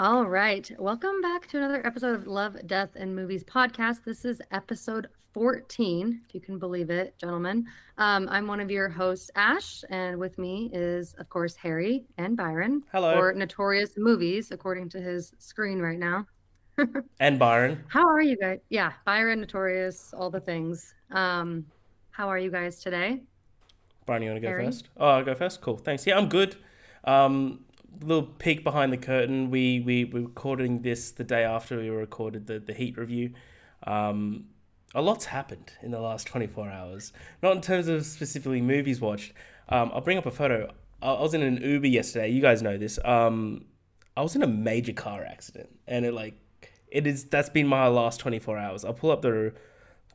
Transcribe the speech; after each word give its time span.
All 0.00 0.24
right. 0.24 0.70
Welcome 0.78 1.20
back 1.20 1.46
to 1.48 1.58
another 1.58 1.86
episode 1.86 2.14
of 2.14 2.26
Love, 2.26 2.56
Death, 2.66 2.88
and 2.96 3.14
Movies 3.14 3.44
podcast. 3.44 4.02
This 4.02 4.24
is 4.24 4.40
episode 4.50 5.08
14, 5.34 6.22
if 6.26 6.34
you 6.34 6.40
can 6.40 6.58
believe 6.58 6.88
it, 6.88 7.18
gentlemen. 7.18 7.66
Um, 7.98 8.26
I'm 8.30 8.46
one 8.46 8.60
of 8.60 8.70
your 8.70 8.88
hosts, 8.88 9.30
Ash, 9.36 9.84
and 9.90 10.16
with 10.16 10.38
me 10.38 10.70
is, 10.72 11.14
of 11.18 11.28
course, 11.28 11.54
Harry 11.56 12.06
and 12.16 12.34
Byron. 12.34 12.82
Hello. 12.92 13.14
Or 13.14 13.34
Notorious 13.34 13.98
Movies, 13.98 14.52
according 14.52 14.88
to 14.88 15.02
his 15.02 15.34
screen 15.38 15.80
right 15.80 15.98
now. 15.98 16.26
and 17.20 17.38
Byron. 17.38 17.84
How 17.88 18.08
are 18.08 18.22
you 18.22 18.38
guys? 18.38 18.60
Yeah, 18.70 18.92
Byron, 19.04 19.42
Notorious, 19.42 20.14
all 20.14 20.30
the 20.30 20.40
things. 20.40 20.94
Um, 21.10 21.66
how 22.10 22.26
are 22.26 22.38
you 22.38 22.50
guys 22.50 22.80
today? 22.80 23.20
Byron, 24.06 24.22
you 24.22 24.30
want 24.30 24.38
to 24.38 24.46
go 24.46 24.48
Harry? 24.48 24.64
first? 24.64 24.88
Oh, 24.96 25.08
I'll 25.08 25.24
go 25.24 25.34
first. 25.34 25.60
Cool. 25.60 25.76
Thanks. 25.76 26.06
Yeah, 26.06 26.16
I'm 26.16 26.30
good. 26.30 26.56
Um, 27.04 27.66
little 28.02 28.22
peek 28.24 28.64
behind 28.64 28.92
the 28.92 28.96
curtain. 28.96 29.50
We 29.50 29.80
we 29.80 30.04
were 30.04 30.20
recording 30.20 30.82
this 30.82 31.10
the 31.10 31.24
day 31.24 31.44
after 31.44 31.78
we 31.78 31.88
recorded 31.88 32.46
the 32.46 32.58
the 32.58 32.74
Heat 32.74 32.96
review. 32.96 33.32
Um, 33.86 34.46
a 34.94 35.02
lot's 35.02 35.26
happened 35.26 35.72
in 35.82 35.92
the 35.92 36.00
last 36.00 36.26
24 36.26 36.68
hours. 36.68 37.12
Not 37.42 37.54
in 37.54 37.62
terms 37.62 37.86
of 37.86 38.04
specifically 38.04 38.60
movies 38.60 39.00
watched. 39.00 39.32
Um, 39.68 39.90
I'll 39.94 40.00
bring 40.00 40.18
up 40.18 40.26
a 40.26 40.30
photo. 40.30 40.72
I 41.00 41.12
I 41.12 41.22
was 41.22 41.34
in 41.34 41.42
an 41.42 41.62
Uber 41.62 41.86
yesterday. 41.86 42.30
You 42.30 42.42
guys 42.42 42.62
know 42.62 42.76
this. 42.76 42.98
Um, 43.04 43.66
I 44.16 44.22
was 44.22 44.34
in 44.34 44.42
a 44.42 44.48
major 44.48 44.92
car 44.92 45.24
accident, 45.24 45.70
and 45.86 46.04
it 46.04 46.12
like 46.12 46.34
it 46.88 47.06
is. 47.06 47.24
That's 47.24 47.50
been 47.50 47.66
my 47.66 47.86
last 47.88 48.20
24 48.20 48.58
hours. 48.58 48.84
I'll 48.84 48.94
pull 48.94 49.10
up 49.10 49.22
the. 49.22 49.52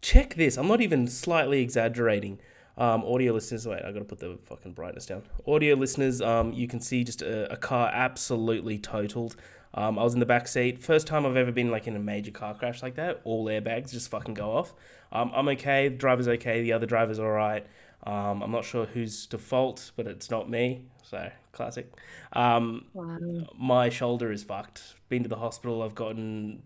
Check 0.02 0.36
this. 0.36 0.58
I'm 0.58 0.68
not 0.68 0.82
even 0.82 1.08
slightly 1.08 1.62
exaggerating. 1.62 2.40
Um, 2.78 3.04
audio 3.06 3.34
listeners, 3.34 3.66
wait, 3.68 3.82
I 3.86 3.92
gotta 3.92 4.06
put 4.06 4.20
the 4.20 4.38
fucking 4.46 4.74
brightness 4.74 5.06
down. 5.06 5.24
Audio 5.48 5.76
listeners, 5.76 6.22
um, 6.22 6.52
you 6.54 6.68
can 6.68 6.80
see 6.82 7.04
just 7.04 7.22
a, 7.22 7.52
a 7.52 7.58
car 7.58 7.90
absolutely 7.94 8.78
totaled. 8.78 9.36
Um, 9.74 9.98
I 10.00 10.04
was 10.04 10.14
in 10.14 10.20
the 10.20 10.26
back 10.26 10.48
seat. 10.48 10.82
First 10.82 11.08
time 11.08 11.26
I've 11.26 11.36
ever 11.38 11.52
been 11.52 11.70
like 11.72 11.88
in 11.88 11.96
a 11.96 12.00
major 12.00 12.32
car 12.32 12.54
crash 12.54 12.82
like 12.84 12.96
that. 12.96 13.22
All 13.24 13.46
airbags 13.46 13.92
just 13.92 14.10
fucking 14.10 14.34
go 14.34 14.52
off. 14.52 14.74
Um, 15.12 15.32
I'm 15.34 15.48
okay. 15.50 15.90
The 15.90 15.96
driver's 15.98 16.28
okay. 16.28 16.62
The 16.62 16.74
other 16.74 16.86
driver's 16.86 17.20
all 17.20 17.32
right. 17.32 17.66
Um, 18.04 18.42
I'm 18.42 18.52
not 18.52 18.64
sure 18.66 18.86
who's 18.86 19.26
to 19.28 19.38
fault, 19.38 19.92
but 19.96 20.08
it's 20.08 20.30
not 20.30 20.50
me. 20.50 20.86
So 21.04 21.30
classic. 21.52 21.92
Um, 22.34 22.86
Wow. 22.94 23.18
my 23.58 23.90
shoulder 23.90 24.32
is 24.32 24.44
fucked. 24.44 24.96
Been 25.10 25.24
to 25.24 25.30
the 25.30 25.38
hospital. 25.38 25.82
I've 25.82 25.96
gotten 25.96 26.64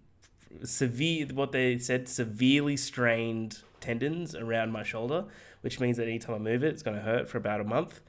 severe, 0.64 1.28
what 1.34 1.52
they 1.52 1.78
said, 1.78 2.08
severely 2.08 2.78
strained 2.78 3.60
tendons 3.80 4.36
around 4.36 4.72
my 4.72 4.84
shoulder, 4.84 5.26
which 5.62 5.80
means 5.80 5.98
that 5.98 6.08
anytime 6.08 6.36
I 6.36 6.40
move 6.40 6.64
it, 6.64 6.70
it's 6.74 6.84
going 6.84 6.96
to 6.98 7.02
hurt 7.04 7.28
for 7.30 7.38
about 7.38 7.62
a 7.62 7.64
month, 7.64 8.02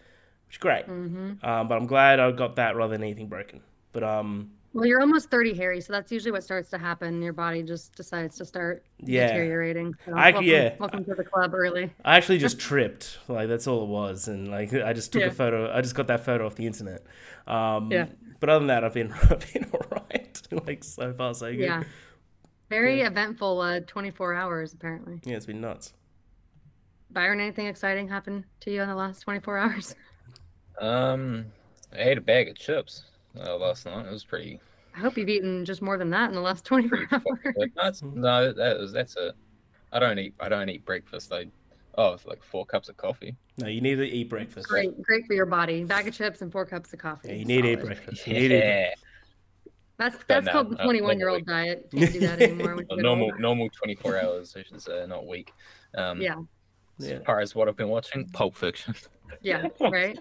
which 0.47 0.57
is 0.57 0.59
great. 0.59 0.87
Mm-hmm. 0.87 1.45
Um, 1.45 1.69
but 1.69 1.77
I'm 1.77 1.87
glad 1.87 2.21
I 2.21 2.31
got 2.33 2.57
that 2.57 2.77
rather 2.77 2.93
than 2.93 3.03
anything 3.03 3.29
broken. 3.29 3.61
But 3.93 4.05
um, 4.05 4.51
Well, 4.73 4.87
you're 4.87 5.01
almost 5.01 5.31
30, 5.31 5.55
Harry, 5.55 5.81
so 5.81 5.93
that's 5.93 6.13
usually 6.13 6.31
what 6.31 6.45
starts 6.45 6.71
to 6.71 6.79
happen. 6.79 7.21
Your 7.23 7.33
body 7.33 7.63
just 7.63 7.95
decides 7.97 8.37
to 8.39 8.45
start 8.45 8.85
Yeah. 8.99 9.27
deteriorating. 9.29 9.95
So 10.07 10.13
I- 10.13 10.31
welcome, 10.31 10.45
yeah. 10.45 10.75
welcome 10.79 11.05
to 11.07 11.15
the 11.15 11.25
club 11.25 11.55
early. 11.55 11.93
I 12.05 12.17
actually 12.17 12.39
just 12.39 12.59
tripped. 12.61 13.19
Like 13.29 13.49
that's 13.49 13.67
all 13.67 13.83
it 13.83 13.89
was, 13.89 14.29
and 14.29 14.49
like 14.49 14.73
I 14.73 14.93
just 14.93 15.13
took 15.13 15.23
Yeah. 15.23 15.29
a 15.29 15.33
photo. 15.33 15.73
I 15.73 15.81
just 15.81 15.95
got 15.97 16.07
that 16.07 16.25
photo 16.25 16.47
off 16.47 16.55
the 16.55 16.67
internet. 16.67 17.03
Um, 17.47 17.91
Yeah. 17.91 18.07
But 18.39 18.49
other 18.49 18.61
than 18.61 18.69
that, 18.69 18.85
I've 18.85 18.95
been 18.95 19.13
I've 19.31 19.53
been 19.53 19.67
alright. 19.75 20.41
like 20.67 20.85
so 20.85 21.13
far 21.15 21.35
so 21.35 21.51
good. 21.51 21.61
Yeah. 21.61 21.83
Very 22.69 23.01
Yeah. 23.01 23.09
eventful 23.09 23.61
uh, 23.61 23.81
24 23.81 24.35
hours, 24.35 24.73
apparently. 24.73 25.21
Yeah, 25.25 25.35
it's 25.37 25.47
been 25.47 25.61
nuts. 25.61 25.93
Byron, 27.13 27.41
anything 27.41 27.67
exciting 27.67 28.09
happened 28.09 28.45
to 28.61 28.71
you 28.71 28.83
in 28.83 28.89
the 28.89 28.95
last 28.95 29.21
24 29.21 29.59
hours? 29.59 29.95
Um, 30.81 31.47
I 31.93 32.03
ate 32.03 32.19
a 32.19 32.21
bag 32.21 32.49
of 32.49 32.57
chips 32.57 33.05
uh, 33.39 33.57
last 33.57 33.85
night. 33.87 34.07
It 34.07 34.13
was 34.13 34.25
pretty. 34.25 34.61
I 34.95 35.01
hope 35.01 35.17
you've 35.19 35.29
eaten 35.29 35.65
just 35.65 35.83
more 35.83 35.99
than 35.99 36.11
that 36.11 36.29
in 36.29 36.35
the 36.35 36.41
last 36.41 36.65
24 36.65 36.99
hours. 37.13 37.23
fucking 37.23 37.53
good. 37.53 37.73
No, 38.15 38.43
it's- 38.45 38.57
that 38.57 38.79
was 38.79 38.93
that's 38.93 39.17
a. 39.17 39.35
I 39.93 39.99
don't 39.99 40.19
eat. 40.19 40.35
I 40.39 40.49
don't 40.49 40.69
eat 40.69 40.85
breakfast. 40.85 41.33
I 41.33 41.47
oh, 41.99 42.13
it's 42.13 42.25
like 42.27 42.43
four 42.45 42.65
cups 42.65 42.89
of 42.89 42.97
coffee. 42.97 43.37
No, 43.59 43.67
you 43.67 43.81
need 43.81 43.97
to 43.97 44.05
eat 44.09 44.29
breakfast. 44.29 44.69
Great, 44.69 45.01
great 45.03 45.27
for 45.27 45.35
your 45.35 45.47
body. 45.47 45.83
Bag 45.85 46.07
of 46.07 46.15
chips 46.15 46.43
and 46.43 46.51
four 46.53 46.65
cups 46.65 46.93
of 46.93 47.01
coffee. 47.01 47.29
Yeah, 47.29 47.35
you 47.35 47.45
need 47.45 47.63
to 47.63 47.73
eat 47.73 47.81
breakfast. 47.81 48.27
You 48.27 48.35
need 48.35 48.49
to 48.49 48.55
eat 48.57 48.59
Yeah, 48.65 48.91
That's 49.99 50.17
that's 50.29 50.47
now, 50.47 50.53
called 50.53 50.71
the 50.71 50.79
uh, 50.79 50.85
21 50.85 51.19
year 51.19 51.29
old 51.29 51.45
diet. 51.45 51.89
Can't 51.93 52.13
do 52.13 52.21
that 52.21 52.41
anymore. 52.41 52.77
when 52.77 52.87
a 52.91 52.95
you 52.95 52.97
get 52.97 53.03
normal 53.03 53.33
normal 53.39 53.69
twenty 53.71 53.97
four 53.97 54.17
hours. 54.19 54.55
I 54.57 54.63
should 54.63 54.81
say, 54.81 55.05
not 55.09 55.27
week. 55.27 55.53
Um, 55.97 56.21
Yeah, 56.23 56.37
Yeah. 57.01 57.15
As 57.15 57.25
far 57.25 57.41
as 57.41 57.55
what 57.55 57.69
I've 57.69 57.77
been 57.77 57.89
watching, 57.89 58.29
Pulp 58.31 58.57
Fiction. 58.57 58.95
yeah, 59.43 59.69
right. 59.81 60.19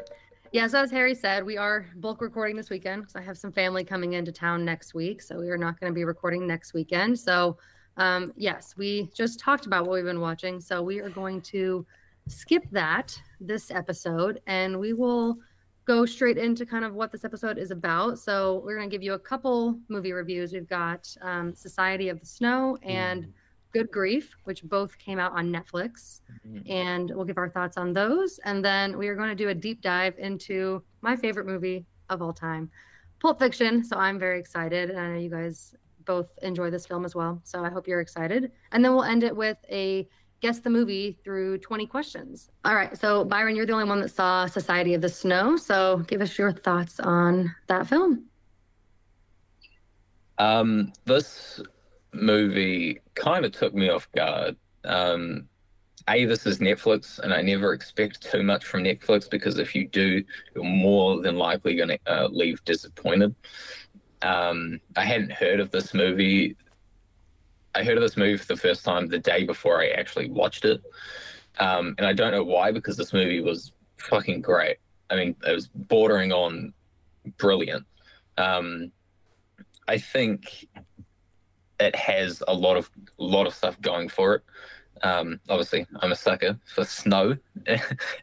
Yeah, 0.51 0.65
so 0.65 0.81
as 0.81 0.89
Harry 0.89 1.13
said, 1.13 1.45
we 1.45 1.57
are 1.57 1.85
bulk 1.97 2.21
recording 2.21 2.55
this 2.55 2.71
weekend 2.71 3.03
because 3.03 3.15
I 3.15 3.21
have 3.21 3.37
some 3.37 3.51
family 3.51 3.83
coming 3.83 4.13
into 4.13 4.31
town 4.31 4.65
next 4.65 4.95
week. 4.95 5.21
So 5.21 5.39
we 5.39 5.49
are 5.49 5.57
not 5.57 5.79
going 5.79 5.91
to 5.91 5.95
be 5.95 6.05
recording 6.05 6.47
next 6.47 6.73
weekend. 6.73 7.19
So, 7.19 7.57
um, 7.97 8.33
yes, 8.35 8.73
we 8.75 9.11
just 9.15 9.39
talked 9.39 9.67
about 9.67 9.85
what 9.85 9.93
we've 9.93 10.05
been 10.05 10.21
watching. 10.21 10.59
So 10.59 10.81
we 10.81 10.99
are 11.01 11.09
going 11.09 11.41
to 11.41 11.85
skip 12.27 12.63
that 12.71 13.19
this 13.39 13.69
episode 13.69 14.41
and 14.47 14.79
we 14.79 14.93
will 14.93 15.37
go 15.85 16.05
straight 16.05 16.37
into 16.37 16.65
kind 16.65 16.85
of 16.85 16.93
what 16.93 17.11
this 17.11 17.23
episode 17.23 17.57
is 17.57 17.71
about. 17.71 18.19
So 18.19 18.61
we're 18.65 18.77
going 18.77 18.89
to 18.89 18.93
give 18.93 19.03
you 19.03 19.13
a 19.13 19.19
couple 19.19 19.79
movie 19.87 20.13
reviews. 20.13 20.53
We've 20.53 20.67
got 20.67 21.15
um, 21.21 21.53
Society 21.55 22.09
of 22.09 22.19
the 22.19 22.25
Snow 22.25 22.77
and 22.83 23.33
Good 23.71 23.91
Grief, 23.91 24.35
which 24.45 24.63
both 24.63 24.97
came 24.97 25.19
out 25.19 25.33
on 25.33 25.51
Netflix 25.51 26.21
and 26.67 27.11
we'll 27.13 27.25
give 27.25 27.37
our 27.37 27.49
thoughts 27.49 27.77
on 27.77 27.93
those. 27.93 28.39
And 28.45 28.63
then 28.65 28.97
we 28.97 29.07
are 29.07 29.15
going 29.15 29.29
to 29.29 29.35
do 29.35 29.49
a 29.49 29.53
deep 29.53 29.81
dive 29.81 30.15
into 30.17 30.83
my 31.01 31.15
favorite 31.15 31.45
movie 31.45 31.85
of 32.09 32.21
all 32.21 32.33
time, 32.33 32.69
Pulp 33.19 33.39
Fiction. 33.39 33.83
So 33.83 33.97
I'm 33.97 34.17
very 34.17 34.39
excited. 34.39 34.89
And 34.89 34.99
I 34.99 35.07
know 35.09 35.19
you 35.19 35.29
guys 35.29 35.75
both 36.05 36.29
enjoy 36.41 36.71
this 36.71 36.85
film 36.85 37.05
as 37.05 37.13
well. 37.15 37.39
So 37.43 37.63
I 37.63 37.69
hope 37.69 37.87
you're 37.87 38.01
excited. 38.01 38.51
And 38.71 38.83
then 38.83 38.93
we'll 38.93 39.03
end 39.03 39.23
it 39.23 39.35
with 39.35 39.57
a 39.69 40.07
guess 40.41 40.59
the 40.59 40.69
movie 40.69 41.17
through 41.23 41.57
20 41.59 41.85
questions. 41.85 42.49
All 42.65 42.75
right. 42.75 42.97
So, 42.97 43.25
Byron, 43.25 43.55
you're 43.55 43.65
the 43.65 43.73
only 43.73 43.89
one 43.89 43.99
that 44.01 44.09
saw 44.09 44.45
Society 44.45 44.93
of 44.93 45.01
the 45.01 45.09
Snow. 45.09 45.57
So 45.57 45.97
give 46.07 46.21
us 46.21 46.37
your 46.37 46.51
thoughts 46.51 46.99
on 46.99 47.53
that 47.67 47.87
film. 47.87 48.25
Um, 50.37 50.93
this 51.05 51.61
movie 52.13 52.99
kind 53.15 53.45
of 53.45 53.51
took 53.51 53.73
me 53.73 53.89
off 53.89 54.11
guard. 54.11 54.55
Um, 54.83 55.47
a, 56.07 56.25
this 56.25 56.45
is 56.47 56.59
Netflix, 56.59 57.19
and 57.19 57.33
I 57.33 57.41
never 57.41 57.73
expect 57.73 58.21
too 58.31 58.41
much 58.41 58.65
from 58.65 58.83
Netflix 58.83 59.29
because 59.29 59.59
if 59.59 59.75
you 59.75 59.87
do, 59.87 60.23
you're 60.55 60.63
more 60.63 61.21
than 61.21 61.37
likely 61.37 61.75
going 61.75 61.89
to 61.89 61.99
uh, 62.07 62.27
leave 62.29 62.63
disappointed. 62.65 63.35
Um, 64.21 64.79
I 64.95 65.05
hadn't 65.05 65.31
heard 65.31 65.59
of 65.59 65.69
this 65.71 65.93
movie. 65.93 66.55
I 67.75 67.83
heard 67.83 67.97
of 67.97 68.01
this 68.01 68.17
movie 68.17 68.37
for 68.37 68.47
the 68.47 68.57
first 68.57 68.83
time 68.83 69.07
the 69.07 69.19
day 69.19 69.43
before 69.43 69.81
I 69.81 69.89
actually 69.89 70.29
watched 70.29 70.65
it. 70.65 70.81
Um, 71.59 71.93
and 71.97 72.07
I 72.07 72.13
don't 72.13 72.31
know 72.31 72.43
why, 72.43 72.71
because 72.71 72.97
this 72.97 73.13
movie 73.13 73.41
was 73.41 73.73
fucking 73.97 74.41
great. 74.41 74.77
I 75.09 75.15
mean, 75.15 75.35
it 75.45 75.53
was 75.53 75.67
bordering 75.67 76.31
on 76.31 76.73
brilliant. 77.37 77.85
Um, 78.37 78.91
I 79.87 79.97
think 79.97 80.67
it 81.79 81.95
has 81.95 82.43
a 82.47 82.53
lot 82.53 82.77
of 82.77 82.89
lot 83.17 83.47
of 83.47 83.53
stuff 83.53 83.79
going 83.81 84.09
for 84.09 84.35
it. 84.35 84.41
Um, 85.03 85.39
obviously, 85.49 85.85
I'm 86.01 86.11
a 86.11 86.15
sucker 86.15 86.59
for 86.75 86.83
snow 86.83 87.37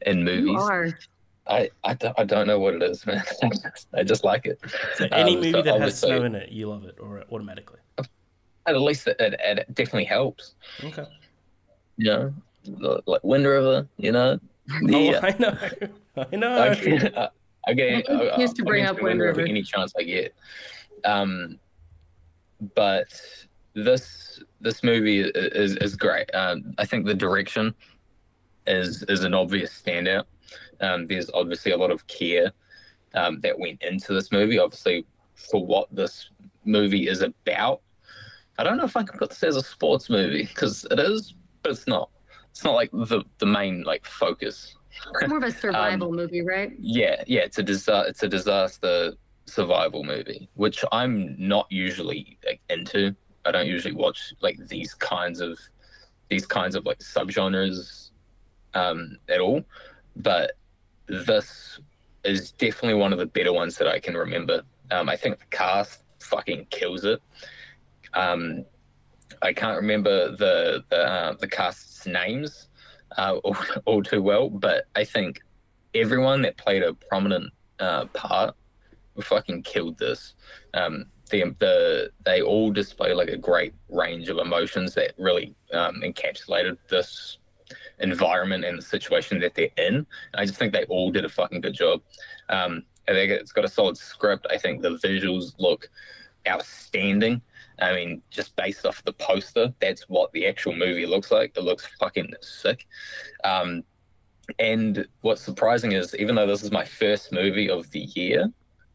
in 0.07 0.19
You 0.19 0.25
movies. 0.25 0.61
are. 0.63 0.89
I, 1.49 1.71
I, 1.85 1.95
don't, 1.95 2.19
I 2.19 2.25
don't 2.25 2.49
know 2.49 2.59
what 2.59 2.75
it 2.75 2.83
is, 2.83 3.07
man. 3.07 3.23
I 3.43 3.49
just, 3.49 3.87
I 3.95 4.03
just 4.03 4.25
like 4.25 4.47
it. 4.47 4.61
So 4.97 5.07
any 5.13 5.35
Um, 5.35 5.41
movie 5.41 5.53
so 5.53 5.63
that 5.63 5.81
has 5.81 6.01
snow 6.01 6.25
in 6.25 6.35
it, 6.35 6.51
you 6.51 6.69
love 6.69 6.85
it, 6.85 6.97
or 7.01 7.23
automatically. 7.31 7.79
At 8.67 8.81
least 8.81 9.07
it, 9.07 9.17
it, 9.21 9.35
it 9.39 9.75
definitely 9.75 10.07
helps. 10.07 10.55
Okay. 10.83 11.05
You 11.99 12.05
know, 12.11 12.35
L- 12.83 13.01
like 13.07 13.23
Wind 13.23 13.47
River. 13.47 13.87
You 13.97 14.11
know, 14.11 14.41
the, 14.83 15.15
Oh, 15.17 15.21
I 15.23 15.37
know. 15.39 16.27
I 16.33 16.37
know. 16.37 16.63
I 16.63 16.75
get, 16.75 17.17
I, 17.17 17.29
I 17.69 17.73
get 17.75 18.11
I 18.11 18.13
I- 18.31 18.39
used 18.41 18.57
to 18.57 18.65
bring 18.65 18.83
mention 18.83 18.97
up 18.99 19.03
Wind 19.05 19.21
River. 19.21 19.43
any 19.43 19.63
chance 19.63 19.93
I 19.97 20.03
get. 20.03 20.35
Um, 21.05 21.61
but 22.75 23.09
this 23.77 24.43
this 24.61 24.83
movie 24.83 25.21
is 25.21 25.77
is 25.77 25.95
great. 25.95 26.35
Um, 26.35 26.75
I 26.79 26.87
think 26.87 27.07
the 27.07 27.15
direction 27.15 27.75
is 28.67 29.05
is 29.05 29.23
an 29.23 29.35
obvious 29.35 29.71
standout. 29.81 30.25
Um, 30.81 31.07
there's 31.07 31.31
obviously 31.35 31.73
a 31.73 31.77
lot 31.77 31.91
of 31.91 32.07
care 32.07 32.53
um, 33.15 33.41
that 33.43 33.59
went 33.59 33.83
into 33.83 34.15
this 34.15 34.33
movie. 34.33 34.59
Obviously, 34.59 35.07
for 35.35 35.65
what 35.65 35.95
this 35.95 36.31
movie 36.65 37.09
is 37.09 37.21
about. 37.21 37.83
I 38.59 38.65
don't 38.65 38.79
know 38.79 38.85
if 38.85 38.97
I 38.97 39.03
can 39.03 39.19
put 39.19 39.29
this 39.29 39.43
as 39.43 39.57
a 39.57 39.63
sports 39.63 40.09
movie 40.09 40.45
because 40.45 40.87
it 40.91 40.99
is, 40.99 41.35
but 41.63 41.73
it's 41.73 41.87
not. 41.87 42.11
It's 42.51 42.65
not 42.65 42.75
like 42.75 42.91
the 42.93 43.23
the 43.39 43.47
main 43.47 43.83
like 43.83 44.07
focus. 44.07 44.75
It's 45.21 45.29
more 45.29 45.37
of 45.37 45.45
a 45.45 45.53
survival 45.53 46.11
movie, 46.21 46.41
right? 46.41 46.73
Yeah, 46.79 47.23
yeah, 47.27 47.41
it's 47.41 47.59
a 47.59 47.63
disa- 47.63 48.07
it's 48.09 48.23
a 48.23 48.29
disaster 48.29 49.13
survival 49.45 50.03
movie, 50.03 50.49
which 50.55 50.83
I'm 50.91 51.37
not 51.39 51.67
usually 51.71 52.39
like, 52.47 52.61
into. 52.71 53.15
I 53.47 53.51
don't 53.53 53.67
usually 53.67 53.95
watch 53.95 54.35
like 54.41 54.59
these 54.67 54.95
kinds 54.95 55.41
of 55.41 55.59
these 56.29 56.47
kinds 56.47 56.75
of 56.75 56.85
like 56.85 56.99
subgenres 56.99 58.11
um, 58.75 59.17
at 59.29 59.41
all. 59.41 59.63
But 60.17 60.53
this 61.07 61.81
is 62.25 62.53
definitely 62.53 62.99
one 62.99 63.13
of 63.13 63.19
the 63.19 63.27
better 63.27 63.53
ones 63.53 63.77
that 63.79 63.87
I 63.89 64.01
can 64.01 64.17
remember. 64.17 64.63
Um, 64.91 65.09
I 65.09 65.17
think 65.17 65.39
the 65.39 65.47
cast 65.47 66.03
fucking 66.21 66.67
kills 66.71 67.05
it. 67.05 67.23
Um, 68.15 68.65
I 69.43 69.53
can't 69.53 69.77
remember 69.77 70.33
the 70.33 70.85
the, 70.89 70.97
uh, 70.97 71.35
the 71.35 71.49
cast's 71.49 72.07
names 72.07 72.69
uh, 73.17 73.37
all, 73.45 73.57
all, 73.85 74.03
too 74.03 74.23
well, 74.23 74.49
but 74.49 74.87
I 74.95 75.05
think 75.05 75.41
everyone 75.95 76.43
that 76.43 76.57
played 76.57 76.83
a 76.83 76.95
prominent 76.95 77.53
uh, 77.79 78.07
part 78.07 78.55
fucking 79.21 79.63
killed 79.63 79.99
this. 79.99 80.35
Um, 80.75 81.07
the, 81.31 81.55
the 81.59 82.11
they 82.25 82.43
all 82.43 82.71
display 82.71 83.13
like 83.15 83.29
a 83.29 83.37
great 83.37 83.75
range 83.89 84.29
of 84.29 84.39
emotions 84.39 84.95
that 84.95 85.13
really 85.19 85.55
um, 85.73 86.03
encapsulated 86.05 86.79
this 86.89 87.39
environment 88.01 88.65
and 88.65 88.79
the 88.79 88.83
situation 88.83 89.41
that 89.41 89.55
they're 89.55 89.71
in. 89.77 89.95
And 89.95 90.07
I 90.35 90.45
just 90.45 90.59
think 90.59 90.73
they 90.73 90.85
all 90.85 91.11
did 91.11 91.25
a 91.25 91.29
fucking 91.29 91.61
good 91.61 91.75
job. 91.75 92.01
Um, 92.49 92.85
I 93.09 93.13
think 93.13 93.31
it's 93.31 93.53
got 93.53 93.65
a 93.65 93.69
solid 93.69 93.97
script. 93.97 94.47
I 94.51 94.59
think 94.59 94.83
the 94.83 94.99
visuals 94.99 95.55
look 95.59 95.89
outstanding. 96.47 97.41
I 97.79 97.95
mean, 97.95 98.23
just 98.31 98.57
based 98.57 98.87
off 98.87 99.05
the 99.05 99.13
poster, 99.13 99.73
that's 99.81 100.09
what 100.09 100.33
the 100.33 100.47
actual 100.47 100.75
movie 100.75 101.07
looks 101.07 101.31
like. 101.31 101.53
It 101.57 101.63
looks 101.63 101.87
fucking 102.01 102.33
sick. 102.41 102.87
Um, 103.45 103.85
and 104.59 105.07
what's 105.21 105.43
surprising 105.43 105.93
is, 105.93 106.15
even 106.17 106.35
though 106.35 106.47
this 106.47 106.63
is 106.63 106.71
my 106.71 106.85
first 106.85 107.33
movie 107.33 107.69
of 107.69 107.91
the 107.91 108.01
year, 108.01 108.51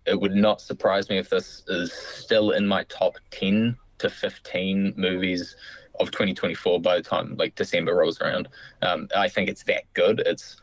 it 0.05 0.19
would 0.19 0.35
not 0.35 0.61
surprise 0.61 1.09
me 1.09 1.17
if 1.17 1.29
this 1.29 1.63
is 1.67 1.93
still 1.93 2.51
in 2.51 2.67
my 2.67 2.83
top 2.85 3.15
10 3.31 3.77
to 3.99 4.09
15 4.09 4.93
movies 4.97 5.55
of 5.99 6.09
2024 6.11 6.81
by 6.81 6.95
the 6.95 7.03
time 7.03 7.35
like 7.37 7.55
December 7.55 7.95
rolls 7.95 8.19
around. 8.19 8.47
Um, 8.81 9.07
I 9.15 9.29
think 9.29 9.49
it's 9.49 9.63
that 9.65 9.83
good. 9.93 10.21
It's 10.25 10.57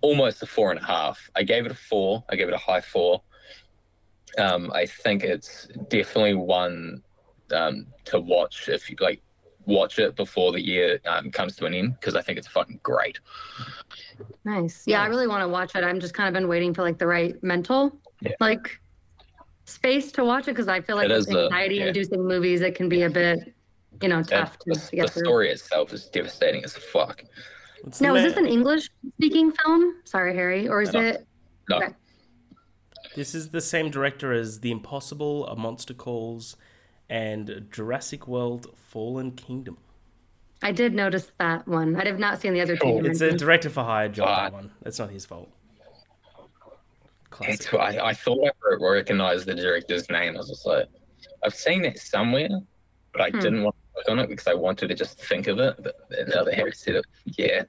almost 0.00 0.42
a 0.42 0.46
four 0.46 0.70
and 0.70 0.80
a 0.80 0.84
half. 0.84 1.30
I 1.36 1.44
gave 1.44 1.64
it 1.66 1.72
a 1.72 1.76
four. 1.76 2.24
I 2.28 2.36
gave 2.36 2.48
it 2.48 2.54
a 2.54 2.58
high 2.58 2.80
four. 2.80 3.22
Um, 4.38 4.72
I 4.74 4.86
think 4.86 5.22
it's 5.22 5.68
definitely 5.88 6.34
one 6.34 7.02
um, 7.52 7.86
to 8.06 8.18
watch 8.18 8.68
if 8.68 8.90
you 8.90 8.96
like 9.00 9.22
watch 9.66 9.98
it 9.98 10.16
before 10.16 10.52
the 10.52 10.60
year 10.60 11.00
um, 11.06 11.30
comes 11.30 11.56
to 11.56 11.66
an 11.66 11.74
end 11.74 11.94
because 11.98 12.14
I 12.14 12.22
think 12.22 12.38
it's 12.38 12.48
fucking 12.48 12.80
great. 12.82 13.20
Nice. 14.44 14.82
Yeah, 14.86 15.02
I 15.02 15.06
really 15.06 15.26
want 15.26 15.42
to 15.42 15.48
watch 15.48 15.74
it. 15.74 15.84
I'm 15.84 16.00
just 16.00 16.14
kind 16.14 16.28
of 16.28 16.34
been 16.34 16.48
waiting 16.48 16.74
for 16.74 16.82
like 16.82 16.98
the 16.98 17.06
right 17.06 17.40
mental 17.42 17.98
yeah. 18.22 18.32
like 18.40 18.80
space 19.64 20.12
to 20.12 20.24
watch 20.24 20.48
it 20.48 20.52
because 20.52 20.68
I 20.68 20.80
feel 20.80 20.96
like 20.96 21.08
with 21.08 21.28
anxiety 21.28 21.76
yeah. 21.76 21.86
inducing 21.86 22.26
movies 22.26 22.60
it 22.60 22.74
can 22.74 22.88
be 22.88 23.02
a 23.02 23.10
bit 23.10 23.54
you 24.00 24.08
know 24.08 24.22
tough 24.22 24.58
to, 24.60 24.74
to, 24.74 24.96
get 24.96 25.06
the 25.06 25.12
through. 25.12 25.24
story 25.24 25.50
itself 25.50 25.92
is 25.92 26.08
devastating 26.08 26.64
as 26.64 26.76
fuck. 26.76 27.24
now, 28.00 28.14
is 28.14 28.24
this 28.24 28.36
an 28.36 28.46
English 28.46 28.88
speaking 29.16 29.52
film? 29.52 29.96
Sorry, 30.04 30.34
Harry, 30.34 30.68
or 30.68 30.82
is 30.82 30.92
no. 30.92 31.00
it? 31.00 31.26
No. 31.68 31.76
Okay. 31.76 31.88
This 33.14 33.34
is 33.34 33.50
the 33.50 33.60
same 33.60 33.90
director 33.90 34.32
as 34.32 34.60
The 34.60 34.70
Impossible, 34.70 35.46
A 35.46 35.54
Monster 35.54 35.92
Calls, 35.92 36.56
and 37.12 37.66
Jurassic 37.70 38.26
World 38.26 38.68
Fallen 38.74 39.32
Kingdom. 39.32 39.76
I 40.62 40.72
did 40.72 40.94
notice 40.94 41.30
that 41.38 41.68
one. 41.68 41.94
I 41.94 42.06
have 42.06 42.18
not 42.18 42.40
seen 42.40 42.54
the 42.54 42.62
other 42.62 42.74
two. 42.74 43.02
It's 43.04 43.20
a 43.20 43.36
director 43.36 43.68
for 43.68 43.84
hire 43.84 44.08
job, 44.08 44.28
uh, 44.28 44.42
that 44.44 44.52
one. 44.54 44.70
That's 44.80 44.98
not 44.98 45.10
his 45.10 45.26
fault. 45.26 45.50
Classic. 47.28 47.74
I, 47.74 47.98
I 47.98 48.14
thought 48.14 48.42
I 48.46 48.74
recognized 48.80 49.44
the 49.44 49.54
director's 49.54 50.08
name. 50.08 50.36
I 50.36 50.38
was 50.38 50.48
just 50.48 50.64
like, 50.64 50.86
I've 51.44 51.54
seen 51.54 51.84
it 51.84 51.98
somewhere, 51.98 52.48
but 53.12 53.20
I 53.20 53.28
hmm. 53.28 53.40
didn't 53.40 53.64
want 53.64 53.76
to 53.76 53.92
click 53.92 54.08
on 54.08 54.18
it 54.18 54.28
because 54.28 54.46
I 54.46 54.54
wanted 54.54 54.88
to 54.88 54.94
just 54.94 55.22
think 55.22 55.48
of 55.48 55.58
it. 55.58 55.76
But 55.82 55.94
now 56.28 56.44
that 56.44 56.54
Harry 56.54 56.72
said 56.72 56.94
it, 56.94 57.04
yeah. 57.26 57.64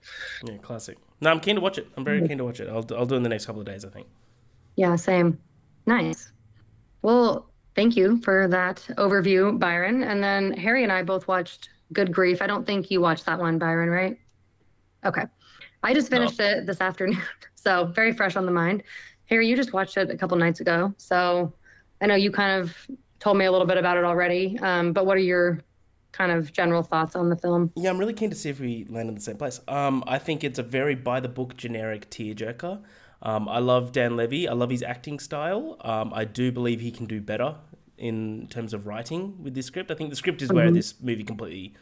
Yeah, 0.46 0.58
classic. 0.62 0.98
No, 1.20 1.32
I'm 1.32 1.42
keen 1.42 1.56
to 1.56 1.62
watch 1.62 1.78
it. 1.78 1.88
I'm 1.98 2.06
very 2.06 2.26
keen 2.26 2.38
to 2.38 2.46
watch 2.46 2.62
it. 2.62 2.70
I'll, 2.70 2.86
I'll 2.96 3.06
do 3.06 3.16
it 3.16 3.18
in 3.18 3.24
the 3.24 3.30
next 3.30 3.46
couple 3.46 3.60
of 3.60 3.68
days, 3.68 3.84
I 3.84 3.90
think. 3.90 4.08
Yeah, 4.78 4.96
same. 4.96 5.38
Nice. 5.86 6.32
Well, 7.02 7.50
thank 7.76 7.96
you 7.96 8.22
for 8.22 8.48
that 8.48 8.86
overview, 8.98 9.58
Byron. 9.58 10.04
And 10.04 10.24
then 10.24 10.54
Harry 10.54 10.84
and 10.84 10.92
I 10.92 11.04
both 11.04 11.28
watched 11.28 11.70
Good 11.92 12.12
Grief. 12.14 12.42
I 12.42 12.48
don't 12.48 12.66
think 12.66 12.92
you 12.92 13.02
watched 13.02 13.26
that 13.26 13.40
one, 13.40 13.58
Byron, 13.58 13.90
right? 13.90 14.18
Okay. 15.06 15.24
I 15.84 15.94
just 15.94 16.10
finished 16.10 16.40
no. 16.40 16.46
it 16.46 16.66
this 16.66 16.82
afternoon. 16.90 17.22
So 17.56 17.86
very 17.86 18.12
fresh 18.12 18.36
on 18.36 18.46
the 18.46 18.52
mind. 18.52 18.84
Harry, 19.26 19.48
you 19.48 19.56
just 19.56 19.74
watched 19.74 19.98
it 19.98 20.10
a 20.10 20.18
couple 20.18 20.38
nights 20.38 20.60
ago. 20.60 20.94
So 20.98 21.54
I 22.02 22.08
know 22.08 22.16
you 22.16 22.32
kind 22.32 22.62
of 22.62 22.76
told 23.20 23.38
me 23.38 23.46
a 23.46 23.52
little 23.52 23.68
bit 23.68 23.78
about 23.78 23.98
it 23.98 24.04
already. 24.04 24.60
Um, 24.60 24.92
but 24.92 25.06
what 25.06 25.16
are 25.18 25.22
your 25.22 25.60
kind 26.12 26.32
of 26.32 26.52
general 26.52 26.84
thoughts 26.84 27.16
on 27.16 27.30
the 27.30 27.36
film? 27.36 27.72
Yeah, 27.76 27.90
I'm 27.90 27.98
really 27.98 28.14
keen 28.14 28.30
to 28.30 28.36
see 28.36 28.50
if 28.50 28.60
we 28.60 28.86
land 28.90 29.10
in 29.10 29.16
the 29.16 29.22
same 29.22 29.38
place. 29.38 29.62
Um, 29.68 30.04
I 30.08 30.20
think 30.20 30.44
it's 30.44 30.60
a 30.60 30.64
very 30.64 30.96
by 30.96 31.20
the 31.20 31.30
book 31.30 31.56
generic 31.56 32.10
tearjerker. 32.10 32.82
Um, 33.24 33.48
I 33.48 33.60
love 33.60 33.94
Dan 33.94 34.18
Levy. 34.18 34.48
I 34.48 34.54
love 34.54 34.70
his 34.70 34.84
acting 34.84 35.18
style. 35.18 35.78
Um, 35.82 36.14
I 36.14 36.26
do 36.26 36.52
believe 36.52 36.82
he 36.82 36.92
can 36.92 37.06
do 37.06 37.22
better 37.22 37.56
in 37.98 38.48
terms 38.50 38.74
of 38.74 38.86
writing 38.86 39.42
with 39.42 39.56
this 39.56 39.66
script. 39.66 39.90
I 39.90 39.96
think 39.96 40.10
the 40.10 40.16
script 40.16 40.42
is 40.42 40.52
where 40.52 40.66
mm-hmm. 40.66 40.76
this 40.76 41.02
movie 41.02 41.24
completely 41.24 41.74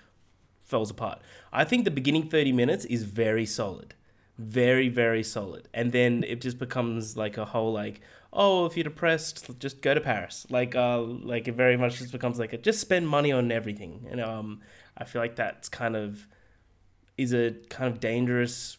falls 0.59 0.91
apart. 0.91 1.19
I 1.51 1.63
think 1.63 1.83
the 1.83 1.91
beginning 1.91 2.29
30 2.29 2.51
minutes 2.51 2.85
is 2.85 3.03
very 3.03 3.45
solid. 3.45 3.95
Very, 4.37 4.87
very 4.87 5.23
solid. 5.23 5.67
And 5.73 5.91
then 5.91 6.23
it 6.27 6.41
just 6.41 6.59
becomes 6.59 7.17
like 7.17 7.37
a 7.37 7.45
whole 7.45 7.73
like, 7.73 8.01
oh, 8.31 8.65
if 8.65 8.77
you're 8.77 8.83
depressed, 8.83 9.49
just 9.59 9.81
go 9.81 9.93
to 9.93 10.01
Paris. 10.01 10.45
Like 10.49 10.75
uh 10.75 11.01
like 11.01 11.47
it 11.47 11.55
very 11.55 11.75
much 11.75 11.97
just 11.97 12.11
becomes 12.11 12.39
like 12.39 12.53
a 12.53 12.57
just 12.57 12.79
spend 12.79 13.07
money 13.07 13.31
on 13.31 13.51
everything. 13.51 14.07
And 14.09 14.21
um 14.21 14.61
I 14.97 15.03
feel 15.03 15.21
like 15.21 15.35
that's 15.35 15.69
kind 15.69 15.95
of 15.95 16.27
is 17.17 17.33
a 17.33 17.51
kind 17.69 17.91
of 17.91 17.99
dangerous 17.99 18.77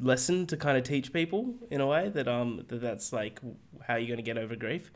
lesson 0.00 0.46
to 0.46 0.56
kind 0.56 0.78
of 0.78 0.84
teach 0.84 1.12
people 1.12 1.54
in 1.70 1.80
a 1.80 1.86
way 1.86 2.08
that 2.08 2.26
um 2.26 2.64
that 2.68 2.80
that's 2.80 3.12
like 3.12 3.40
how 3.86 3.96
you're 3.96 4.08
going 4.08 4.16
to 4.16 4.22
get 4.22 4.38
over 4.38 4.56
grief. 4.56 4.90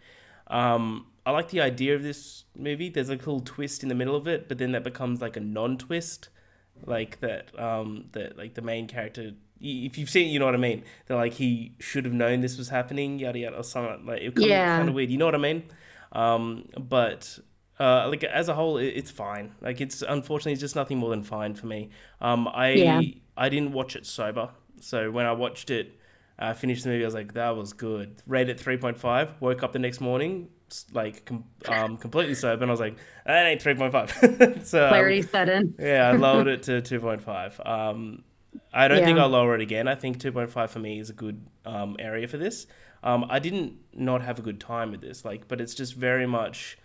Um, 0.46 1.06
I 1.26 1.30
like 1.30 1.48
the 1.48 1.60
idea 1.60 1.94
of 1.94 2.02
this 2.02 2.44
movie. 2.56 2.90
There's 2.90 3.08
a 3.08 3.12
little 3.12 3.40
twist 3.40 3.82
in 3.82 3.88
the 3.88 3.94
middle 3.94 4.16
of 4.16 4.28
it, 4.28 4.48
but 4.48 4.58
then 4.58 4.72
that 4.72 4.84
becomes 4.84 5.20
like 5.20 5.36
a 5.36 5.40
non-twist, 5.40 6.28
like 6.84 7.20
that 7.20 7.58
um 7.58 8.06
that 8.12 8.36
like 8.36 8.54
the 8.54 8.62
main 8.62 8.86
character. 8.86 9.32
If 9.60 9.96
you've 9.96 10.10
seen, 10.10 10.28
it, 10.28 10.30
you 10.30 10.38
know 10.38 10.44
what 10.44 10.54
I 10.54 10.58
mean. 10.58 10.84
That 11.06 11.16
like 11.16 11.34
he 11.34 11.74
should 11.78 12.04
have 12.04 12.14
known 12.14 12.40
this 12.40 12.58
was 12.58 12.68
happening, 12.68 13.18
yada 13.18 13.38
yada, 13.38 13.56
or 13.56 13.64
something 13.64 14.04
like 14.06 14.22
it. 14.22 14.38
Yeah. 14.38 14.76
Kind 14.76 14.88
of 14.88 14.94
weird. 14.94 15.10
You 15.10 15.18
know 15.18 15.26
what 15.26 15.34
I 15.34 15.38
mean? 15.38 15.62
Um, 16.12 16.68
but 16.78 17.38
uh, 17.80 18.08
like 18.08 18.24
as 18.24 18.48
a 18.48 18.54
whole, 18.54 18.76
it's 18.76 19.10
fine. 19.10 19.54
Like 19.60 19.80
it's 19.80 20.02
unfortunately, 20.02 20.52
it's 20.52 20.60
just 20.60 20.76
nothing 20.76 20.98
more 20.98 21.10
than 21.10 21.22
fine 21.22 21.54
for 21.54 21.66
me. 21.66 21.90
Um, 22.20 22.48
I 22.48 22.70
yeah. 22.72 23.00
I 23.36 23.48
didn't 23.48 23.72
watch 23.72 23.96
it 23.96 24.06
sober. 24.06 24.50
So 24.84 25.10
when 25.10 25.26
I 25.26 25.32
watched 25.32 25.70
it, 25.70 25.98
I 26.38 26.50
uh, 26.50 26.54
finished 26.54 26.84
the 26.84 26.90
movie, 26.90 27.04
I 27.04 27.06
was 27.06 27.14
like, 27.14 27.34
that 27.34 27.56
was 27.56 27.72
good. 27.72 28.20
Rated 28.26 28.58
3.5. 28.58 29.40
Woke 29.40 29.62
up 29.62 29.72
the 29.72 29.78
next 29.78 30.00
morning, 30.00 30.48
like 30.92 31.24
com- 31.24 31.44
um, 31.68 31.96
completely 31.96 32.34
sober, 32.34 32.62
and 32.64 32.70
I 32.70 32.72
was 32.72 32.80
like, 32.80 32.96
that 33.24 33.46
ain't 33.46 33.62
3.5. 33.62 34.64
so 34.66 34.82
um, 34.82 34.88
clarity 34.88 35.20
um, 35.20 35.28
set 35.28 35.48
in. 35.48 35.74
yeah, 35.78 36.08
I 36.08 36.12
lowered 36.12 36.48
it 36.48 36.62
to 36.64 36.82
2.5. 36.82 37.64
Um, 37.66 38.24
I 38.72 38.88
don't 38.88 38.98
yeah. 38.98 39.04
think 39.04 39.18
I'll 39.18 39.28
lower 39.28 39.54
it 39.54 39.60
again. 39.60 39.86
I 39.86 39.94
think 39.94 40.18
2.5 40.18 40.70
for 40.70 40.78
me 40.80 40.98
is 40.98 41.08
a 41.08 41.12
good 41.12 41.46
um, 41.64 41.96
area 41.98 42.26
for 42.26 42.36
this. 42.36 42.66
Um, 43.04 43.26
I 43.28 43.38
didn't 43.38 43.74
not 43.92 44.22
have 44.22 44.38
a 44.38 44.42
good 44.42 44.58
time 44.58 44.90
with 44.90 45.02
this, 45.02 45.24
like, 45.24 45.46
but 45.46 45.60
it's 45.60 45.74
just 45.74 45.94
very 45.94 46.26
much. 46.26 46.78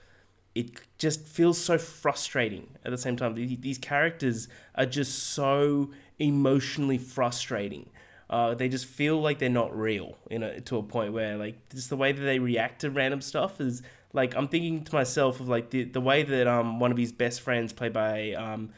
It 0.53 0.81
just 0.97 1.25
feels 1.27 1.57
so 1.57 1.77
frustrating 1.77 2.67
at 2.83 2.91
the 2.91 2.97
same 2.97 3.15
time. 3.15 3.35
These 3.35 3.77
characters 3.77 4.47
are 4.75 4.85
just 4.85 5.17
so 5.17 5.91
emotionally 6.19 6.97
frustrating. 6.97 7.89
Uh, 8.29 8.53
they 8.53 8.69
just 8.69 8.85
feel 8.85 9.19
like 9.19 9.39
they're 9.39 9.49
not 9.49 9.75
real, 9.75 10.15
you 10.29 10.37
know, 10.37 10.59
to 10.59 10.77
a 10.77 10.83
point 10.83 11.13
where 11.13 11.35
like 11.37 11.69
just 11.69 11.89
the 11.89 11.97
way 11.97 12.11
that 12.11 12.21
they 12.21 12.37
react 12.37 12.81
to 12.81 12.91
random 12.91 13.21
stuff 13.21 13.59
is 13.59 13.81
like 14.13 14.35
I'm 14.35 14.47
thinking 14.47 14.83
to 14.83 14.93
myself 14.93 15.39
of 15.39 15.47
like 15.47 15.71
the 15.71 15.85
the 15.85 16.01
way 16.01 16.21
that 16.23 16.47
um 16.47 16.79
one 16.79 16.91
of 16.91 16.97
his 16.97 17.11
best 17.11 17.41
friends 17.41 17.73
played 17.73 17.93
by 17.93 18.33
um 18.33 18.69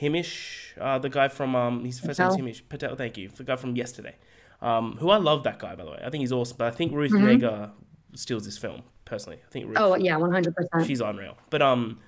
Himesh, 0.00 0.76
uh, 0.80 0.98
the 0.98 1.08
guy 1.08 1.28
from 1.28 1.54
um 1.54 1.84
his 1.84 2.00
first 2.00 2.18
name's 2.18 2.36
Himesh 2.36 2.62
Patel, 2.68 2.96
thank 2.96 3.16
you, 3.16 3.28
the 3.28 3.44
guy 3.44 3.56
from 3.56 3.76
yesterday. 3.76 4.16
Um, 4.60 4.96
who 4.98 5.10
I 5.10 5.18
love 5.18 5.44
that 5.44 5.60
guy 5.60 5.76
by 5.76 5.84
the 5.84 5.92
way. 5.92 6.02
I 6.04 6.10
think 6.10 6.22
he's 6.22 6.32
awesome. 6.32 6.56
But 6.58 6.66
I 6.66 6.70
think 6.72 6.92
Ruth 6.92 7.12
mm-hmm. 7.12 7.44
Negga 7.44 7.70
steals 8.14 8.44
this 8.44 8.58
film 8.58 8.82
personally. 9.04 9.38
I 9.46 9.50
think 9.50 9.66
Ruth, 9.66 9.76
Oh 9.78 9.94
yeah, 9.96 10.16
one 10.16 10.32
hundred 10.32 10.56
percent. 10.56 10.86
She's 10.86 11.00
unreal. 11.00 11.36
But 11.50 11.62
um 11.62 12.00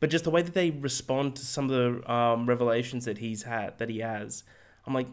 but 0.00 0.10
just 0.10 0.24
the 0.24 0.30
way 0.30 0.42
that 0.42 0.54
they 0.54 0.70
respond 0.70 1.34
to 1.36 1.44
some 1.44 1.70
of 1.70 1.70
the 1.70 2.12
um, 2.12 2.46
revelations 2.46 3.04
that 3.04 3.18
he's 3.18 3.42
had 3.44 3.76
that 3.78 3.88
he 3.88 3.98
has 3.98 4.44
i'm 4.86 4.94
like 4.94 5.08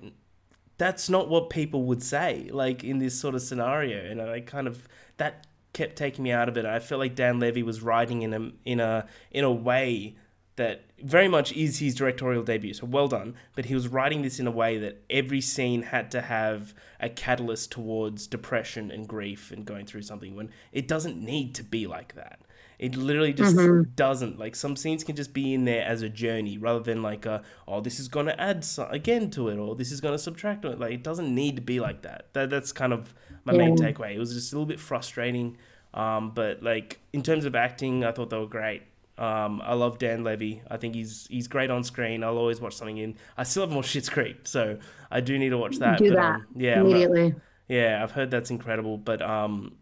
that's 0.77 1.10
not 1.10 1.30
what 1.30 1.50
people 1.50 1.84
would 1.84 2.04
say 2.04 2.50
like 2.51 2.84
in 2.84 3.00
this 3.00 3.20
sort 3.20 3.36
of 3.36 3.42
scenario. 3.42 4.04
And 4.10 4.22
i 4.22 4.39
kind 4.39 4.68
of 4.68 4.88
that 5.18 5.48
kept 5.74 5.96
taking 5.96 6.24
me 6.24 6.32
out 6.32 6.48
of 6.50 6.58
it. 6.58 6.65
I 6.65 6.80
felt 6.80 7.00
like 7.00 7.15
dan 7.15 7.39
levy 7.39 7.63
was 7.63 7.82
writing 7.82 8.22
in 8.22 8.34
a 8.34 8.51
in 8.65 8.80
a 8.80 9.08
in 9.32 9.44
a 9.44 9.51
way 9.51 10.15
that 10.58 10.86
very 11.04 11.27
much 11.27 11.51
is 11.51 11.80
his 11.80 11.96
directorial 11.96 12.42
debut. 12.42 12.74
So 12.74 12.86
well 12.86 13.10
done. 13.10 13.36
But 13.56 13.65
he 13.65 13.74
was 13.74 13.89
writing 13.89 14.22
this 14.22 14.39
in 14.39 14.48
a 14.48 14.51
way 14.51 14.77
that 14.77 15.04
every 15.10 15.42
scene 15.42 15.84
had 15.84 16.12
to 16.12 16.22
have 16.22 16.74
a 17.01 17.10
catalyst 17.10 17.72
towards 17.74 18.25
depression 18.25 18.89
and 18.89 19.06
grief 19.06 19.51
and 19.51 19.65
going 19.65 19.86
through 19.86 20.04
something 20.04 20.34
when 20.34 20.50
it 20.72 20.88
doesn't 20.88 21.22
need 21.22 21.56
to 21.56 21.63
be 21.63 21.88
like 21.88 22.15
that 22.15 22.39
it 22.79 22.96
literally 22.96 23.34
just 23.34 23.55
mm-hmm. 23.55 23.91
doesn't. 23.96 24.38
Like 24.39 24.55
some 24.55 24.75
scenes 24.75 25.03
can 25.03 25.15
just 25.15 25.34
be 25.34 25.53
in 25.53 25.65
there 25.65 25.86
as 25.86 26.01
a 26.01 26.10
journey 26.10 26.58
rather 26.58 26.79
than 26.79 27.01
like 27.01 27.25
a, 27.25 27.41
oh 27.67 27.82
this 27.82 28.00
is 28.00 28.08
gonna 28.08 28.36
add 28.38 28.63
so- 28.63 28.88
again 28.88 29.29
to 29.32 29.50
it 29.50 29.58
or 29.58 29.75
this 29.75 29.91
is 29.91 30.01
gonna 30.01 30.17
subtract 30.17 30.63
to 30.63 30.72
it. 30.72 30.79
Like 30.79 30.91
it 30.91 31.03
doesn't 31.03 31.34
need 31.34 31.55
to 31.55 31.62
be 31.62 31.79
like 31.79 32.01
that. 32.03 32.27
That 32.34 32.50
that's 32.50 32.72
kind 32.72 32.94
of 32.94 33.13
my 33.44 33.53
yeah. 33.53 33.60
main 33.60 33.77
takeaway. 33.77 34.15
It 34.15 34.20
was 34.20 34.34
just 34.34 34.51
a 34.51 34.55
little 34.55 34.67
bit 34.67 34.79
frustrating. 34.79 35.58
Um, 35.94 36.32
but 36.32 36.62
like 36.62 37.00
in 37.13 37.24
terms 37.24 37.46
of 37.46 37.55
acting, 37.55 38.03
I 38.03 38.12
thought 38.12 38.29
they 38.29 38.38
were 38.38 38.48
great. 38.48 38.84
Um, 39.17 39.62
I 39.63 39.74
love 39.75 39.98
Dan 39.98 40.25
Levy. 40.25 40.62
I 40.70 40.75
think 40.77 40.94
he's 40.94 41.27
he's 41.29 41.48
great 41.48 41.70
on 41.72 41.84
screen. 41.84 42.24
I'll 42.24 42.38
always 42.38 42.60
watch 42.60 42.75
something 42.75 42.98
in. 42.98 43.15
I 43.38 43.44
still 43.44 43.63
haven't 43.63 43.77
watched 43.77 43.96
Schitt's 43.96 44.10
Creek, 44.10 44.39
so 44.44 44.77
I 45.10 45.22
do 45.22 45.39
need 45.39 45.50
to 45.50 45.58
watch 45.58 45.77
that. 45.77 46.00
Do 46.00 46.10
but, 46.10 46.15
that 46.15 46.36
um, 46.36 46.48
yeah, 46.55 46.75
not- 46.75 46.86
immediately. 46.88 47.36
yeah, 47.70 48.03
I've 48.03 48.12
heard 48.12 48.29
that's 48.29 48.51
incredible. 48.51 48.98
But 48.98 49.22
um, 49.22 49.77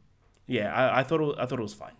yeah, 0.45 0.71
I, 0.71 0.99
I 0.99 1.03
thought 1.03 1.21
it, 1.21 1.35
I 1.39 1.47
thought 1.47 1.57
it 1.57 1.63
was 1.63 1.73
fine. 1.73 1.93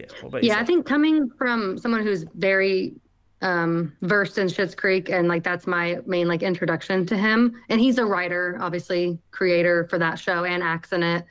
Yeah, 0.00 0.06
what 0.28 0.42
Yeah, 0.44 0.58
I 0.58 0.64
think 0.64 0.86
coming 0.86 1.30
from 1.38 1.78
someone 1.78 2.02
who's 2.02 2.24
very 2.34 2.94
um 3.42 3.96
versed 4.02 4.36
in 4.38 4.48
Schitt's 4.48 4.74
Creek 4.74 5.08
and 5.08 5.26
like 5.26 5.42
that's 5.42 5.66
my 5.66 5.98
main 6.06 6.28
like 6.28 6.42
introduction 6.42 7.06
to 7.06 7.16
him 7.16 7.54
and 7.70 7.80
he's 7.80 7.96
a 7.96 8.04
writer 8.04 8.58
obviously 8.60 9.18
creator 9.30 9.86
for 9.88 9.98
that 9.98 10.18
show 10.18 10.44
and 10.44 10.62
acts 10.62 10.92
in 10.92 11.02
it. 11.02 11.24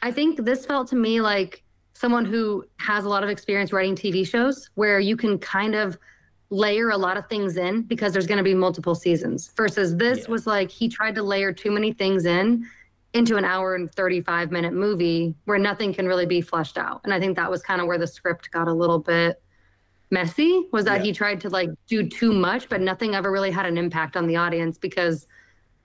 I 0.00 0.10
think 0.12 0.44
this 0.44 0.64
felt 0.64 0.88
to 0.88 0.96
me 0.96 1.20
like 1.20 1.62
someone 1.94 2.24
who 2.24 2.64
has 2.78 3.04
a 3.04 3.08
lot 3.08 3.22
of 3.22 3.28
experience 3.28 3.70
writing 3.72 3.94
TV 3.94 4.26
shows 4.26 4.70
where 4.76 4.98
you 4.98 5.14
can 5.16 5.38
kind 5.38 5.74
of 5.74 5.98
layer 6.48 6.90
a 6.90 6.96
lot 6.96 7.16
of 7.18 7.26
things 7.28 7.56
in 7.58 7.82
because 7.82 8.12
there's 8.12 8.26
going 8.26 8.38
to 8.38 8.44
be 8.44 8.54
multiple 8.54 8.94
seasons 8.94 9.52
versus 9.56 9.96
this 9.96 10.20
Yeah. 10.20 10.30
was 10.32 10.46
like 10.46 10.70
he 10.70 10.88
tried 10.88 11.14
to 11.16 11.22
layer 11.22 11.52
too 11.52 11.70
many 11.70 11.92
things 11.92 12.24
in 12.24 12.66
into 13.14 13.36
an 13.36 13.44
hour 13.44 13.74
and 13.74 13.92
35 13.92 14.50
minute 14.50 14.72
movie 14.72 15.34
where 15.44 15.58
nothing 15.58 15.92
can 15.92 16.06
really 16.06 16.26
be 16.26 16.40
fleshed 16.40 16.78
out 16.78 17.00
and 17.04 17.12
i 17.12 17.20
think 17.20 17.36
that 17.36 17.50
was 17.50 17.62
kind 17.62 17.80
of 17.80 17.86
where 17.86 17.98
the 17.98 18.06
script 18.06 18.50
got 18.50 18.68
a 18.68 18.72
little 18.72 18.98
bit 18.98 19.42
messy 20.10 20.68
was 20.72 20.84
that 20.84 20.98
Yeah. 21.00 21.04
he 21.04 21.12
tried 21.12 21.40
to 21.42 21.48
like 21.50 21.70
do 21.86 22.06
too 22.08 22.32
much 22.32 22.68
but 22.68 22.80
nothing 22.80 23.14
ever 23.14 23.30
really 23.30 23.50
had 23.50 23.66
an 23.66 23.78
impact 23.78 24.16
on 24.16 24.26
the 24.26 24.36
audience 24.36 24.78
because 24.78 25.26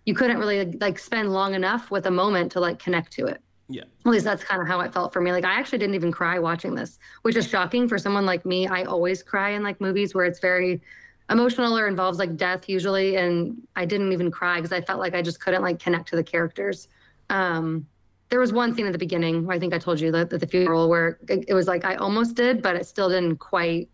you 0.05 0.13
couldn't 0.13 0.37
really 0.37 0.71
like 0.79 0.99
spend 0.99 1.31
long 1.33 1.53
enough 1.53 1.91
with 1.91 2.05
a 2.05 2.11
moment 2.11 2.51
to 2.53 2.59
like 2.59 2.79
connect 2.79 3.11
to 3.13 3.25
it 3.25 3.41
Yeah. 3.69 3.83
at 4.05 4.11
least 4.11 4.25
that's 4.25 4.43
kind 4.43 4.61
of 4.61 4.67
how 4.67 4.79
it 4.81 4.93
felt 4.93 5.11
for 5.11 5.19
me. 5.21 5.31
Like 5.33 5.43
I 5.43 5.59
actually 5.59 5.79
didn't 5.79 5.95
even 5.95 6.11
cry 6.13 6.39
watching 6.39 6.75
this, 6.75 6.97
which 7.23 7.35
is 7.35 7.45
shocking 7.47 7.89
for 7.89 7.97
someone 7.97 8.25
like 8.25 8.45
me. 8.45 8.67
I 8.67 8.83
always 8.83 9.21
cry 9.21 9.49
in 9.51 9.63
like 9.63 9.81
movies 9.81 10.15
where 10.15 10.23
it's 10.23 10.39
very 10.39 10.81
emotional 11.29 11.77
or 11.77 11.87
involves 11.89 12.17
like 12.19 12.37
death 12.37 12.69
usually, 12.69 13.17
and 13.17 13.61
I 13.75 13.83
didn't 13.85 14.13
even 14.13 14.31
cry 14.31 14.55
because 14.61 14.71
I 14.71 14.79
felt 14.79 14.99
like 15.01 15.13
I 15.13 15.21
just 15.21 15.41
couldn't 15.41 15.61
like 15.61 15.77
connect 15.79 16.07
to 16.09 16.15
the 16.15 16.23
characters. 16.23 16.87
Um, 17.29 17.87
there 18.29 18.39
was 18.39 18.51
one 18.51 18.75
scene 18.75 18.85
at 18.85 18.91
the 18.91 18.97
beginning 18.97 19.45
where 19.45 19.55
I 19.55 19.59
think 19.59 19.73
I 19.73 19.77
told 19.79 19.99
you 19.99 20.11
that 20.11 20.31
at 20.33 20.39
the 20.39 20.47
funeral 20.47 20.89
where 20.89 21.17
it, 21.29 21.45
it 21.47 21.53
was 21.53 21.67
like 21.67 21.85
I 21.85 21.95
almost 21.95 22.35
did, 22.35 22.61
but 22.61 22.75
it 22.75 22.85
still 22.85 23.09
didn't 23.09 23.37
quite 23.37 23.89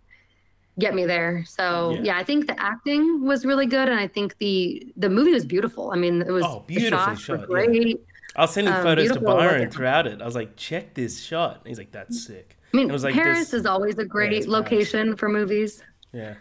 get 0.80 0.96
me 0.96 1.06
there. 1.06 1.44
So 1.48 1.92
Yeah. 1.92 2.02
yeah. 2.04 2.18
I 2.18 2.24
think 2.24 2.48
the 2.48 2.60
acting 2.60 3.24
was 3.24 3.46
really 3.46 3.68
good, 3.68 3.88
and 3.90 4.00
I 4.00 4.08
think 4.08 4.38
the 4.40 4.92
the 4.98 5.10
movie 5.10 5.32
was 5.32 5.46
beautiful. 5.46 5.92
I 5.92 5.98
mean, 5.98 6.22
it 6.22 6.32
was 6.32 6.44
Oh, 6.44 6.64
beautifully 6.66 7.16
shot, 7.16 7.40
yeah. 7.42 7.46
great. 7.46 8.02
I 8.36 8.42
was 8.42 8.52
sending 8.54 8.74
um, 8.74 8.82
photos 8.82 9.12
to 9.12 9.20
Byron 9.20 9.70
throughout 9.70 10.08
it. 10.08 10.20
I 10.20 10.26
was 10.26 10.34
like, 10.34 10.56
check 10.56 10.96
this 10.96 11.22
shot. 11.22 11.58
And 11.60 11.68
he's 11.68 11.78
like, 11.78 11.92
that's 11.92 12.26
sick. 12.26 12.58
I 12.74 12.78
mean, 12.78 12.90
It 12.90 12.92
was 12.94 13.04
like 13.04 13.14
Paris 13.14 13.52
this- 13.52 13.54
is 13.60 13.66
always 13.68 14.00
a 14.00 14.06
great 14.06 14.32
Paris. 14.32 14.48
location 14.48 15.16
for 15.16 15.30
movies. 15.30 15.84
Yeah. 16.12 16.34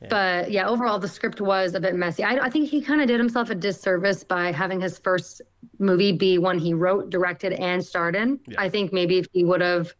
Yeah. 0.00 0.08
But 0.08 0.50
yeah, 0.50 0.68
overall, 0.68 0.98
the 0.98 1.08
script 1.08 1.40
was 1.40 1.74
a 1.74 1.80
bit 1.80 1.94
messy. 1.96 2.22
I, 2.22 2.46
I 2.46 2.50
think 2.50 2.68
he 2.68 2.80
kind 2.80 3.00
of 3.00 3.08
did 3.08 3.18
himself 3.18 3.50
a 3.50 3.54
disservice 3.54 4.22
by 4.22 4.52
having 4.52 4.80
his 4.80 4.98
first 4.98 5.42
movie 5.78 6.12
be 6.12 6.38
one 6.38 6.58
he 6.58 6.72
wrote, 6.72 7.10
directed, 7.10 7.54
and 7.54 7.84
starred 7.84 8.14
in. 8.14 8.38
Yeah. 8.46 8.60
I 8.60 8.68
think 8.68 8.92
maybe 8.92 9.18
if 9.18 9.26
he 9.32 9.44
would 9.44 9.60
have 9.60 9.92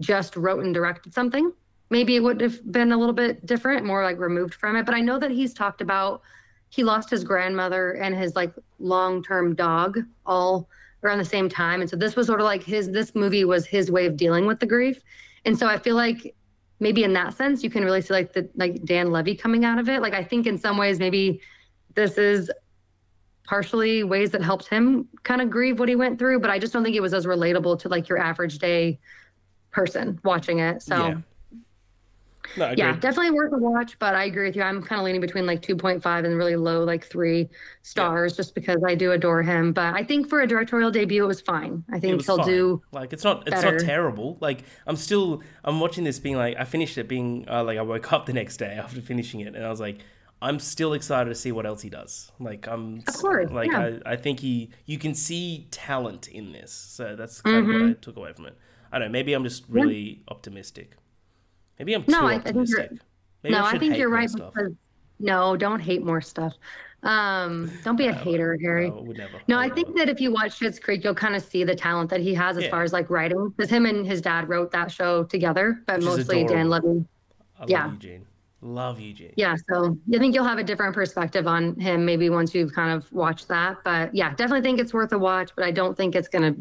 just 0.00 0.36
wrote 0.36 0.62
and 0.62 0.74
directed 0.74 1.14
something, 1.14 1.52
maybe 1.88 2.16
it 2.16 2.20
would 2.20 2.40
have 2.42 2.70
been 2.70 2.92
a 2.92 2.98
little 2.98 3.14
bit 3.14 3.46
different, 3.46 3.86
more 3.86 4.02
like 4.02 4.18
removed 4.18 4.54
from 4.54 4.76
it. 4.76 4.84
But 4.84 4.94
I 4.94 5.00
know 5.00 5.18
that 5.18 5.30
he's 5.30 5.54
talked 5.54 5.80
about 5.80 6.22
he 6.68 6.84
lost 6.84 7.08
his 7.08 7.24
grandmother 7.24 7.92
and 7.92 8.14
his 8.14 8.36
like 8.36 8.52
long 8.78 9.22
term 9.22 9.54
dog 9.54 10.00
all 10.26 10.68
around 11.02 11.18
the 11.18 11.24
same 11.24 11.48
time. 11.48 11.80
And 11.80 11.88
so 11.88 11.96
this 11.96 12.16
was 12.16 12.26
sort 12.26 12.40
of 12.40 12.44
like 12.44 12.62
his, 12.62 12.90
this 12.90 13.14
movie 13.14 13.44
was 13.44 13.64
his 13.64 13.90
way 13.90 14.04
of 14.04 14.16
dealing 14.16 14.44
with 14.44 14.60
the 14.60 14.66
grief. 14.66 15.00
And 15.46 15.58
so 15.58 15.66
I 15.66 15.78
feel 15.78 15.96
like 15.96 16.34
maybe 16.80 17.04
in 17.04 17.12
that 17.14 17.34
sense, 17.34 17.62
you 17.62 17.70
can 17.70 17.84
really 17.84 18.00
see 18.00 18.12
like 18.12 18.32
the, 18.32 18.48
like 18.54 18.84
Dan 18.84 19.10
Levy 19.10 19.34
coming 19.34 19.64
out 19.64 19.78
of 19.78 19.88
it. 19.88 20.02
Like, 20.02 20.14
I 20.14 20.22
think 20.22 20.46
in 20.46 20.58
some 20.58 20.76
ways, 20.76 20.98
maybe 20.98 21.40
this 21.94 22.18
is 22.18 22.50
partially 23.44 24.02
ways 24.02 24.30
that 24.32 24.42
helped 24.42 24.68
him 24.68 25.08
kind 25.22 25.40
of 25.40 25.48
grieve 25.48 25.78
what 25.78 25.88
he 25.88 25.96
went 25.96 26.18
through, 26.18 26.40
but 26.40 26.50
I 26.50 26.58
just 26.58 26.72
don't 26.72 26.82
think 26.82 26.96
it 26.96 27.00
was 27.00 27.14
as 27.14 27.26
relatable 27.26 27.78
to 27.80 27.88
like 27.88 28.08
your 28.08 28.18
average 28.18 28.58
day 28.58 28.98
person 29.70 30.20
watching 30.24 30.58
it. 30.58 30.82
So 30.82 30.96
Yeah. 30.96 31.16
No, 32.54 32.72
yeah, 32.76 32.92
definitely 32.96 33.30
worth 33.32 33.52
a 33.52 33.58
watch. 33.58 33.98
But 33.98 34.14
I 34.14 34.24
agree 34.24 34.46
with 34.46 34.56
you. 34.56 34.62
I'm 34.62 34.82
kind 34.82 35.00
of 35.00 35.04
leaning 35.04 35.20
between 35.20 35.46
like 35.46 35.62
2.5 35.62 36.24
and 36.24 36.36
really 36.36 36.56
low, 36.56 36.84
like 36.84 37.04
three 37.04 37.48
stars, 37.82 38.36
just 38.36 38.54
because 38.54 38.82
I 38.86 38.94
do 38.94 39.12
adore 39.12 39.42
him. 39.42 39.72
But 39.72 39.94
I 39.94 40.04
think 40.04 40.28
for 40.28 40.40
a 40.40 40.46
directorial 40.46 40.90
debut, 40.90 41.24
it 41.24 41.26
was 41.26 41.40
fine. 41.40 41.84
I 41.92 41.98
think 42.00 42.24
he'll 42.24 42.36
fine. 42.38 42.46
do. 42.46 42.82
like 42.92 43.12
it's 43.12 43.24
not 43.24 43.42
it's 43.48 43.62
better. 43.62 43.72
not 43.72 43.80
terrible 43.84 44.36
like 44.40 44.62
i'm 44.86 44.96
still 44.96 45.42
i'm 45.64 45.80
watching 45.80 46.04
this 46.04 46.18
being 46.18 46.36
like 46.36 46.56
i 46.58 46.64
finished 46.64 46.96
it 46.98 47.08
being 47.08 47.44
uh, 47.48 47.62
like 47.64 47.78
i 47.78 47.82
woke 47.82 48.12
up 48.12 48.26
the 48.26 48.32
next 48.32 48.56
day 48.58 48.72
after 48.74 49.00
finishing 49.00 49.40
it 49.40 49.54
and 49.54 49.64
i 49.64 49.68
was 49.68 49.80
like 49.80 49.98
i'm 50.42 50.58
still 50.58 50.92
excited 50.92 51.28
to 51.30 51.34
see 51.34 51.52
what 51.52 51.66
else 51.66 51.82
he 51.82 51.90
does 51.90 52.30
like 52.38 52.66
i'm 52.68 53.02
Of 53.06 53.14
course, 53.14 53.50
like 53.50 53.70
yeah. 53.72 53.98
I, 54.06 54.12
I 54.12 54.16
think 54.16 54.40
he 54.40 54.70
you 54.86 54.98
can 54.98 55.14
see 55.14 55.66
talent 55.70 56.28
in 56.28 56.52
this 56.52 56.72
so 56.72 57.16
that's 57.16 57.40
kind 57.40 57.58
of 57.58 57.66
what 57.66 57.76
Mm-hmm. 57.76 57.90
i 57.90 57.92
took 57.94 58.16
away 58.16 58.32
from 58.32 58.46
it 58.46 58.56
i 58.92 58.98
don't 58.98 59.08
know 59.08 59.12
maybe 59.12 59.32
i'm 59.32 59.44
just 59.44 59.64
really 59.68 60.22
optimistic 60.28 60.96
maybe 61.78 61.94
i'm 61.94 62.04
too 62.04 62.12
No, 62.12 62.26
I- 62.26 62.34
I 62.34 62.38
think 62.38 62.68
you're- 62.68 62.88
maybe 63.42 63.54
no, 63.54 63.62
I 63.64 63.70
should 63.72 63.80
think 63.80 63.96
you're 63.96 64.10
right. 64.10 64.30
Because, 64.32 64.72
no, 65.20 65.56
don't 65.56 65.80
hate 65.80 66.04
more 66.04 66.20
stuff. 66.20 66.54
Um, 67.02 67.70
don't 67.84 67.96
be 67.96 68.06
a 68.08 68.12
hater, 68.12 68.58
Harry. 68.60 68.90
no, 68.90 68.96
I 69.14 69.40
No, 69.46 69.58
I 69.58 69.64
I 69.64 69.68
think 69.68 69.96
that 69.96 70.08
if 70.08 70.20
you 70.20 70.32
watch 70.32 70.58
Schitt's 70.58 70.78
Creek, 70.80 71.04
you'll 71.04 71.14
kind 71.14 71.36
of 71.36 71.42
see 71.42 71.62
the 71.62 71.74
talent 71.76 72.10
that 72.10 72.20
he 72.20 72.34
has 72.34 72.56
as 72.56 72.64
Yeah. 72.64 72.70
far 72.70 72.82
as 72.82 72.92
like 72.92 73.08
writing. 73.10 73.50
Because 73.50 73.70
him 73.70 73.86
and 73.86 74.04
his 74.04 74.20
dad 74.20 74.48
wrote 74.48 74.72
that 74.72 74.90
show 74.90 75.22
together, 75.24 75.80
but 75.86 75.96
Which 75.98 76.06
mostly 76.06 76.44
Dan. 76.44 76.68
Levy. 76.68 77.04
i 77.58 77.60
love 77.60 77.70
yeah. 77.70 77.90
eugene 77.92 78.26
love 78.62 78.98
eugene 78.98 79.32
Yeah, 79.36 79.54
so 79.70 79.96
I 80.12 80.18
think 80.18 80.34
you'll 80.34 80.44
have 80.44 80.58
a 80.58 80.64
different 80.64 80.94
perspective 80.94 81.46
on 81.46 81.78
him 81.78 82.04
maybe 82.04 82.28
once 82.30 82.52
you've 82.54 82.72
kind 82.72 82.90
of 82.92 83.10
watched 83.12 83.46
that. 83.48 83.76
But 83.84 84.12
yeah, 84.14 84.30
definitely 84.34 84.62
think 84.62 84.80
it's 84.80 84.92
worth 84.92 85.12
a 85.12 85.18
watch. 85.18 85.52
But 85.54 85.64
I 85.64 85.70
don't 85.70 85.96
think 85.96 86.16
it's 86.16 86.28
gonna 86.28 86.56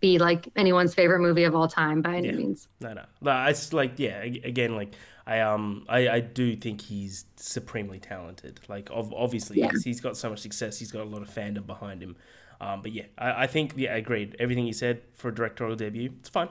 be 0.00 0.18
like 0.18 0.48
anyone's 0.56 0.94
favorite 0.94 1.20
movie 1.20 1.44
of 1.44 1.54
all 1.54 1.68
time 1.68 2.02
by 2.02 2.16
any 2.16 2.28
Yeah. 2.28 2.34
means. 2.34 2.68
No, 2.80 2.92
no. 2.92 3.04
But 3.22 3.50
it's 3.50 3.72
like, 3.72 3.98
yeah, 3.98 4.20
again, 4.22 4.74
like 4.76 4.94
I 5.26 5.40
um, 5.40 5.84
I, 5.88 6.08
I 6.08 6.20
do 6.20 6.54
think 6.56 6.80
he's 6.82 7.24
supremely 7.36 7.98
talented. 7.98 8.60
Like, 8.68 8.90
ov- 8.90 9.12
obviously, 9.14 9.58
Yeah. 9.60 9.70
he's, 9.72 9.84
he's 9.84 10.00
got 10.00 10.16
so 10.16 10.30
much 10.30 10.40
success. 10.40 10.78
He's 10.78 10.92
got 10.92 11.02
a 11.02 11.08
lot 11.08 11.22
of 11.22 11.28
fandom 11.30 11.66
behind 11.66 12.02
him. 12.02 12.16
Um, 12.60 12.80
but 12.82 12.92
yeah, 12.92 13.04
I, 13.18 13.42
I 13.44 13.46
think 13.46 13.72
yeah, 13.76 13.94
agreed. 13.96 14.36
Everything 14.38 14.66
you 14.66 14.72
said 14.72 15.02
for 15.14 15.28
a 15.28 15.34
directorial 15.34 15.76
debut, 15.76 16.10
it's 16.20 16.28
fine. 16.28 16.48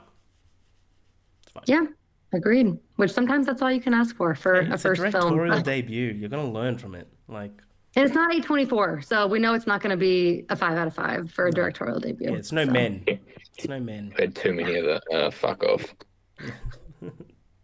It's 1.44 1.52
fine. 1.52 1.64
Yeah, 1.68 1.86
agreed. 2.34 2.78
Which 2.98 3.12
sometimes 3.12 3.46
that's 3.46 3.62
all 3.62 3.72
you 3.72 3.82
can 3.82 3.94
ask 3.94 4.16
for 4.16 4.36
for 4.36 4.62
Hey, 4.62 4.70
a 4.70 4.74
it's 4.74 4.84
first 4.84 5.02
a 5.02 5.12
film. 5.12 5.36
directorial 5.36 5.62
debut. 5.64 6.14
You're 6.14 6.30
gonna 6.30 6.50
learn 6.52 6.78
from 6.78 6.96
it. 6.96 7.08
Like, 7.28 7.62
And 7.96 8.06
it's 8.06 8.14
not 8.14 8.32
A24, 8.32 9.06
so 9.06 9.26
we 9.26 9.40
know 9.40 9.54
it's 9.54 9.68
not 9.68 9.82
going 9.82 9.92
to 9.92 9.98
be 9.98 10.46
a 10.50 10.56
five 10.56 10.78
out 10.78 10.88
of 10.88 10.94
five 10.94 11.32
for 11.32 11.48
a 11.48 11.52
directorial 11.52 12.00
debut. 12.00 12.30
yeah, 12.30 12.38
it's 12.38 12.52
no 12.52 12.66
so. 12.66 12.72
men. 12.72 13.04
It's 13.08 13.68
no 13.70 13.80
men. 13.80 14.14
Had 14.20 14.36
too 14.36 14.54
many 14.54 14.76
of 14.76 14.86
the 14.86 15.02
uh, 15.16 15.32
fuck 15.32 15.64
off. 15.64 15.96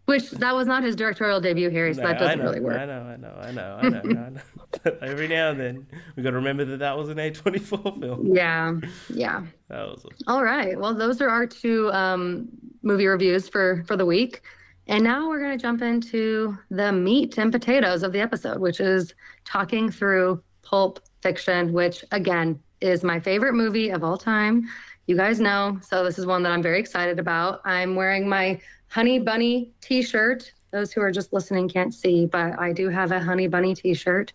Which 0.06 0.30
that 0.30 0.54
was 0.54 0.66
not 0.66 0.82
his 0.82 0.96
directorial 0.96 1.40
debut, 1.40 1.70
Harry, 1.70 1.94
so 1.94 2.02
No, 2.02 2.08
that 2.08 2.16
I 2.16 2.18
doesn't 2.18 2.38
know, 2.38 2.44
really 2.44 2.60
work. 2.60 2.76
I 2.78 2.86
know, 2.86 3.02
I 3.02 3.16
know, 3.16 3.34
I 3.40 3.50
know, 3.52 3.78
I 3.80 3.88
know, 3.88 4.00
I 4.00 4.30
know. 4.30 4.40
But 4.82 5.02
every 5.02 5.28
now 5.28 5.50
and 5.50 5.60
then, 5.60 5.86
we 6.16 6.22
got 6.22 6.30
to 6.30 6.36
remember 6.36 6.64
that 6.64 6.78
that 6.78 6.96
was 6.96 7.08
an 7.10 7.18
A24 7.18 8.00
film. 8.00 8.34
Yeah, 8.34 8.72
yeah. 9.10 9.44
That 9.68 9.86
was. 9.86 10.04
All 10.26 10.42
right. 10.42 10.78
Well, 10.80 10.94
those 10.94 11.20
are 11.20 11.28
our 11.28 11.46
two 11.46 11.92
um, 11.92 12.48
movie 12.82 13.06
reviews 13.06 13.48
for 13.48 13.84
for 13.86 13.96
the 13.96 14.06
week, 14.06 14.40
and 14.86 15.04
now 15.04 15.28
we're 15.28 15.40
going 15.40 15.56
to 15.56 15.62
jump 15.62 15.82
into 15.82 16.56
the 16.70 16.90
meat 16.90 17.36
and 17.38 17.52
potatoes 17.52 18.02
of 18.02 18.12
the 18.12 18.20
episode, 18.20 18.60
which 18.60 18.80
is 18.80 19.12
talking 19.44 19.90
through 19.90 20.42
Pulp 20.62 21.00
Fiction, 21.20 21.72
which 21.72 22.04
again 22.12 22.60
is 22.80 23.02
my 23.02 23.20
favorite 23.20 23.54
movie 23.54 23.90
of 23.90 24.02
all 24.02 24.16
time. 24.16 24.68
You 25.06 25.16
guys 25.16 25.40
know, 25.40 25.78
so 25.82 26.04
this 26.04 26.18
is 26.18 26.26
one 26.26 26.42
that 26.42 26.52
I'm 26.52 26.62
very 26.62 26.78
excited 26.78 27.18
about. 27.18 27.60
I'm 27.64 27.94
wearing 27.94 28.28
my 28.28 28.60
Honey 28.88 29.18
Bunny 29.18 29.72
T-shirt. 29.80 30.52
Those 30.70 30.92
who 30.92 31.00
are 31.00 31.10
just 31.10 31.32
listening 31.32 31.68
can't 31.68 31.92
see, 31.92 32.26
but 32.26 32.58
I 32.58 32.72
do 32.72 32.88
have 32.88 33.10
a 33.10 33.20
Honey 33.20 33.48
Bunny 33.48 33.74
T-shirt. 33.74 34.32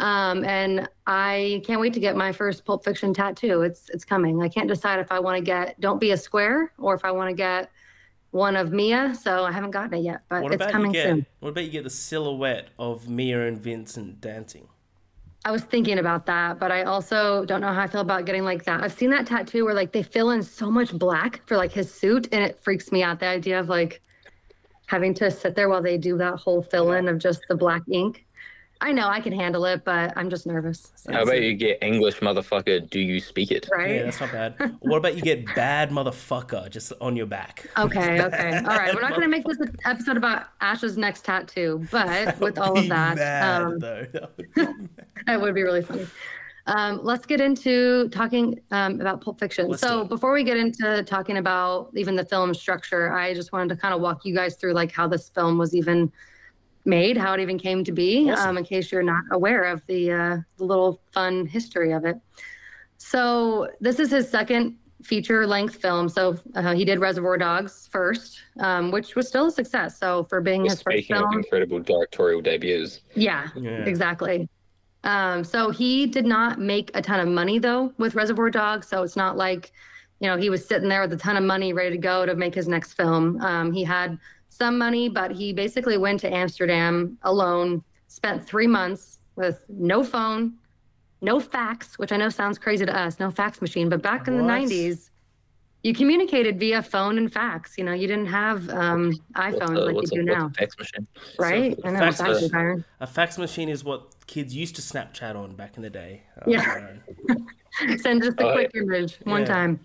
Um, 0.00 0.44
and 0.44 0.88
I 1.06 1.62
can't 1.64 1.80
wait 1.80 1.92
to 1.94 2.00
get 2.00 2.16
my 2.16 2.32
first 2.32 2.64
Pulp 2.64 2.84
Fiction 2.84 3.14
tattoo. 3.14 3.62
It's 3.62 3.88
it's 3.90 4.04
coming. 4.04 4.42
I 4.42 4.48
can't 4.48 4.68
decide 4.68 4.98
if 4.98 5.12
I 5.12 5.20
want 5.20 5.38
to 5.38 5.44
get 5.44 5.78
Don't 5.80 6.00
Be 6.00 6.10
a 6.10 6.16
Square 6.16 6.72
or 6.78 6.94
if 6.94 7.04
I 7.04 7.12
want 7.12 7.30
to 7.30 7.34
get 7.34 7.70
one 8.32 8.56
of 8.56 8.72
Mia. 8.72 9.14
So 9.14 9.44
I 9.44 9.52
haven't 9.52 9.70
gotten 9.70 9.94
it 9.94 10.02
yet, 10.02 10.22
but 10.28 10.42
What 10.42 10.52
it's 10.52 10.66
coming 10.66 10.90
get? 10.92 11.04
soon. 11.06 11.26
What 11.40 11.50
about 11.50 11.64
you 11.64 11.70
get 11.70 11.84
the 11.84 11.90
silhouette 11.90 12.68
of 12.78 13.08
Mia 13.08 13.46
and 13.46 13.58
Vincent 13.58 14.20
dancing? 14.20 14.66
I 15.44 15.50
was 15.50 15.62
thinking 15.62 15.98
about 15.98 16.26
that, 16.26 16.60
but 16.60 16.70
I 16.70 16.84
also 16.84 17.44
don't 17.44 17.60
know 17.60 17.72
how 17.72 17.82
I 17.82 17.86
feel 17.88 18.00
about 18.00 18.26
getting 18.26 18.44
like 18.44 18.64
that. 18.64 18.82
I've 18.82 18.92
seen 18.92 19.10
that 19.10 19.26
tattoo 19.26 19.64
where 19.64 19.74
like 19.74 19.92
they 19.92 20.02
fill 20.02 20.30
in 20.30 20.42
so 20.42 20.70
much 20.70 20.92
black 20.96 21.40
for 21.46 21.56
like 21.56 21.72
his 21.72 21.92
suit, 21.92 22.28
and 22.32 22.44
it 22.44 22.58
freaks 22.60 22.92
me 22.92 23.02
out. 23.02 23.18
The 23.18 23.26
idea 23.26 23.58
of 23.58 23.68
like 23.68 24.00
having 24.86 25.14
to 25.14 25.30
sit 25.30 25.56
there 25.56 25.68
while 25.68 25.82
they 25.82 25.98
do 25.98 26.16
that 26.18 26.36
whole 26.36 26.62
fill 26.62 26.92
in 26.92 27.08
of 27.08 27.18
just 27.18 27.42
the 27.48 27.56
black 27.56 27.82
ink. 27.90 28.24
I 28.82 28.90
know 28.90 29.06
I 29.08 29.20
can 29.20 29.32
handle 29.32 29.64
it, 29.64 29.84
but 29.84 30.12
I'm 30.16 30.28
just 30.28 30.44
nervous. 30.44 30.90
so- 30.96 31.12
How 31.12 31.22
about 31.22 31.40
you 31.40 31.54
get 31.54 31.78
English, 31.82 32.18
motherfucker? 32.18 32.90
Do 32.90 32.98
you 32.98 33.20
speak 33.20 33.52
it? 33.52 33.68
right? 33.70 33.94
Yeah, 33.94 34.02
that's 34.02 34.20
not 34.20 34.32
bad. 34.32 34.76
what 34.80 34.96
about 34.96 35.14
you 35.14 35.22
get 35.22 35.46
bad 35.54 35.90
motherfucker 35.90 36.68
just 36.68 36.92
on 37.00 37.16
your 37.16 37.26
back? 37.26 37.66
Okay, 37.78 38.20
okay. 38.22 38.58
All 38.58 38.76
right. 38.76 38.94
We're 38.94 39.00
not 39.00 39.10
going 39.10 39.22
to 39.22 39.28
make 39.28 39.44
this 39.44 39.58
an 39.58 39.74
episode 39.84 40.16
about 40.16 40.46
Ash's 40.60 40.96
next 40.96 41.24
tattoo, 41.24 41.86
but 41.90 42.38
with 42.38 42.58
all 42.58 42.78
of 42.78 42.88
that, 42.88 43.16
mad, 43.16 43.62
um, 43.62 43.78
though. 43.78 44.06
That 44.14 44.30
would 44.36 44.78
be 44.78 45.02
that 45.26 45.40
would 45.40 45.54
be 45.54 45.62
really 45.62 45.82
funny. 45.82 46.06
Um, 46.66 47.00
let's 47.02 47.26
get 47.26 47.40
into 47.40 48.08
talking 48.10 48.60
um, 48.70 49.00
about 49.00 49.20
Pulp 49.20 49.40
Fiction. 49.40 49.68
Let's 49.68 49.82
so 49.82 50.04
before 50.04 50.32
we 50.32 50.44
get 50.44 50.56
into 50.56 51.02
talking 51.04 51.38
about 51.38 51.90
even 51.96 52.14
the 52.14 52.24
film 52.24 52.54
structure, 52.54 53.12
I 53.12 53.34
just 53.34 53.52
wanted 53.52 53.74
to 53.74 53.80
kind 53.80 53.94
of 53.94 54.00
walk 54.00 54.24
you 54.24 54.34
guys 54.34 54.56
through 54.56 54.74
like 54.74 54.92
how 54.92 55.08
this 55.08 55.28
film 55.28 55.58
was 55.58 55.74
even 55.74 56.12
made, 56.84 57.16
how 57.16 57.32
it 57.34 57.40
even 57.40 57.58
came 57.58 57.84
to 57.84 57.92
be, 57.92 58.30
Awesome. 58.30 58.50
um, 58.50 58.58
in 58.58 58.64
case 58.64 58.90
you're 58.90 59.02
not 59.02 59.22
aware 59.30 59.64
of 59.64 59.84
the, 59.86 60.10
uh, 60.12 60.36
the 60.58 60.64
little 60.64 61.00
fun 61.12 61.46
history 61.46 61.92
of 61.92 62.04
it. 62.04 62.16
So 62.98 63.68
this 63.80 63.98
is 63.98 64.10
his 64.10 64.28
second 64.28 64.76
feature 65.02 65.46
length 65.46 65.76
film. 65.76 66.08
So 66.08 66.38
uh, 66.54 66.74
he 66.74 66.84
did 66.84 67.00
Reservoir 67.00 67.36
Dogs 67.36 67.88
first, 67.90 68.38
um, 68.60 68.90
which 68.92 69.16
was 69.16 69.26
still 69.28 69.46
a 69.46 69.50
success. 69.50 69.98
So 69.98 70.24
for 70.24 70.40
being 70.40 70.64
his 70.64 70.80
first 70.80 70.96
Speaking 70.98 71.16
of 71.16 71.24
incredible 71.32 71.80
directorial 71.80 72.40
debuts, 72.40 73.00
yeah, 73.14 73.48
Yeah. 73.56 73.84
exactly. 73.84 74.48
Um, 75.04 75.42
so 75.42 75.70
he 75.70 76.06
did 76.06 76.24
not 76.26 76.60
make 76.60 76.92
a 76.94 77.02
ton 77.02 77.18
of 77.18 77.26
money 77.26 77.58
though 77.58 77.92
with 77.98 78.14
Reservoir 78.14 78.50
Dogs. 78.50 78.86
So 78.86 79.02
it's 79.02 79.16
not 79.16 79.36
like, 79.36 79.72
you 80.20 80.28
know, 80.28 80.36
he 80.36 80.48
was 80.50 80.64
sitting 80.64 80.88
there 80.88 81.00
with 81.00 81.12
a 81.12 81.16
ton 81.16 81.36
of 81.36 81.42
money 81.42 81.72
ready 81.72 81.90
to 81.90 81.98
go 81.98 82.24
to 82.24 82.36
make 82.36 82.54
his 82.54 82.68
next 82.68 82.92
film. 82.92 83.40
Um, 83.40 83.72
he 83.72 83.82
had 83.82 84.16
some 84.52 84.76
money, 84.76 85.08
but 85.08 85.30
he 85.30 85.52
basically 85.52 85.96
went 85.96 86.20
to 86.20 86.32
Amsterdam 86.32 87.16
alone, 87.22 87.82
spent 88.08 88.46
three 88.46 88.66
months 88.66 89.18
with 89.34 89.64
no 89.70 90.04
phone, 90.04 90.54
no 91.22 91.40
fax, 91.40 91.98
which 91.98 92.12
I 92.12 92.18
know 92.18 92.28
sounds 92.28 92.58
crazy 92.58 92.84
to 92.84 92.94
us, 92.94 93.18
no 93.18 93.30
fax 93.30 93.62
machine, 93.62 93.88
but 93.88 94.02
back 94.02 94.28
in 94.28 94.36
the 94.36 94.42
90s, 94.42 95.08
you 95.82 95.94
communicated 95.94 96.60
via 96.60 96.82
phone 96.82 97.16
and 97.16 97.32
fax. 97.32 97.78
You 97.78 97.84
know, 97.84 97.92
you 97.94 98.06
didn't 98.06 98.26
have 98.26 98.68
um, 98.68 99.12
iPhones 99.36 99.76
a, 99.76 99.80
like 99.80 99.96
you 100.12 100.22
do 100.24 100.30
a, 100.32 100.34
what's 100.34 100.38
now, 100.38 100.46
a 100.46 100.50
fax 100.50 100.78
machine? 100.78 101.06
right? 101.38 101.78
I 101.84 101.90
know, 101.90 101.98
fax 101.98 102.18
fax 102.20 102.42
machine- 102.42 102.84
A 103.00 103.06
fax 103.06 103.38
machine 103.38 103.68
is 103.70 103.82
what 103.82 104.26
kids 104.26 104.54
used 104.54 104.76
to 104.76 104.82
Snapchat 104.82 105.34
on 105.34 105.54
back 105.56 105.76
in 105.78 105.82
the 105.82 105.90
day. 105.90 106.22
Uh, 106.40 106.44
Yeah. 106.50 106.92
send 107.96 108.22
just 108.22 108.38
a 108.38 108.48
Oh, 108.48 108.52
quick 108.52 108.70
image 108.74 109.16
one 109.24 109.40
Yeah. 109.40 109.46
time. 109.46 109.80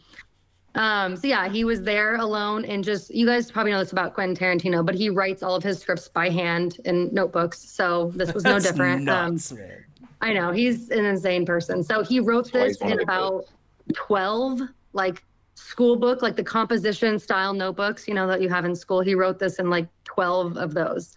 Um, 0.77 1.15
so 1.15 1.27
yeah, 1.27 1.50
he 1.50 1.63
was 1.63 1.81
there 1.81 2.17
alone 2.17 2.63
and 2.65 2.84
just 2.84 3.13
you 3.13 3.25
guys 3.25 3.50
probably 3.51 3.72
know 3.72 3.79
this 3.79 3.91
about 3.91 4.13
Quentin 4.13 4.36
Tarantino, 4.36 4.86
but 4.86 4.96
he 4.96 5.10
writes 5.10 5.41
all 5.41 5.55
of 5.55 5.63
his 5.63 5.79
scripts 5.79 6.07
by 6.07 6.29
hand 6.29 6.77
in 6.86 7.13
notebooks. 7.13 7.60
So 7.60 8.12
this 8.15 8.31
was 8.34 8.43
no 8.43 8.53
That's 8.53 8.65
different. 8.65 9.10
Um, 9.10 9.34
Nuts, 9.34 9.51
man. 9.51 9.84
I 10.22 10.34
know 10.34 10.51
he's 10.51 10.89
an 10.89 11.05
insane 11.05 11.46
person. 11.46 11.84
So 11.84 12.03
he 12.03 12.19
wrote 12.19 12.51
That's 12.51 12.77
this 12.77 12.77
he's 12.77 12.81
one 12.81 12.91
of 12.91 12.91
in 12.93 12.98
the 12.98 13.03
about 13.03 13.46
twelve 13.93 14.62
like 14.93 15.24
school 15.55 15.96
book, 15.96 16.22
like 16.22 16.36
the 16.36 16.43
composition 16.43 17.17
style 17.17 17.53
notebooks, 17.53 18.07
you 18.07 18.13
know, 18.13 18.27
that 18.27 18.41
you 18.41 18.50
have 18.50 18.63
in 18.63 18.75
school. 18.75 19.01
He 19.01 19.15
wrote 19.15 19.39
this 19.39 19.57
in 19.57 19.69
like 19.69 19.88
twelve 20.03 20.57
of 20.57 20.74
those. 20.75 21.15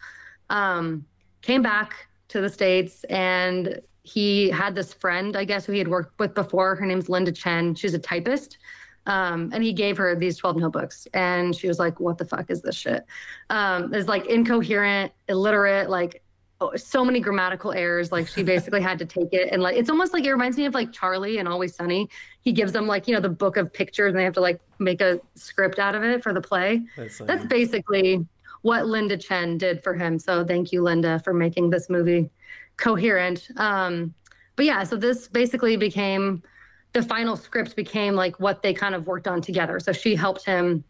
Um, 0.48 1.04
came 1.42 1.62
back 1.62 2.08
to 2.28 2.40
the 2.40 2.48
states 2.48 3.04
and 3.04 3.80
he 4.02 4.48
had 4.50 4.74
this 4.74 4.94
friend, 4.94 5.36
I 5.36 5.44
guess, 5.44 5.66
who 5.66 5.72
he 5.72 5.78
had 5.78 5.88
worked 5.88 6.18
with 6.18 6.34
before. 6.34 6.74
Her 6.74 6.86
name's 6.86 7.08
Linda 7.08 7.32
Chen. 7.32 7.74
She's 7.74 7.92
a 7.92 7.98
typist. 7.98 8.58
Um, 9.06 9.50
and 9.52 9.62
he 9.62 9.72
gave 9.72 9.96
her 9.96 10.14
these 10.14 10.36
12 10.36 10.56
notebooks 10.56 11.06
and 11.14 11.54
she 11.56 11.68
was 11.68 11.78
like, 11.78 11.98
what 12.00 12.18
the 12.18 12.24
fuck 12.24 12.50
is 12.50 12.62
this 12.62 12.76
shit? 12.76 13.04
Um, 13.48 13.94
it's 13.94 14.08
like 14.08 14.26
incoherent, 14.26 15.12
illiterate, 15.28 15.88
like 15.88 16.22
oh, 16.60 16.76
so 16.76 17.04
many 17.04 17.18
grammatical 17.18 17.72
errors. 17.72 18.12
Like 18.12 18.28
she 18.28 18.42
basically 18.54 18.82
had 18.82 18.98
to 18.98 19.06
take 19.06 19.32
it 19.32 19.52
and 19.52 19.62
like, 19.62 19.76
it's 19.76 19.88
almost 19.88 20.12
like, 20.12 20.24
it 20.24 20.30
reminds 20.30 20.56
me 20.56 20.66
of 20.66 20.74
like 20.74 20.92
Charlie 20.92 21.38
and 21.38 21.48
Always 21.48 21.74
Sunny. 21.74 22.08
He 22.42 22.52
gives 22.52 22.72
them 22.72 22.86
like, 22.86 23.08
you 23.08 23.14
know, 23.14 23.20
the 23.20 23.30
book 23.30 23.56
of 23.56 23.72
pictures 23.72 24.10
and 24.10 24.18
they 24.18 24.24
have 24.24 24.34
to 24.34 24.40
like 24.40 24.60
make 24.78 25.00
a 25.00 25.20
script 25.34 25.78
out 25.78 25.94
of 25.94 26.04
it 26.04 26.22
for 26.22 26.32
the 26.34 26.40
play. 26.40 26.82
That's, 26.96 27.18
That's 27.18 27.46
basically 27.46 28.26
what 28.62 28.86
Linda 28.86 29.16
Chen 29.16 29.56
did 29.56 29.82
for 29.82 29.94
him. 29.94 30.18
So 30.18 30.44
thank 30.44 30.72
you, 30.72 30.82
Linda, 30.82 31.18
for 31.20 31.32
making 31.32 31.70
this 31.70 31.88
movie 31.88 32.28
coherent. 32.76 33.48
Um, 33.56 34.14
but 34.56 34.66
yeah, 34.66 34.84
so 34.84 34.96
this 34.96 35.26
basically 35.26 35.76
became 35.76 36.42
the 36.92 37.02
final 37.02 37.36
script 37.36 37.76
became 37.76 38.14
like 38.14 38.38
what 38.40 38.62
they 38.62 38.74
kind 38.74 38.94
of 38.94 39.06
worked 39.06 39.28
on 39.28 39.40
together. 39.40 39.78
So 39.80 39.92
she 39.92 40.16
helped 40.16 40.44
him 40.44 40.84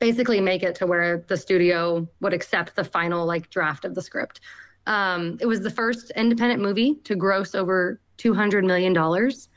basically 0.00 0.40
make 0.40 0.62
it 0.62 0.74
to 0.76 0.86
where 0.86 1.24
the 1.28 1.36
studio 1.36 2.06
would 2.20 2.34
accept 2.34 2.76
the 2.76 2.84
final 2.84 3.26
like 3.26 3.48
draft 3.50 3.84
of 3.84 3.94
the 3.94 4.02
script. 4.02 4.40
Um, 4.86 5.38
it 5.40 5.46
was 5.46 5.62
the 5.62 5.70
first 5.70 6.10
independent 6.16 6.62
movie 6.62 6.96
to 7.04 7.16
gross 7.16 7.54
over 7.54 8.00
two 8.16 8.34
hundred 8.34 8.64
million 8.64 8.92
dollars, 8.92 9.48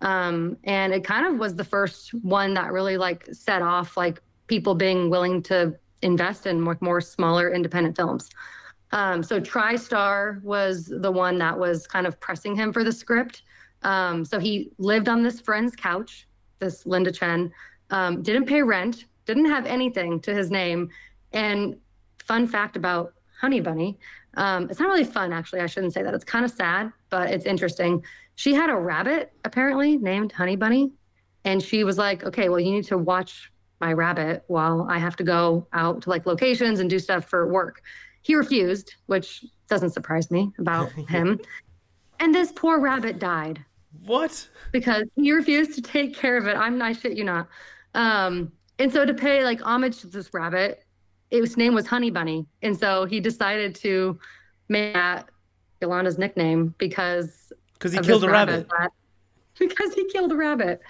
um, 0.00 0.56
and 0.64 0.92
it 0.92 1.04
kind 1.04 1.26
of 1.26 1.38
was 1.38 1.56
the 1.56 1.64
first 1.64 2.12
one 2.14 2.54
that 2.54 2.72
really 2.72 2.96
like 2.96 3.26
set 3.32 3.62
off 3.62 3.96
like 3.96 4.20
people 4.46 4.74
being 4.74 5.10
willing 5.10 5.42
to 5.44 5.74
invest 6.02 6.46
in 6.46 6.60
more, 6.60 6.76
more 6.80 7.00
smaller 7.00 7.50
independent 7.50 7.96
films. 7.96 8.28
Um, 8.92 9.22
so 9.22 9.40
TriStar 9.40 10.42
was 10.42 10.86
the 10.86 11.10
one 11.10 11.38
that 11.38 11.58
was 11.58 11.86
kind 11.86 12.06
of 12.06 12.20
pressing 12.20 12.54
him 12.54 12.72
for 12.72 12.84
the 12.84 12.92
script. 12.92 13.42
Um, 13.84 14.24
so 14.24 14.38
he 14.38 14.70
lived 14.78 15.08
on 15.08 15.22
this 15.22 15.40
friend's 15.40 15.76
couch, 15.76 16.26
this 16.58 16.86
Linda 16.86 17.12
Chen, 17.12 17.52
um, 17.90 18.22
didn't 18.22 18.46
pay 18.46 18.62
rent, 18.62 19.04
didn't 19.26 19.46
have 19.46 19.66
anything 19.66 20.20
to 20.20 20.34
his 20.34 20.50
name. 20.50 20.90
And 21.32 21.76
fun 22.24 22.46
fact 22.46 22.76
about 22.76 23.14
Honey 23.40 23.60
Bunny, 23.60 23.98
um, 24.36 24.68
it's 24.70 24.80
not 24.80 24.88
really 24.88 25.04
fun, 25.04 25.32
actually. 25.32 25.60
I 25.60 25.66
shouldn't 25.66 25.92
say 25.92 26.02
that. 26.02 26.14
It's 26.14 26.24
kind 26.24 26.44
of 26.44 26.50
sad, 26.50 26.92
but 27.10 27.30
it's 27.30 27.46
interesting. 27.46 28.02
She 28.36 28.54
had 28.54 28.70
a 28.70 28.76
rabbit, 28.76 29.32
apparently, 29.44 29.96
named 29.96 30.32
Honey 30.32 30.56
Bunny. 30.56 30.90
And 31.44 31.62
she 31.62 31.84
was 31.84 31.98
like, 31.98 32.24
okay, 32.24 32.48
well, 32.48 32.58
you 32.58 32.72
need 32.72 32.84
to 32.86 32.98
watch 32.98 33.52
my 33.80 33.92
rabbit 33.92 34.44
while 34.46 34.86
I 34.90 34.98
have 34.98 35.14
to 35.16 35.24
go 35.24 35.66
out 35.72 36.02
to 36.02 36.10
like 36.10 36.26
locations 36.26 36.80
and 36.80 36.88
do 36.88 36.98
stuff 36.98 37.26
for 37.26 37.52
work. 37.52 37.82
He 38.22 38.34
refused, 38.34 38.94
which 39.06 39.44
doesn't 39.68 39.90
surprise 39.90 40.30
me 40.30 40.52
about 40.58 40.90
him. 41.08 41.38
And 42.18 42.34
this 42.34 42.50
poor 42.52 42.80
rabbit 42.80 43.18
died 43.18 43.62
What? 44.04 44.48
because 44.72 45.04
he 45.16 45.32
refused 45.32 45.74
to 45.74 45.82
take 45.82 46.14
care 46.16 46.36
of 46.36 46.46
it. 46.46 46.56
I'm 46.56 46.78
not 46.78 46.96
shit 46.96 47.16
you 47.16 47.24
not. 47.24 47.48
Um, 47.94 48.52
and 48.78 48.92
so 48.92 49.04
to 49.04 49.14
pay 49.14 49.44
like 49.44 49.60
homage 49.62 50.00
to 50.00 50.06
this 50.08 50.32
rabbit, 50.34 50.84
its 51.30 51.56
name 51.56 51.74
was 51.74 51.86
Honey 51.86 52.10
Bunny, 52.10 52.46
and 52.62 52.76
so 52.78 53.04
he 53.04 53.20
decided 53.20 53.74
to 53.76 54.18
make 54.68 54.94
that 54.94 55.28
Yolanda's 55.80 56.18
nickname 56.18 56.74
because 56.78 57.52
Because 57.74 57.92
he 57.92 57.98
killed 58.00 58.24
a 58.24 58.30
rabbit. 58.30 58.68
that- 58.78 58.90
because 59.58 59.94
he 59.94 60.04
killed 60.10 60.32
a 60.32 60.36
rabbit. 60.36 60.80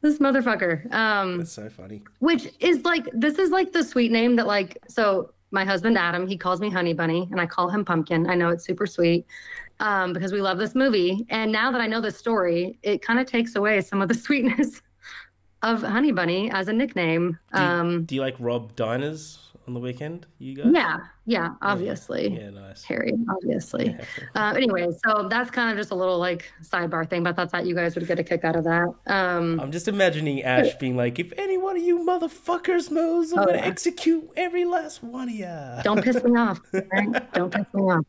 This 0.00 0.18
motherfucker. 0.18 0.92
Um, 0.92 1.38
That's 1.38 1.52
so 1.52 1.68
funny. 1.70 2.02
which 2.18 2.48
is 2.60 2.84
like 2.84 3.08
this 3.12 3.38
is 3.38 3.50
like 3.50 3.72
the 3.72 3.82
sweet 3.84 4.10
name 4.12 4.36
that 4.36 4.46
like 4.46 4.76
so 4.88 5.30
my 5.50 5.64
husband 5.64 5.96
adam 5.96 6.26
he 6.26 6.36
calls 6.36 6.60
me 6.60 6.68
honey 6.68 6.92
bunny 6.92 7.28
and 7.30 7.40
i 7.40 7.46
call 7.46 7.68
him 7.70 7.84
pumpkin 7.84 8.28
i 8.28 8.34
know 8.34 8.48
it's 8.48 8.64
super 8.64 8.86
sweet 8.86 9.24
um, 9.80 10.12
because 10.12 10.32
we 10.32 10.40
love 10.40 10.58
this 10.58 10.74
movie 10.74 11.26
and 11.30 11.50
now 11.52 11.70
that 11.70 11.80
i 11.80 11.86
know 11.86 12.00
the 12.00 12.10
story 12.10 12.78
it 12.82 13.02
kind 13.02 13.18
of 13.18 13.26
takes 13.26 13.56
away 13.56 13.80
some 13.80 14.00
of 14.02 14.08
the 14.08 14.14
sweetness 14.26 14.80
of 15.62 15.82
honey 15.82 16.12
bunny 16.12 16.50
as 16.50 16.68
a 16.68 16.72
nickname 16.72 17.38
Do 17.54 17.60
you, 17.60 17.66
um, 17.66 18.04
do 18.04 18.14
you 18.14 18.20
like 18.20 18.36
rob 18.38 18.76
diners 18.76 19.38
on 19.66 19.72
the 19.72 19.80
weekend? 19.80 20.26
You 20.38 20.54
guys? 20.56 20.72
yeah 20.74 20.98
yeah 21.24 21.54
obviously 21.62 22.28
Yeah, 22.38 22.50
nice. 22.50 22.84
harry 22.84 23.14
obviously 23.30 23.96
Yeah. 23.98 24.04
uh, 24.34 24.52
anyway 24.54 24.88
so 25.06 25.26
that's 25.30 25.50
kind 25.50 25.70
of 25.70 25.78
just 25.78 25.90
a 25.90 25.94
little 25.94 26.18
like 26.18 26.52
sidebar 26.62 27.08
thing 27.08 27.22
but 27.22 27.38
i 27.38 27.46
thought 27.46 27.64
you 27.64 27.74
guys 27.74 27.94
would 27.94 28.06
get 28.06 28.18
a 28.18 28.22
kick 28.24 28.44
out 28.44 28.56
of 28.56 28.64
that 28.64 28.88
um, 29.06 29.58
I'm 29.58 29.72
just 29.72 29.88
imagining 29.88 30.42
Ash 30.42 30.74
being 30.78 30.96
like, 30.98 31.18
if 31.18 31.32
any 31.38 31.56
one 31.56 31.76
of 31.78 31.82
you 31.82 31.98
motherfuckers 32.00 32.90
moves, 32.90 33.32
I'm 33.32 33.38
Oh, 33.40 33.46
gonna 33.46 33.58
yeah. 33.58 33.64
execute 33.64 34.28
every 34.36 34.66
last 34.66 35.02
one 35.02 35.28
of 35.30 35.34
ya. 35.34 35.80
don't 35.82 36.02
piss 36.04 36.22
me 36.22 36.32
off 36.38 36.60
right? 36.72 37.32
don't 37.32 37.50
piss 37.52 37.64
me 37.72 37.82
off 37.84 38.04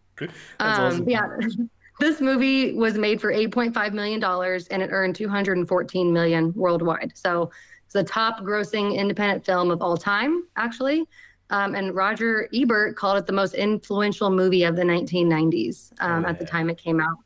awesome. 0.59 1.07
Yeah, 1.09 1.27
this 1.99 2.21
movie 2.21 2.73
was 2.73 2.97
made 2.97 3.21
for 3.21 3.31
8.5 3.31 3.93
million 3.93 4.19
dollars 4.19 4.67
and 4.67 4.81
it 4.81 4.89
earned 4.91 5.15
214 5.15 6.11
million 6.13 6.53
worldwide. 6.55 7.11
So 7.15 7.51
it's 7.85 7.93
the 7.93 8.03
top 8.03 8.39
grossing 8.41 8.95
independent 8.95 9.45
film 9.45 9.71
of 9.71 9.81
all 9.81 9.97
time, 9.97 10.43
actually. 10.55 11.05
Um, 11.51 11.75
and 11.75 11.93
Roger 11.95 12.49
Ebert 12.53 12.95
called 12.95 13.17
it 13.19 13.27
the 13.27 13.33
most 13.33 13.53
influential 13.53 14.31
movie 14.31 14.63
of 14.63 14.75
the 14.75 14.81
1990s 14.81 15.93
um, 16.01 16.25
Oh, 16.25 16.29
at 16.29 16.39
the 16.39 16.45
time 16.45 16.69
it 16.71 16.77
came 16.79 16.99
out. 16.99 17.17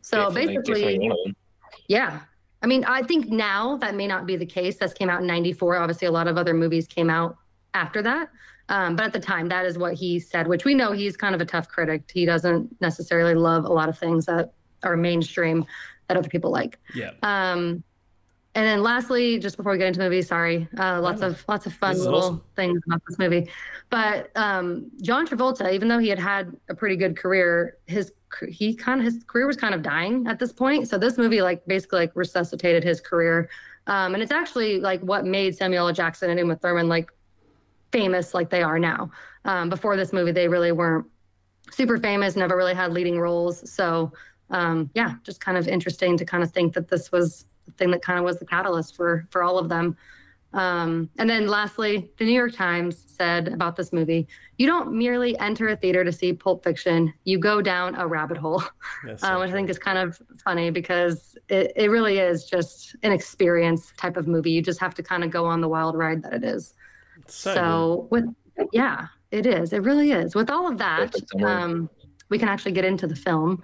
So 0.00 0.24
Definitely- 0.30 0.46
basically, 0.56 0.80
definitely 0.82 1.08
one 1.08 1.12
of 1.18 1.24
them. 1.24 1.36
yeah. 1.88 2.20
I 2.62 2.66
mean, 2.66 2.84
I 2.84 3.02
think 3.02 3.28
now 3.30 3.76
that 3.78 3.94
may 3.94 4.06
not 4.06 4.26
be 4.26 4.36
the 4.36 4.44
case. 4.44 4.76
This 4.76 4.92
came 4.92 5.08
out 5.08 5.20
in 5.22 5.26
94. 5.26 5.76
Obviously, 5.76 6.08
a 6.08 6.10
lot 6.10 6.28
of 6.28 6.36
other 6.36 6.52
movies 6.52 6.86
came 6.86 7.08
out 7.08 7.36
after 7.72 8.02
that. 8.02 8.28
Um, 8.70 8.96
but 8.96 9.04
at 9.04 9.12
the 9.12 9.20
time, 9.20 9.48
that 9.48 9.66
is 9.66 9.76
what 9.76 9.94
he 9.94 10.18
said, 10.20 10.46
which 10.46 10.64
we 10.64 10.74
know 10.74 10.92
he's 10.92 11.16
kind 11.16 11.34
of 11.34 11.40
a 11.40 11.44
tough 11.44 11.68
critic. 11.68 12.08
He 12.12 12.24
doesn't 12.24 12.80
necessarily 12.80 13.34
love 13.34 13.64
a 13.64 13.72
lot 13.72 13.88
of 13.88 13.98
things 13.98 14.26
that 14.26 14.52
are 14.84 14.96
mainstream 14.96 15.66
that 16.08 16.16
other 16.16 16.28
people 16.28 16.50
like. 16.50 16.78
Yeah. 16.94 17.10
Um, 17.22 17.82
and 18.54 18.66
then 18.66 18.82
lastly, 18.82 19.38
just 19.38 19.56
before 19.56 19.72
we 19.72 19.78
get 19.78 19.88
into 19.88 19.98
the 19.98 20.04
movie, 20.04 20.22
sorry, 20.22 20.68
uh, 20.78 21.00
lots 21.00 21.22
of 21.22 21.44
lots 21.48 21.66
of 21.66 21.72
fun 21.72 21.96
little 21.98 22.18
awesome. 22.18 22.42
things 22.56 22.80
about 22.84 23.00
this 23.08 23.16
movie. 23.18 23.48
But 23.90 24.30
um, 24.36 24.90
John 25.02 25.26
Travolta, 25.26 25.72
even 25.72 25.86
though 25.86 25.98
he 25.98 26.08
had 26.08 26.18
had 26.18 26.56
a 26.68 26.74
pretty 26.74 26.96
good 26.96 27.16
career, 27.16 27.76
his 27.86 28.12
he 28.48 28.74
kind 28.74 29.00
of 29.00 29.04
his 29.04 29.22
career 29.24 29.46
was 29.46 29.56
kind 29.56 29.72
of 29.72 29.82
dying 29.82 30.26
at 30.26 30.40
this 30.40 30.52
point. 30.52 30.88
So 30.88 30.98
this 30.98 31.16
movie 31.16 31.42
like 31.42 31.64
basically 31.66 32.00
like 32.00 32.12
resuscitated 32.16 32.82
his 32.82 33.00
career, 33.00 33.48
um, 33.86 34.14
and 34.14 34.22
it's 34.22 34.32
actually 34.32 34.80
like 34.80 35.00
what 35.00 35.24
made 35.24 35.56
Samuel 35.56 35.86
L. 35.86 35.94
Jackson 35.94 36.30
and 36.30 36.38
Uma 36.38 36.56
Thurman 36.56 36.88
like 36.88 37.12
famous 37.92 38.34
like 38.34 38.50
they 38.50 38.62
are 38.62 38.78
now. 38.78 39.10
Um, 39.44 39.68
before 39.68 39.96
this 39.96 40.12
movie, 40.12 40.32
they 40.32 40.48
really 40.48 40.72
weren't 40.72 41.06
super 41.70 41.98
famous, 41.98 42.36
never 42.36 42.56
really 42.56 42.74
had 42.74 42.92
leading 42.92 43.18
roles. 43.18 43.70
So 43.70 44.12
um, 44.50 44.90
yeah, 44.94 45.14
just 45.22 45.40
kind 45.40 45.56
of 45.56 45.68
interesting 45.68 46.16
to 46.18 46.24
kind 46.24 46.42
of 46.42 46.50
think 46.52 46.74
that 46.74 46.88
this 46.88 47.12
was 47.12 47.46
the 47.66 47.72
thing 47.72 47.90
that 47.92 48.02
kind 48.02 48.18
of 48.18 48.24
was 48.24 48.38
the 48.38 48.46
catalyst 48.46 48.96
for 48.96 49.26
for 49.30 49.42
all 49.42 49.58
of 49.58 49.68
them. 49.68 49.96
Um, 50.52 51.08
and 51.18 51.30
then 51.30 51.46
lastly, 51.46 52.10
the 52.18 52.24
New 52.24 52.32
York 52.32 52.52
Times 52.52 53.04
said 53.06 53.48
about 53.48 53.76
this 53.76 53.92
movie, 53.92 54.26
you 54.58 54.66
don't 54.66 54.92
merely 54.92 55.38
enter 55.38 55.68
a 55.68 55.76
theater 55.76 56.02
to 56.02 56.10
see 56.10 56.32
Pulp 56.32 56.64
Fiction, 56.64 57.14
you 57.22 57.38
go 57.38 57.62
down 57.62 57.94
a 57.94 58.04
rabbit 58.04 58.36
hole, 58.36 58.60
uh, 59.22 59.36
which 59.38 59.50
I 59.50 59.52
think 59.52 59.70
is 59.70 59.78
kind 59.78 59.96
of 59.96 60.20
funny 60.44 60.70
because 60.70 61.38
it, 61.48 61.72
it 61.76 61.88
really 61.88 62.18
is 62.18 62.46
just 62.46 62.96
an 63.04 63.12
experience 63.12 63.92
type 63.96 64.16
of 64.16 64.26
movie. 64.26 64.50
You 64.50 64.60
just 64.60 64.80
have 64.80 64.94
to 64.96 65.04
kind 65.04 65.22
of 65.22 65.30
go 65.30 65.46
on 65.46 65.60
the 65.60 65.68
wild 65.68 65.96
ride 65.96 66.24
that 66.24 66.32
it 66.32 66.42
is. 66.42 66.74
So, 67.30 67.54
so 67.54 68.08
with, 68.10 68.24
yeah, 68.72 69.06
it 69.30 69.46
is. 69.46 69.72
It 69.72 69.82
really 69.82 70.12
is. 70.12 70.34
With 70.34 70.50
all 70.50 70.70
of 70.70 70.78
that, 70.78 71.14
um, 71.42 71.88
we 72.28 72.38
can 72.38 72.48
actually 72.48 72.72
get 72.72 72.84
into 72.84 73.06
the 73.06 73.16
film. 73.16 73.62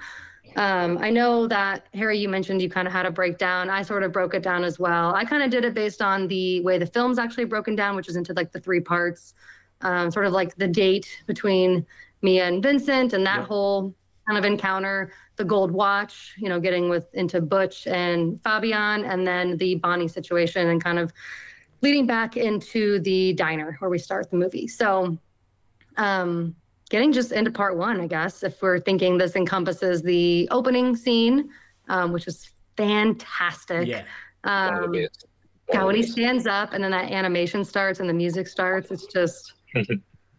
Um, 0.57 0.97
I 0.99 1.11
know 1.11 1.47
that 1.49 1.87
Harry, 1.93 2.19
you 2.19 2.29
mentioned 2.29 2.63
you 2.63 2.71
kind 2.71 2.87
of 2.87 2.93
had 2.93 3.05
a 3.05 3.11
breakdown. 3.11 3.69
I 3.69 3.83
sort 3.83 4.03
of 4.03 4.13
broke 4.13 4.33
it 4.33 4.43
down 4.43 4.65
as 4.65 4.79
well. 4.79 5.15
I 5.15 5.25
kind 5.25 5.43
of 5.43 5.51
did 5.51 5.65
it 5.65 5.75
based 5.75 6.01
on 6.01 6.29
the 6.29 6.61
way 6.63 6.79
the 6.79 6.87
film's 6.87 7.19
actually 7.19 7.45
broken 7.45 7.77
down, 7.77 7.95
which 7.95 8.09
is 8.09 8.17
into 8.17 8.33
like 8.33 8.53
the 8.53 8.61
three 8.61 8.81
parts, 8.81 9.35
um, 9.83 10.11
sort 10.11 10.25
of 10.25 10.33
like 10.33 10.57
the 10.57 10.67
date 10.67 11.23
between 11.27 11.85
Mia 12.23 12.47
and 12.47 12.63
Vincent 12.63 13.13
and 13.13 13.27
that 13.27 13.41
yeah. 13.41 13.47
whole 13.47 13.95
kind 14.27 14.39
of 14.39 14.45
encounter, 14.45 15.13
the 15.37 15.45
gold 15.45 15.71
watch, 15.71 16.35
you 16.39 16.49
know, 16.49 16.59
getting 16.59 16.89
with 16.89 17.15
into 17.15 17.41
Butch 17.41 17.87
and 17.87 18.43
Fabienne, 18.43 19.09
and 19.09 19.27
then 19.27 19.59
the 19.59 19.77
Bonnie 19.77 20.09
situation 20.09 20.69
and 20.69 20.83
kind 20.83 20.99
of 20.99 21.13
leading 21.83 22.07
back 22.07 22.37
into 22.37 23.01
the 23.01 23.33
diner 23.35 23.77
where 23.79 23.91
we 23.91 23.99
start 23.99 24.31
the 24.31 24.37
movie. 24.37 24.67
So 24.69 25.19
um 25.97 26.55
getting 26.91 27.13
just 27.13 27.33
into 27.33 27.51
part 27.51 27.77
one, 27.77 28.01
I 28.01 28.07
guess, 28.07 28.43
if 28.43 28.61
we're 28.63 28.79
thinking 28.79 29.19
this 29.19 29.37
encompasses 29.37 30.03
the 30.03 30.49
opening 30.51 30.95
scene, 30.95 31.51
um, 31.89 32.13
which 32.13 32.27
is 32.27 32.51
fantastic. 32.77 33.89
Yeah. 33.89 34.05
Um, 34.45 34.95
God, 35.73 35.87
when 35.87 35.97
he 35.97 36.03
stands 36.03 36.47
up 36.47 36.73
and 36.73 36.85
then 36.85 36.93
that 36.93 37.11
animation 37.11 37.65
starts 37.65 37.99
and 37.99 38.09
the 38.09 38.15
music 38.15 38.47
starts, 38.47 38.91
it's 38.91 39.07
just. 39.07 39.55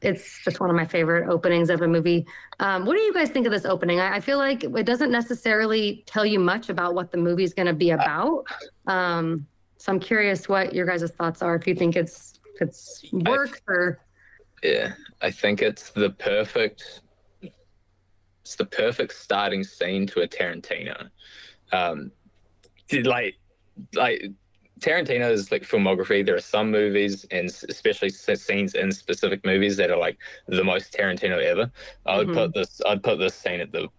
it's 0.02 0.44
just 0.44 0.60
one 0.60 0.70
of 0.70 0.76
my 0.76 0.86
favorite 0.86 1.28
openings 1.28 1.72
of 1.72 1.82
a 1.82 1.88
movie. 1.88 2.26
Um, 2.60 2.86
what 2.86 2.96
do 2.96 3.02
you 3.02 3.14
guys 3.14 3.30
think 3.30 3.48
of 3.48 3.52
this 3.52 3.66
opening? 3.66 4.00
I, 4.00 4.18
I, 4.18 4.20
feel 4.20 4.38
like 4.38 4.64
it 4.64 4.86
doesn't 4.86 5.12
necessarily 5.12 6.04
tell 6.06 6.24
you 6.24 6.40
much 6.40 6.70
about 6.70 6.94
what 6.94 7.12
the 7.12 7.18
movie 7.18 7.44
is 7.44 7.54
going 7.54 7.66
to 7.66 7.74
be 7.74 7.90
about. 7.90 8.46
Um, 8.86 9.48
so 9.78 9.92
I'm 9.92 10.00
curious 10.00 10.50
what 10.50 10.74
your 10.74 10.86
guys' 10.86 11.10
thoughts 11.12 11.42
are. 11.42 11.56
If 11.56 11.68
you 11.68 11.76
think 11.76 11.96
it's 11.96 12.40
it's 12.60 13.06
works 13.12 13.62
or 13.68 14.00
yeah, 14.64 14.94
I 15.22 15.32
think 15.32 15.62
it's 15.62 15.92
the 15.92 16.10
perfect. 16.12 17.02
It's 18.42 18.56
the 18.56 18.66
perfect 18.66 19.14
starting 19.14 19.64
scene 19.64 20.08
to 20.08 20.22
a 20.22 20.28
Tarantino. 20.28 21.10
Um, 21.74 22.12
like, 23.04 23.36
like 23.94 24.32
Tarantino's 24.80 25.52
like 25.52 25.64
filmography. 25.64 26.26
There 26.26 26.36
are 26.36 26.42
some 26.42 26.72
movies, 26.72 27.26
and 27.32 27.50
especially 27.70 28.10
scenes 28.10 28.74
in 28.76 28.92
specific 28.92 29.46
movies 29.46 29.78
that 29.78 29.92
are 29.92 29.98
like 29.98 30.18
the 30.48 30.64
most 30.64 30.94
Tarantino 30.94 31.44
ever. 31.44 31.72
I 32.06 32.18
would 32.18 32.28
mm-hmm. 32.28 32.38
put 32.38 32.54
this. 32.54 32.82
I'd 32.86 33.04
put 33.04 33.20
this 33.20 33.36
scene 33.36 33.60
at 33.60 33.72
the 33.72 33.90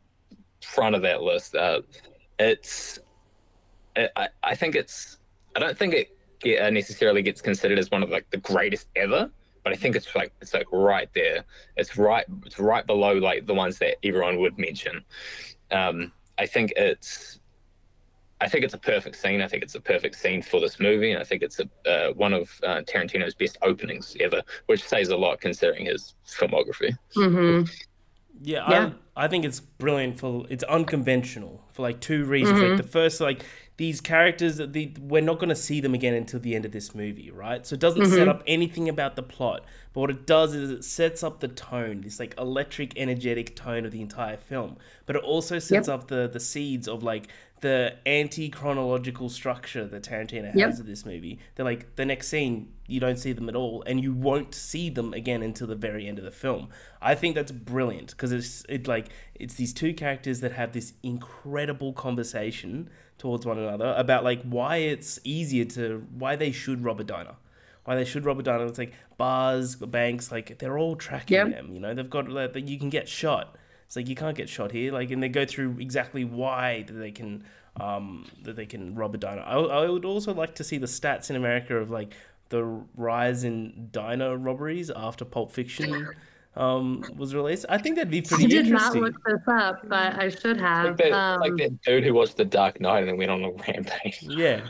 front 0.65 0.97
of 0.97 1.03
that 1.03 1.23
list. 1.23 1.55
Uh, 1.55 1.83
it's. 2.39 2.99
I, 3.97 4.29
I 4.43 4.55
think 4.55 4.77
it's. 4.77 5.18
I 5.59 5.67
don't 5.67 5.77
think 5.77 5.95
it 6.45 6.73
necessarily 6.73 7.23
gets 7.23 7.41
considered 7.41 7.79
as 7.79 7.91
one 7.91 8.03
of 8.03 8.11
like 8.11 8.31
the 8.31 8.37
greatest 8.37 8.87
ever 8.95 9.31
but 9.69 9.75
I 9.75 9.77
think 9.77 9.97
it's 9.97 10.15
like 10.15 10.33
it's 10.41 10.55
like 10.55 10.67
right 10.73 11.11
there. 11.15 11.45
It's 11.77 11.99
right 11.99 12.25
it's 12.47 12.59
right 12.59 12.87
below 12.87 13.13
like 13.13 13.45
the 13.45 13.53
ones 13.53 13.79
that 13.81 13.97
everyone 14.03 14.39
would 14.39 14.59
mention. 14.59 15.05
Um, 15.71 16.11
I 16.39 16.47
think 16.47 16.73
it's 16.75 17.41
I 18.41 18.49
think 18.49 18.65
it's 18.65 18.73
a 18.73 18.79
perfect 18.79 19.17
scene. 19.17 19.43
I 19.43 19.47
think 19.49 19.63
it's 19.63 19.75
a 19.75 19.81
perfect 19.81 20.15
scene 20.15 20.41
for 20.41 20.59
this 20.59 20.81
movie, 20.81 21.13
and 21.13 21.21
I 21.21 21.25
think 21.25 21.43
it's 21.43 21.61
a, 21.61 21.69
uh, 21.87 22.13
one 22.15 22.33
of 22.33 22.51
uh, 22.63 22.81
Tarantino's 22.83 23.35
best 23.35 23.59
openings 23.61 24.17
ever, 24.21 24.43
which 24.67 24.83
says 24.85 25.09
a 25.09 25.17
lot 25.17 25.41
considering 25.41 25.85
his 25.85 26.15
filmography. 26.27 26.97
Mm-hmm. 27.15 27.71
Yeah, 28.41 28.71
yeah. 28.71 28.91
I, 29.17 29.25
I 29.25 29.29
think 29.29 29.45
it's 29.45 29.61
brilliant 29.61 30.19
for 30.19 30.47
it's 30.49 30.65
unconventional 30.65 31.63
for 31.73 31.83
like 31.83 32.01
two 32.01 32.25
reasons. 32.25 32.61
Mm-hmm. 32.61 32.71
Like 32.71 32.83
the 32.83 32.89
first, 32.89 33.21
like 33.21 33.45
these 33.79 34.01
characters 34.01 34.57
the, 34.57 34.93
we're 35.01 35.23
not 35.23 35.39
going 35.39 35.49
to 35.49 35.57
see 35.57 35.81
them 35.81 35.95
again 35.95 36.13
until 36.13 36.41
the 36.41 36.55
end 36.55 36.65
of 36.65 36.73
this 36.73 36.97
movie 36.97 37.31
right 37.31 37.65
so 37.65 37.75
it 37.75 37.81
doesn't 37.81 38.03
mm-hmm. 38.03 38.13
set 38.13 38.29
up 38.29 38.43
anything 38.47 38.89
about 38.89 39.15
the 39.15 39.23
plot 39.23 39.65
but 39.93 40.01
what 40.01 40.11
it 40.11 40.27
does 40.27 40.53
is 40.53 40.71
it 40.71 40.85
sets 40.85 41.23
up 41.23 41.39
the 41.39 41.47
tone 41.49 42.01
this 42.01 42.19
like 42.19 42.35
electric 42.37 42.93
energetic 42.99 43.55
tone 43.55 43.87
of 43.87 43.93
the 43.93 44.03
entire 44.03 44.37
film 44.37 44.77
but 45.07 45.15
it 45.15 45.23
also 45.23 45.61
sets 45.61 45.87
yep. 45.87 45.95
up 45.95 46.09
the 46.09 46.29
the 46.29 46.41
seeds 46.41 46.89
of 46.89 47.05
like 47.05 47.29
the 47.61 47.97
anti-chronological 48.07 49.29
structure 49.29 49.87
that 49.87 50.03
Tarantino 50.03 50.47
has 50.47 50.55
yep. 50.55 50.79
of 50.79 50.87
this 50.87 51.05
movie. 51.05 51.39
They're 51.55 51.65
like 51.65 51.97
the 51.97 52.05
next 52.05 52.29
scene 52.29 52.73
you 52.87 53.01
don't 53.01 53.19
see 53.19 53.33
them 53.33 53.49
at 53.49 53.55
all 53.55 53.83
and 53.87 54.03
you 54.03 54.13
won't 54.13 54.55
see 54.55 54.89
them 54.89 55.13
again 55.13 55.43
until 55.43 55.67
the 55.67 55.77
very 55.77 56.07
end 56.09 56.19
of 56.19 56.25
the 56.25 56.31
film. 56.31 56.69
I 57.03 57.15
think 57.15 57.35
that's 57.35 57.53
brilliant 57.53 58.11
because 58.11 58.33
it's 58.33 58.65
it 58.69 58.89
like 58.89 59.09
it's 59.35 59.55
these 59.55 59.73
two 59.73 59.93
characters 59.95 60.41
that 60.41 60.53
have 60.53 60.73
this 60.73 60.95
incredible 61.03 61.93
conversation 61.93 62.89
towards 63.19 63.45
one 63.45 63.59
another 63.59 63.95
about 63.97 64.25
like 64.25 64.43
why 64.43 64.77
it's 64.77 65.19
easier 65.25 65.65
to 65.65 66.07
why 66.17 66.37
they 66.37 66.53
should 66.53 66.85
rob 66.85 67.01
a 67.01 67.05
diner 67.05 67.35
why 67.85 67.97
they 67.97 68.05
should 68.05 68.25
rob 68.25 68.39
a 68.39 68.43
diner 68.43 68.65
it's 68.65 68.79
like 68.79 68.93
bars 69.17 69.75
banks 69.75 70.31
like 70.31 70.59
they're 70.59 70.79
all 70.79 70.95
tracking 70.95 71.35
yep. 71.35 71.51
them 71.51 71.75
you 71.75 71.81
know 71.81 71.95
they've 71.95 72.09
got 72.09 72.29
that 72.33 72.69
you 72.69 72.79
can 72.79 72.89
get 72.89 73.09
shot 73.09 73.57
it's 73.89 73.97
like 73.97 74.07
you 74.07 74.15
can't 74.15 74.37
get 74.37 74.49
shot 74.49 74.71
here 74.71 74.93
like 74.93 75.11
and 75.11 75.23
they 75.23 75.31
go 75.31 75.45
through 75.45 75.77
exactly 75.81 76.25
why 76.25 76.85
that 76.87 76.93
they 76.93 77.11
can 77.11 77.43
um 77.81 78.27
that 78.43 78.55
they 78.55 78.67
can 78.67 78.95
rob 78.95 79.15
a 79.15 79.19
diner 79.19 79.41
I, 79.41 79.57
I 79.57 79.89
would 79.89 80.05
also 80.05 80.35
like 80.35 80.55
to 80.57 80.65
see 80.65 80.77
the 80.77 80.87
stats 80.87 81.31
in 81.31 81.37
america 81.37 81.75
of 81.77 81.91
like 81.91 82.15
the 82.51 82.65
rise 82.97 83.45
in 83.45 83.89
diner 83.91 84.37
robberies 84.37 84.91
after 84.91 85.25
pulp 85.25 85.51
fiction 85.51 86.09
um, 86.57 87.05
was 87.17 87.35
released. 87.35 87.67
I 87.69 87.79
think 87.79 87.97
that'd 87.97 88.11
be 88.11 88.23
pretty. 88.23 88.45
I 88.45 88.49
did 88.49 88.67
not 88.67 88.95
look 88.97 89.15
this 89.25 89.41
up, 89.47 89.89
but 89.89 90.19
I 90.19 90.29
should 90.29 90.61
have. 90.61 90.87
Like 90.87 90.97
that, 90.97 91.13
um, 91.13 91.41
like 91.41 91.57
that 91.57 91.81
dude 91.83 92.05
who 92.05 92.15
watched 92.15 92.37
The 92.37 92.45
Dark 92.45 92.81
Knight 92.81 93.01
and 93.01 93.09
then 93.09 93.17
went 93.17 93.31
on 93.31 93.45
a 93.45 93.51
rampage. 93.69 94.23
Yeah, 94.23 94.67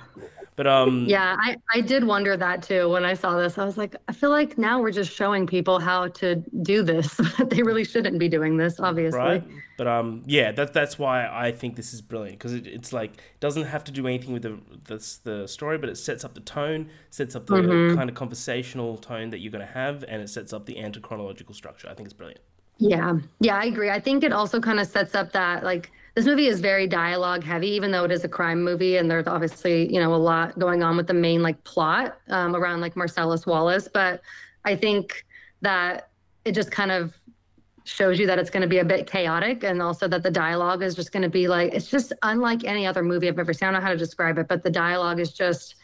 but 0.58 0.66
um 0.66 1.04
Yeah, 1.06 1.36
I 1.38 1.56
I 1.72 1.80
did 1.80 2.02
wonder 2.02 2.36
that 2.36 2.64
too 2.64 2.88
when 2.90 3.04
I 3.04 3.14
saw 3.14 3.38
this. 3.38 3.58
I 3.58 3.64
was 3.64 3.78
like, 3.78 3.94
I 4.08 4.12
feel 4.12 4.30
like 4.30 4.58
now 4.58 4.80
we're 4.82 4.90
just 4.90 5.12
showing 5.12 5.46
people 5.46 5.78
how 5.78 6.08
to 6.08 6.34
do 6.62 6.82
this. 6.82 7.18
they 7.46 7.62
really 7.62 7.84
shouldn't 7.84 8.18
be 8.18 8.28
doing 8.28 8.56
this, 8.56 8.80
obviously. 8.80 9.20
Right. 9.20 9.44
But 9.76 9.86
um 9.86 10.24
yeah, 10.26 10.50
that 10.50 10.72
that's 10.72 10.98
why 10.98 11.28
I 11.28 11.52
think 11.52 11.76
this 11.76 11.94
is 11.94 12.02
brilliant 12.02 12.38
because 12.38 12.54
it, 12.54 12.66
it's 12.66 12.92
like 12.92 13.12
it 13.12 13.40
doesn't 13.40 13.66
have 13.66 13.84
to 13.84 13.92
do 13.92 14.04
anything 14.08 14.32
with 14.32 14.42
the, 14.42 14.58
the 14.86 15.18
the 15.22 15.46
story, 15.46 15.78
but 15.78 15.88
it 15.88 15.96
sets 15.96 16.24
up 16.24 16.34
the 16.34 16.40
tone, 16.40 16.90
sets 17.10 17.36
up 17.36 17.46
the 17.46 17.54
mm-hmm. 17.54 17.96
kind 17.96 18.10
of 18.10 18.16
conversational 18.16 18.96
tone 18.98 19.30
that 19.30 19.38
you're 19.38 19.52
going 19.52 19.64
to 19.64 19.72
have 19.72 20.04
and 20.08 20.20
it 20.20 20.28
sets 20.28 20.52
up 20.52 20.66
the 20.66 20.78
anti-chronological 20.78 21.54
structure. 21.54 21.88
I 21.88 21.94
think 21.94 22.08
it's 22.08 22.14
brilliant. 22.14 22.40
Yeah. 22.78 23.18
Yeah, 23.38 23.56
I 23.56 23.66
agree. 23.66 23.90
I 23.90 24.00
think 24.00 24.24
it 24.24 24.32
also 24.32 24.60
kind 24.60 24.80
of 24.80 24.88
sets 24.88 25.14
up 25.14 25.30
that 25.32 25.62
like 25.62 25.92
this 26.18 26.26
movie 26.26 26.48
is 26.48 26.58
very 26.58 26.88
dialogue 26.88 27.44
heavy, 27.44 27.68
even 27.68 27.92
though 27.92 28.02
it 28.02 28.10
is 28.10 28.24
a 28.24 28.28
crime 28.28 28.60
movie, 28.60 28.96
and 28.96 29.08
there's 29.08 29.28
obviously 29.28 29.86
you 29.94 30.00
know 30.00 30.12
a 30.12 30.16
lot 30.16 30.58
going 30.58 30.82
on 30.82 30.96
with 30.96 31.06
the 31.06 31.14
main 31.14 31.42
like 31.42 31.62
plot 31.62 32.18
um, 32.30 32.56
around 32.56 32.80
like 32.80 32.96
Marcellus 32.96 33.46
Wallace. 33.46 33.86
But 33.86 34.20
I 34.64 34.74
think 34.74 35.24
that 35.60 36.10
it 36.44 36.56
just 36.56 36.72
kind 36.72 36.90
of 36.90 37.16
shows 37.84 38.18
you 38.18 38.26
that 38.26 38.36
it's 38.36 38.50
going 38.50 38.62
to 38.62 38.68
be 38.68 38.78
a 38.78 38.84
bit 38.84 39.06
chaotic, 39.06 39.62
and 39.62 39.80
also 39.80 40.08
that 40.08 40.24
the 40.24 40.30
dialogue 40.30 40.82
is 40.82 40.96
just 40.96 41.12
going 41.12 41.22
to 41.22 41.28
be 41.28 41.46
like 41.46 41.72
it's 41.72 41.88
just 41.88 42.12
unlike 42.24 42.64
any 42.64 42.84
other 42.84 43.04
movie 43.04 43.28
I've 43.28 43.38
ever 43.38 43.52
seen. 43.52 43.68
I 43.68 43.70
don't 43.70 43.80
know 43.80 43.86
how 43.86 43.92
to 43.92 43.96
describe 43.96 44.38
it, 44.38 44.48
but 44.48 44.64
the 44.64 44.70
dialogue 44.70 45.20
is 45.20 45.32
just 45.32 45.76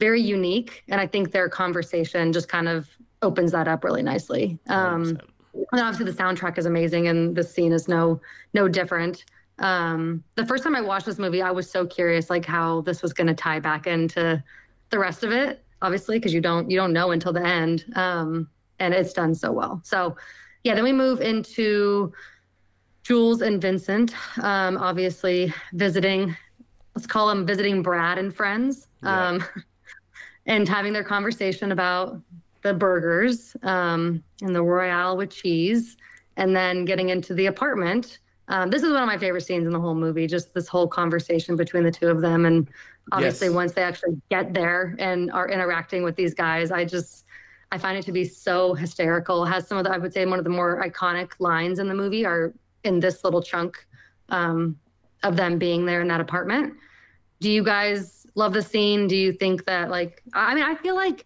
very 0.00 0.20
unique, 0.20 0.82
and 0.88 1.00
I 1.00 1.06
think 1.06 1.30
their 1.30 1.48
conversation 1.48 2.32
just 2.32 2.48
kind 2.48 2.66
of 2.66 2.88
opens 3.22 3.52
that 3.52 3.68
up 3.68 3.84
really 3.84 4.02
nicely. 4.02 4.58
Um, 4.68 5.20
and 5.54 5.80
obviously 5.80 6.06
the 6.06 6.18
soundtrack 6.18 6.58
is 6.58 6.66
amazing, 6.66 7.06
and 7.06 7.36
the 7.36 7.44
scene 7.44 7.70
is 7.70 7.86
no 7.86 8.20
no 8.54 8.66
different 8.66 9.24
um, 9.58 10.24
the 10.34 10.46
first 10.46 10.64
time 10.64 10.74
I 10.74 10.80
watched 10.80 11.06
this 11.06 11.18
movie, 11.18 11.42
I 11.42 11.50
was 11.50 11.70
so 11.70 11.86
curious, 11.86 12.30
like 12.30 12.44
how 12.44 12.80
this 12.82 13.02
was 13.02 13.12
going 13.12 13.26
to 13.26 13.34
tie 13.34 13.60
back 13.60 13.86
into 13.86 14.42
the 14.90 14.98
rest 14.98 15.24
of 15.24 15.32
it. 15.32 15.64
Obviously, 15.82 16.18
because 16.18 16.32
you 16.32 16.40
don't 16.40 16.70
you 16.70 16.76
don't 16.76 16.92
know 16.92 17.10
until 17.10 17.32
the 17.32 17.44
end, 17.44 17.84
um, 17.96 18.48
and 18.78 18.94
it's 18.94 19.12
done 19.12 19.34
so 19.34 19.50
well. 19.52 19.80
So, 19.84 20.16
yeah. 20.64 20.74
Then 20.74 20.84
we 20.84 20.92
move 20.92 21.20
into 21.20 22.12
Jules 23.02 23.42
and 23.42 23.60
Vincent. 23.60 24.14
Um, 24.40 24.76
obviously, 24.76 25.52
visiting. 25.72 26.36
Let's 26.94 27.06
call 27.06 27.28
them 27.28 27.46
visiting 27.46 27.82
Brad 27.82 28.18
and 28.18 28.34
friends. 28.34 28.88
Yeah. 29.02 29.28
um, 29.28 29.44
and 30.46 30.68
having 30.68 30.92
their 30.92 31.04
conversation 31.04 31.72
about 31.72 32.20
the 32.62 32.74
burgers 32.74 33.56
um, 33.62 34.22
and 34.40 34.54
the 34.54 34.62
Royale 34.62 35.16
with 35.16 35.30
cheese, 35.30 35.96
and 36.36 36.54
then 36.54 36.84
getting 36.84 37.08
into 37.10 37.34
the 37.34 37.46
apartment. 37.46 38.18
Um, 38.52 38.68
this 38.68 38.82
is 38.82 38.92
one 38.92 39.02
of 39.02 39.06
my 39.06 39.16
favorite 39.16 39.40
scenes 39.46 39.66
in 39.66 39.72
the 39.72 39.80
whole 39.80 39.94
movie. 39.94 40.26
Just 40.26 40.52
this 40.52 40.68
whole 40.68 40.86
conversation 40.86 41.56
between 41.56 41.84
the 41.84 41.90
two 41.90 42.08
of 42.08 42.20
them, 42.20 42.44
and 42.44 42.68
obviously 43.10 43.46
Yes. 43.48 43.54
once 43.54 43.72
they 43.72 43.82
actually 43.82 44.20
get 44.30 44.52
there 44.52 44.94
and 44.98 45.32
are 45.32 45.48
interacting 45.48 46.02
with 46.02 46.16
these 46.16 46.34
guys, 46.34 46.70
I 46.70 46.84
just 46.84 47.24
I 47.72 47.78
find 47.78 47.96
it 47.96 48.04
to 48.04 48.12
be 48.12 48.24
so 48.26 48.74
hysterical. 48.74 49.44
It 49.44 49.48
has 49.48 49.66
some 49.66 49.78
of 49.78 49.84
the 49.84 49.90
I 49.90 49.96
would 49.96 50.12
say 50.12 50.26
one 50.26 50.38
of 50.38 50.44
the 50.44 50.50
more 50.50 50.84
iconic 50.86 51.32
lines 51.38 51.78
in 51.78 51.88
the 51.88 51.94
movie 51.94 52.26
are 52.26 52.52
in 52.84 53.00
this 53.00 53.24
little 53.24 53.42
chunk 53.42 53.86
um, 54.28 54.78
of 55.22 55.34
them 55.36 55.56
being 55.58 55.86
there 55.86 56.02
in 56.02 56.08
that 56.08 56.20
apartment. 56.20 56.74
Do 57.40 57.50
you 57.50 57.64
guys 57.64 58.26
love 58.34 58.52
the 58.52 58.60
scene? 58.60 59.08
Do 59.08 59.16
you 59.16 59.32
think 59.32 59.64
that 59.64 59.88
like 59.88 60.22
I 60.34 60.54
mean 60.54 60.64
I 60.64 60.74
feel 60.74 60.94
like 60.94 61.24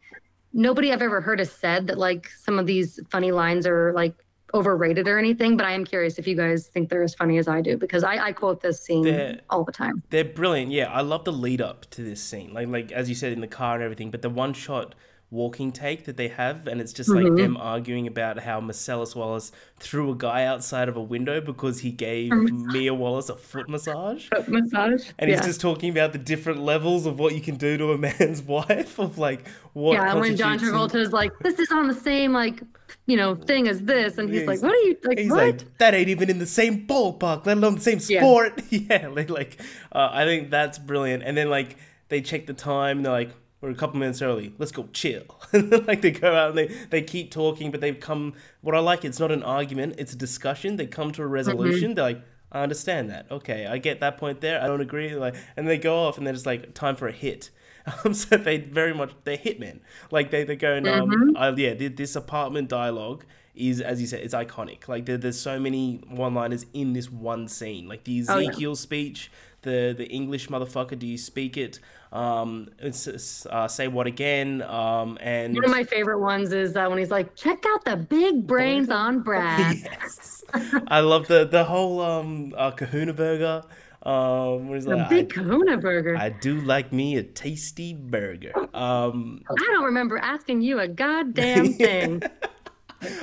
nobody 0.53 0.93
I've 0.93 1.03
ever 1.03 1.21
heard 1.21 1.41
has 1.41 1.51
said 1.51 1.89
that 1.89 1.99
like 1.99 2.29
some 2.29 2.61
of 2.61 2.67
these 2.67 3.01
funny 3.11 3.33
lines 3.33 3.67
are 3.67 3.93
like 3.95 4.15
overrated 4.57 5.07
or 5.07 5.19
anything, 5.19 5.57
but 5.57 5.67
I 5.67 5.73
am 5.73 5.85
curious 5.85 6.19
if 6.19 6.27
you 6.27 6.35
guys 6.35 6.67
think 6.67 6.89
they're 6.89 7.03
as 7.03 7.15
funny 7.15 7.39
as 7.39 7.47
I 7.47 7.61
do 7.61 7.77
because 7.77 8.03
I, 8.03 8.17
I 8.17 8.33
quote 8.33 8.61
this 8.63 8.81
scene 8.81 9.03
They're- 9.05 9.41
all 9.51 9.63
the 9.65 9.73
time. 9.73 10.03
They're 10.11 10.25
brilliant. 10.25 10.73
Yeah, 10.73 10.91
I 10.91 11.03
love 11.03 11.25
the 11.25 11.33
lead 11.33 11.61
up 11.61 11.89
to 11.91 12.03
this 12.03 12.21
scene. 12.23 12.53
Like 12.53 12.69
like 12.69 12.91
as 12.93 13.09
you 13.09 13.15
said 13.15 13.33
in 13.33 13.41
the 13.41 13.47
car 13.47 13.75
and 13.77 13.85
everything, 13.85 14.11
but 14.11 14.23
the 14.23 14.31
one 14.31 14.53
shot 14.55 14.95
walking 15.31 15.73
take 15.73 16.05
that 16.05 16.17
they 16.17 16.29
have 16.29 16.69
and 16.69 16.81
it's 16.81 16.93
just 16.93 17.11
like 17.11 17.25
Mhm. 17.25 17.37
them 17.37 17.57
arguing 17.57 18.07
about 18.07 18.39
how 18.39 18.61
Marcellus 18.61 19.17
Wallace 19.17 19.51
threw 19.81 20.13
a 20.13 20.15
guy 20.15 20.45
outside 20.45 20.89
of 20.89 20.97
a 20.97 21.03
window 21.03 21.41
because 21.41 21.81
he 21.81 21.91
gave 21.91 22.31
Mia 22.31 22.95
Wallace 22.95 23.29
a 23.29 23.35
foot 23.35 23.69
massage. 23.69 24.29
Massage. 24.47 25.11
And 25.19 25.29
he's 25.29 25.41
just 25.41 25.61
talking 25.61 25.91
about 25.91 26.13
the 26.13 26.19
different 26.19 26.61
levels 26.61 27.07
of 27.07 27.19
what 27.19 27.35
you 27.35 27.41
can 27.41 27.57
do 27.57 27.77
to 27.77 27.91
a 27.93 27.99
man's 28.21 28.41
wife 28.41 29.01
of 29.01 29.19
like 29.19 29.49
what 29.73 29.95
yeah, 29.95 30.13
and 30.13 30.21
when 30.21 30.37
John 30.37 30.59
Travolta 30.61 30.95
is 30.95 31.13
like, 31.13 31.33
"This 31.41 31.59
is 31.59 31.71
on 31.73 31.89
the 31.89 31.95
same 31.95 32.33
like, 32.33 32.63
you 33.07 33.17
know, 33.17 33.35
thing 33.35 33.67
as 33.69 33.81
this," 33.83 34.17
and 34.19 34.31
he's 34.31 34.43
Yeah, 34.43 34.47
like, 34.47 34.63
"What 34.63 34.73
are 34.73 34.77
you 34.77 34.97
like? 35.05 35.19
He's 35.19 35.31
what?" 35.31 35.39
like, 35.39 35.79
that 35.79 35.93
ain't 35.93 36.09
even 36.09 36.31
in 36.31 36.39
the 36.39 36.47
same 36.47 36.87
ballpark, 36.87 37.45
let 37.47 37.59
alone 37.59 37.75
the 37.75 37.81
same 37.81 37.99
sport. 37.99 38.63
Yeah, 38.71 39.09
like, 39.09 39.29
like 39.29 39.61
uh, 39.93 40.09
I 40.13 40.25
think 40.25 40.51
that's 40.51 40.79
brilliant. 40.79 41.25
And 41.25 41.37
then 41.37 41.51
like 41.51 41.77
they 42.09 42.21
check 42.21 42.47
the 42.47 42.55
time, 42.55 43.03
they're 43.03 43.13
like, 43.13 43.31
we're 43.61 43.71
a 43.71 43.75
couple 43.75 43.99
minutes 43.99 44.21
early. 44.23 44.53
Let's 44.59 44.73
go 44.73 44.89
chill. 44.93 45.25
Like 45.53 46.03
they 46.03 46.11
go 46.11 46.35
out 46.35 46.51
and 46.51 46.59
they, 46.59 46.67
they 46.91 47.03
keep 47.03 47.31
talking, 47.31 47.71
but 47.71 47.81
they've 47.81 47.99
come. 47.99 48.35
What 48.61 48.75
I 48.75 48.81
like, 48.81 49.05
it's 49.05 49.19
not 49.21 49.33
an 49.33 49.43
argument; 49.43 49.95
it's 49.99 50.13
a 50.13 50.17
discussion. 50.17 50.77
They 50.77 50.87
come 50.87 51.13
to 51.13 51.23
a 51.23 51.27
resolution. 51.27 51.95
They're 51.95 52.05
like, 52.05 52.23
I 52.53 52.63
understand 52.63 53.11
that. 53.11 53.27
Okay, 53.31 53.67
I 53.67 53.79
get 53.79 54.01
that 54.01 54.19
point 54.19 54.41
there. 54.41 54.63
I 54.63 54.67
don't 54.67 54.81
agree. 54.81 55.15
Like, 55.15 55.35
and 55.57 55.67
they 55.69 55.79
go 55.79 55.97
off, 56.07 56.19
and 56.19 56.27
they're 56.27 56.35
just 56.35 56.47
like, 56.47 56.75
time 56.75 56.97
for 56.97 57.09
a 57.09 57.13
hit. 57.13 57.51
Um, 58.05 58.15
so 58.15 58.37
they 58.37 58.59
very 58.59 58.93
much 58.93 59.13
they're 59.23 59.37
hitmen. 59.39 59.79
Like 60.11 60.33
they 60.33 60.43
they're 60.43 60.57
going, 60.57 60.89
um, 60.89 61.37
uh, 61.37 61.53
yeah, 61.57 61.73
th- 61.73 61.95
this 61.95 62.17
apartment 62.17 62.69
dialogue 62.69 63.25
is, 63.55 63.81
as 63.81 64.01
you 64.01 64.09
said, 64.09 64.23
it's 64.25 64.35
iconic. 64.35 64.89
Like 64.89 65.07
there, 65.07 65.17
there's 65.17 65.39
so 65.39 65.61
many 65.61 66.03
one-liners 66.09 66.67
in 66.75 66.95
this 66.95 67.09
one 67.13 67.47
scene. 67.47 67.87
Like 67.87 68.03
the 68.03 68.25
Oh, 68.29 68.39
yeah. 68.39 68.49
Ezekiel 68.49 68.75
speech, 68.75 69.31
the 69.63 69.95
the 69.97 70.07
English 70.07 70.49
motherfucker, 70.49 70.99
do 70.99 71.07
you 71.07 71.19
speak 71.19 71.57
it? 71.57 71.79
Um, 72.13 72.69
it's, 72.79 73.45
uh, 73.47 73.69
say 73.69 73.89
what 73.89 74.07
again? 74.07 74.63
Um, 74.63 75.19
and 75.21 75.55
One 75.55 75.65
of 75.65 75.71
my 75.71 75.85
favorite 75.85 76.21
ones 76.21 76.53
is 76.53 76.77
uh, 76.77 76.87
when 76.89 76.99
he's 76.99 77.11
like, 77.11 77.35
"Check 77.35 77.65
out 77.69 77.85
the 77.85 77.97
big 77.97 78.47
brains 78.47 78.89
on 78.91 79.21
Brad." 79.25 79.77
yes, 79.77 80.45
I 80.89 81.01
love 81.01 81.27
the 81.27 81.45
the 81.47 81.65
whole 81.65 82.01
um 82.01 82.55
uh, 82.57 82.71
Kahuna 82.71 83.13
burger. 83.13 83.63
Um, 84.03 84.69
what 84.69 84.79
is 84.79 84.85
The 84.85 84.95
that? 84.97 85.11
big 85.11 85.31
Kahuna 85.31 85.79
burger. 85.79 86.17
I 86.17 86.29
do 86.31 86.61
like 86.61 86.93
me 86.93 87.17
a 87.17 87.25
tasty 87.25 87.93
burger. 87.93 88.53
Um, 88.73 89.43
I 89.51 89.55
don't 89.73 89.85
remember 89.85 90.17
asking 90.17 90.61
you 90.63 90.79
a 90.79 90.87
goddamn 90.87 91.73
thing. 91.83 92.23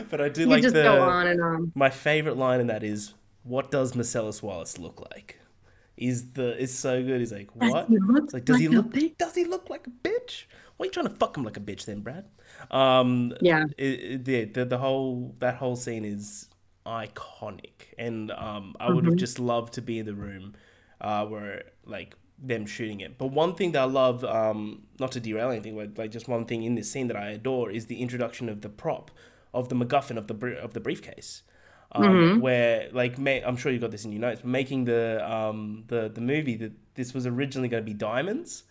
but 0.10 0.20
I 0.20 0.28
do 0.28 0.42
You 0.42 0.48
like 0.48 0.62
just 0.62 0.76
the 0.76 0.84
go 0.84 1.02
on 1.04 1.28
and 1.28 1.42
on. 1.42 1.72
my 1.74 1.90
favorite 1.90 2.36
line 2.36 2.60
in 2.60 2.68
that 2.68 2.84
is, 2.84 3.14
"What 3.44 3.72
does 3.72 3.96
Marcellus 3.96 4.44
Wallace 4.44 4.78
look 4.78 5.00
like?" 5.12 5.40
Is 6.04 6.32
the 6.34 6.58
is 6.62 6.78
so 6.78 7.02
good. 7.02 7.20
He's 7.22 7.32
like, 7.32 7.56
"What?" 7.56 7.88
he 7.88 7.96
It's 8.18 8.34
like, 8.34 8.44
does 8.44 8.58
he 8.60 8.68
like 8.68 8.78
a 8.78 8.82
look? 8.82 9.18
Does 9.18 9.36
he 9.36 9.46
look 9.46 9.70
like 9.70 9.88
a 9.88 9.90
bitch? 9.90 10.46
Why 10.76 10.84
are 10.84 10.88
you 10.88 10.92
trying 10.92 11.08
to 11.08 11.14
fuck 11.16 11.38
him 11.38 11.44
like 11.46 11.56
a 11.56 11.62
bitch 11.62 11.86
then, 11.86 12.02
Brad? 12.02 12.26
Um, 12.72 13.34
Yeah. 13.42 13.66
it, 13.78 13.86
it, 13.86 14.26
the, 14.26 14.44
the 14.46 14.66
the 14.66 14.78
whole 14.80 15.36
that 15.40 15.56
whole 15.56 15.78
scene 15.78 16.04
is 16.04 16.50
iconic, 16.86 17.94
and 17.98 18.32
um, 18.32 18.76
I 18.80 18.90
would 18.92 19.06
have 19.06 19.14
Mhm. 19.14 19.18
just 19.20 19.40
loved 19.40 19.74
to 19.76 19.82
be 19.82 20.00
in 20.00 20.06
the 20.06 20.14
room 20.14 20.56
uh, 21.00 21.26
where 21.26 21.64
like 21.86 22.16
them 22.38 22.66
shooting 22.66 23.00
it. 23.00 23.18
But 23.18 23.28
one 23.28 23.56
thing 23.56 23.72
that 23.74 23.82
I 23.84 23.86
love, 23.86 24.26
um, 24.26 24.84
not 25.00 25.12
to 25.14 25.20
derail 25.22 25.52
anything, 25.52 25.76
but 25.78 25.98
like 25.98 26.12
just 26.12 26.28
one 26.28 26.46
thing 26.46 26.64
in 26.64 26.76
this 26.76 26.92
scene 26.92 27.08
that 27.08 27.16
I 27.18 27.30
adore 27.30 27.72
is 27.72 27.86
the 27.86 28.02
introduction 28.02 28.50
of 28.50 28.60
the 28.62 28.70
prop 28.70 29.10
of 29.54 29.70
the 29.70 29.76
MacGuffin 29.76 30.18
of 30.18 30.28
the 30.28 30.34
br- 30.34 30.50
of 30.50 30.74
the 30.74 30.80
briefcase. 30.82 31.44
Um, 31.96 32.04
Mhm. 32.04 32.42
Where 32.42 32.90
like 32.92 33.18
ma- 33.20 33.46
I'm 33.46 33.56
sure 33.58 33.72
you 33.72 33.80
got 33.80 33.92
this 33.92 34.04
in 34.06 34.12
your 34.12 34.22
notes, 34.22 34.42
but 34.42 34.50
making 34.50 34.86
the 34.86 35.22
um 35.32 35.84
the 35.88 36.10
the 36.14 36.22
movie 36.22 36.56
that 36.58 36.72
this 36.96 37.14
was 37.14 37.26
originally 37.28 37.68
going 37.68 37.84
to 37.84 37.86
be 37.86 37.94
diamonds, 37.94 38.64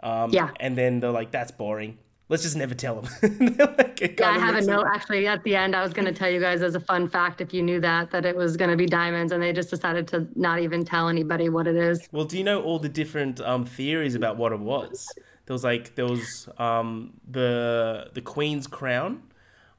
um, 0.00 0.30
Yeah. 0.32 0.50
and 0.60 0.76
then 0.78 1.00
they're 1.00 1.10
like 1.10 1.30
that's 1.32 1.50
boring. 1.50 1.98
Let's 2.30 2.42
just 2.42 2.56
never 2.56 2.74
tell 2.74 3.00
them. 3.00 3.10
like, 3.58 4.20
Yeah, 4.20 4.30
I 4.30 4.38
have 4.38 4.54
a 4.54 4.60
note 4.60 4.84
actually 4.86 5.26
at 5.26 5.42
the 5.44 5.56
end. 5.56 5.74
I 5.74 5.82
was 5.82 5.94
going 5.94 6.04
to 6.04 6.12
tell 6.12 6.28
you 6.30 6.38
guys 6.40 6.60
as 6.60 6.74
a 6.74 6.80
fun 6.80 7.08
fact, 7.08 7.40
if 7.40 7.54
you 7.54 7.62
knew 7.62 7.80
that, 7.80 8.10
that 8.10 8.26
it 8.26 8.36
was 8.36 8.56
going 8.58 8.70
to 8.70 8.76
be 8.76 8.84
diamonds, 8.86 9.32
and 9.32 9.42
they 9.42 9.52
just 9.52 9.70
decided 9.70 10.06
to 10.08 10.28
not 10.36 10.60
even 10.60 10.84
tell 10.84 11.08
anybody 11.08 11.48
what 11.48 11.66
it 11.66 11.74
is. 11.76 12.06
Well, 12.12 12.26
do 12.26 12.36
you 12.36 12.44
know 12.44 12.62
all 12.62 12.78
the 12.78 12.90
different 12.90 13.40
um, 13.40 13.64
theories 13.64 14.14
about 14.14 14.36
what 14.36 14.52
it 14.52 14.60
was? 14.60 15.06
There 15.46 15.54
was 15.54 15.64
like 15.64 15.94
there 15.94 16.06
was 16.06 16.48
um, 16.58 17.14
the 17.28 18.10
the 18.12 18.20
Queen's 18.20 18.66
crown, 18.66 19.22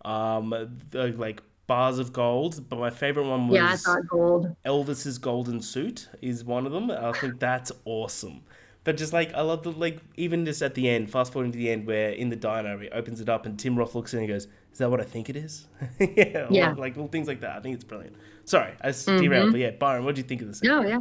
um, 0.03 0.49
the, 0.89 1.13
like 1.17 1.43
bars 1.69 1.99
of 1.99 2.12
gold. 2.12 2.67
But 2.67 2.79
my 2.79 2.89
favorite 2.89 3.27
one 3.27 3.47
was 3.47 3.55
Yeah, 3.55 3.69
I 3.71 3.75
thought 3.77 4.08
gold. 4.10 4.55
Elvis's 4.65 5.17
golden 5.17 5.62
suit 5.62 6.10
is 6.21 6.43
one 6.43 6.65
of 6.65 6.73
them. 6.73 6.91
I 6.91 7.13
think 7.13 7.39
that's 7.39 7.71
awesome. 7.86 8.41
But 8.84 8.97
just 8.97 9.13
like 9.13 9.34
I 9.34 9.41
love 9.41 9.63
the 9.63 9.71
like 9.71 9.99
even 10.17 10.45
just 10.45 10.62
at 10.62 10.73
the 10.73 10.89
end, 10.89 11.10
fast 11.12 11.32
forwarding 11.32 11.51
to 11.53 11.58
the 11.58 11.69
end 11.69 11.86
where 11.88 12.10
in 12.10 12.29
the 12.29 12.36
diner 12.36 12.77
he 12.79 12.89
opens 12.89 13.21
it 13.21 13.29
up 13.29 13.45
and 13.45 13.58
Tim 13.60 13.77
Roth 13.77 13.93
looks 13.95 14.13
in 14.13 14.19
and 14.19 14.27
goes, 14.27 14.47
"Is 14.73 14.79
that 14.79 14.89
what 14.89 14.99
I 14.99 15.03
think 15.03 15.29
it 15.29 15.36
is?" 15.36 15.67
yeah, 15.99 16.45
or, 16.45 16.47
Yeah. 16.49 16.69
like 16.71 16.95
little 16.95 17.08
things 17.10 17.27
like 17.27 17.41
that. 17.41 17.55
I 17.58 17.60
think 17.62 17.75
it's 17.75 17.84
brilliant. 17.84 18.15
Sorry, 18.45 18.73
I 18.82 18.88
s- 18.89 19.05
derailed, 19.05 19.51
but 19.51 19.60
yeah, 19.60 19.71
Byron, 19.71 20.05
what 20.05 20.15
do 20.15 20.21
you 20.21 20.27
think 20.27 20.41
of 20.41 20.47
this? 20.47 20.62
Oh 20.67 20.82
yeah. 20.82 20.99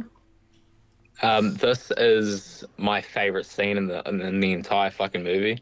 Um, 1.21 1.55
this 1.55 1.91
is 1.97 2.63
my 2.77 3.01
favorite 3.01 3.45
scene 3.45 3.77
in 3.77 3.87
the 3.87 4.07
in 4.07 4.39
the 4.39 4.53
entire 4.53 4.89
fucking 4.89 5.23
movie, 5.23 5.59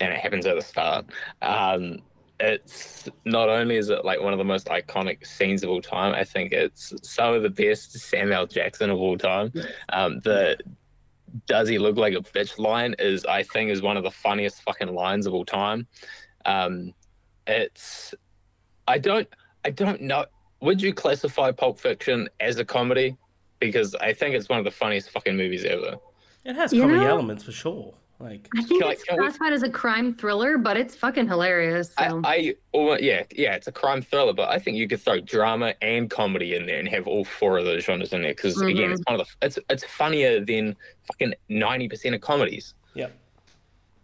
and 0.00 0.12
it 0.12 0.18
happens 0.20 0.46
at 0.46 0.54
the 0.56 0.62
start. 0.62 1.06
Um, 1.42 2.00
it's 2.38 3.08
not 3.24 3.48
only 3.48 3.76
is 3.76 3.88
it 3.88 4.04
like 4.04 4.20
one 4.20 4.32
of 4.32 4.38
the 4.38 4.44
most 4.44 4.66
iconic 4.66 5.26
scenes 5.26 5.62
of 5.62 5.70
all 5.70 5.80
time. 5.80 6.14
I 6.14 6.24
think 6.24 6.52
it's 6.52 6.92
some 7.02 7.34
of 7.34 7.42
the 7.42 7.50
best 7.50 7.92
Samuel 7.98 8.46
Jackson 8.46 8.90
of 8.90 8.98
all 8.98 9.16
time. 9.16 9.52
Um, 9.90 10.20
the 10.20 10.58
"Does 11.46 11.68
he 11.68 11.78
look 11.78 11.96
like 11.96 12.14
a 12.14 12.20
bitch?" 12.20 12.58
line 12.58 12.94
is, 12.98 13.24
I 13.24 13.42
think, 13.42 13.70
is 13.70 13.80
one 13.82 13.96
of 13.96 14.02
the 14.04 14.10
funniest 14.10 14.62
fucking 14.62 14.94
lines 14.94 15.26
of 15.26 15.34
all 15.34 15.44
time. 15.44 15.86
Um, 16.44 16.92
it's, 17.46 18.14
I 18.86 18.98
don't, 18.98 19.28
I 19.64 19.70
don't 19.70 20.02
know. 20.02 20.26
Would 20.60 20.80
you 20.82 20.92
classify 20.92 21.50
Pulp 21.52 21.78
Fiction 21.78 22.28
as 22.40 22.58
a 22.58 22.64
comedy? 22.64 23.16
Because 23.60 23.94
I 23.96 24.12
think 24.12 24.34
it's 24.34 24.48
one 24.48 24.58
of 24.58 24.64
the 24.64 24.70
funniest 24.70 25.10
fucking 25.10 25.36
movies 25.36 25.64
ever. 25.64 25.96
It 26.44 26.54
has 26.54 26.72
You 26.72 26.82
comedy 26.82 27.00
know- 27.00 27.08
elements 27.08 27.44
for 27.44 27.52
sure. 27.52 27.94
Like 28.18 28.48
I 28.56 28.62
think 28.62 28.80
Can 28.80 28.88
I- 28.88 28.92
it's 28.92 29.04
can 29.04 29.16
we- 29.16 29.22
classified 29.24 29.52
as 29.52 29.62
a 29.62 29.68
crime 29.70 30.14
thriller, 30.14 30.56
but 30.56 30.76
it's 30.76 30.94
fucking 30.94 31.28
hilarious. 31.28 31.88
So. 31.98 32.22
I, 32.24 32.34
I 32.34 32.54
almo- 32.72 32.96
yeah, 32.98 33.24
yeah, 33.30 33.54
it's 33.54 33.66
a 33.66 33.72
crime 33.72 34.00
thriller, 34.00 34.32
but 34.32 34.48
I 34.48 34.58
think 34.58 34.78
you 34.78 34.88
could 34.88 35.00
throw 35.02 35.20
drama 35.20 35.74
and 35.82 36.08
comedy 36.08 36.54
in 36.54 36.64
there 36.66 36.78
and 36.78 36.88
have 36.88 37.06
all 37.06 37.24
four 37.26 37.58
of 37.58 37.66
those 37.66 37.84
genres 37.84 38.12
in 38.14 38.22
there. 38.22 38.32
Because 38.32 38.58
again, 38.62 38.88
Mhm. 38.90 38.92
it's 38.94 39.02
one 39.06 39.20
of 39.20 39.26
the 39.40 39.46
it's 39.46 39.58
it's 39.68 39.84
funnier 39.84 40.42
than 40.42 40.76
fucking 41.04 41.34
ninety 41.50 41.88
percent 41.88 42.14
of 42.14 42.22
comedies. 42.22 42.72
Yep. 42.94 43.12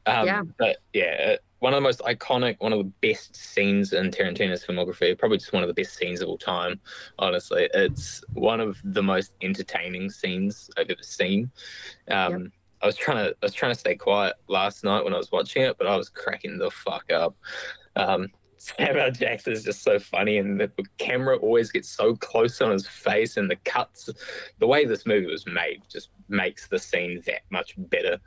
Um, 0.06 0.26
Yeah. 0.26 0.42
But 0.58 0.76
yeah, 0.92 1.32
uh, 1.32 1.36
one 1.60 1.72
of 1.72 1.76
the 1.78 1.80
most 1.82 2.00
iconic, 2.00 2.56
one 2.58 2.72
of 2.74 2.80
the 2.80 2.92
best 3.08 3.34
scenes 3.36 3.92
in 3.94 4.10
Tarantino's 4.10 4.62
filmography. 4.66 5.16
Probably 5.16 5.38
just 5.38 5.52
one 5.54 5.62
of 5.62 5.68
the 5.68 5.74
best 5.74 5.96
scenes 5.96 6.20
of 6.20 6.28
all 6.28 6.36
time. 6.36 6.80
Honestly, 7.18 7.70
it's 7.72 8.22
one 8.34 8.60
of 8.60 8.78
the 8.84 9.02
most 9.02 9.34
entertaining 9.42 10.10
scenes 10.10 10.68
I've 10.76 10.90
ever 10.90 11.02
seen. 11.02 11.50
Um, 12.08 12.52
I 12.82 12.86
was 12.86 12.96
trying 12.96 13.18
to 13.24 13.30
I 13.30 13.44
was 13.46 13.54
trying 13.54 13.72
to 13.72 13.78
stay 13.78 13.94
quiet 13.94 14.34
last 14.48 14.84
night 14.84 15.04
when 15.04 15.14
I 15.14 15.18
was 15.18 15.30
watching 15.32 15.62
it, 15.62 15.78
but 15.78 15.86
I 15.86 15.96
was 15.96 16.08
cracking 16.08 16.58
the 16.58 16.70
fuck 16.70 17.10
up. 17.12 17.36
Um, 17.96 18.28
Samuel 18.62 19.10
Jackson 19.10 19.52
is 19.52 19.64
just 19.64 19.82
so 19.82 19.98
funny, 19.98 20.38
and 20.38 20.60
the 20.60 20.70
camera 20.98 21.36
always 21.36 21.72
gets 21.72 21.88
so 21.88 22.14
close 22.14 22.60
on 22.60 22.70
his 22.70 22.86
face, 22.86 23.36
and 23.36 23.50
the 23.50 23.56
cuts, 23.64 24.08
the 24.60 24.66
way 24.66 24.84
this 24.84 25.04
movie 25.04 25.26
was 25.26 25.46
made, 25.46 25.82
just 25.90 26.10
makes 26.28 26.68
the 26.68 26.78
scene 26.78 27.20
that 27.26 27.40
much 27.50 27.74
better. 27.76 28.18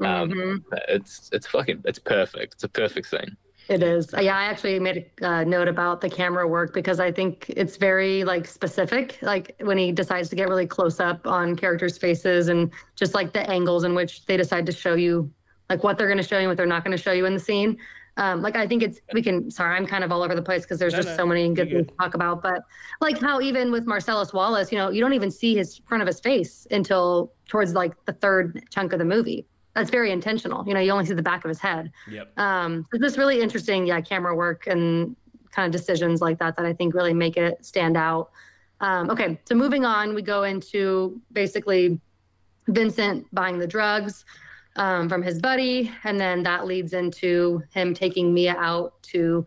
Um, 0.00 0.30
Mhm. 0.30 0.64
It's 0.88 1.30
it's 1.32 1.46
fucking 1.46 1.82
it's 1.86 1.98
perfect. 1.98 2.54
It's 2.54 2.64
a 2.64 2.68
perfect 2.68 3.08
scene. 3.08 3.36
It 3.68 3.82
is. 3.82 4.14
Uh, 4.14 4.20
Yeah, 4.20 4.36
I 4.36 4.44
actually 4.44 4.78
made 4.80 5.10
a 5.20 5.28
uh, 5.28 5.44
note 5.44 5.68
about 5.68 6.00
the 6.00 6.08
camera 6.08 6.48
work 6.48 6.72
because 6.72 7.00
I 7.00 7.12
think 7.12 7.50
it's 7.50 7.76
very 7.76 8.24
like 8.24 8.46
specific. 8.46 9.18
Like 9.20 9.54
when 9.60 9.76
he 9.76 9.92
decides 9.92 10.30
to 10.30 10.36
get 10.36 10.48
really 10.48 10.66
close 10.66 11.00
up 11.00 11.26
on 11.26 11.54
characters' 11.54 11.98
faces 11.98 12.48
and 12.48 12.70
just 12.96 13.14
like 13.14 13.32
the 13.32 13.48
angles 13.50 13.84
in 13.84 13.94
which 13.94 14.24
they 14.26 14.36
decide 14.36 14.64
to 14.66 14.72
show 14.72 14.94
you 14.94 15.30
like 15.68 15.84
what 15.84 15.98
they're 15.98 16.06
going 16.06 16.18
to 16.18 16.26
show 16.26 16.38
you, 16.38 16.48
what 16.48 16.56
they're 16.56 16.66
not 16.66 16.82
going 16.82 16.96
to 16.96 17.02
show 17.02 17.12
you 17.12 17.26
in 17.26 17.34
the 17.34 17.40
scene. 17.40 17.76
Um, 18.16 18.42
like 18.42 18.56
I 18.56 18.66
think 18.66 18.82
it's 18.82 19.00
we 19.12 19.22
can. 19.22 19.48
Sorry, 19.50 19.76
I'm 19.76 19.86
kind 19.86 20.02
of 20.02 20.10
all 20.10 20.22
over 20.22 20.34
the 20.34 20.42
place 20.42 20.62
because 20.62 20.78
there's 20.80 20.94
No, 20.94 20.98
just 20.98 21.10
no, 21.10 21.16
so 21.18 21.26
many 21.26 21.54
good 21.54 21.70
you're 21.70 21.80
things 21.80 21.90
to 21.90 21.96
talk 21.98 22.14
about. 22.14 22.42
But 22.42 22.62
like 23.00 23.20
how 23.20 23.40
even 23.40 23.70
with 23.70 23.86
Marcellus 23.86 24.32
Wallace, 24.32 24.72
you 24.72 24.78
know, 24.78 24.90
you 24.90 25.00
don't 25.00 25.12
even 25.12 25.30
see 25.30 25.54
his 25.54 25.78
front 25.86 26.02
of 26.02 26.06
his 26.08 26.18
face 26.18 26.66
until 26.70 27.32
towards 27.46 27.74
like 27.74 27.92
the 28.06 28.12
third 28.14 28.64
chunk 28.70 28.92
of 28.92 28.98
the 28.98 29.04
movie. 29.04 29.46
That's 29.78 29.90
very 29.90 30.10
intentional. 30.10 30.66
You 30.66 30.74
know, 30.74 30.80
you 30.80 30.90
only 30.90 31.06
see 31.06 31.14
the 31.14 31.22
back 31.22 31.44
of 31.44 31.48
his 31.48 31.60
head. 31.60 31.92
Yep. 32.10 32.36
Um, 32.36 32.84
so 32.90 32.98
just 32.98 33.16
really 33.16 33.40
interesting, 33.40 33.86
yeah, 33.86 34.00
camera 34.00 34.34
work 34.34 34.66
and 34.66 35.14
kind 35.52 35.72
of 35.72 35.80
decisions 35.80 36.20
like 36.20 36.38
that 36.40 36.56
that 36.56 36.66
I 36.66 36.72
think 36.72 36.94
really 36.94 37.14
make 37.14 37.36
it 37.36 37.64
stand 37.64 37.96
out. 37.96 38.30
Um, 38.80 39.08
okay, 39.08 39.38
so 39.44 39.54
moving 39.54 39.84
on, 39.84 40.14
we 40.14 40.22
go 40.22 40.42
into 40.42 41.20
basically 41.32 42.00
Vincent 42.66 43.26
buying 43.32 43.58
the 43.58 43.68
drugs 43.68 44.24
um, 44.74 45.08
from 45.08 45.22
his 45.22 45.40
buddy, 45.40 45.92
and 46.02 46.20
then 46.20 46.42
that 46.42 46.66
leads 46.66 46.92
into 46.92 47.62
him 47.72 47.94
taking 47.94 48.34
Mia 48.34 48.56
out 48.58 49.00
to 49.04 49.46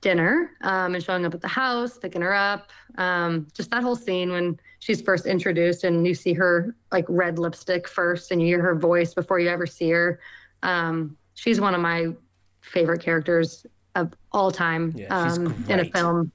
dinner 0.00 0.52
um, 0.62 0.94
and 0.94 1.04
showing 1.04 1.26
up 1.26 1.34
at 1.34 1.42
the 1.42 1.48
house, 1.48 1.98
picking 1.98 2.22
her 2.22 2.34
up. 2.34 2.70
Um, 2.96 3.48
just 3.52 3.70
that 3.70 3.82
whole 3.82 3.96
scene 3.96 4.32
when 4.32 4.58
she's 4.80 5.02
first 5.02 5.26
introduced 5.26 5.84
and 5.84 6.06
you 6.06 6.14
see 6.14 6.32
her 6.32 6.74
like 6.92 7.04
red 7.08 7.38
lipstick 7.38 7.88
first, 7.88 8.30
and 8.30 8.40
you 8.40 8.46
hear 8.46 8.62
her 8.62 8.74
voice 8.74 9.14
before 9.14 9.38
you 9.38 9.48
ever 9.48 9.66
see 9.66 9.90
her. 9.90 10.20
Um, 10.62 11.16
she's 11.34 11.60
one 11.60 11.74
of 11.74 11.80
my 11.80 12.08
favorite 12.60 13.00
characters 13.00 13.66
of 13.94 14.12
all 14.32 14.50
time 14.50 14.94
Yeah, 14.96 15.06
um, 15.08 15.64
in 15.68 15.80
a 15.80 15.84
film. 15.84 16.32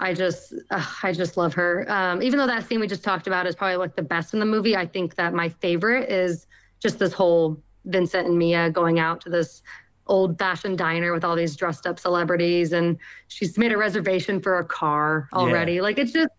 I 0.00 0.14
just, 0.14 0.54
uh, 0.70 0.84
I 1.02 1.12
just 1.12 1.36
love 1.36 1.54
her. 1.54 1.84
Um, 1.90 2.22
even 2.22 2.38
though 2.38 2.46
that 2.46 2.68
scene 2.68 2.78
we 2.78 2.86
just 2.86 3.02
talked 3.02 3.26
about 3.26 3.46
is 3.46 3.56
probably 3.56 3.76
like 3.76 3.96
the 3.96 4.02
best 4.02 4.32
in 4.32 4.38
the 4.38 4.46
movie, 4.46 4.76
I 4.76 4.86
think 4.86 5.16
that 5.16 5.34
my 5.34 5.48
favorite 5.48 6.08
is 6.08 6.46
just 6.80 7.00
this 7.00 7.12
whole 7.12 7.60
Vincent 7.84 8.28
and 8.28 8.38
Mia 8.38 8.70
going 8.70 9.00
out 9.00 9.20
to 9.22 9.28
this 9.28 9.62
old-fashioned 10.06 10.78
diner 10.78 11.12
with 11.12 11.24
all 11.24 11.34
these 11.34 11.56
dressed-up 11.56 11.98
celebrities, 11.98 12.72
and 12.72 12.96
she's 13.26 13.58
made 13.58 13.72
a 13.72 13.76
reservation 13.76 14.40
for 14.40 14.58
a 14.58 14.64
car 14.64 15.28
already. 15.32 15.80
Like 15.80 15.98
it's 15.98 16.12
just, 16.12 16.30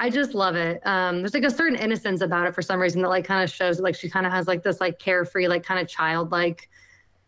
I 0.00 0.08
just 0.08 0.32
love 0.32 0.56
it. 0.56 0.80
Um, 0.86 1.18
there's 1.18 1.34
like 1.34 1.44
a 1.44 1.50
certain 1.50 1.78
innocence 1.78 2.22
about 2.22 2.46
it 2.46 2.54
for 2.54 2.62
some 2.62 2.80
reason 2.80 3.02
that 3.02 3.08
like 3.08 3.26
kind 3.26 3.44
of 3.44 3.50
shows 3.50 3.78
like 3.80 3.94
she 3.94 4.08
kind 4.08 4.24
of 4.24 4.32
has 4.32 4.48
like 4.48 4.62
this 4.62 4.80
like 4.80 4.98
carefree, 4.98 5.46
like 5.46 5.62
kind 5.62 5.78
of 5.78 5.86
childlike 5.88 6.70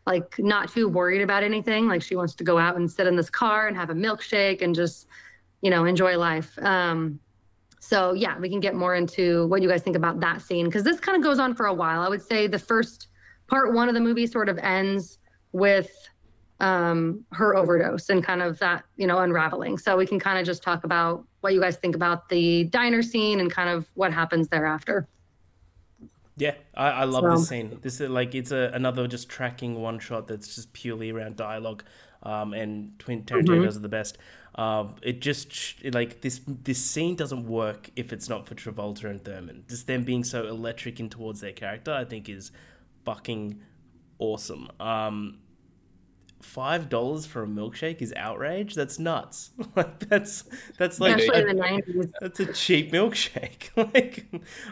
like 0.06 0.38
not 0.38 0.72
too 0.72 0.88
worried 0.88 1.20
about 1.20 1.42
anything. 1.42 1.86
Like 1.86 2.00
she 2.00 2.16
wants 2.16 2.34
to 2.36 2.44
go 2.44 2.58
out 2.58 2.76
and 2.76 2.90
sit 2.90 3.06
in 3.06 3.14
this 3.14 3.28
car 3.28 3.68
and 3.68 3.76
have 3.76 3.90
a 3.90 3.94
milkshake 3.94 4.62
and 4.62 4.74
just, 4.74 5.06
you 5.60 5.70
know, 5.70 5.84
enjoy 5.84 6.16
life. 6.16 6.58
Um, 6.60 7.20
so 7.78 8.14
yeah, 8.14 8.38
we 8.38 8.48
can 8.48 8.58
get 8.58 8.74
more 8.74 8.94
into 8.94 9.46
what 9.48 9.60
you 9.60 9.68
guys 9.68 9.82
think 9.82 9.96
about 9.96 10.18
that 10.20 10.40
scene 10.40 10.64
because 10.64 10.82
this 10.82 10.98
kind 10.98 11.14
of 11.14 11.22
goes 11.22 11.38
on 11.38 11.54
for 11.54 11.66
a 11.66 11.74
while. 11.74 12.00
I 12.00 12.08
would 12.08 12.22
say 12.22 12.46
the 12.46 12.58
first 12.58 13.08
part 13.48 13.74
one 13.74 13.88
of 13.88 13.94
the 13.94 14.00
movie 14.00 14.26
sort 14.26 14.48
of 14.48 14.56
ends 14.56 15.18
with 15.52 15.90
um, 16.60 17.22
her 17.32 17.54
overdose 17.54 18.08
and 18.08 18.24
kind 18.24 18.40
of 18.40 18.58
that, 18.60 18.84
you 18.96 19.06
know, 19.06 19.18
unraveling. 19.18 19.76
So 19.76 19.94
we 19.98 20.06
can 20.06 20.18
kind 20.18 20.38
of 20.38 20.46
just 20.46 20.62
talk 20.62 20.84
about 20.84 21.26
what 21.42 21.52
you 21.52 21.60
guys 21.60 21.76
think 21.76 21.94
about 21.94 22.28
the 22.28 22.64
diner 22.64 23.02
scene 23.02 23.40
and 23.40 23.50
kind 23.50 23.68
of 23.68 23.86
what 23.94 24.12
happens 24.12 24.48
thereafter. 24.48 25.06
Yeah, 26.36 26.54
I, 26.74 26.88
I 26.88 27.04
love 27.04 27.24
So- 27.24 27.30
this 27.36 27.48
scene. 27.48 27.78
This 27.82 28.00
is 28.00 28.08
like 28.08 28.34
it's 28.34 28.52
a, 28.52 28.70
another 28.72 29.06
just 29.06 29.28
tracking 29.28 29.80
one 29.80 29.98
shot 29.98 30.26
that's 30.28 30.54
just 30.54 30.72
purely 30.72 31.10
around 31.10 31.36
dialogue, 31.36 31.84
um, 32.22 32.54
and 32.54 32.92
Quentin 33.04 33.26
Tarantino 33.26 33.48
Mm-hmm. 33.56 33.64
does 33.64 33.76
it 33.76 33.82
the 33.82 33.88
best. 33.88 34.16
Um, 34.54 34.94
it 35.02 35.20
just 35.20 35.52
it, 35.82 35.94
like 35.94 36.20
this 36.22 36.40
this 36.46 36.78
scene 36.82 37.16
doesn't 37.16 37.46
work 37.46 37.90
if 37.96 38.12
it's 38.12 38.28
not 38.28 38.46
for 38.48 38.54
Travolta 38.54 39.04
and 39.04 39.22
Thurman. 39.22 39.64
Just 39.68 39.86
them 39.86 40.04
being 40.04 40.24
so 40.24 40.46
electric 40.46 41.00
in 41.00 41.10
towards 41.10 41.40
their 41.40 41.52
character, 41.52 41.92
I 41.92 42.04
think 42.04 42.28
is 42.28 42.50
fucking 43.04 43.60
awesome. 44.18 44.68
Um, 44.80 45.38
five 46.42 46.88
dollars 46.88 47.24
for 47.24 47.42
a 47.44 47.46
milkshake 47.46 48.02
is 48.02 48.12
outrage. 48.16 48.74
That's 48.74 48.98
nuts. 48.98 49.50
like 49.76 49.98
that's 50.08 50.44
that's 50.78 51.00
like 51.00 51.18
a- 51.18 51.48
in 51.48 51.56
the 51.56 51.62
90s. 51.62 52.12
that's 52.20 52.40
a 52.40 52.52
cheap 52.52 52.92
milkshake. 52.92 53.70
like, 53.94 54.26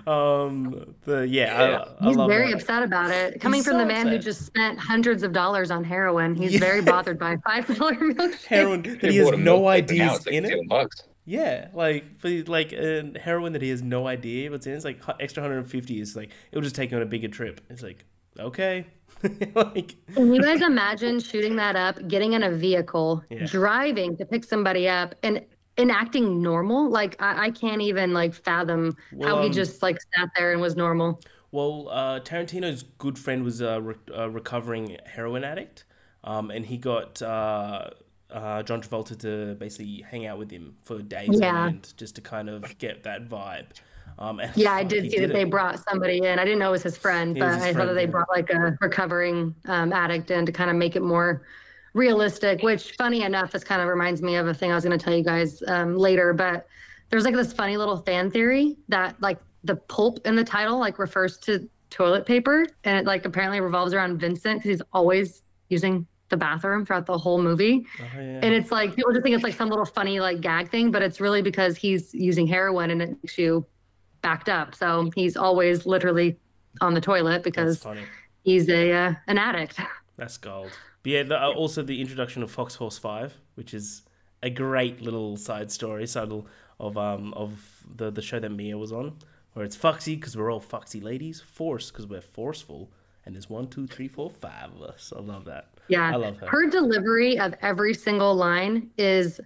um, 0.07 0.95
the 1.05 1.27
yeah, 1.29 1.69
Yeah. 1.71 1.77
I, 1.79 2.05
I 2.05 2.09
He's 2.09 2.17
love 2.17 2.29
very 2.29 2.51
that. 2.53 2.61
upset 2.61 2.83
about 2.83 3.11
it. 3.11 3.41
Coming 3.41 3.59
He's 3.59 3.65
from 3.67 3.75
so 3.75 3.79
the 3.79 3.87
man 3.87 4.09
who 4.09 4.19
just 4.19 4.45
spent 4.47 4.79
hundreds 4.79 5.23
of 5.23 5.33
dollars 5.33 5.71
on 5.71 5.85
heroin, 5.85 6.35
he's 6.35 6.55
Yeah. 6.55 6.61
very 6.61 6.83
bothered 6.83 7.19
by 7.19 7.33
a 7.35 7.39
five 7.47 7.67
dollar 7.77 7.95
milkshake. 7.95 8.45
Heroin 8.47 8.83
that 8.83 9.01
They 9.01 9.13
he 9.13 9.17
has 9.19 9.31
no 9.31 9.61
milkshake, 9.63 9.87
but 9.87 9.95
now 9.97 10.05
ideas 10.05 10.17
it's 10.17 10.27
like 10.27 10.35
in 10.35 10.45
it. 10.45 10.69
bucks. 10.69 11.03
Yeah, 11.27 11.69
like 11.75 12.19
for 12.19 12.29
like 12.45 12.73
uh, 12.73 13.03
heroin 13.21 13.53
that 13.53 13.63
he 13.63 13.69
has 13.69 13.83
no 13.83 14.07
idea 14.09 14.51
what's 14.51 14.67
in. 14.67 14.73
It's 14.75 14.85
like 14.85 15.01
extra 15.21 15.43
hundred 15.43 15.59
and 15.59 15.71
fifty. 15.71 16.01
Is 16.01 16.17
like 16.17 16.31
it'll 16.51 16.63
just 16.63 16.75
take 16.75 16.91
him 16.91 16.97
on 16.97 17.03
a 17.03 17.07
bigger 17.07 17.29
trip. 17.29 17.61
It's 17.71 17.83
like 17.83 18.05
okay, 18.39 18.87
like 19.55 19.97
Can 20.15 20.33
you 20.35 20.41
guys 20.43 20.61
imagine 20.63 21.21
shooting 21.21 21.57
that 21.57 21.77
up, 21.77 22.07
getting 22.09 22.33
in 22.33 22.43
a 22.43 22.51
vehicle, 22.51 23.23
Yeah. 23.31 23.47
driving 23.47 24.17
to 24.17 24.25
pick 24.25 24.45
somebody 24.45 24.89
up, 24.89 25.15
and 25.23 25.45
enacting 25.79 26.43
normal? 26.43 26.89
Like 26.91 27.21
I, 27.21 27.47
I 27.47 27.51
can't 27.51 27.83
even 27.83 28.13
like 28.13 28.35
fathom 28.35 28.97
Well, 29.13 29.29
how 29.37 29.41
he 29.43 29.47
um, 29.49 29.53
just 29.53 29.83
like 29.83 29.99
sat 30.17 30.29
there 30.37 30.53
and 30.53 30.61
was 30.61 30.77
normal. 30.77 31.21
Well, 31.53 31.89
uh, 31.91 32.21
Tarantino's 32.21 32.85
good 32.99 33.19
friend 33.19 33.43
was 33.43 33.61
a 33.61 33.81
re- 33.81 33.95
a 34.15 34.31
recovering 34.31 34.97
heroin 35.05 35.43
addict, 35.45 35.85
um, 36.23 36.51
and 36.51 36.65
he 36.65 36.77
got 36.77 37.21
uh, 37.21 37.91
uh, 38.31 38.63
John 38.63 38.81
Travolta 38.81 39.19
to 39.21 39.57
basically 39.57 40.05
hang 40.09 40.27
out 40.27 40.39
with 40.39 40.51
him 40.51 40.77
for 40.85 41.03
days 41.03 41.41
Yeah. 41.41 41.55
on 41.63 41.69
end, 41.71 41.93
just 41.97 42.15
to 42.17 42.21
kind 42.21 42.49
of 42.49 42.79
get 42.79 43.03
that 43.03 43.29
vibe. 43.29 43.67
Um, 44.21 44.41
Yeah, 44.55 44.73
I 44.73 44.85
did 44.85 45.11
see 45.11 45.19
that 45.19 45.31
it. 45.31 45.33
they 45.33 45.45
brought 45.45 45.83
somebody 45.89 46.19
in. 46.19 46.39
I 46.39 46.45
didn't 46.45 46.59
know 46.59 46.69
it 46.69 46.73
was 46.73 46.83
his 46.83 46.97
friend, 46.97 47.37
It 47.37 47.41
but 47.41 47.55
his 47.55 47.57
I 47.57 47.59
thought 47.69 47.75
friend, 47.75 47.89
that 47.89 47.95
they 47.95 48.03
yeah. 48.03 48.07
brought 48.11 48.29
like 48.29 48.51
a 48.51 48.77
recovering 48.81 49.55
um, 49.65 49.93
addict 49.93 50.31
in 50.31 50.45
to 50.47 50.53
kind 50.53 50.71
of 50.71 50.77
make 50.77 50.95
it 50.95 51.03
more 51.03 51.43
realistic. 51.95 52.63
Which, 52.63 52.93
funny 52.93 53.23
enough, 53.23 53.53
this 53.53 53.65
kind 53.65 53.81
of 53.81 53.89
reminds 53.89 54.23
me 54.23 54.37
of 54.37 54.47
a 54.47 54.55
thing 54.55 54.71
I 54.71 54.75
was 54.75 54.85
going 54.85 54.97
to 54.99 55.03
tell 55.03 55.15
you 55.15 55.25
guys 55.25 55.63
um, 55.67 55.97
later. 55.97 56.33
But 56.35 56.67
there's 57.09 57.25
like 57.25 57.35
this 57.35 57.53
funny 57.53 57.77
little 57.77 57.97
fan 57.97 58.31
theory 58.31 58.77
that 58.89 59.21
like 59.21 59.39
the 59.65 59.77
pulp 59.77 60.27
in 60.27 60.37
the 60.37 60.45
title 60.45 60.79
like 60.79 60.99
refers 60.99 61.39
to 61.39 61.69
toilet 61.89 62.27
paper, 62.27 62.67
and 62.85 62.99
it 62.99 63.07
like 63.07 63.25
apparently 63.25 63.61
revolves 63.61 63.95
around 63.95 64.19
Vincent 64.19 64.59
because 64.61 64.79
he's 64.79 64.83
always 64.93 65.43
using 65.71 66.07
the 66.29 66.37
bathroom 66.37 66.85
throughout 66.85 67.07
the 67.07 67.19
whole 67.19 67.43
movie. 67.43 67.85
Oh, 67.99 68.05
yeah. 68.15 68.21
And 68.43 68.55
it's 68.55 68.71
like 68.71 68.95
people 68.95 69.13
just 69.13 69.25
think 69.25 69.35
it's 69.35 69.43
like 69.43 69.55
some 69.55 69.69
little 69.69 69.85
funny 69.85 70.21
like 70.21 70.41
gag 70.41 70.71
thing, 70.71 70.91
but 70.93 71.03
it's 71.03 71.21
really 71.21 71.43
because 71.43 71.77
he's 71.77 72.15
using 72.15 72.47
heroin 72.47 72.91
and 72.91 73.03
it 73.03 73.09
makes 73.23 73.37
you 73.37 73.67
backed 74.23 74.49
up. 74.49 74.75
So 74.75 75.11
he's 75.15 75.37
always 75.37 75.87
literally 75.87 76.39
on 76.81 76.95
the 76.95 77.01
toilet 77.01 77.43
because 77.43 77.85
he's 78.43 78.69
a 78.69 78.93
uh, 78.93 79.15
an 79.27 79.39
addict. 79.39 79.81
That's 80.17 80.37
gold. 80.37 80.71
But 81.03 81.13
yeah, 81.13 81.23
the, 81.23 81.43
uh, 81.43 81.51
also 81.53 81.83
the 81.83 82.01
introduction 82.01 82.43
of 82.43 82.51
Fox 82.51 82.77
Force 82.77 82.99
Five, 82.99 83.35
which 83.55 83.73
is 83.73 84.03
a 84.43 84.51
great 84.51 85.01
little 85.01 85.37
side 85.37 85.71
story, 85.71 86.07
subtle 86.07 86.47
of 86.79 86.97
um 86.97 87.35
of 87.35 87.85
the 87.97 88.11
the 88.11 88.23
show 88.23 88.39
that 88.39 88.51
Mia 88.51 88.77
was 88.77 88.93
on, 88.93 89.17
where 89.55 89.65
it's 89.65 89.77
Foxy 89.77 90.17
because 90.17 90.37
we're 90.37 90.53
all 90.53 90.61
Foxy 90.61 91.01
ladies, 91.01 91.41
Force 91.41 91.91
because 91.91 92.07
we're 92.07 92.21
forceful, 92.21 92.91
and 93.25 93.35
there's 93.35 93.51
one, 93.51 93.69
two, 93.69 93.87
three, 93.87 94.09
four, 94.09 94.31
five 94.31 94.75
of 94.75 94.83
us. 94.83 95.13
I 95.17 95.21
love 95.21 95.45
that. 95.47 95.69
Yeah. 95.89 96.11
I 96.13 96.17
love 96.17 96.39
her. 96.39 96.47
Her 96.47 96.71
delivery 96.71 97.39
of 97.39 97.55
every 97.63 97.95
single 97.95 98.35
line 98.35 98.91
is 98.97 99.41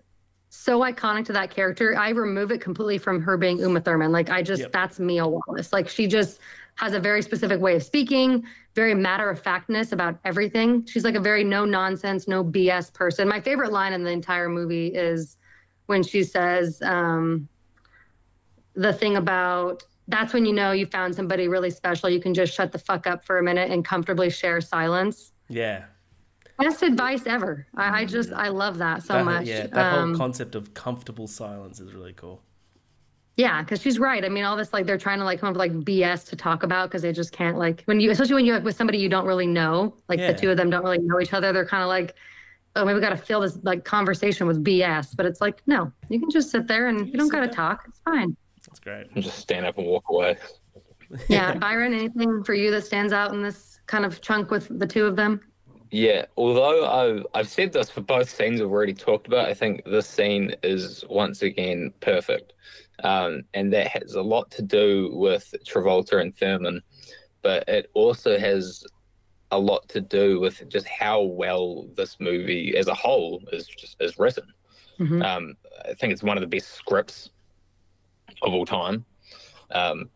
so 0.55 0.81
iconic 0.81 1.25
to 1.27 1.33
that 1.33 1.51
character. 1.51 1.97
I 1.99 2.11
remove 2.11 2.51
it 2.51 2.61
completely 2.61 2.99
from 2.99 3.21
her 3.23 3.37
being 3.37 3.59
Uma 3.59 3.81
Thurman. 3.81 4.13
Like 4.13 4.31
I 4.31 4.43
just 4.43 4.63
Yep. 4.63 4.73
that's 4.73 4.99
Mia 4.99 5.27
Wallace. 5.27 5.73
Like 5.73 5.89
she 5.89 6.07
just 6.07 6.41
has 6.77 6.93
a 6.93 7.01
very 7.01 7.23
specific 7.23 7.61
way 7.61 7.77
of 7.77 7.83
speaking, 7.83 8.45
very 8.75 8.95
matter 8.95 9.29
of 9.31 9.41
factness 9.41 9.93
about 9.93 10.19
everything. 10.25 10.85
She's 10.87 11.05
like 11.05 11.15
a 11.15 11.21
very 11.21 11.45
no 11.45 11.65
nonsense, 11.65 12.27
no 12.27 12.43
BS 12.45 12.93
person. 12.93 13.29
My 13.29 13.41
favorite 13.41 13.73
line 13.73 13.93
in 13.93 14.05
the 14.05 14.11
entire 14.11 14.49
movie 14.49 14.89
is 14.89 15.37
when 15.87 16.03
she 16.03 16.25
says 16.25 16.81
um, 16.83 17.49
the 18.75 18.93
thing 18.93 19.17
about 19.17 19.83
that's 20.09 20.35
when 20.35 20.45
you 20.45 20.53
know 20.53 20.73
you 20.73 20.85
found 20.87 21.15
somebody 21.15 21.49
really 21.49 21.71
special. 21.71 22.11
You 22.11 22.21
can 22.21 22.35
just 22.35 22.53
shut 22.53 22.73
the 22.73 22.79
fuck 22.79 23.07
up 23.07 23.25
for 23.25 23.39
a 23.39 23.43
minute 23.43 23.71
and 23.71 23.85
comfortably 23.85 24.29
share 24.31 24.61
silence. 24.61 25.33
Yeah. 25.49 25.85
Best 26.59 26.83
advice 26.83 27.27
ever. 27.27 27.67
I, 27.77 28.01
I 28.03 28.05
just 28.05 28.33
I 28.33 28.49
love 28.49 28.79
that 28.79 29.03
so 29.03 29.15
That- 29.15 29.25
much. 29.25 29.47
Yeah, 29.47 29.67
that 29.69 29.95
um, 29.95 30.11
whole 30.11 30.19
concept 30.19 30.55
of 30.55 30.73
comfortable 30.75 31.27
silence 31.27 31.81
is 31.81 31.93
really 31.93 32.13
cool. 32.13 32.41
yeah, 33.37 33.61
because 33.63 33.81
she's 33.83 33.99
right. 33.99 34.25
I 34.25 34.29
mean, 34.29 34.45
all 34.45 34.57
this 34.57 34.73
like 34.73 34.87
they're 34.87 34.97
trying 34.99 35.19
to 35.19 35.25
like 35.25 35.41
come 35.41 35.49
up 35.49 35.55
with 35.55 35.59
like 35.61 35.73
BS 35.73 36.29
to 36.29 36.37
talk 36.37 36.63
about 36.63 36.89
because 36.89 37.03
they 37.03 37.13
just 37.13 37.33
can't 37.33 37.59
like 37.59 37.83
when 37.87 37.99
you 38.01 38.11
especially 38.11 38.35
when 38.35 38.45
you're 38.47 38.55
like 38.57 38.65
with 38.65 38.77
somebody 38.77 38.99
you 38.99 39.09
don't 39.09 39.27
really 39.27 39.47
know, 39.49 39.95
like 40.09 40.21
Yeah. 40.21 40.33
the 40.33 40.39
two 40.39 40.51
of 40.51 40.57
them 40.57 40.71
don't 40.71 40.85
really 40.85 40.99
know 40.99 41.21
each 41.21 41.33
other. 41.33 41.53
They're 41.53 41.67
kind 41.67 41.83
of 41.83 41.89
like, 41.89 42.15
oh, 42.77 42.85
maybe 42.85 42.95
we 42.95 43.01
got 43.01 43.11
to 43.11 43.17
fill 43.17 43.41
this 43.41 43.59
like 43.65 43.85
conversation 43.85 44.47
with 44.47 44.63
BS. 44.65 45.17
But 45.17 45.27
it's 45.27 45.41
like 45.41 45.61
no, 45.67 45.91
you 46.09 46.21
can 46.21 46.31
just 46.31 46.51
sit 46.53 46.69
there 46.69 46.87
and 46.87 47.01
you, 47.01 47.07
can 47.07 47.19
don't 47.19 47.29
got 47.29 47.41
to 47.41 47.47
there. 47.47 47.55
talk. 47.55 47.85
It's 47.89 47.99
fine. 48.05 48.37
That's 48.69 48.79
great. 48.79 49.09
And 49.13 49.25
just 49.25 49.39
stand 49.39 49.67
up 49.67 49.77
and 49.79 49.87
walk 49.89 50.05
away. 50.09 50.37
Yeah, 51.29 51.55
Byron, 51.59 51.93
anything 51.95 52.45
for 52.45 52.55
you 52.55 52.71
that 52.71 52.85
stands 52.87 53.13
out 53.13 53.33
in 53.35 53.43
this 53.43 53.81
kind 53.87 54.05
of 54.05 54.21
chunk 54.21 54.51
with 54.53 54.79
the 54.79 54.87
two 54.87 55.05
of 55.07 55.17
them? 55.17 55.41
Yeah, 55.95 56.25
although 56.37 56.87
I've, 56.87 57.27
I've 57.35 57.49
said 57.49 57.73
this 57.73 57.89
for 57.89 58.01
both 58.01 58.29
scenes 58.29 58.61
we've 58.61 58.69
already 58.69 58.95
talked 58.95 59.29
about, 59.29 59.49
I 59.49 59.55
think 59.55 59.85
this 59.85 60.09
scene 60.09 60.53
is 60.65 61.05
once 61.09 61.41
again 61.43 61.93
perfect. 62.01 62.53
Um, 63.05 63.45
and 63.55 63.73
that 63.73 63.87
has 63.87 64.15
a 64.15 64.21
lot 64.21 64.51
to 64.51 64.63
do 64.63 65.15
with 65.15 65.55
Travolta 65.65 66.21
and 66.21 66.37
Thurman, 66.37 66.83
but 67.43 67.69
it 67.69 67.93
also 67.95 68.37
has 68.37 68.83
a 69.53 69.59
lot 69.61 69.89
to 69.91 70.01
do 70.01 70.41
with 70.41 70.69
just 70.69 70.89
how 70.89 71.23
well 71.23 71.87
this 71.95 72.17
movie 72.19 72.77
as 72.77 72.89
a 72.89 72.95
whole 72.95 73.41
is 73.53 73.69
just 73.69 73.97
is 74.01 74.19
written. 74.19 74.53
Mhm. 74.99 75.25
Um, 75.25 75.55
I 75.89 75.95
think 75.95 76.13
it's 76.13 76.25
one 76.25 76.37
of 76.37 76.41
the 76.41 76.49
best 76.49 76.73
scripts 76.73 77.31
of 78.43 78.53
all 78.53 78.67
time. 78.67 79.05
Um, 79.71 80.11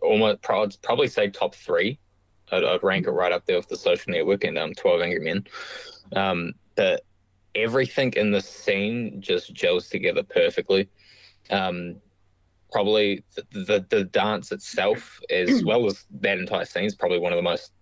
almost 0.00 0.48
I'd 0.48 0.82
probably 0.82 1.08
say 1.08 1.28
top 1.28 1.56
three. 1.56 1.98
I'd, 2.52 2.64
I'd 2.64 2.82
rank 2.82 3.06
it 3.06 3.10
right 3.12 3.32
up 3.32 3.46
there 3.46 3.56
with 3.56 3.68
the 3.68 3.76
Social 3.76 4.12
Network 4.12 4.44
and 4.44 4.58
um, 4.58 4.74
Twelve 4.74 5.00
Angry 5.02 5.20
Men. 5.20 5.44
Um, 6.14 6.52
but 6.76 7.02
everything 7.54 8.12
in 8.16 8.30
the 8.30 8.40
scene 8.40 9.20
just 9.20 9.54
gels 9.54 9.88
together 9.88 10.22
perfectly. 10.22 10.88
Um, 11.50 11.96
probably 12.72 13.24
the, 13.36 13.42
the 13.64 13.86
the 13.88 14.04
dance 14.04 14.52
itself, 14.52 15.20
as 15.30 15.62
well 15.66 15.86
as 15.86 16.06
that 16.20 16.38
entire 16.38 16.64
scene, 16.64 16.84
is 16.84 16.94
probably 16.94 17.18
one 17.18 17.32
of 17.32 17.36
the 17.36 17.42
most 17.42 17.72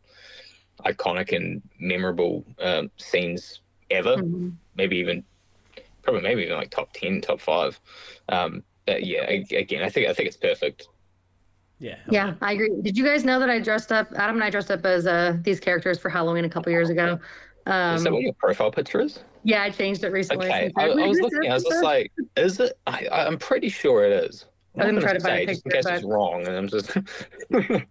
iconic 0.85 1.35
and 1.37 1.63
memorable 1.79 2.45
um, 2.61 2.91
scenes 2.97 3.61
ever 3.91 4.17
Mhm. 4.17 4.57
maybe 4.75 4.97
even 4.97 5.23
probably 6.03 6.23
maybe 6.23 6.43
even 6.43 6.57
like 6.57 6.71
top 6.71 6.89
10 6.95 7.21
top 7.21 7.39
5 7.41 7.79
um 8.31 8.65
but 8.87 9.05
yeah 9.05 9.23
again 9.31 9.83
i 9.85 9.89
think 9.89 10.09
i 10.09 10.15
think 10.15 10.27
it's 10.27 10.37
perfect 10.37 10.89
Yeah. 11.83 11.97
Yeah, 12.09 12.35
I 12.41 12.53
agree. 12.53 12.70
Did 12.80 12.97
you 12.97 13.05
guys 13.05 13.24
know 13.24 13.41
that 13.41 13.51
I 13.51 13.59
dressed 13.59 13.91
up? 13.91 14.12
Adam 14.14 14.37
and 14.37 14.45
I 14.45 14.51
dressed 14.51 14.70
up 14.70 14.87
as 14.87 15.05
uh, 15.07 15.37
these 15.43 15.59
characters 15.59 15.99
for 15.99 16.09
Halloween 16.09 16.45
a 16.45 16.49
couple 16.49 16.70
years 16.70 16.89
ago. 16.91 17.18
Um, 17.66 17.97
is 17.97 18.05
that 18.05 18.12
what 18.12 18.22
your 18.22 18.33
profile 18.35 18.70
picture 18.70 19.01
is 19.01 19.20
yeah, 19.45 19.62
I 19.62 19.70
changed 19.70 20.05
it 20.05 20.12
recently. 20.12 20.47
okay 20.47 20.70
I, 20.76 20.85
I 20.89 21.07
was 21.09 21.18
this 21.18 21.33
looking 21.33 21.51
i 21.51 21.55
was 21.55 21.64
just 21.64 21.83
like 21.83 22.12
is 22.37 22.59
it 22.61 22.72
I, 22.87 23.07
I- 23.11 23.26
i'm 23.26 23.39
pretty 23.39 23.68
sure 23.68 24.05
it 24.05 24.12
is 24.24 24.47
I 24.76 24.87
didn't 24.87 24.89
I'm 24.89 24.95
not 24.97 25.03
try 25.03 25.12
to 25.12 25.18
gonna 25.18 25.28
find 25.35 25.43
a 25.43 25.47
say, 25.47 25.53
just 25.53 25.66
in 25.66 25.72
picture, 25.72 25.89
case 25.91 25.99
it's 25.99 26.05
wrong 26.05 26.47
and 26.47 26.57
i'm 26.57 26.68
just 26.68 26.97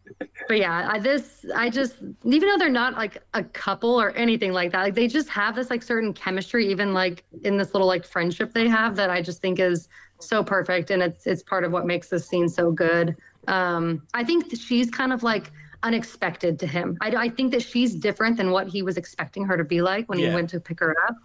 but 0.47 0.57
yeah, 0.57 0.89
I, 0.91 0.99
this 0.99 1.45
I 1.55 1.69
just 1.69 1.95
even 2.25 2.49
though 2.49 2.57
they're 2.57 2.69
not 2.69 2.93
like 2.93 3.21
a 3.33 3.43
couple 3.43 3.99
or 4.01 4.11
anything 4.11 4.51
like 4.53 4.71
that, 4.71 4.81
like 4.81 4.95
they 4.95 5.07
just 5.07 5.29
have 5.29 5.55
this 5.55 5.69
like 5.69 5.83
certain 5.83 6.13
chemistry, 6.13 6.67
even 6.69 6.93
like 6.93 7.23
in 7.43 7.57
this 7.57 7.73
little 7.73 7.87
like 7.87 8.05
friendship 8.05 8.53
they 8.53 8.67
have 8.67 8.95
that 8.95 9.09
I 9.09 9.21
just 9.21 9.39
think 9.41 9.59
is 9.59 9.87
so 10.19 10.43
perfect, 10.43 10.91
and 10.91 11.01
it's 11.01 11.25
it's 11.27 11.43
part 11.43 11.63
of 11.63 11.71
what 11.71 11.85
makes 11.85 12.09
this 12.09 12.27
scene 12.27 12.49
so 12.49 12.71
good. 12.71 13.15
Um, 13.47 14.03
I 14.13 14.23
think 14.23 14.55
she's 14.55 14.89
kind 14.89 15.11
of 15.13 15.23
like 15.23 15.51
unexpected 15.83 16.59
to 16.59 16.67
him. 16.67 16.97
I, 17.01 17.09
I 17.15 17.29
think 17.29 17.51
that 17.51 17.61
she's 17.63 17.95
different 17.95 18.37
than 18.37 18.51
what 18.51 18.67
he 18.67 18.81
was 18.83 18.97
expecting 18.97 19.45
her 19.45 19.57
to 19.57 19.63
be 19.63 19.81
like 19.81 20.07
when 20.09 20.19
Yeah. 20.19 20.29
he 20.29 20.35
went 20.35 20.49
to 20.51 20.59
pick 20.59 20.79
her 20.79 20.95
up. 21.07 21.15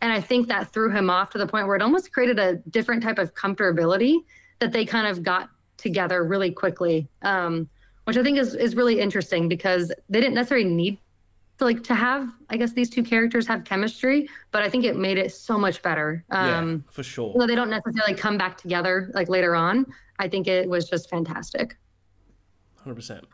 And 0.00 0.12
I 0.12 0.20
think 0.20 0.48
that 0.48 0.72
threw 0.72 0.90
him 0.90 1.10
off 1.10 1.30
to 1.30 1.38
the 1.38 1.46
point 1.46 1.66
where 1.66 1.76
it 1.76 1.82
almost 1.82 2.12
created 2.12 2.38
a 2.38 2.56
different 2.70 3.02
type 3.02 3.18
of 3.18 3.34
comfortability 3.34 4.18
that 4.60 4.72
they 4.72 4.84
kind 4.84 5.06
of 5.06 5.22
got 5.22 5.48
together 5.76 6.24
really 6.24 6.50
quickly. 6.50 7.08
Um, 7.22 7.68
which 8.04 8.16
I 8.18 8.22
think 8.22 8.38
is 8.38 8.54
is 8.54 8.76
really 8.76 9.00
interesting 9.00 9.48
because 9.48 9.90
they 10.10 10.20
didn't 10.20 10.34
necessarily 10.34 10.68
need 10.68 10.98
to 11.58 11.64
like 11.64 11.82
to 11.84 11.94
have 11.94 12.28
I 12.50 12.58
guess 12.58 12.72
these 12.72 12.90
two 12.90 13.02
characters 13.02 13.46
have 13.46 13.64
chemistry, 13.64 14.28
but 14.50 14.62
I 14.62 14.68
think 14.68 14.84
it 14.84 14.96
made 14.96 15.16
it 15.16 15.32
so 15.32 15.56
much 15.58 15.80
better. 15.80 16.22
Um 16.30 16.84
yeah, 16.86 16.92
for 16.92 17.02
sure. 17.02 17.34
though 17.38 17.46
they 17.46 17.54
don't 17.54 17.70
necessarily 17.70 18.12
come 18.14 18.36
back 18.36 18.58
together 18.58 19.10
like 19.14 19.30
later 19.30 19.54
on, 19.56 19.86
I 20.18 20.28
think 20.28 20.46
it 20.46 20.68
was 20.68 20.88
just 20.88 21.10
fantastic. 21.10 21.76
Hundred 22.76 22.96
percent. 22.96 23.24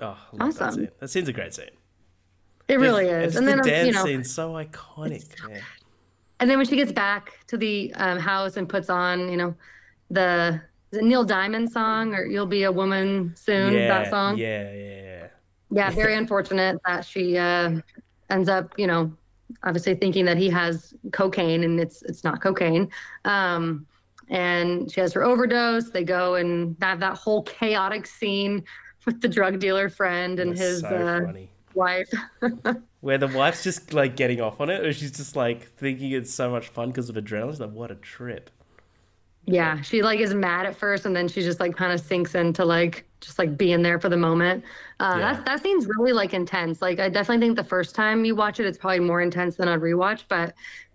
Oh, 0.00 0.06
I 0.38 0.44
love 0.44 0.58
that 0.58 0.68
Awesome. 0.68 0.80
scene. 0.80 0.88
That 1.00 1.08
scene's 1.08 1.28
a 1.28 1.32
great 1.32 1.54
scene. 1.54 1.70
It 2.68 2.78
really 2.78 3.08
And 3.08 3.24
is. 3.24 3.36
And 3.36 3.46
then 3.46 3.58
the 3.58 3.62
um, 3.62 3.68
dance 3.68 3.86
you 3.86 3.92
know, 3.92 4.04
scene's 4.04 4.32
so 4.32 4.52
iconic. 4.52 5.48
man. 5.48 5.60
and 6.40 6.50
then 6.50 6.58
when 6.58 6.66
she 6.66 6.76
gets 6.76 6.92
back 6.92 7.38
to 7.48 7.56
the 7.56 7.92
um, 7.94 8.18
house 8.18 8.56
and 8.56 8.68
puts 8.68 8.88
on, 8.88 9.28
you 9.30 9.36
know, 9.36 9.54
the 10.10 10.60
is 10.90 10.98
it 10.98 11.04
Neil 11.04 11.24
Diamond 11.24 11.70
song 11.72 12.14
or 12.14 12.24
"You'll 12.26 12.46
Be 12.46 12.64
a 12.64 12.72
Woman 12.72 13.32
Soon" 13.36 13.72
yeah, 13.72 13.88
that 13.88 14.10
song. 14.10 14.36
Yeah, 14.36 14.70
yeah, 14.72 15.02
yeah. 15.02 15.26
yeah 15.70 15.90
very 15.90 16.14
unfortunate 16.14 16.78
that 16.86 17.04
she 17.04 17.36
uh, 17.38 17.80
ends 18.30 18.48
up 18.48 18.72
you 18.78 18.86
know 18.86 19.12
obviously 19.64 19.94
thinking 19.94 20.24
that 20.24 20.36
he 20.36 20.48
has 20.50 20.94
cocaine 21.12 21.64
and 21.64 21.78
it's 21.80 22.02
it's 22.02 22.24
not 22.24 22.40
cocaine 22.42 22.90
um, 23.24 23.86
and 24.28 24.90
she 24.92 25.00
has 25.00 25.12
her 25.12 25.22
overdose 25.24 25.90
they 25.90 26.04
go 26.04 26.34
and 26.34 26.76
have 26.80 27.00
that 27.00 27.16
whole 27.16 27.42
chaotic 27.44 28.06
scene 28.06 28.64
with 29.06 29.20
the 29.20 29.28
drug 29.28 29.58
dealer 29.58 29.88
friend 29.88 30.38
and 30.40 30.56
That's 30.56 30.60
his 30.60 30.80
so 30.80 30.86
uh, 30.86 31.20
wife 31.74 32.10
Where 33.00 33.18
the 33.18 33.26
wife's 33.28 33.62
just 33.64 33.92
like 33.92 34.16
getting 34.16 34.40
off 34.40 34.60
on 34.60 34.70
it, 34.70 34.84
or 34.86 34.92
she's 34.92 35.12
just 35.12 35.34
like 35.36 35.72
thinking 35.76 36.12
it's 36.12 36.32
so 36.32 36.50
much 36.50 36.68
fun 36.68 36.88
because 36.90 37.08
of 37.08 37.16
adrenaline. 37.16 37.50
She's 37.50 37.60
like, 37.60 37.72
what 37.72 37.90
a 37.90 37.96
trip. 37.96 38.50
yeah 39.46 39.80
she 39.82 40.02
like 40.02 40.20
is 40.20 40.34
mad 40.34 40.66
at 40.66 40.76
first 40.76 41.04
and 41.04 41.16
then 41.16 41.26
she 41.26 41.42
just 41.42 41.58
like 41.58 41.76
kind 41.76 41.92
of 41.92 41.98
sinks 42.00 42.34
into 42.36 42.64
like 42.64 43.04
just 43.20 43.38
like 43.40 43.56
being 43.56 43.82
there 43.82 43.98
for 43.98 44.08
the 44.08 44.16
moment 44.16 44.64
uh 45.00 45.16
Yeah. 45.18 45.34
that, 45.34 45.44
that 45.46 45.62
scene's 45.62 45.86
really 45.98 46.12
like 46.12 46.32
intense 46.32 46.80
like 46.80 47.00
i 47.00 47.08
definitely 47.08 47.44
think 47.44 47.56
the 47.56 47.64
first 47.64 47.94
time 47.96 48.24
you 48.24 48.36
watch 48.36 48.60
it 48.60 48.66
it's 48.66 48.78
probably 48.78 49.00
more 49.00 49.20
intense 49.20 49.56
than 49.56 49.68
on 49.68 49.80
rewatch 49.80 50.22
but 50.28 50.54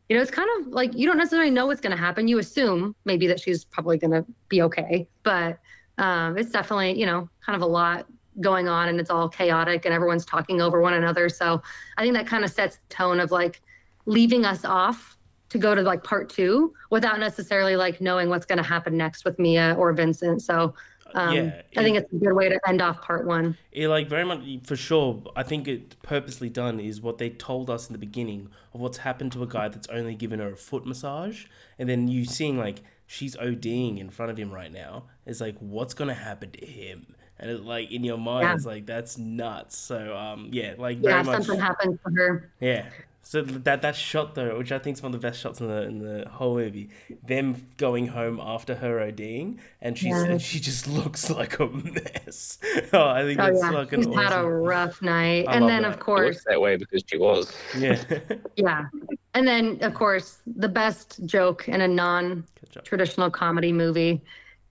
you 0.09 0.15
know 0.15 0.21
it's 0.21 0.31
kind 0.31 0.49
of 0.59 0.67
like 0.67 0.93
you 0.93 1.05
don't 1.07 1.17
necessarily 1.17 1.51
know 1.51 1.65
what's 1.65 1.81
going 1.81 1.95
to 1.95 2.01
happen 2.01 2.27
you 2.27 2.37
assume 2.39 2.95
maybe 3.05 3.27
that 3.27 3.39
she's 3.39 3.65
probably 3.65 3.97
going 3.97 4.11
to 4.11 4.25
be 4.49 4.61
okay 4.61 5.07
but 5.23 5.59
um 5.97 6.37
it's 6.37 6.51
definitely 6.51 6.97
you 6.97 7.05
know 7.05 7.29
kind 7.45 7.55
of 7.55 7.61
a 7.61 7.65
lot 7.65 8.07
going 8.39 8.67
on 8.67 8.87
and 8.87 8.99
it's 8.99 9.09
all 9.09 9.27
chaotic 9.27 9.85
and 9.85 9.93
everyone's 9.93 10.25
talking 10.25 10.61
over 10.61 10.81
one 10.81 10.93
another 10.93 11.27
so 11.27 11.61
i 11.97 12.03
think 12.03 12.13
that 12.13 12.27
kind 12.27 12.43
of 12.43 12.51
sets 12.51 12.77
the 12.77 12.93
tone 12.93 13.19
of 13.19 13.31
like 13.31 13.61
leaving 14.05 14.45
us 14.45 14.63
off 14.63 15.17
to 15.49 15.57
go 15.57 15.73
to 15.73 15.81
like 15.81 16.03
part 16.03 16.29
two 16.29 16.73
without 16.89 17.19
necessarily 17.19 17.75
like 17.75 18.01
knowing 18.01 18.29
what's 18.29 18.45
going 18.45 18.57
to 18.57 18.67
happen 18.67 18.97
next 18.97 19.23
with 19.23 19.39
Mia 19.39 19.75
or 19.77 19.93
Vincent. 19.93 20.41
So 20.41 20.73
um, 21.15 21.35
Yeah, 21.35 21.61
I 21.77 21.83
think 21.83 21.97
it- 21.97 22.03
it's 22.03 22.13
a 22.13 22.17
good 22.17 22.33
way 22.33 22.49
to 22.49 22.59
end 22.67 22.81
off 22.81 23.01
part 23.01 23.25
one. 23.25 23.57
It 23.71 23.87
like 23.87 24.07
very 24.09 24.23
much 24.25 24.41
for 24.65 24.75
sure. 24.75 25.23
I 25.35 25.43
think 25.43 25.67
it 25.67 26.01
purposely 26.01 26.49
done 26.49 26.79
is 26.79 27.01
what 27.01 27.17
they 27.17 27.29
told 27.29 27.69
us 27.69 27.87
in 27.87 27.93
the 27.93 27.99
beginning 27.99 28.49
of 28.73 28.81
what's 28.81 28.97
happened 28.99 29.31
to 29.33 29.43
a 29.43 29.47
guy 29.47 29.67
that's 29.67 29.87
only 29.87 30.15
given 30.15 30.39
her 30.39 30.53
a 30.53 30.57
foot 30.57 30.85
massage, 30.85 31.45
and 31.79 31.87
then 31.89 32.07
you 32.07 32.25
seeing 32.25 32.57
like 32.57 32.81
she's 33.05 33.35
ODing 33.37 33.99
in 33.99 34.09
front 34.09 34.31
of 34.31 34.37
him 34.37 34.51
right 34.51 34.71
now. 34.71 35.03
It's 35.25 35.41
like 35.41 35.55
what's 35.59 35.93
gonna 35.93 36.13
happen 36.13 36.51
to 36.51 36.65
him, 36.65 37.15
and 37.39 37.49
it, 37.51 37.63
like 37.63 37.91
in 37.91 38.03
your 38.03 38.17
mind, 38.17 38.43
Yeah. 38.47 38.53
it's 38.55 38.65
like 38.65 38.85
that's 38.85 39.17
nuts. 39.17 39.77
So 39.77 40.15
um 40.15 40.49
yeah, 40.51 40.73
like 40.77 40.97
Yeah, 41.01 41.11
very 41.11 41.23
much 41.23 41.43
something 41.45 41.59
happened 41.61 41.99
to 42.05 42.13
her. 42.13 42.51
yeah. 42.59 42.85
So 43.27 43.41
that 43.41 43.81
that 43.81 43.97
shot 43.97 44.35
though, 44.35 44.57
which 44.57 44.71
I 44.71 44.79
think 44.79 44.95
is 44.95 45.03
one 45.03 45.13
of 45.13 45.19
the 45.21 45.27
best 45.27 45.41
shots 45.41 45.59
in 45.59 45.67
the 45.67 45.81
in 45.81 45.99
the 45.99 46.29
whole 46.29 46.55
movie, 46.55 46.89
them 47.25 47.67
going 47.75 48.07
home 48.07 48.39
after 48.41 48.75
her 48.75 48.99
ODing, 49.01 49.57
and 49.81 49.97
she's 49.97 50.11
Yeah. 50.11 50.23
and 50.23 50.41
she 50.41 50.61
just 50.61 50.87
looks 50.99 51.29
like 51.29 51.59
a 51.59 51.67
mess. 51.67 52.57
oh, 52.93 53.05
I 53.05 53.23
think 53.23 53.37
Oh 53.41 53.47
that's 53.47 53.59
yeah, 53.59 53.71
fucking 53.71 54.03
she's 54.03 54.15
had 54.15 54.31
a 54.31 54.47
rough 54.47 55.01
night, 55.01 55.43
I 55.45 55.55
and 55.57 55.67
then 55.67 55.81
that. 55.81 55.91
of 55.91 55.99
course, 55.99 56.41
that 56.47 56.61
way 56.61 56.77
because 56.77 57.03
she 57.05 57.17
was 57.17 57.53
Yeah. 57.77 58.01
yeah, 58.55 58.85
and 59.33 59.45
then 59.45 59.77
of 59.83 59.93
course 59.93 60.39
the 60.45 60.69
best 60.69 61.19
joke 61.25 61.67
in 61.67 61.81
a 61.81 61.87
non-traditional 61.89 63.29
comedy 63.29 63.73
movie, 63.73 64.21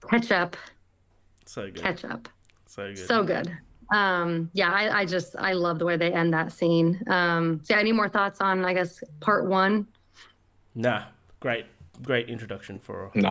ketchup, 0.09 0.57
So 1.45 1.65
good. 1.65 1.75
ketchup, 1.75 2.27
So 2.65 2.87
good. 2.87 2.97
so 2.97 3.23
good. 3.23 3.55
Um, 3.91 4.49
yeah, 4.53 4.71
I, 4.71 4.99
I 4.99 5.05
just 5.05 5.35
I 5.37 5.53
love 5.53 5.79
the 5.79 5.85
way 5.85 5.97
they 5.97 6.11
end 6.13 6.33
that 6.33 6.51
scene. 6.51 7.01
Um, 7.07 7.61
so 7.63 7.73
yeah, 7.73 7.79
any 7.79 7.91
more 7.91 8.09
thoughts 8.09 8.41
on 8.41 8.65
I 8.65 8.73
guess 8.73 9.03
part 9.19 9.45
one? 9.47 9.87
Nah, 10.75 11.03
great, 11.39 11.65
great 12.03 12.29
introduction 12.29 12.79
for. 12.79 13.11
No. 13.15 13.29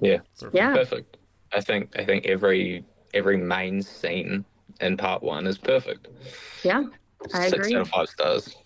Yeah. 0.00 0.18
for- 0.34 0.50
Yeah. 0.54 0.72
perfect 0.74 1.18
i 1.52 1.60
think 1.60 1.94
i 1.98 2.04
think 2.04 2.24
every 2.26 2.84
every 3.12 3.36
main 3.36 3.82
scene 3.82 4.44
in 4.80 4.96
part 4.96 5.22
one 5.22 5.46
is 5.46 5.58
perfect 5.58 6.08
Yeah, 6.62 6.84
I 7.34 7.48
six 7.50 7.66
agree. 7.66 7.74
out 7.74 7.82
of 7.82 7.88
five 7.88 8.08
stars 8.08 8.56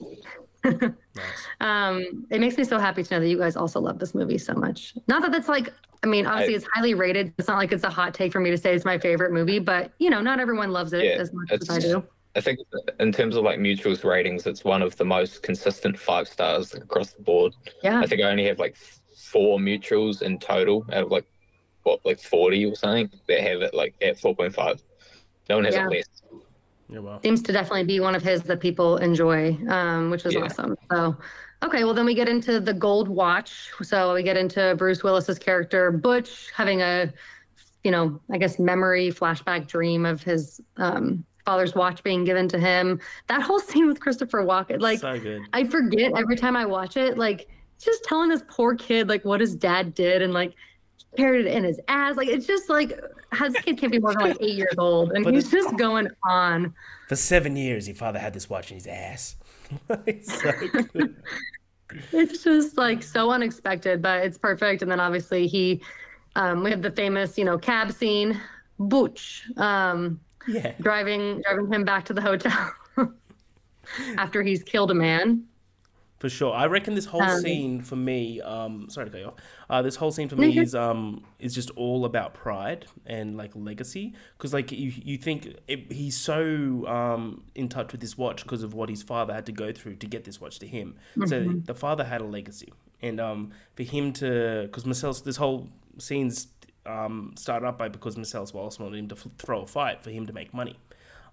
Nice. 0.64 0.90
Um, 1.60 2.26
it 2.30 2.40
makes 2.40 2.56
me 2.56 2.64
so 2.64 2.78
happy 2.78 3.02
to 3.04 3.14
know 3.14 3.20
that 3.20 3.28
you 3.28 3.38
guys 3.38 3.54
also 3.56 3.78
love 3.80 3.98
this 3.98 4.14
movie 4.14 4.38
so 4.38 4.52
much. 4.54 4.94
Not 5.06 5.22
that 5.22 5.30
that's 5.32 5.48
like, 5.48 5.72
I 6.02 6.06
mean, 6.06 6.26
obviously 6.26 6.54
I- 6.54 6.56
it's 6.56 6.66
highly 6.74 6.94
rated. 6.94 7.32
It's 7.38 7.46
not 7.48 7.56
like 7.58 7.72
it's 7.72 7.84
a 7.84 7.90
hot 7.90 8.14
take 8.14 8.32
for 8.32 8.40
me 8.40 8.50
to 8.50 8.58
say 8.58 8.74
it's 8.74 8.84
my 8.84 8.98
favorite 8.98 9.32
movie, 9.32 9.60
but 9.60 9.92
you 9.98 10.10
know, 10.10 10.20
not 10.20 10.40
everyone 10.40 10.70
loves 10.70 10.92
it 10.92 11.04
Yeah, 11.04 11.12
as 11.12 11.32
much 11.32 11.50
as 11.52 11.70
I 11.70 11.78
do. 11.78 12.04
I 12.36 12.40
think 12.40 12.58
in 12.98 13.12
terms 13.12 13.36
of 13.36 13.44
like 13.44 13.60
mutuals 13.60 14.02
ratings, 14.04 14.46
it's 14.46 14.64
one 14.64 14.82
of 14.82 14.96
the 14.96 15.04
most 15.04 15.42
consistent 15.44 15.96
five 15.96 16.26
stars 16.26 16.74
across 16.74 17.12
the 17.12 17.22
board. 17.22 17.54
Yeah, 17.82 18.00
I 18.00 18.06
think 18.06 18.20
I 18.22 18.24
only 18.30 18.44
have 18.46 18.58
like 18.58 18.76
four 19.16 19.58
mutuals 19.58 20.20
in 20.22 20.38
total 20.40 20.84
out 20.92 21.04
of 21.04 21.10
like 21.12 21.26
what 21.84 22.04
like 22.04 22.18
forty 22.18 22.66
or 22.66 22.74
something 22.74 23.08
that 23.28 23.40
have 23.40 23.62
it 23.62 23.72
like 23.72 23.94
at 24.02 24.18
four 24.18 24.34
point 24.34 24.52
five. 24.52 24.82
No 25.48 25.56
one 25.56 25.64
has 25.64 25.74
Yeah. 25.76 25.86
it 25.86 25.90
less. 25.90 26.08
Yeah, 27.02 27.18
seems 27.22 27.42
to 27.42 27.52
definitely 27.52 27.84
be 27.84 28.00
one 28.00 28.14
of 28.14 28.22
his 28.22 28.42
that 28.44 28.60
people 28.60 28.96
enjoy, 28.98 29.56
um, 29.68 30.10
which 30.10 30.24
is 30.26 30.34
Yeah. 30.34 30.42
awesome. 30.44 30.76
So, 30.90 31.16
okay, 31.62 31.84
well 31.84 31.94
then 31.94 32.06
we 32.06 32.14
get 32.14 32.28
into 32.28 32.60
the 32.60 32.74
Gold 32.74 33.08
Watch. 33.08 33.70
So 33.82 34.14
we 34.14 34.22
get 34.22 34.36
into 34.36 34.74
Bruce 34.76 35.02
Willis's 35.02 35.38
character 35.38 35.90
Butch 35.90 36.50
having 36.54 36.82
a, 36.82 37.12
you 37.82 37.90
know, 37.90 38.20
I 38.30 38.38
guess 38.38 38.58
memory 38.58 39.10
flashback 39.10 39.66
dream 39.66 40.06
of 40.06 40.22
his 40.22 40.60
um, 40.76 41.24
father's 41.44 41.74
watch 41.74 42.02
being 42.02 42.24
given 42.24 42.48
to 42.48 42.58
him. 42.58 43.00
That 43.28 43.42
whole 43.42 43.60
scene 43.68 43.86
with 43.86 44.00
Christopher 44.00 44.42
Walken, 44.44 44.80
like. 44.80 45.00
so 45.00 45.18
good. 45.18 45.42
I 45.52 45.64
forget 45.64 46.12
every 46.16 46.36
time 46.36 46.56
I 46.56 46.64
watch 46.66 46.96
it, 46.96 47.18
like 47.18 47.48
just 47.82 48.04
telling 48.04 48.28
this 48.30 48.42
poor 48.48 48.74
kid 48.76 49.08
like 49.08 49.24
what 49.24 49.40
his 49.40 49.54
dad 49.54 49.94
did 49.94 50.22
and 50.22 50.32
like 50.32 50.54
carried 51.16 51.46
it 51.46 51.52
in 51.52 51.64
his 51.64 51.80
ass. 51.88 52.16
Like 52.16 52.28
it's 52.28 52.46
just 52.46 52.68
like 52.68 52.98
how 53.32 53.48
this 53.48 53.60
kid 53.62 53.78
can't 53.78 53.92
be 53.92 53.98
more 53.98 54.12
than 54.12 54.22
like 54.22 54.36
eight 54.40 54.56
years 54.56 54.74
old, 54.78 55.12
and 55.12 55.24
But 55.24 55.34
he's 55.34 55.50
just 55.50 55.76
going 55.76 56.08
on. 56.24 56.74
For 57.08 57.16
seven 57.16 57.56
years, 57.56 57.86
your 57.88 57.96
father 57.96 58.18
had 58.18 58.32
this 58.34 58.48
watch 58.48 58.70
in 58.70 58.76
his 58.76 58.86
ass. 58.86 59.36
it's 60.06 60.40
so. 60.40 60.52
It's 62.12 62.42
just 62.42 62.76
like 62.76 63.02
so 63.02 63.30
unexpected, 63.30 64.02
but 64.02 64.24
it's 64.24 64.38
perfect. 64.38 64.82
And 64.82 64.90
then 64.90 64.98
obviously 64.98 65.46
he, 65.46 65.80
um, 66.34 66.64
we 66.64 66.70
have 66.70 66.82
the 66.82 66.90
famous, 66.90 67.38
you 67.38 67.44
know, 67.44 67.56
cab 67.58 67.92
scene, 67.92 68.40
Butch, 68.80 69.44
um, 69.58 70.18
Yeah. 70.48 70.72
driving 70.80 71.40
driving 71.42 71.72
him 71.72 71.84
back 71.84 72.04
to 72.06 72.14
the 72.14 72.20
hotel 72.22 72.72
after 74.16 74.42
he's 74.42 74.62
killed 74.64 74.90
a 74.90 74.94
man. 74.94 75.44
For 76.24 76.30
sure. 76.30 76.54
I 76.54 76.64
reckon 76.64 76.94
this 76.94 77.04
whole 77.04 77.20
Um, 77.20 77.38
scene 77.42 77.82
for 77.82 77.96
me, 77.96 78.40
um, 78.40 78.88
sorry 78.88 79.08
to 79.08 79.10
cut 79.12 79.20
you 79.20 79.26
off. 79.26 79.34
Uh, 79.68 79.82
this 79.82 79.96
whole 79.96 80.10
scene 80.10 80.30
for 80.30 80.36
me 80.36 80.58
is 80.58 80.74
um 80.74 81.22
is 81.38 81.54
just 81.54 81.68
all 81.76 82.06
about 82.06 82.32
pride 82.32 82.86
and 83.04 83.36
like 83.36 83.50
legacy. 83.54 84.14
Because 84.38 84.54
like 84.54 84.72
you 84.72 84.90
you 85.04 85.18
think 85.18 85.54
it, 85.68 85.92
he's 85.92 86.16
so 86.16 86.86
um 86.86 87.44
in 87.54 87.68
touch 87.68 87.92
with 87.92 88.00
this 88.00 88.16
watch 88.16 88.42
because 88.42 88.62
of 88.62 88.72
what 88.72 88.88
his 88.88 89.02
father 89.02 89.34
had 89.34 89.44
to 89.44 89.52
go 89.52 89.70
through 89.70 89.96
to 89.96 90.06
get 90.06 90.24
this 90.24 90.40
watch 90.40 90.58
to 90.60 90.66
him. 90.66 90.96
So 91.26 91.40
Mm-hmm. 91.42 91.58
the 91.66 91.74
father 91.74 92.04
had 92.04 92.22
a 92.22 92.24
legacy, 92.38 92.72
and 93.02 93.20
um 93.20 93.50
for 93.76 93.82
him 93.82 94.14
to 94.14 94.62
because 94.62 94.86
Marcellus 94.86 95.20
this 95.20 95.36
whole 95.36 95.68
scene's 95.98 96.48
um 96.86 97.34
started 97.36 97.66
up 97.66 97.76
by 97.76 97.88
because 97.90 98.16
Marcellus 98.16 98.54
Wallace 98.54 98.78
wanted 98.78 98.98
him 98.98 99.08
to 99.08 99.14
f- 99.14 99.26
throw 99.36 99.60
a 99.60 99.66
fight 99.66 100.02
for 100.02 100.08
him 100.10 100.24
to 100.24 100.32
make 100.32 100.54
money. 100.54 100.78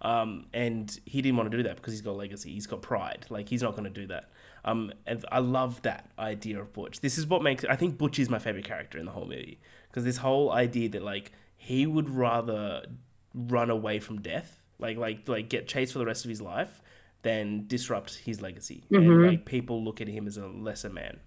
Um, 0.01 0.47
and 0.51 0.99
he 1.05 1.21
didn't 1.21 1.37
want 1.37 1.49
to 1.51 1.55
do 1.55 1.63
that 1.63 1.75
because 1.77 1.93
he's 1.93 2.01
got 2.01 2.17
legacy. 2.17 2.51
He's 2.51 2.67
got 2.67 2.81
pride. 2.81 3.25
Like 3.29 3.47
he's 3.47 3.61
not 3.61 3.71
going 3.77 3.83
to 3.93 4.01
do 4.01 4.07
that. 4.07 4.25
Um, 4.63 4.93
and 5.07 5.25
I 5.31 5.39
love 5.39 5.81
that 5.83 6.09
idea 6.19 6.59
of 6.61 6.71
Butch. 6.73 7.01
This 7.01 7.17
is 7.17 7.25
what 7.25 7.41
makes 7.41 7.65
I 7.65 7.75
think 7.75 7.97
Butch 7.97 8.19
is 8.19 8.29
my 8.29 8.39
favorite 8.39 8.65
character 8.65 8.97
in 8.97 9.05
the 9.05 9.11
whole 9.11 9.25
movie 9.25 9.59
because 9.89 10.03
this 10.03 10.17
whole 10.17 10.51
idea 10.51 10.89
that 10.89 11.03
like 11.03 11.31
he 11.57 11.85
would 11.85 12.09
rather 12.09 12.85
run 13.33 13.69
away 13.69 13.99
from 13.99 14.21
death, 14.21 14.61
like 14.79 14.97
like 14.97 15.27
like 15.27 15.49
get 15.49 15.67
chased 15.67 15.93
for 15.93 15.99
the 15.99 16.05
rest 16.05 16.25
of 16.25 16.29
his 16.29 16.41
life, 16.41 16.81
than 17.23 17.65
disrupt 17.67 18.15
his 18.15 18.41
legacy. 18.41 18.83
And 18.91 19.07
like 19.27 19.45
people 19.45 19.83
look 19.83 20.01
at 20.01 20.07
him 20.07 20.27
as 20.27 20.37
a 20.37 20.47
lesser 20.47 20.89
man, 20.89 21.19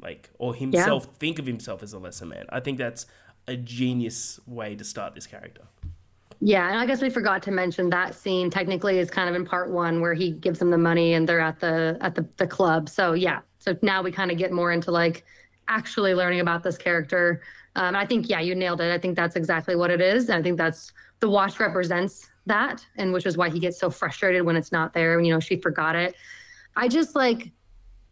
like 0.00 0.30
or 0.38 0.54
himself 0.54 1.06
think 1.18 1.38
of 1.38 1.46
himself 1.46 1.82
as 1.82 1.92
a 1.92 1.98
lesser 1.98 2.26
man. 2.26 2.46
I 2.50 2.60
think 2.60 2.78
that's 2.78 3.06
a 3.48 3.56
genius 3.56 4.38
way 4.46 4.76
to 4.76 4.84
start 4.84 5.14
this 5.14 5.26
character. 5.26 5.62
Yeah, 6.44 6.68
and 6.68 6.76
I 6.76 6.86
guess 6.86 7.00
we 7.00 7.08
forgot 7.08 7.40
to 7.44 7.52
mention 7.52 7.88
that 7.90 8.16
scene 8.16 8.50
technically 8.50 8.98
is 8.98 9.08
kind 9.08 9.28
of 9.28 9.36
in 9.36 9.44
part 9.44 9.70
one 9.70 10.00
where 10.00 10.12
he 10.12 10.32
gives 10.32 10.58
them 10.58 10.70
the 10.70 10.78
money 10.78 11.14
and 11.14 11.28
they're 11.28 11.38
at 11.38 11.60
the 11.60 11.96
at 12.00 12.16
the, 12.16 12.28
the 12.36 12.48
club. 12.48 12.88
So 12.88 13.12
yeah. 13.12 13.42
So 13.60 13.76
now 13.80 14.02
we 14.02 14.10
kind 14.10 14.28
of 14.28 14.38
get 14.38 14.50
more 14.50 14.72
into 14.72 14.90
like 14.90 15.24
actually 15.68 16.14
learning 16.14 16.40
about 16.40 16.64
this 16.64 16.76
character. 16.76 17.42
Um, 17.76 17.94
I 17.94 18.04
think 18.04 18.28
yeah, 18.28 18.40
you 18.40 18.56
nailed 18.56 18.80
it. 18.80 18.92
I 18.92 18.98
think 18.98 19.14
that's 19.14 19.36
exactly 19.36 19.76
what 19.76 19.92
it 19.92 20.00
is. 20.00 20.28
And 20.30 20.36
I 20.36 20.42
think 20.42 20.58
that's 20.58 20.92
the 21.20 21.30
watch 21.30 21.60
represents 21.60 22.28
that, 22.46 22.84
and 22.96 23.12
which 23.12 23.24
is 23.24 23.36
why 23.36 23.48
he 23.48 23.60
gets 23.60 23.78
so 23.78 23.88
frustrated 23.88 24.42
when 24.42 24.56
it's 24.56 24.72
not 24.72 24.92
there. 24.94 25.16
And 25.16 25.24
you 25.24 25.32
know, 25.32 25.38
she 25.38 25.60
forgot 25.60 25.94
it. 25.94 26.16
I 26.74 26.88
just 26.88 27.14
like 27.14 27.52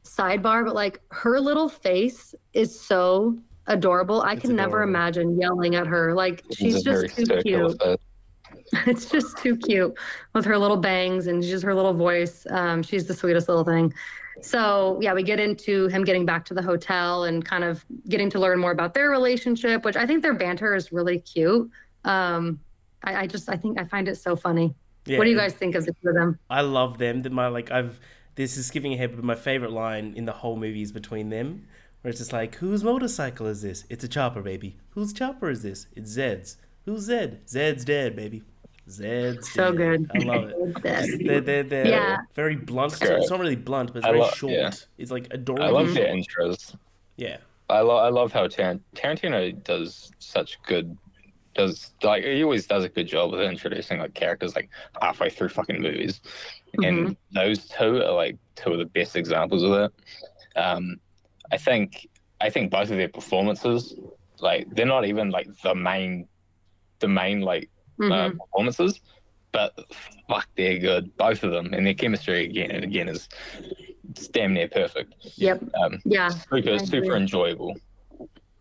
sidebar, 0.04 0.64
but 0.64 0.76
like 0.76 1.00
her 1.10 1.40
little 1.40 1.68
face 1.68 2.32
is 2.52 2.80
so 2.80 3.36
adorable. 3.66 4.22
I 4.22 4.34
It's 4.34 4.42
can 4.42 4.54
never 4.54 4.82
imagine 4.82 5.36
yelling 5.36 5.74
at 5.74 5.88
her. 5.88 6.14
Like 6.14 6.44
she's 6.52 6.76
It's 6.76 6.84
just 6.84 7.16
too 7.16 7.42
cute. 7.42 7.82
it's 8.86 9.06
just 9.06 9.38
too 9.38 9.56
cute 9.56 9.96
with 10.34 10.44
her 10.44 10.56
little 10.56 10.76
bangs 10.76 11.26
and 11.26 11.42
just 11.42 11.64
her 11.64 11.74
little 11.74 11.94
voice. 11.94 12.46
Um, 12.50 12.82
she's 12.82 13.06
the 13.06 13.14
sweetest 13.14 13.48
little 13.48 13.64
thing. 13.64 13.92
So 14.42 14.98
yeah, 15.02 15.12
we 15.12 15.22
get 15.22 15.40
into 15.40 15.88
him 15.88 16.04
getting 16.04 16.24
back 16.24 16.44
to 16.46 16.54
the 16.54 16.62
hotel 16.62 17.24
and 17.24 17.44
kind 17.44 17.64
of 17.64 17.84
getting 18.08 18.30
to 18.30 18.38
learn 18.38 18.58
more 18.58 18.70
about 18.70 18.94
their 18.94 19.10
relationship, 19.10 19.84
which 19.84 19.96
I 19.96 20.06
think 20.06 20.22
their 20.22 20.34
banter 20.34 20.74
is 20.74 20.92
really 20.92 21.18
cute. 21.18 21.70
Um, 22.04 22.60
I, 23.02 23.22
I 23.22 23.26
just 23.26 23.48
I 23.48 23.56
think 23.56 23.78
I 23.78 23.84
find 23.84 24.08
it 24.08 24.16
so 24.16 24.36
funny. 24.36 24.74
Yeah, 25.06 25.18
what 25.18 25.24
do 25.24 25.30
you 25.30 25.36
guys 25.36 25.54
think 25.54 25.74
of 25.74 25.84
the 25.84 25.94
two 26.02 26.08
of 26.10 26.14
them? 26.14 26.38
I 26.48 26.60
love 26.60 26.98
them. 26.98 27.22
That 27.22 27.32
my 27.32 27.48
like 27.48 27.70
I've 27.70 27.98
this 28.36 28.56
is 28.56 28.66
skipping 28.66 28.94
ahead, 28.94 29.14
but 29.14 29.24
my 29.24 29.34
favorite 29.34 29.72
line 29.72 30.14
in 30.16 30.24
the 30.24 30.32
whole 30.32 30.56
movie 30.56 30.82
is 30.82 30.92
between 30.92 31.28
them, 31.28 31.66
where 32.00 32.10
it's 32.10 32.18
just 32.18 32.32
like, 32.32 32.54
"Whose 32.56 32.84
motorcycle 32.84 33.46
is 33.46 33.62
this? 33.62 33.84
It's 33.90 34.04
a 34.04 34.08
chopper, 34.08 34.42
baby. 34.42 34.78
Whose 34.90 35.12
chopper 35.12 35.50
is 35.50 35.62
this? 35.62 35.86
It's 35.94 36.10
Zed's. 36.10 36.56
Who's 36.84 37.02
Zed? 37.02 37.48
Zed's 37.48 37.84
dead, 37.84 38.16
baby. 38.16 38.42
Zed's 38.90 39.50
So 39.52 39.72
dead." 39.72 40.08
good. 40.08 40.22
I 40.22 40.24
love 40.24 40.44
it. 40.50 40.82
They're 41.26 41.40
they're, 41.40 41.62
they're 41.62 41.86
Yeah. 41.86 42.16
very 42.34 42.56
blunt. 42.56 42.96
Sure. 42.98 43.16
It's 43.18 43.30
not 43.30 43.40
really 43.40 43.56
blunt, 43.56 43.92
but 43.92 43.98
it's 43.98 44.06
I 44.06 44.10
very 44.10 44.20
lo- 44.20 44.30
short. 44.30 44.52
yeah. 44.52 44.70
It's 44.98 45.10
like 45.10 45.28
adorable. 45.30 45.64
I 45.64 45.68
adorable. 45.68 45.86
love 45.86 45.94
their 45.94 46.14
intros. 46.14 46.76
Yeah, 47.16 47.36
I, 47.68 47.80
lo- 47.80 47.98
I 47.98 48.08
love 48.08 48.32
how 48.32 48.46
Tar- 48.48 48.80
Tarantino 48.94 49.62
does 49.64 50.10
such 50.18 50.58
good 50.62 50.96
does 51.54 51.92
like 52.02 52.22
he 52.24 52.44
always 52.44 52.66
does 52.66 52.84
a 52.84 52.88
good 52.88 53.08
job 53.08 53.34
of 53.34 53.40
introducing 53.40 53.98
like 53.98 54.14
characters 54.14 54.54
like 54.54 54.70
halfway 55.02 55.28
through 55.30 55.48
fucking 55.50 55.80
movies, 55.82 56.20
and 56.82 57.16
those 57.32 57.66
two 57.68 58.02
are 58.02 58.12
like 58.12 58.36
two 58.56 58.72
of 58.72 58.78
the 58.78 58.84
best 58.86 59.16
examples 59.16 59.62
of 59.64 59.70
that. 59.70 59.92
Um, 60.56 61.00
I 61.52 61.56
think 61.56 62.08
I 62.40 62.48
think 62.50 62.70
both 62.70 62.90
of 62.90 62.96
their 62.96 63.08
performances, 63.08 63.94
like 64.38 64.68
they're 64.74 64.86
not 64.86 65.04
even 65.04 65.30
like 65.30 65.48
the 65.62 65.74
main, 65.74 66.26
the 67.00 67.08
main 67.08 67.40
like 67.40 67.68
uh, 68.00 68.30
Mhm. 68.30 68.38
performances, 68.38 69.00
but 69.52 69.74
fuck, 70.28 70.46
they're 70.56 70.78
good, 70.78 71.16
both 71.16 71.42
of 71.42 71.50
them, 71.52 71.74
and 71.74 71.86
their 71.86 71.94
chemistry 71.94 72.44
again 72.44 72.70
and 72.70 72.84
again 72.84 73.08
is 73.08 73.28
it's 74.10 74.28
damn 74.28 74.54
near 74.54 74.68
perfect. 74.68 75.14
Yep. 75.36 75.62
Um, 75.74 76.00
Yeah. 76.04 76.28
super 76.28 76.78
super 76.78 77.16
enjoyable. 77.16 77.76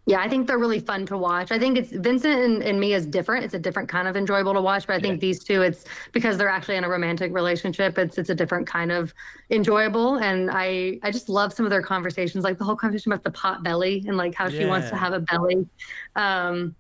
Yeah, 0.05 0.21
I 0.21 0.27
think 0.27 0.47
they're 0.47 0.57
really 0.57 0.79
fun 0.79 1.05
to 1.07 1.17
watch. 1.19 1.51
I 1.51 1.59
think 1.59 1.77
it's 1.77 1.91
Vincent 1.91 2.41
and, 2.41 2.63
and 2.63 2.79
me 2.79 2.93
is 2.93 3.05
different. 3.05 3.45
It's 3.45 3.53
a 3.53 3.59
different 3.59 3.87
kind 3.89 4.07
of 4.07 4.17
enjoyable 4.17 4.53
to 4.55 4.61
watch, 4.61 4.87
but 4.87 4.95
I 4.95 4.99
think 4.99 5.15
Yeah. 5.17 5.27
these 5.27 5.43
two, 5.43 5.61
it's 5.61 5.85
because 6.13 6.35
they're 6.35 6.49
actually 6.49 6.77
in 6.77 6.83
a 6.83 6.89
romantic 6.89 7.31
relationship. 7.31 7.95
It's 7.99 8.17
it's 8.17 8.31
a 8.31 8.35
different 8.35 8.65
kind 8.65 8.91
of 8.91 9.13
enjoyable, 9.51 10.15
and 10.15 10.49
I 10.51 10.99
I 11.03 11.11
just 11.11 11.29
love 11.29 11.53
some 11.53 11.63
of 11.65 11.69
their 11.69 11.83
conversations, 11.83 12.43
like 12.43 12.57
the 12.57 12.63
whole 12.63 12.75
conversation 12.75 13.11
about 13.11 13.23
the 13.23 13.29
pot 13.31 13.61
belly 13.61 14.03
and 14.07 14.17
like 14.17 14.33
how 14.33 14.49
she 14.49 14.65
wants 14.65 14.89
to 14.89 14.95
have 14.95 15.13
a 15.13 15.19
belly. 15.19 15.67
Um, 16.15 16.75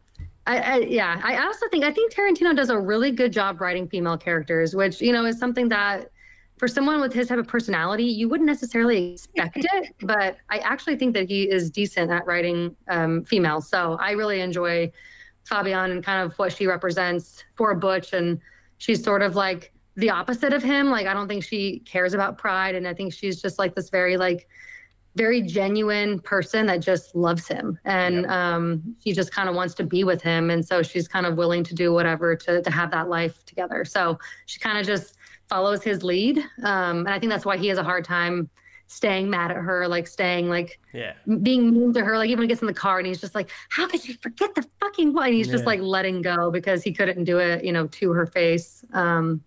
I, 0.47 0.57
I 0.57 0.77
yeah, 0.79 1.21
I 1.23 1.45
also 1.45 1.67
think 1.69 1.83
I 1.83 1.91
think 1.91 2.13
Tarantino 2.13 2.55
does 2.55 2.69
a 2.69 2.79
really 2.79 3.11
good 3.11 3.31
job 3.31 3.61
writing 3.61 3.87
female 3.87 4.17
characters, 4.17 4.75
which 4.75 5.01
you 5.01 5.13
know 5.13 5.25
is 5.25 5.37
something 5.37 5.69
that 5.69 6.09
for 6.59 6.67
someone 6.67 6.99
with 6.99 7.13
his 7.13 7.29
type 7.29 7.39
of 7.39 7.47
personality, 7.47 8.03
you 8.03 8.27
wouldn't 8.27 8.45
necessarily 8.45 9.13
expect 9.13 9.57
it, 9.57 9.95
but 10.01 10.37
I 10.49 10.57
actually 10.59 10.97
think 10.97 11.13
that 11.13 11.29
he 11.29 11.49
is 11.49 11.71
decent 11.71 12.11
at 12.11 12.25
writing 12.25 12.75
um, 12.89 13.23
females. 13.23 13.69
So 13.69 13.97
I 13.99 14.11
really 14.11 14.41
enjoy 14.41 14.91
Fabienne 15.49 15.91
and 15.91 16.03
kind 16.03 16.21
of 16.21 16.37
what 16.37 16.51
she 16.51 16.67
represents 16.67 17.45
for 17.55 17.73
Butch. 17.75 18.11
And 18.11 18.41
she's 18.77 19.01
sort 19.01 19.21
of 19.21 19.37
like 19.37 19.71
the 19.95 20.09
opposite 20.09 20.51
of 20.51 20.61
him. 20.61 20.91
Like, 20.91 21.07
I 21.07 21.13
don't 21.13 21.29
think 21.29 21.45
she 21.45 21.79
cares 21.85 22.13
about 22.13 22.37
pride. 22.37 22.75
And 22.75 22.85
I 22.85 22.93
think 22.93 23.13
she's 23.13 23.41
just 23.41 23.57
like 23.57 23.73
this 23.73 23.89
very, 23.89 24.17
like, 24.17 24.49
very 25.15 25.41
genuine 25.41 26.19
person 26.19 26.65
that 26.67 26.79
just 26.79 27.15
loves 27.15 27.47
him. 27.47 27.77
And 27.85 28.25
um, 28.27 28.95
she 29.03 29.11
just 29.11 29.33
kind 29.33 29.49
of 29.49 29.55
wants 29.55 29.73
to 29.75 29.83
be 29.83 30.03
with 30.03 30.21
him. 30.21 30.49
And 30.49 30.65
so 30.65 30.81
she's 30.83 31.07
kind 31.07 31.25
of 31.25 31.35
willing 31.35 31.63
to 31.65 31.75
do 31.75 31.91
whatever 31.91 32.35
to, 32.35 32.61
to 32.61 32.71
have 32.71 32.91
that 32.91 33.09
life 33.09 33.43
together. 33.45 33.83
So 33.85 34.19
she 34.45 34.59
kind 34.59 34.77
of 34.77 34.85
just 34.85 35.15
follows 35.49 35.83
his 35.83 36.03
lead. 36.03 36.37
Um, 36.63 36.99
and 36.99 37.09
i 37.09 37.19
think 37.19 37.31
that's 37.31 37.45
why 37.45 37.57
he 37.57 37.67
has 37.67 37.77
a 37.77 37.83
hard 37.83 38.05
time 38.05 38.49
staying 38.89 39.29
mad 39.29 39.51
at 39.51 39.57
her 39.57 39.87
like 39.87 40.07
staying 40.07 40.49
like 40.49 40.79
yeah. 40.93 41.13
being 41.43 41.71
mean 41.71 41.93
to 41.93 42.03
her. 42.03 42.17
Like 42.17 42.27
even 42.29 42.39
when 42.39 42.45
he 42.45 42.47
gets 42.47 42.61
in 42.61 42.67
the 42.67 42.73
car 42.73 42.97
and 42.97 43.05
he's 43.05 43.21
just 43.21 43.35
like 43.35 43.51
how 43.69 43.87
could 43.87 44.07
you 44.07 44.15
forget 44.19 44.55
the 44.55 44.67
fucking 44.79 45.13
one 45.13 45.31
he's 45.31 45.47
just 45.47 45.65
like 45.65 45.79
letting 45.79 46.23
go 46.23 46.49
because 46.49 46.81
he 46.83 46.91
couldn't 46.91 47.23
do 47.23 47.37
it 47.37 47.63
you 47.63 47.71
know 47.71 47.85
to 47.87 48.11
her 48.11 48.25
face. 48.25 48.83
Um, 48.93 49.43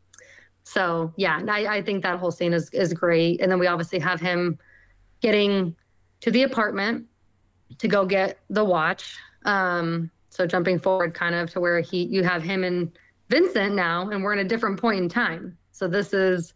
so 0.62 1.12
yeah 1.16 1.42
I, 1.48 1.66
I 1.66 1.82
think 1.82 2.04
that 2.04 2.20
whole 2.20 2.30
scene 2.30 2.52
is 2.52 2.70
is 2.70 2.92
great. 2.94 3.40
And 3.40 3.50
then 3.50 3.58
we 3.58 3.66
obviously 3.66 3.98
have 3.98 4.20
him 4.20 4.58
getting 5.22 5.74
to 6.20 6.30
the 6.30 6.42
apartment 6.42 7.06
to 7.78 7.88
go 7.88 8.04
get 8.04 8.38
the 8.50 8.64
watch. 8.64 9.16
Um, 9.44 10.10
so 10.30 10.46
jumping 10.46 10.78
forward 10.78 11.14
kind 11.14 11.34
of 11.34 11.50
to 11.50 11.60
where 11.60 11.80
he 11.80 12.04
you 12.04 12.22
have 12.24 12.42
him 12.42 12.64
and 12.64 12.90
vincent 13.28 13.74
now 13.74 14.10
and 14.10 14.22
we're 14.22 14.32
in 14.32 14.40
a 14.40 14.44
different 14.44 14.80
point 14.80 15.00
in 15.00 15.08
time. 15.08 15.56
So 15.72 15.88
this 15.88 16.12
is 16.12 16.54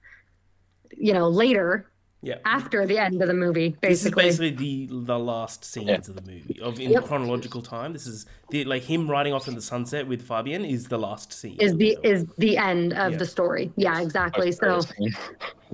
you 0.96 1.12
know 1.12 1.28
later 1.28 1.90
Yeah. 2.26 2.38
after 2.44 2.84
the 2.86 2.98
end 2.98 3.22
of 3.22 3.28
the 3.28 3.34
movie 3.34 3.70
basically. 3.80 4.24
This 4.24 4.34
is 4.34 4.40
basically 4.40 4.50
basically 4.50 4.86
the 4.86 5.04
the 5.12 5.18
last 5.32 5.64
scenes 5.64 5.88
Yeah. 5.88 5.94
of 6.10 6.14
the 6.20 6.26
movie 6.32 6.58
of 6.68 6.80
in 6.80 6.90
Yep. 6.90 7.04
chronological 7.04 7.62
time. 7.62 7.92
This 7.92 8.06
is 8.14 8.26
the 8.50 8.64
like 8.64 8.82
him 8.82 9.02
riding 9.16 9.32
off 9.32 9.46
in 9.48 9.54
the 9.54 9.62
sunset 9.62 10.06
with 10.06 10.26
Fabienne 10.30 10.68
is 10.76 10.82
the 10.88 10.98
last 10.98 11.32
scene. 11.32 11.56
is 11.66 11.72
of 11.72 11.78
the 11.78 11.90
is 12.02 12.20
the 12.46 12.56
end 12.56 12.92
of 13.04 13.12
Yeah. 13.12 13.18
the 13.22 13.26
story 13.36 13.64
yeah 13.76 14.00
exactly 14.06 14.50
so 14.52 14.80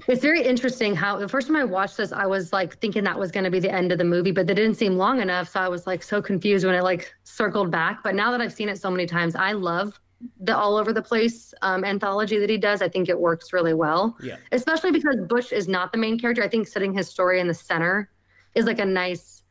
it's 0.08 0.22
very 0.22 0.42
interesting 0.52 0.94
how 0.94 1.10
the 1.18 1.28
first 1.28 1.46
time 1.48 1.56
i 1.56 1.64
watched 1.64 1.96
this 1.98 2.12
i 2.12 2.26
was 2.26 2.52
like 2.52 2.78
thinking 2.82 3.04
that 3.04 3.18
was 3.18 3.30
going 3.30 3.44
to 3.44 3.50
be 3.50 3.60
the 3.60 3.70
end 3.80 3.92
of 3.92 3.98
the 3.98 4.04
movie 4.04 4.30
but 4.38 4.46
that 4.46 4.54
didn't 4.54 4.76
seem 4.76 4.96
long 4.96 5.20
enough 5.20 5.48
so 5.48 5.60
i 5.60 5.68
was 5.68 5.86
like 5.86 6.02
so 6.02 6.20
confused 6.22 6.64
when 6.66 6.74
it 6.74 6.82
like 6.82 7.12
circled 7.24 7.70
back 7.70 8.02
but 8.02 8.14
now 8.14 8.30
that 8.30 8.40
i've 8.40 8.52
seen 8.52 8.68
it 8.68 8.78
so 8.80 8.90
many 8.90 9.06
times 9.06 9.34
i 9.34 9.52
love 9.52 10.00
the 10.40 10.56
all 10.56 10.76
over 10.76 10.92
the 10.92 11.02
place 11.02 11.52
um, 11.62 11.84
anthology 11.84 12.38
that 12.38 12.48
he 12.50 12.56
does 12.58 12.80
i 12.82 12.88
think 12.88 13.08
it 13.08 13.18
works 13.18 13.52
really 13.52 13.74
well 13.74 14.16
Yeah. 14.22 14.36
especially 14.52 14.90
because 14.92 15.16
Butch 15.28 15.52
is 15.52 15.68
not 15.68 15.90
the 15.92 15.98
main 15.98 16.18
character 16.18 16.42
i 16.42 16.48
think 16.48 16.66
setting 16.68 16.92
his 16.94 17.08
story 17.08 17.40
in 17.40 17.46
the 17.48 17.54
center 17.54 18.10
is 18.54 18.64
like 18.66 18.78
a 18.78 18.84
nice 18.84 19.42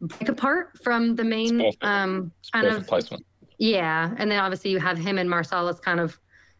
break 0.00 0.28
apart 0.28 0.78
from 0.82 1.14
the 1.16 1.24
main 1.24 1.70
um 1.82 2.32
kind 2.52 2.66
of 2.66 2.86
placement. 2.86 3.24
yeah 3.58 4.14
and 4.18 4.30
then 4.30 4.38
obviously 4.38 4.70
you 4.70 4.78
have 4.78 4.98
him 4.98 5.16
and 5.18 5.30
marcellus 5.30 5.78
kind 5.80 6.00
of 6.00 6.18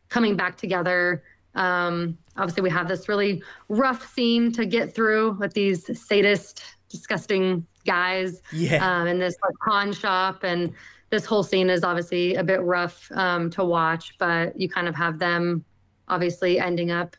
coming 0.09 0.37
back 0.37 0.57
together 0.57 1.23
um 1.55 2.17
obviously 2.37 2.63
we 2.63 2.71
have 2.71 2.89
this 2.89 3.09
really 3.09 3.43
rough 3.69 4.07
scene 4.15 4.51
to 4.53 4.65
get 4.65 4.95
through 4.95 5.33
with 5.41 5.53
these 5.55 5.81
sadist 6.01 6.63
disgusting 6.89 7.67
guys 7.85 8.41
Yeah. 8.53 8.79
um, 9.01 9.07
in 9.09 9.19
this 9.19 9.35
like 9.43 9.55
pawn 9.67 9.93
shop 9.93 10.45
and 10.45 10.73
this 11.13 11.27
whole 11.27 11.43
scene 11.43 11.69
is 11.69 11.85
obviously 11.85 12.35
a 12.37 12.43
bit 12.43 12.63
rough 12.63 13.13
um, 13.13 13.51
to 13.51 13.63
watch 13.65 14.17
but 14.19 14.59
you 14.59 14.67
kind 14.69 14.89
of 14.89 14.95
have 14.95 15.19
them 15.19 15.63
obviously 16.09 16.59
ending 16.59 16.91
up 16.91 17.15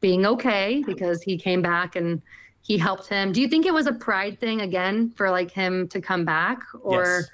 being 0.00 0.24
okay 0.26 0.82
because 0.86 1.22
he 1.22 1.36
came 1.38 1.60
back 1.60 1.94
and 1.94 2.22
he 2.62 2.78
helped 2.78 3.06
him 3.06 3.32
do 3.32 3.40
you 3.42 3.46
think 3.46 3.66
it 3.66 3.74
was 3.74 3.86
a 3.86 3.92
pride 3.92 4.40
thing 4.40 4.62
again 4.62 5.10
for 5.10 5.30
like 5.30 5.50
him 5.50 5.86
to 5.88 6.00
come 6.00 6.24
back 6.24 6.58
or 6.82 7.02
Yes. 7.04 7.30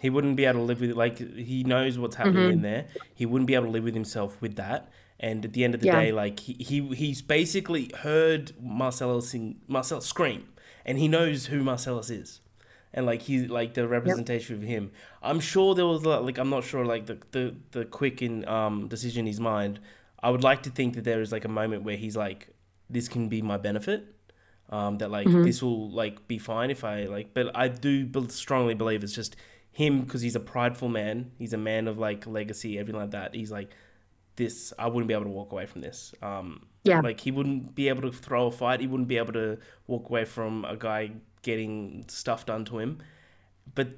He 0.00 0.10
wouldn't 0.10 0.34
be 0.34 0.46
able 0.46 0.58
to 0.58 0.64
live 0.64 0.80
with 0.80 0.90
it. 0.90 0.96
Like 0.96 1.16
he 1.18 1.62
knows 1.62 1.96
what's 1.96 2.16
happening 2.16 2.48
Mhm. 2.48 2.52
in 2.54 2.62
there. 2.62 2.86
He 3.14 3.24
wouldn't 3.24 3.46
be 3.46 3.54
able 3.54 3.66
to 3.66 3.70
live 3.70 3.84
with 3.84 3.94
himself 3.94 4.42
with 4.42 4.56
that. 4.56 4.90
And 5.20 5.44
at 5.44 5.52
the 5.52 5.62
end 5.62 5.76
of 5.76 5.80
the 5.80 5.86
Yeah. 5.86 6.00
day, 6.00 6.10
like 6.10 6.40
he, 6.40 6.54
he 6.54 6.80
he's 6.96 7.22
basically 7.22 7.88
heard 8.00 8.50
Marcellus 8.60 9.28
sing, 9.30 9.60
Marcellus 9.68 10.04
scream, 10.04 10.48
and 10.84 10.98
he 10.98 11.06
knows 11.06 11.46
who 11.46 11.62
Marcellus 11.62 12.10
is, 12.10 12.40
and 12.94 13.06
like 13.06 13.22
he's 13.22 13.48
like 13.48 13.74
the 13.74 13.86
representation 13.88 14.56
of 14.56 14.62
him. 14.62 14.90
I'm 15.22 15.40
sure 15.40 15.74
there 15.74 15.86
was 15.86 16.04
like 16.04 16.38
I'm 16.38 16.50
not 16.50 16.64
sure 16.64 16.84
like 16.84 17.06
the 17.06 17.18
the 17.30 17.54
the 17.70 17.84
quick 17.84 18.22
in 18.22 18.46
um 18.48 18.88
decision 18.88 19.20
in 19.20 19.26
his 19.26 19.40
mind. 19.40 19.80
I 20.22 20.30
would 20.30 20.44
like 20.44 20.62
to 20.64 20.70
think 20.70 20.94
that 20.94 21.04
there 21.04 21.20
is 21.20 21.32
like 21.32 21.44
a 21.44 21.48
moment 21.48 21.82
where 21.82 21.96
he's 21.96 22.16
like, 22.16 22.48
this 22.88 23.08
can 23.08 23.28
be 23.28 23.42
my 23.42 23.56
benefit 23.56 24.04
um, 24.70 24.98
that 24.98 25.10
like 25.10 25.26
Mm-hmm. 25.26 25.42
this 25.42 25.60
will 25.62 25.90
like 25.90 26.28
be 26.28 26.38
fine 26.38 26.70
if 26.70 26.84
I 26.84 27.04
like. 27.06 27.34
But 27.34 27.56
I 27.56 27.68
do 27.68 28.08
strongly 28.28 28.74
believe 28.74 29.02
it's 29.02 29.14
just 29.14 29.34
him 29.72 30.02
because 30.02 30.20
he's 30.22 30.36
a 30.36 30.40
prideful 30.40 30.88
man. 30.88 31.32
He's 31.38 31.52
a 31.52 31.58
man 31.58 31.88
of 31.88 31.98
like 31.98 32.26
legacy, 32.26 32.78
everything 32.78 33.00
like 33.00 33.10
that. 33.12 33.34
He's 33.34 33.50
like 33.50 33.70
this. 34.36 34.72
I 34.78 34.86
wouldn't 34.86 35.08
be 35.08 35.14
able 35.14 35.24
to 35.24 35.30
walk 35.30 35.50
away 35.52 35.66
from 35.66 35.80
this. 35.80 36.14
Um, 36.22 36.66
Yeah. 36.84 37.00
like 37.00 37.20
he 37.20 37.30
wouldn't 37.32 37.74
be 37.74 37.88
able 37.88 38.02
to 38.02 38.12
throw 38.12 38.46
a 38.46 38.50
fight. 38.52 38.80
He 38.80 38.86
wouldn't 38.86 39.08
be 39.08 39.16
able 39.18 39.32
to 39.32 39.58
walk 39.86 40.08
away 40.08 40.24
from 40.24 40.64
a 40.64 40.76
guy 40.76 41.12
getting 41.42 42.04
stuff 42.08 42.46
done 42.46 42.64
to 42.66 42.78
him. 42.78 42.98
But 43.74 43.88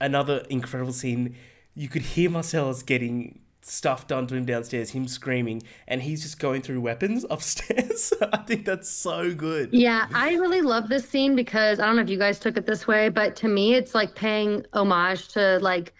another 0.00 0.44
incredible 0.48 0.92
scene, 0.92 1.36
you 1.74 1.88
could 1.88 2.02
hear 2.02 2.30
Marcellus 2.30 2.82
getting 2.82 3.40
stuff 3.60 4.06
done 4.06 4.26
to 4.26 4.34
him 4.34 4.46
downstairs, 4.46 4.90
him 4.90 5.06
screaming, 5.06 5.62
and 5.86 6.00
he's 6.02 6.22
just 6.22 6.38
going 6.38 6.62
through 6.62 6.80
weapons 6.80 7.24
upstairs. 7.30 8.12
I 8.32 8.38
think 8.38 8.64
that's 8.64 8.88
so 8.88 9.34
good. 9.34 9.70
Yeah, 9.72 10.06
I 10.14 10.30
really 10.34 10.62
love 10.62 10.88
this 10.88 11.06
scene 11.08 11.36
because 11.36 11.78
I 11.80 11.86
don't 11.86 11.96
know 11.96 12.02
if 12.02 12.08
you 12.08 12.18
guys 12.18 12.38
took 12.38 12.56
it 12.56 12.66
this 12.66 12.86
way, 12.86 13.08
but 13.08 13.36
to 13.36 13.48
me, 13.48 13.74
it's 13.74 13.94
like 13.94 14.14
paying 14.14 14.64
homage 14.72 15.28
to 15.28 15.58
like 15.60 15.92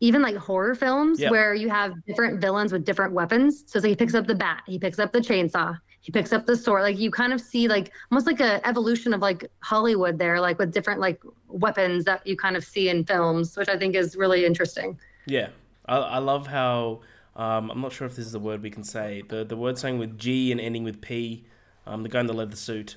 even 0.00 0.22
like 0.22 0.34
horror 0.36 0.74
films 0.74 1.20
Yeah. 1.20 1.30
where 1.30 1.54
you 1.54 1.68
have 1.68 1.92
different 2.06 2.40
villains 2.40 2.72
with 2.72 2.86
different 2.86 3.12
weapons. 3.12 3.64
So 3.66 3.80
like 3.80 3.88
he 3.90 3.96
picks 3.96 4.14
up 4.14 4.26
the 4.26 4.34
bat, 4.34 4.62
he 4.66 4.78
picks 4.78 4.98
up 4.98 5.12
the 5.12 5.20
chainsaw, 5.20 5.76
he 6.10 6.18
picks 6.18 6.32
up 6.32 6.46
the 6.46 6.56
sword. 6.56 6.82
Like 6.82 6.98
you 6.98 7.10
kind 7.10 7.32
of 7.32 7.40
see 7.40 7.68
like 7.68 7.92
almost 8.10 8.26
like 8.26 8.40
a 8.40 8.66
evolution 8.66 9.14
of 9.14 9.20
like 9.20 9.50
Hollywood 9.60 10.18
there, 10.18 10.40
like 10.40 10.58
with 10.58 10.72
different 10.72 11.00
like 11.00 11.22
weapons 11.48 12.04
that 12.04 12.26
you 12.26 12.36
kind 12.36 12.56
of 12.56 12.64
see 12.64 12.88
in 12.88 13.04
films, 13.04 13.56
which 13.56 13.68
I 13.68 13.78
think 13.78 13.94
is 13.94 14.16
really 14.16 14.44
interesting. 14.44 14.98
Yeah, 15.26 15.48
I, 15.86 15.96
I 15.96 16.18
love 16.18 16.46
how 16.46 17.00
um, 17.36 17.70
I'm 17.70 17.80
not 17.80 17.92
sure 17.92 18.06
if 18.06 18.16
this 18.16 18.26
is 18.26 18.34
a 18.34 18.40
word 18.40 18.62
we 18.62 18.70
can 18.70 18.82
say. 18.84 19.22
The 19.28 19.44
the 19.44 19.56
word 19.56 19.78
starting 19.78 20.00
with 20.00 20.18
G 20.18 20.50
and 20.50 20.60
ending 20.60 20.84
with 20.84 21.00
P. 21.00 21.44
Um, 21.86 22.02
the 22.02 22.08
guy 22.08 22.20
in 22.20 22.26
the 22.26 22.34
leather 22.34 22.56
suit. 22.56 22.96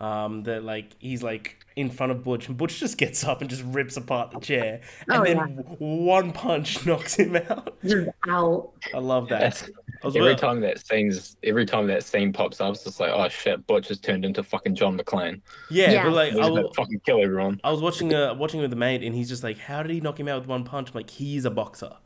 Um, 0.00 0.44
that 0.44 0.62
like 0.62 0.94
he's 1.00 1.24
like 1.24 1.56
in 1.74 1.90
front 1.90 2.12
of 2.12 2.22
Butch, 2.22 2.46
and 2.46 2.56
Butch 2.56 2.78
just 2.78 2.98
gets 2.98 3.24
up 3.24 3.40
and 3.40 3.50
just 3.50 3.64
rips 3.64 3.96
apart 3.96 4.30
the 4.30 4.38
chair, 4.38 4.80
and 5.08 5.18
Oh, 5.20 5.24
then 5.24 5.36
yeah. 5.36 5.74
one 5.78 6.30
punch 6.30 6.86
knocks 6.86 7.14
him 7.16 7.34
out. 7.34 7.76
Just 7.84 8.08
out. 8.28 8.70
I 8.94 8.98
love 8.98 9.28
that. 9.30 9.40
That's- 9.40 9.70
I 10.04 10.06
Every 10.06 10.20
well- 10.20 10.36
time 10.36 10.60
that 10.60 10.86
scene's 10.86 11.36
every 11.42 11.66
time 11.66 11.88
that 11.88 12.04
scene 12.04 12.32
pops 12.32 12.60
up, 12.60 12.72
it's 12.74 12.84
just 12.84 13.00
like, 13.00 13.10
oh 13.12 13.28
shit, 13.28 13.66
Butch 13.66 13.88
has 13.88 13.98
turned 13.98 14.24
into 14.24 14.44
fucking 14.44 14.76
John 14.76 14.96
McClane. 14.96 15.40
yeah, 15.70 15.90
Yeah. 15.90 16.04
but 16.04 16.12
like 16.12 16.30
He's 16.34 16.38
I, 16.38 16.48
gonna 16.48 16.72
fucking 16.76 17.00
kill 17.04 17.20
everyone. 17.20 17.60
I 17.64 17.72
was 17.72 17.80
watching 17.80 18.14
uh 18.14 18.34
watching 18.34 18.60
with 18.60 18.72
a 18.72 18.76
mate, 18.76 19.02
and 19.02 19.12
he's 19.12 19.28
just 19.28 19.42
like, 19.42 19.58
"How 19.58 19.82
did 19.82 19.90
he 19.90 20.00
knock 20.00 20.20
him 20.20 20.28
out 20.28 20.38
with 20.38 20.48
one 20.48 20.62
punch?" 20.62 20.90
I'm 20.90 20.94
like, 20.94 21.10
"He's 21.10 21.44
a 21.44 21.50
boxer. 21.50 21.96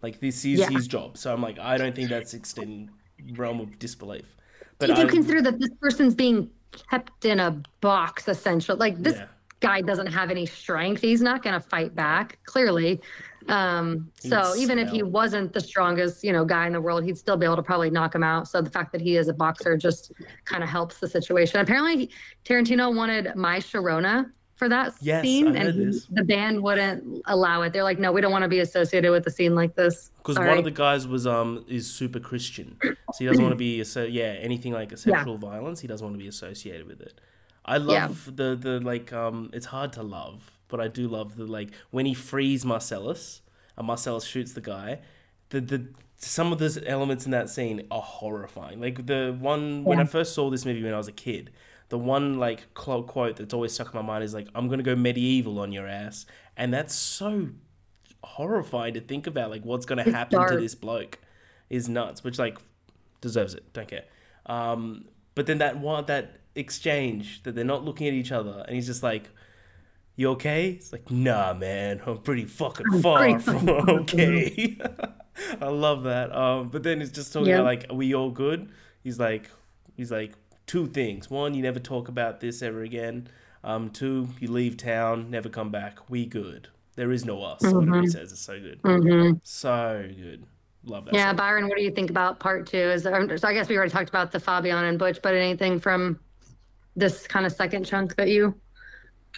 Like 0.00 0.20
this 0.20 0.42
is 0.46 0.60
Yeah. 0.60 0.70
his 0.70 0.88
job." 0.88 1.18
So 1.18 1.30
I'm 1.34 1.42
like, 1.42 1.58
I 1.58 1.76
don't 1.76 1.94
think 1.94 2.08
that's 2.08 2.32
extending 2.32 2.88
realm 3.34 3.60
of 3.60 3.78
disbelief. 3.78 4.24
But 4.78 4.88
you 4.88 4.94
do 4.96 5.02
I, 5.02 5.04
consider 5.04 5.42
that 5.42 5.60
this 5.60 5.68
person's 5.82 6.14
being 6.14 6.48
kept 6.90 7.24
in 7.24 7.40
a 7.40 7.60
box 7.80 8.28
essentially. 8.28 8.78
Like 8.78 9.02
this 9.02 9.16
Yeah. 9.16 9.26
guy 9.60 9.80
doesn't 9.80 10.08
have 10.08 10.30
any 10.30 10.46
strength. 10.46 11.00
He's 11.02 11.22
not 11.22 11.42
going 11.42 11.54
to 11.54 11.60
fight 11.60 11.94
back, 11.94 12.38
clearly. 12.44 13.00
Um, 13.48 14.10
so 14.18 14.54
even 14.56 14.78
if 14.78 14.88
he 14.90 15.02
wasn't 15.02 15.52
the 15.52 15.60
strongest, 15.60 16.22
you 16.22 16.32
know, 16.32 16.44
guy 16.44 16.66
in 16.66 16.72
the 16.72 16.80
world, 16.80 17.02
he'd 17.04 17.18
still 17.18 17.36
be 17.36 17.44
able 17.44 17.56
to 17.56 17.62
probably 17.62 17.90
knock 17.90 18.14
him 18.14 18.22
out. 18.22 18.46
So 18.48 18.62
the 18.62 18.70
fact 18.70 18.92
that 18.92 19.00
he 19.00 19.16
is 19.16 19.26
a 19.28 19.32
boxer 19.34 19.76
just 19.76 20.12
kind 20.44 20.62
of 20.62 20.68
helps 20.68 20.98
the 20.98 21.08
situation. 21.08 21.60
Apparently, 21.60 22.10
Tarantino 22.44 22.94
wanted 22.94 23.34
My 23.34 23.58
Sharona 23.58 24.30
for 24.62 24.68
that 24.68 24.94
Yes, 25.00 25.22
scene, 25.24 25.56
and 25.56 25.92
this. 25.92 26.06
the 26.06 26.22
band 26.22 26.62
wouldn't 26.62 27.22
allow 27.26 27.62
it. 27.62 27.72
They're 27.72 27.82
like, 27.82 27.98
no, 27.98 28.12
we 28.12 28.20
don't 28.20 28.30
want 28.30 28.42
to 28.44 28.48
be 28.48 28.60
associated 28.60 29.10
with 29.10 29.26
a 29.26 29.30
scene 29.30 29.54
like 29.56 29.74
this. 29.74 30.10
because 30.18 30.38
one 30.38 30.58
of 30.58 30.64
the 30.64 30.70
guys 30.70 31.06
was 31.06 31.26
um 31.26 31.64
is 31.68 31.84
super 31.92 32.20
Christian, 32.20 32.76
so 32.82 33.18
he 33.18 33.26
doesn't 33.26 33.42
want 33.42 33.52
to 33.52 33.62
be 33.68 33.82
so 33.82 34.04
yeah 34.04 34.34
anything 34.48 34.72
like 34.72 34.92
a 34.92 34.96
sexual 34.96 35.36
violence. 35.36 35.80
He 35.80 35.88
doesn't 35.88 36.04
want 36.06 36.14
to 36.14 36.22
be 36.22 36.28
associated 36.28 36.86
with 36.86 37.00
it. 37.00 37.14
I 37.64 37.78
love 37.78 38.36
the 38.36 38.54
the 38.66 38.78
like 38.92 39.12
um 39.12 39.50
it's 39.52 39.66
hard 39.66 39.92
to 39.94 40.02
love, 40.04 40.38
but 40.68 40.80
I 40.80 40.88
do 40.88 41.08
love 41.08 41.36
the 41.36 41.46
like 41.46 41.70
when 41.90 42.06
he 42.06 42.14
frees 42.14 42.64
Marcellus 42.64 43.42
and 43.76 43.86
Marcellus 43.86 44.24
shoots 44.24 44.52
the 44.52 44.60
guy. 44.60 45.00
The 45.50 45.60
the 45.60 45.88
some 46.18 46.52
of 46.52 46.58
those 46.60 46.78
elements 46.86 47.24
in 47.24 47.32
that 47.32 47.50
scene 47.50 47.78
are 47.90 48.00
horrifying. 48.00 48.80
Like 48.80 49.06
the 49.06 49.36
one 49.40 49.82
when 49.84 49.98
I 49.98 50.04
first 50.04 50.34
saw 50.34 50.50
this 50.50 50.64
movie 50.64 50.82
when 50.84 50.94
I 50.94 50.98
was 50.98 51.08
a 51.08 51.12
kid. 51.28 51.50
The 51.92 51.98
one 51.98 52.38
like 52.38 52.72
quote 52.72 53.36
that's 53.36 53.52
always 53.52 53.72
stuck 53.74 53.88
in 53.92 54.00
my 54.00 54.06
mind 54.06 54.24
is 54.24 54.32
like, 54.32 54.48
"I'm 54.54 54.66
gonna 54.68 54.82
go 54.82 54.96
medieval 54.96 55.58
on 55.60 55.72
your 55.72 55.86
ass," 55.86 56.24
and 56.56 56.72
that's 56.72 56.94
so 56.94 57.50
horrifying 58.24 58.94
to 58.94 59.00
think 59.00 59.26
about 59.26 59.50
like 59.50 59.62
what's 59.64 59.84
going 59.84 59.98
to 59.98 60.04
It's 60.04 60.12
happen 60.14 60.48
to 60.48 60.56
this 60.56 60.74
bloke 60.74 61.18
is 61.68 61.88
nuts 61.88 62.22
which 62.24 62.38
like 62.38 62.56
deserves 63.20 63.52
it 63.54 63.72
don't 63.74 63.88
care. 63.88 64.04
Um 64.46 65.04
but 65.34 65.46
then 65.46 65.58
that 65.58 65.78
one 65.80 66.06
that 66.06 66.38
exchange 66.54 67.42
that 67.42 67.54
they're 67.54 67.64
not 67.64 67.84
looking 67.84 68.06
at 68.06 68.14
each 68.14 68.32
other 68.32 68.64
and 68.66 68.74
he's 68.74 68.86
just 68.86 69.02
like 69.02 69.28
you 70.16 70.30
okay? 70.30 70.70
It's 70.70 70.92
like 70.92 71.10
nah 71.10 71.52
man 71.52 72.00
i'm 72.06 72.18
pretty 72.18 72.44
fucking 72.44 72.86
I'm 72.92 73.02
far 73.02 73.18
pretty 73.18 73.38
from 73.40 73.66
fucking 73.66 73.90
okay. 74.00 74.78
i 75.60 75.66
love 75.68 76.04
that. 76.04 76.34
Um 76.34 76.68
but 76.70 76.82
then 76.84 77.02
it's 77.02 77.10
just 77.12 77.32
talking 77.32 77.48
Yeah. 77.48 77.56
about 77.56 77.64
like 77.66 77.86
are 77.90 77.96
we 77.96 78.14
all 78.14 78.30
good? 78.30 78.70
He's 79.02 79.18
like 79.18 79.50
he's 79.96 80.10
like 80.12 80.32
two 80.72 80.86
things 80.86 81.28
one 81.28 81.52
you 81.52 81.60
never 81.62 81.78
talk 81.78 82.08
about 82.08 82.40
this 82.40 82.62
ever 82.62 82.80
again 82.82 83.28
um 83.62 83.90
two 83.90 84.26
you 84.40 84.50
leave 84.50 84.74
town 84.78 85.30
never 85.30 85.50
come 85.50 85.70
back 85.70 85.98
we 86.08 86.24
good 86.24 86.66
there 86.96 87.12
is 87.12 87.26
no 87.26 87.42
us 87.42 87.62
or 87.62 87.80
whatever 87.80 88.00
he 88.00 88.06
says 88.06 88.32
it's 88.32 88.40
so 88.40 88.58
good 88.58 88.80
Mhm. 88.82 89.38
so 89.42 90.02
good. 90.16 90.46
Love 90.84 91.04
that. 91.04 91.14
Yeah, 91.14 91.28
song. 91.28 91.36
Byron, 91.36 91.68
what 91.68 91.76
do 91.76 91.84
you 91.84 91.92
think 91.92 92.10
about 92.10 92.40
part 92.40 92.66
two? 92.66 92.76
Is 92.76 93.04
there, 93.04 93.38
so 93.38 93.46
I 93.46 93.52
guess 93.54 93.68
we 93.68 93.76
already 93.76 93.92
talked 93.92 94.08
about 94.08 94.32
the 94.32 94.38
Fabienne 94.40 94.88
and 94.88 94.98
Butch, 94.98 95.20
but 95.22 95.32
anything 95.32 95.78
from 95.78 96.18
this 96.96 97.28
kind 97.28 97.46
of 97.46 97.52
second 97.52 97.84
chunk 97.84 98.16
that 98.16 98.28
you? 98.30 98.52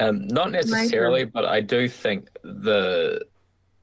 Um, 0.00 0.26
not 0.28 0.52
necessarily, 0.52 1.24
but 1.26 1.44
I 1.44 1.60
do 1.60 1.86
think 1.86 2.30
the 2.44 3.20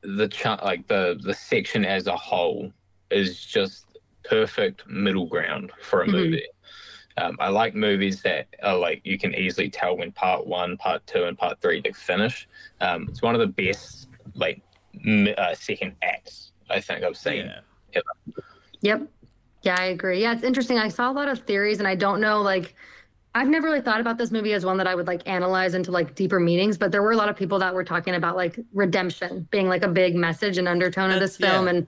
the 0.02 0.28
ch- 0.30 0.46
like 0.64 0.88
the 0.88 1.20
the 1.22 1.36
section 1.36 1.86
as 1.86 2.08
a 2.08 2.16
whole 2.18 2.72
is 3.12 3.46
just 3.46 3.86
perfect 4.24 4.88
middle 4.88 5.28
ground 5.28 5.72
for 5.84 6.02
a 6.02 6.08
Mhm. 6.08 6.12
movie. 6.14 6.48
Um, 7.22 7.38
I 7.40 7.50
like 7.50 7.76
movies 7.76 8.22
that 8.24 8.48
are 8.64 8.78
like 8.78 9.02
you 9.04 9.18
can 9.18 9.36
easily 9.36 9.70
tell 9.70 9.98
when 9.98 10.12
part 10.12 10.48
one, 10.48 10.78
part 10.78 11.06
two, 11.06 11.26
and 11.26 11.38
part 11.38 11.62
three 11.62 11.82
to 11.82 11.94
finish. 11.94 12.48
Um, 12.80 13.08
it's 13.10 13.22
one 13.22 13.36
of 13.36 13.42
the 13.42 13.48
best 13.48 14.08
like 14.34 14.62
m- 15.06 15.34
uh, 15.38 15.54
second 15.54 15.96
acts 16.02 16.52
I 16.70 16.80
think 16.80 17.04
I've 17.04 17.18
seen. 17.18 17.52
Yeah. 17.94 18.02
Yep. 18.82 19.08
Yeah, 19.64 19.76
I 19.80 19.86
agree. 19.86 20.22
Yeah, 20.22 20.34
it's 20.34 20.44
interesting. 20.44 20.80
I 20.80 20.88
saw 20.88 21.12
a 21.12 21.14
lot 21.14 21.28
of 21.28 21.40
theories, 21.40 21.78
and 21.80 21.88
I 21.88 21.94
don't 21.94 22.20
know, 22.20 22.42
like, 22.42 22.74
I've 23.36 23.48
never 23.48 23.68
really 23.68 23.82
thought 23.82 24.02
about 24.02 24.18
this 24.18 24.32
movie 24.32 24.54
as 24.54 24.66
one 24.66 24.78
that 24.78 24.88
I 24.88 24.96
would 24.96 25.08
like 25.08 25.22
analyze 25.28 25.76
into 25.76 25.92
like 25.92 26.16
deeper 26.16 26.40
meanings, 26.40 26.78
but 26.78 26.92
there 26.92 27.02
were 27.02 27.12
a 27.12 27.16
lot 27.16 27.30
of 27.30 27.36
people 27.36 27.60
that 27.60 27.74
were 27.74 27.84
talking 27.84 28.16
about 28.16 28.36
like 28.36 28.60
redemption 28.74 29.48
being 29.52 29.70
like 29.70 29.84
a 29.84 29.88
big 29.88 30.16
message 30.16 30.58
and 30.58 30.68
undertone 30.68 31.12
of 31.12 31.20
this 31.20 31.38
film, 31.38 31.66
yeah. 31.66 31.74
and 31.74 31.88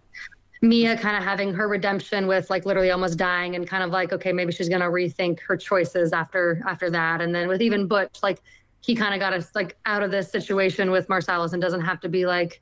Mia 0.63 0.97
kind 0.97 1.17
of 1.17 1.23
having 1.23 1.53
her 1.53 1.67
redemption 1.67 2.25
with 2.25 2.49
like 2.49 2.65
literally 2.65 2.89
almost 2.89 3.17
dying, 3.17 3.57
and 3.57 3.67
kind 3.67 3.83
of 3.83 3.91
like 3.91 4.13
okay, 4.13 4.31
maybe 4.31 4.53
she's 4.53 4.69
gonna 4.69 4.89
rethink 4.89 5.41
her 5.41 5.57
choices 5.57 6.13
after 6.13 6.63
after 6.65 6.89
that, 6.89 7.19
and 7.19 7.35
then 7.35 7.49
with 7.49 7.61
even 7.61 7.85
Butch, 7.85 8.23
like 8.23 8.41
he 8.79 8.95
kind 8.95 9.13
of 9.13 9.19
got 9.19 9.33
us 9.33 9.53
like 9.55 9.75
out 9.85 10.03
of 10.03 10.09
this 10.09 10.31
situation 10.31 10.89
with 10.89 11.09
Marcellus 11.09 11.51
and 11.51 11.61
doesn't 11.61 11.81
have 11.81 11.99
to 11.99 12.07
be 12.07 12.25
like 12.25 12.61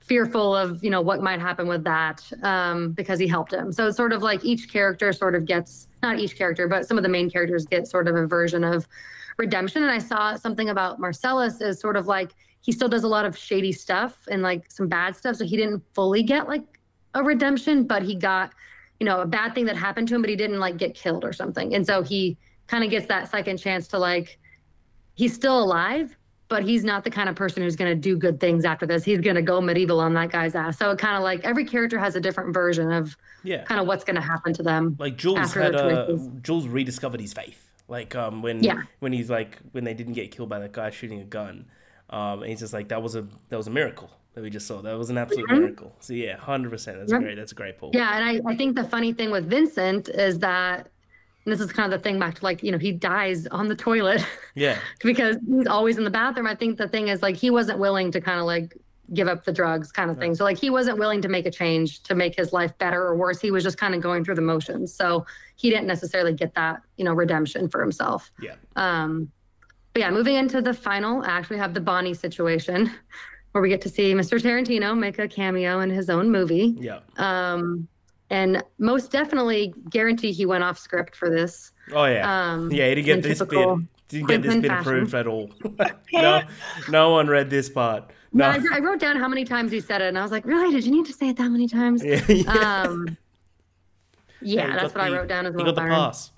fearful 0.00 0.56
of 0.56 0.82
you 0.82 0.88
know 0.88 1.02
what 1.02 1.20
might 1.20 1.38
happen 1.38 1.68
with 1.68 1.84
that 1.84 2.22
um, 2.42 2.92
because 2.92 3.18
he 3.18 3.26
helped 3.26 3.52
him. 3.52 3.70
So 3.70 3.88
it's 3.88 3.98
sort 3.98 4.14
of 4.14 4.22
like 4.22 4.42
each 4.42 4.72
character 4.72 5.12
sort 5.12 5.34
of 5.34 5.44
gets 5.44 5.88
not 6.02 6.18
each 6.18 6.38
character, 6.38 6.66
but 6.66 6.88
some 6.88 6.96
of 6.96 7.02
the 7.02 7.10
main 7.10 7.28
characters 7.28 7.66
get 7.66 7.86
sort 7.86 8.08
of 8.08 8.16
a 8.16 8.26
version 8.26 8.64
of 8.64 8.88
redemption. 9.36 9.82
And 9.82 9.92
I 9.92 9.98
saw 9.98 10.36
something 10.36 10.70
about 10.70 11.00
Marcellus 11.00 11.60
is 11.60 11.78
sort 11.80 11.96
of 11.96 12.06
like 12.06 12.30
he 12.62 12.72
still 12.72 12.88
does 12.88 13.04
a 13.04 13.08
lot 13.08 13.26
of 13.26 13.36
shady 13.36 13.72
stuff 13.72 14.26
and 14.30 14.42
like 14.42 14.70
some 14.70 14.88
bad 14.88 15.14
stuff. 15.16 15.36
So 15.36 15.44
he 15.44 15.58
didn't 15.58 15.82
fully 15.94 16.22
get 16.22 16.48
like 16.48 16.64
a 17.16 17.22
redemption, 17.22 17.84
but 17.84 18.02
he 18.02 18.14
got 18.14 18.52
you 19.00 19.06
know 19.06 19.20
a 19.20 19.26
bad 19.26 19.54
thing 19.54 19.64
that 19.66 19.76
happened 19.76 20.08
to 20.08 20.14
him, 20.14 20.22
but 20.22 20.30
he 20.30 20.36
didn't 20.36 20.60
like 20.60 20.76
get 20.76 20.94
killed 20.94 21.24
or 21.24 21.32
something. 21.32 21.74
And 21.74 21.84
so 21.86 22.02
he 22.02 22.36
kind 22.66 22.84
of 22.84 22.90
gets 22.90 23.06
that 23.06 23.30
second 23.30 23.58
chance 23.58 23.88
to 23.88 23.98
like 23.98 24.38
he's 25.14 25.34
still 25.34 25.62
alive 25.62 26.16
but 26.48 26.62
he's 26.62 26.84
not 26.84 27.02
the 27.04 27.10
kind 27.10 27.28
of 27.28 27.34
person 27.34 27.62
who's 27.62 27.76
going 27.76 27.90
to 27.90 28.00
do 28.00 28.16
good 28.16 28.38
things 28.38 28.64
after 28.64 28.86
this. 28.86 29.04
He's 29.04 29.20
going 29.20 29.36
to 29.36 29.42
go 29.42 29.60
medieval 29.60 29.98
on 30.00 30.14
that 30.14 30.30
guy's 30.30 30.54
ass. 30.54 30.78
So 30.78 30.90
it 30.92 30.98
kind 30.98 31.16
of 31.16 31.22
like 31.22 31.44
every 31.44 31.64
character 31.64 31.98
has 31.98 32.14
a 32.14 32.20
different 32.20 32.54
version 32.54 32.92
of 32.92 33.16
yeah, 33.42 33.64
kind 33.64 33.80
of 33.80 33.86
what's 33.86 34.04
going 34.04 34.16
to 34.16 34.22
happen 34.22 34.52
to 34.54 34.62
them. 34.62 34.96
like 34.98 35.16
Jules 35.16 35.52
had 35.52 35.74
a. 35.74 36.18
Jules 36.42 36.66
rediscovered 36.68 37.20
his 37.20 37.32
faith. 37.32 37.70
Like 37.88 38.14
um 38.16 38.42
when 38.42 38.62
Yeah. 38.62 38.82
when 39.00 39.12
he's 39.12 39.30
like 39.30 39.58
when 39.72 39.84
they 39.84 39.94
didn't 39.94 40.14
get 40.14 40.30
killed 40.30 40.48
by 40.48 40.58
that 40.60 40.72
guy 40.72 40.90
shooting 40.90 41.20
a 41.20 41.24
gun, 41.24 41.66
um 42.10 42.42
and 42.42 42.50
he's 42.50 42.60
just 42.60 42.72
like 42.72 42.88
that 42.88 43.02
was 43.02 43.16
a 43.16 43.26
that 43.48 43.56
was 43.56 43.66
a 43.66 43.70
miracle 43.70 44.10
that 44.34 44.42
we 44.42 44.50
just 44.50 44.66
saw. 44.66 44.82
That 44.82 44.98
was 44.98 45.08
an 45.10 45.16
absolute 45.18 45.50
miracle. 45.50 45.94
So 46.00 46.12
yeah, 46.12 46.36
hundred 46.36 46.70
percent. 46.70 46.98
That's 46.98 47.10
Mm-hmm. 47.12 47.22
Yep. 47.22 47.26
great. 47.28 47.36
That's 47.36 47.52
a 47.52 47.54
great 47.54 47.78
pull. 47.78 47.90
Yeah, 47.94 48.16
and 48.16 48.24
I, 48.46 48.52
I 48.52 48.54
think 48.56 48.76
the 48.76 48.84
funny 48.84 49.12
thing 49.14 49.30
with 49.30 49.48
Vincent 49.48 50.08
is 50.10 50.38
that 50.40 50.88
and 51.44 51.52
this 51.52 51.60
is 51.60 51.72
kind 51.72 51.92
of 51.92 51.98
the 51.98 52.02
thing 52.02 52.18
back 52.18 52.34
to 52.36 52.44
like 52.44 52.62
you 52.62 52.70
know 52.72 52.78
he 52.78 52.92
dies 52.92 53.46
on 53.48 53.68
the 53.68 53.74
toilet 53.76 54.24
Yeah. 54.54 54.78
because 55.02 55.36
he's 55.48 55.66
always 55.66 55.96
in 55.96 56.04
the 56.04 56.10
bathroom. 56.10 56.46
I 56.46 56.54
think 56.54 56.76
the 56.76 56.88
thing 56.88 57.08
is 57.08 57.22
like 57.22 57.36
he 57.36 57.50
wasn't 57.50 57.78
willing 57.78 58.10
to 58.12 58.20
kind 58.20 58.38
of 58.40 58.46
like 58.46 58.76
give 59.14 59.28
up 59.28 59.44
the 59.44 59.52
drugs 59.52 59.92
kind 59.92 60.10
of 60.10 60.18
thing. 60.18 60.34
So 60.34 60.42
like 60.44 60.58
he 60.58 60.68
wasn't 60.68 60.98
willing 60.98 61.22
to 61.22 61.28
make 61.28 61.46
a 61.46 61.50
change 61.50 62.02
to 62.02 62.14
make 62.16 62.34
his 62.36 62.52
life 62.52 62.76
better 62.78 63.00
or 63.06 63.14
worse. 63.16 63.40
He 63.40 63.52
was 63.52 63.62
just 63.62 63.78
kind 63.78 63.94
of 63.94 64.00
going 64.02 64.24
through 64.24 64.34
the 64.34 64.42
motions. 64.42 64.92
So 64.92 65.24
he 65.54 65.70
didn't 65.70 65.86
necessarily 65.86 66.32
get 66.34 66.54
that, 66.56 66.82
you 66.96 67.04
know, 67.04 67.14
redemption 67.14 67.68
for 67.68 67.80
himself. 67.80 68.32
Yeah. 68.42 68.56
Um 68.74 69.30
but 69.96 70.00
yeah, 70.00 70.10
moving 70.10 70.34
into 70.36 70.60
the 70.60 70.74
final 70.74 71.24
act, 71.24 71.48
we 71.48 71.56
have 71.56 71.72
the 71.72 71.80
Bonnie 71.80 72.12
situation 72.12 72.90
where 73.52 73.62
we 73.62 73.70
get 73.70 73.80
to 73.80 73.88
see 73.88 74.12
Mr. 74.12 74.38
Tarantino 74.38 74.94
make 74.94 75.18
a 75.18 75.26
cameo 75.26 75.80
in 75.80 75.88
his 75.88 76.10
own 76.10 76.30
movie. 76.30 76.76
Yeah. 76.78 76.98
Um 77.16 77.88
and 78.28 78.62
most 78.78 79.10
definitely 79.10 79.72
guarantee 79.88 80.32
he 80.32 80.44
went 80.44 80.62
off 80.64 80.78
script 80.78 81.16
for 81.16 81.30
this. 81.30 81.70
Oh 81.94 82.04
yeah. 82.04 82.24
Um 82.52 82.70
yeah, 82.70 82.90
he 82.90 82.96
didn't 82.96 83.06
get 83.06 83.22
this 83.22 83.38
bit. 83.42 83.78
Didn't 84.08 84.28
get 84.28 84.42
this 84.42 84.56
bit 84.56 84.66
fashion. 84.68 84.80
approved 84.92 85.14
at 85.14 85.26
all. 85.26 85.50
no, 86.12 86.42
no 86.90 87.10
one 87.12 87.26
read 87.28 87.48
this 87.48 87.70
part. 87.70 88.10
No, 88.34 88.52
No. 88.52 88.68
I, 88.70 88.76
I 88.76 88.80
wrote 88.80 89.00
down 89.00 89.16
how 89.16 89.28
many 89.28 89.44
times 89.46 89.72
he 89.72 89.80
said 89.80 90.02
it, 90.02 90.08
and 90.08 90.18
I 90.18 90.22
was 90.22 90.30
like, 90.30 90.44
"Really? 90.44 90.70
Did 90.74 90.84
you 90.84 90.92
need 90.92 91.06
to 91.06 91.12
say 91.14 91.30
it 91.30 91.36
that 91.38 91.48
many 91.48 91.66
times?" 91.66 92.04
Yeah, 92.04 92.20
yeah. 92.28 92.82
Um, 92.82 93.16
yeah, 94.42 94.66
he 94.66 94.72
that's 94.72 94.92
got 94.92 94.94
what 94.96 95.00
I 95.12 95.16
wrote 95.16 95.28
down 95.28 95.46
as 95.46 95.54
He 95.54 95.56
well. 95.56 95.64
got 95.66 95.74
the 95.76 95.80
Byron. 95.80 95.94
pass. 95.94 96.32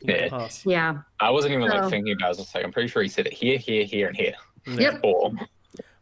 He 0.00 0.06
got 0.06 0.16
the 0.16 0.22
Yeah. 0.24 0.28
pass. 0.30 0.66
Yeah. 0.66 0.98
I 1.20 1.30
wasn't 1.30 1.52
even 1.54 1.66
like 1.68 1.82
So- 1.84 1.90
thinking 1.90 2.12
about 2.12 2.22
it. 2.22 2.26
I 2.26 2.28
was 2.30 2.38
just 2.38 2.54
like, 2.54 2.64
I'm 2.64 2.72
pretty 2.72 2.88
sure 2.88 3.02
he 3.02 3.08
said 3.08 3.26
it 3.26 3.32
here, 3.32 3.58
here, 3.58 3.84
here, 3.84 4.08
and 4.08 4.16
here. 4.16 4.34
Yep. 4.66 5.00
Or 5.04 5.32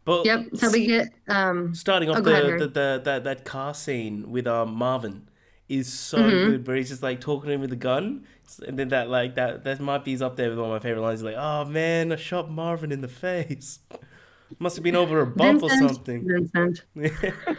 But 0.05 0.25
Yep. 0.25 0.47
So 0.55 0.71
we 0.71 0.87
get 0.87 1.09
um, 1.27 1.73
starting 1.75 2.09
off 2.09 2.17
Oh, 2.17 2.21
go 2.21 2.31
ahead, 2.31 2.45
the, 2.59 2.67
the, 2.67 2.67
the 2.67 3.01
that 3.05 3.23
that 3.25 3.45
car 3.45 3.73
scene 3.73 4.31
with 4.31 4.47
um 4.47 4.73
Marvin 4.73 5.27
is 5.67 5.91
so 5.91 6.17
Mm-hmm. 6.17 6.49
good, 6.51 6.67
where 6.67 6.75
he's 6.77 6.89
just 6.89 7.03
like 7.03 7.21
talking 7.21 7.47
to 7.49 7.53
him 7.53 7.61
with 7.61 7.71
a 7.71 7.75
gun, 7.75 8.25
and 8.67 8.79
then 8.79 8.89
that 8.89 9.09
like 9.09 9.35
that 9.35 9.63
that 9.65 9.79
might 9.79 10.03
be 10.03 10.19
up 10.21 10.35
there 10.35 10.49
with 10.49 10.57
one 10.57 10.67
of 10.69 10.73
my 10.73 10.79
favorite 10.79 11.01
lines. 11.03 11.19
He's 11.19 11.25
like, 11.25 11.35
"Oh 11.37 11.63
man, 11.65 12.11
I 12.11 12.15
shot 12.15 12.49
Marvin 12.49 12.91
in 12.91 13.01
the 13.01 13.07
face. 13.25 13.79
Must 14.57 14.75
have 14.77 14.83
been 14.83 14.95
over 14.95 15.21
a 15.21 15.27
bump 15.27 15.61
or 15.61 15.69
something." 15.69 16.25
Vincent. 16.27 16.83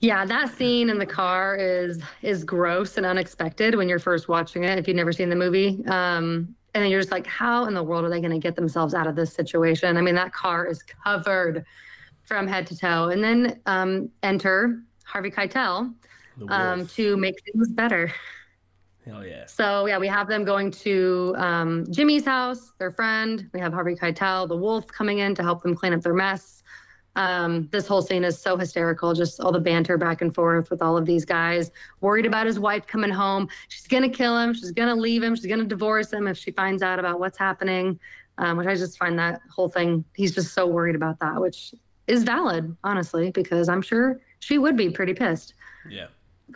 Yeah, 0.00 0.24
that 0.26 0.56
scene 0.56 0.90
in 0.90 0.98
the 0.98 1.06
car 1.06 1.56
is 1.56 2.00
is 2.22 2.44
gross 2.44 2.96
and 2.96 3.04
unexpected 3.04 3.74
when 3.74 3.88
you're 3.88 3.98
first 3.98 4.28
watching 4.28 4.64
it. 4.64 4.78
If 4.78 4.86
you've 4.86 4.96
never 4.96 5.12
seen 5.12 5.28
the 5.28 5.36
movie, 5.36 5.84
um, 5.86 6.54
and 6.74 6.84
then 6.84 6.90
you're 6.90 7.00
just 7.00 7.10
like, 7.10 7.26
how 7.26 7.64
in 7.64 7.74
the 7.74 7.82
world 7.82 8.04
are 8.04 8.10
they 8.10 8.20
going 8.20 8.32
to 8.32 8.38
get 8.38 8.54
themselves 8.54 8.94
out 8.94 9.08
of 9.08 9.16
this 9.16 9.32
situation? 9.32 9.96
I 9.96 10.00
mean, 10.00 10.14
that 10.14 10.32
car 10.32 10.66
is 10.66 10.82
covered 10.82 11.64
from 12.24 12.46
head 12.46 12.66
to 12.68 12.76
toe, 12.76 13.08
and 13.08 13.24
then 13.24 13.60
um, 13.66 14.08
enter 14.22 14.80
Harvey 15.04 15.30
Keitel 15.30 15.92
um, 16.48 16.86
to 16.88 17.16
make 17.16 17.34
things 17.44 17.68
better. 17.72 18.12
Hell 19.04 19.26
yeah. 19.26 19.46
So 19.46 19.86
yeah, 19.86 19.98
we 19.98 20.06
have 20.06 20.28
them 20.28 20.44
going 20.44 20.70
to 20.70 21.34
um, 21.38 21.86
Jimmy's 21.90 22.24
house, 22.24 22.72
their 22.78 22.90
friend. 22.90 23.48
We 23.52 23.60
have 23.60 23.72
Harvey 23.72 23.94
Keitel, 23.94 24.46
the 24.46 24.56
wolf, 24.56 24.86
coming 24.86 25.18
in 25.18 25.34
to 25.36 25.42
help 25.42 25.62
them 25.62 25.74
clean 25.74 25.94
up 25.94 26.02
their 26.02 26.14
mess. 26.14 26.57
Um, 27.18 27.68
this 27.72 27.88
whole 27.88 28.00
scene 28.00 28.22
is 28.22 28.38
so 28.38 28.56
hysterical, 28.56 29.12
just 29.12 29.40
all 29.40 29.50
the 29.50 29.58
banter 29.58 29.98
back 29.98 30.22
and 30.22 30.32
forth 30.32 30.70
with 30.70 30.80
all 30.80 30.96
of 30.96 31.04
these 31.04 31.24
guys, 31.24 31.72
worried 32.00 32.26
about 32.26 32.46
his 32.46 32.60
wife 32.60 32.86
coming 32.86 33.10
home. 33.10 33.48
She's 33.66 33.88
gonna 33.88 34.08
kill 34.08 34.38
him. 34.38 34.54
She's 34.54 34.70
gonna 34.70 34.94
leave 34.94 35.24
him. 35.24 35.34
She's 35.34 35.46
gonna 35.46 35.64
divorce 35.64 36.12
him 36.12 36.28
if 36.28 36.38
she 36.38 36.52
finds 36.52 36.80
out 36.80 37.00
about 37.00 37.18
what's 37.18 37.36
happening. 37.36 37.98
Um, 38.38 38.56
which 38.56 38.68
I 38.68 38.76
just 38.76 38.96
find 38.98 39.18
that 39.18 39.40
whole 39.50 39.68
thing. 39.68 40.04
He's 40.14 40.32
just 40.32 40.54
so 40.54 40.64
worried 40.64 40.94
about 40.94 41.18
that, 41.18 41.40
which 41.40 41.74
is 42.06 42.22
valid, 42.22 42.76
honestly, 42.84 43.32
because 43.32 43.68
I'm 43.68 43.82
sure 43.82 44.20
she 44.38 44.58
would 44.58 44.76
be 44.76 44.88
pretty 44.88 45.12
pissed. 45.12 45.54
Yeah. 45.90 46.06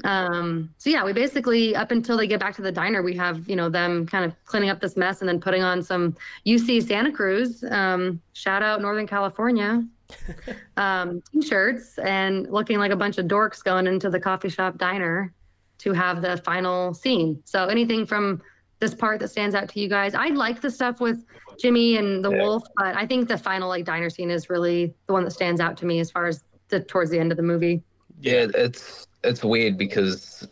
Um, 0.05 0.73
so 0.79 0.91
yeah, 0.91 1.05
we 1.05 1.13
basically 1.13 1.75
up 1.75 1.91
until 1.91 2.17
they 2.17 2.29
get 2.29 2.39
back 2.39 2.55
to 2.55 2.63
the 2.63 2.71
diner, 2.71 3.03
we 3.03 3.17
have 3.17 3.49
you 3.49 3.57
know 3.57 3.69
them 3.69 4.07
kind 4.07 4.25
of 4.25 4.33
cleaning 4.45 4.71
up 4.71 4.81
this 4.81 4.97
mess 4.97 5.23
and 5.23 5.29
then 5.29 5.41
putting 5.41 5.65
on 5.65 5.83
some 5.83 6.17
UC 6.47 6.87
Santa 6.87 7.11
Cruz, 7.11 7.65
um, 7.69 8.21
shout 8.33 8.63
out 8.63 8.81
Northern 8.81 9.09
California, 9.09 9.85
um, 10.77 11.23
t-shirts 11.33 11.99
and 11.99 12.51
looking 12.51 12.79
like 12.79 12.91
a 12.93 12.97
bunch 12.97 13.19
of 13.19 13.27
dorks 13.27 13.63
going 13.63 13.87
into 13.87 14.11
the 14.11 14.21
coffee 14.21 14.49
shop 14.49 14.79
diner 14.79 15.33
to 15.79 15.93
have 15.93 16.23
the 16.23 16.37
final 16.39 16.95
scene. 16.95 17.41
So 17.45 17.67
anything 17.67 18.07
from 18.07 18.41
this 18.79 18.95
part 18.95 19.21
that 19.21 19.29
stands 19.29 19.55
out 19.55 19.69
to 19.71 19.81
you 19.81 19.89
guys? 19.89 20.15
I 20.15 20.29
like 20.29 20.61
the 20.61 20.71
stuff 20.71 21.01
with 21.01 21.25
Jimmy 21.61 21.97
and 21.97 22.25
the 22.25 22.31
Yeah. 22.31 22.39
wolf, 22.43 22.63
but 22.77 22.97
I 22.97 23.07
think 23.07 23.29
the 23.29 23.39
final 23.39 23.69
like 23.69 23.85
diner 23.85 24.11
scene 24.11 24.31
is 24.31 24.49
really 24.51 24.95
the 25.07 25.13
one 25.13 25.25
that 25.25 25.33
stands 25.33 25.61
out 25.61 25.77
to 25.79 25.87
me 25.87 26.01
as 26.01 26.11
far 26.11 26.27
as 26.27 26.45
the 26.69 26.81
towards 26.81 27.11
the 27.11 27.19
end 27.19 27.31
of 27.33 27.37
the 27.37 27.43
movie. 27.43 27.83
yeah, 28.21 28.47
it's 28.55 29.07
it's 29.25 29.45
weird 29.45 29.77
because 29.77 30.47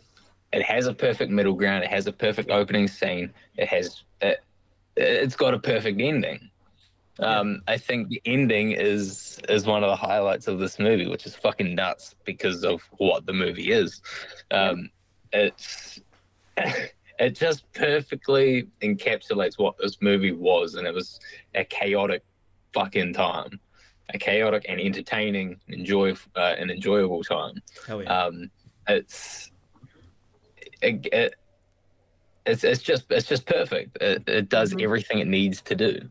it 0.53 0.61
has 0.63 0.85
a 0.85 0.93
perfect 0.93 1.31
middle 1.31 1.53
ground. 1.53 1.83
It 1.83 1.89
has 1.89 2.07
a 2.07 2.11
perfect 2.11 2.49
opening 2.51 2.87
scene. 2.87 3.33
It 3.57 3.67
has 3.69 4.03
it, 4.21 4.43
it's 4.97 5.35
got 5.35 5.53
a 5.53 5.59
perfect 5.59 5.99
ending. 5.99 6.50
Um, 7.19 7.61
I 7.67 7.77
think 7.77 8.07
the 8.09 8.21
ending 8.25 8.71
is 8.71 9.39
is 9.49 9.65
one 9.65 9.83
of 9.83 9.89
the 9.89 9.95
highlights 9.95 10.47
of 10.47 10.59
this 10.59 10.79
movie, 10.79 11.07
which 11.07 11.25
is 11.25 11.35
fucking 11.35 11.75
nuts 11.75 12.15
because 12.25 12.63
of 12.63 12.81
what 12.97 13.25
the 13.25 13.33
movie 13.33 13.71
is. 13.71 14.01
Um, 14.49 14.89
it's 15.31 15.99
it 16.57 17.35
just 17.35 17.71
perfectly 17.73 18.67
encapsulates 18.81 19.57
what 19.59 19.75
this 19.77 19.97
movie 20.01 20.31
was, 20.31 20.75
and 20.75 20.87
it 20.87 20.93
was 20.93 21.19
a 21.53 21.63
chaotic 21.65 22.23
fucking 22.73 23.13
time, 23.13 23.59
a 24.13 24.17
chaotic 24.17 24.65
and 24.67 24.79
entertaining, 24.79 25.59
enjoy 25.67 26.13
uh, 26.35 26.55
an 26.57 26.69
enjoyable 26.71 27.23
time. 27.23 27.55
Hell 27.85 28.01
yeah. 28.01 28.23
Um, 28.25 28.49
it's 28.87 29.51
it, 30.81 31.07
it, 31.13 31.35
it's 32.45 32.63
it's 32.63 32.81
just 32.81 33.03
it's 33.11 33.27
just 33.27 33.45
perfect. 33.45 33.97
It, 34.01 34.27
it 34.27 34.49
does 34.49 34.73
Mhm. 34.73 34.83
everything 34.83 35.19
it 35.19 35.27
needs 35.27 35.61
to 35.63 35.75
do. 35.75 36.09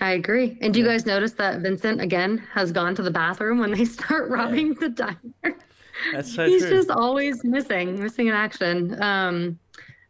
I 0.00 0.12
agree. 0.12 0.56
And 0.62 0.72
do 0.72 0.80
you 0.80 0.86
guys 0.86 1.04
notice 1.04 1.32
that 1.32 1.60
Vincent 1.60 2.00
again 2.00 2.38
has 2.52 2.72
gone 2.72 2.94
to 2.94 3.02
the 3.02 3.10
bathroom 3.10 3.58
when 3.58 3.72
they 3.72 3.84
start 3.98 4.30
robbing 4.30 4.74
the 4.74 4.88
diner? 4.88 5.56
That's 6.12 6.34
so 6.34 6.46
He's 6.46 6.62
true. 6.62 6.70
just 6.70 6.90
always 6.90 7.44
missing, 7.44 8.00
missing 8.02 8.28
in 8.28 8.34
action. 8.34 9.00
Um, 9.02 9.58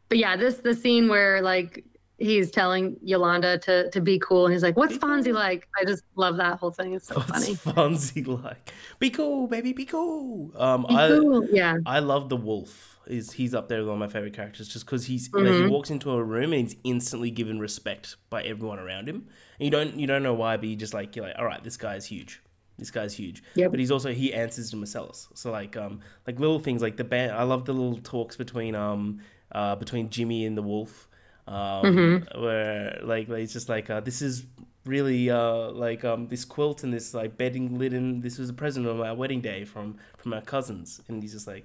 but 0.09 0.19
yeah, 0.19 0.37
this 0.37 0.59
the 0.59 0.75
scene 0.75 1.09
where 1.09 1.43
like 1.43 1.85
he's 2.19 2.51
telling 2.51 2.97
Yolanda 3.03 3.59
to 3.59 3.91
to 3.91 4.01
be 4.01 4.19
cool, 4.21 4.47
and 4.47 4.53
he's 4.53 4.63
like, 4.63 4.77
"What's 4.77 4.97
Fonzie 4.99 5.33
like?" 5.33 5.67
I 5.81 5.85
just 5.85 6.05
love 6.15 6.37
that 6.37 6.59
whole 6.59 6.71
thing. 6.71 6.95
It's 6.95 7.09
so 7.09 7.15
What's 7.17 7.31
funny. 7.31 7.55
Fonzie 7.57 8.27
like? 8.45 8.73
Be 9.01 9.11
cool, 9.11 9.49
baby, 9.49 9.73
be 9.73 9.87
cool. 9.87 10.53
Um, 10.57 10.87
Be 10.89 10.95
I 10.95 11.09
cool. 11.09 11.49
Yeah, 11.51 11.79
I 11.87 11.99
love 12.01 12.29
the 12.29 12.37
wolf. 12.37 13.00
Is 13.11 13.33
he's 13.33 13.55
up 13.55 13.69
there 13.69 13.79
with 13.81 13.89
one 13.89 14.01
of 14.01 14.01
my 14.01 14.13
favorite 14.13 14.33
characters 14.35 14.69
just 14.69 14.87
because 14.87 15.07
he's 15.07 15.29
you 15.35 15.43
know, 15.43 15.53
he 15.53 15.67
walks 15.69 15.91
into 15.91 16.11
a 16.13 16.23
room 16.23 16.53
and 16.53 16.63
he's 16.63 16.77
instantly 16.85 17.31
given 17.31 17.59
respect 17.59 18.17
by 18.31 18.43
everyone 18.43 18.79
around 18.79 19.09
him. 19.09 19.27
And 19.59 19.65
you 19.67 19.71
don't 19.71 19.99
you 19.99 20.07
don't 20.07 20.23
know 20.23 20.35
why, 20.35 20.57
but 20.57 20.69
you 20.69 20.77
just 20.77 20.95
like 20.95 21.17
you're 21.17 21.27
like, 21.27 21.37
all 21.39 21.45
right, 21.45 21.63
this 21.63 21.77
guy's 21.77 22.07
huge. 22.07 22.41
This 22.79 22.91
guy's 22.91 23.13
huge. 23.15 23.43
Yep. 23.57 23.73
But 23.73 23.81
he's 23.81 23.91
also 23.91 24.13
he 24.13 24.33
answers 24.33 24.71
to 24.71 24.77
Marcellus. 24.77 25.29
So 25.35 25.51
like 25.51 25.77
um 25.77 26.01
like 26.27 26.39
little 26.41 26.61
things 26.61 26.81
like 26.83 26.97
the 26.97 27.05
band. 27.05 27.33
I 27.33 27.43
love 27.43 27.65
the 27.67 27.73
little 27.75 27.99
talks 27.99 28.37
between 28.37 28.75
um 28.75 29.21
uh 29.53 29.77
between 29.77 30.09
Jimmy 30.11 30.47
and 30.47 30.57
the 30.57 30.63
wolf. 30.63 31.09
Um, 31.49 31.85
Mhm. 31.85 32.41
where 32.41 33.01
like 33.03 33.29
like, 33.29 33.43
it's 33.43 33.53
just 33.53 33.69
like 33.69 33.91
uh, 33.91 34.01
this 34.01 34.23
is 34.23 34.47
really 34.87 35.29
uh 35.31 35.71
like 35.73 36.05
um 36.05 36.29
this 36.29 36.45
quilt 36.45 36.85
and 36.85 36.93
this 36.95 37.13
like 37.13 37.37
bedding 37.37 37.77
linen. 37.79 38.21
This 38.21 38.39
was 38.39 38.49
a 38.49 38.53
present 38.55 38.87
on 38.87 39.01
our 39.01 39.15
wedding 39.15 39.41
day 39.41 39.65
from 39.65 39.97
from 40.17 40.33
our 40.33 40.43
cousins, 40.43 41.01
and 41.09 41.23
he's 41.23 41.33
just 41.33 41.47
like 41.49 41.65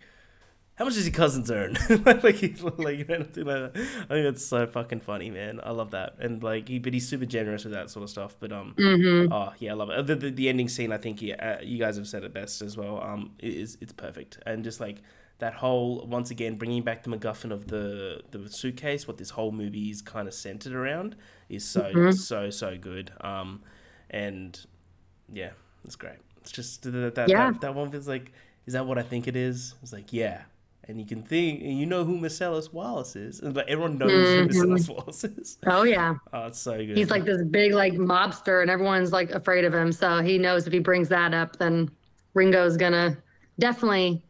how 0.76 0.86
much 0.86 0.96
does 0.96 1.06
your 1.08 1.14
cousins 1.16 1.50
earn? 1.50 1.78
like, 2.06 2.36
he's 2.36 2.62
like, 2.62 2.98
you 3.00 3.06
know, 3.06 3.18
like 3.20 3.34
that. 3.34 3.72
I 3.76 4.14
think 4.14 4.26
that's 4.26 4.46
so 4.46 4.68
fucking 4.68 5.00
funny, 5.00 5.30
man. 5.30 5.60
I 5.64 5.72
love 5.72 5.92
that, 5.92 6.16
and 6.20 6.44
like, 6.44 6.68
he, 6.68 6.80
but 6.80 6.94
he's 6.94 7.08
super 7.08 7.26
generous 7.26 7.64
with 7.64 7.74
that 7.74 7.90
sort 7.90 8.04
of 8.04 8.10
stuff. 8.10 8.36
But 8.40 8.52
um, 8.52 8.76
Mhm. 8.78 9.30
oh 9.32 9.54
yeah, 9.60 9.72
I 9.72 9.76
love 9.76 9.90
it. 9.90 10.06
The, 10.08 10.16
the, 10.16 10.30
the 10.32 10.50
ending 10.50 10.68
scene, 10.70 10.92
I 10.92 10.98
think, 10.98 11.22
yeah, 11.22 11.58
uh, 11.60 11.64
you 11.64 11.80
guys 11.80 11.96
have 11.98 12.08
said 12.08 12.24
it 12.24 12.34
best 12.34 12.62
as 12.62 12.76
well. 12.78 13.02
Um, 13.02 13.32
it 13.40 13.54
is 13.54 13.78
it's 13.82 13.94
perfect, 13.94 14.40
and 14.46 14.64
just 14.64 14.80
like 14.80 15.02
that 15.40 15.54
whole 15.54 16.06
once 16.08 16.32
again 16.32 16.56
bringing 16.56 16.82
back 16.82 17.04
the 17.04 17.10
MacGuffin 17.10 17.52
of 17.52 17.68
the 17.68 18.22
the 18.32 18.50
suitcase, 18.50 19.08
what 19.08 19.18
this 19.18 19.30
whole 19.32 19.52
movie 19.52 19.90
is 19.90 20.02
kind 20.02 20.28
of 20.28 20.34
centered 20.34 20.74
around, 20.74 21.16
is 21.50 21.64
so 21.66 21.92
Mhm. 21.94 22.14
so 22.14 22.50
so 22.50 22.78
good. 22.78 23.12
Um, 23.22 23.62
and 24.10 24.60
yeah, 25.32 25.52
it's 25.84 25.96
great. 25.96 26.18
It's 26.42 26.52
just 26.52 26.84
that 26.84 27.16
that, 27.16 27.30
Yeah. 27.30 27.52
that, 27.52 27.62
that 27.62 27.76
one 27.76 27.90
feels 27.92 28.08
like, 28.08 28.32
is 28.66 28.74
that 28.74 28.86
what 28.86 28.98
I 28.98 29.02
think 29.04 29.28
it 29.28 29.36
is? 29.36 29.74
It's 29.82 29.92
like, 29.94 30.14
yeah. 30.14 30.42
And 30.88 31.00
you 31.00 31.06
can 31.06 31.24
think, 31.24 31.62
and 31.62 31.80
you 31.80 31.86
know 31.88 32.04
who 32.06 32.18
Marcellus 32.18 32.72
Wallace 32.72 33.16
is, 33.16 33.40
and 33.40 33.56
like 33.56 33.68
everyone 33.68 33.98
knows 33.98 34.12
who 34.12 34.18
Mhm. 34.18 34.70
Marcellus 34.70 34.90
Wallace 34.90 35.24
is. 35.24 35.58
Oh 35.66 35.84
yeah. 35.84 36.16
Oh, 36.34 36.46
it's 36.48 36.60
so 36.60 36.78
good. 36.78 36.96
He's 36.96 37.10
like 37.10 37.26
this 37.26 37.42
big 37.44 37.74
like 37.74 37.94
mobster 37.94 38.62
and 38.62 38.70
everyone's 38.70 39.12
like 39.12 39.32
afraid 39.32 39.66
of 39.66 39.74
him. 39.74 39.92
So 39.92 40.22
he 40.22 40.38
knows 40.38 40.68
if 40.68 40.74
he 40.74 40.80
brings 40.80 41.10
that 41.10 41.34
up, 41.34 41.56
then 41.58 41.90
Ringo's 42.36 42.78
gonna 42.78 43.18
definitely 43.58 44.22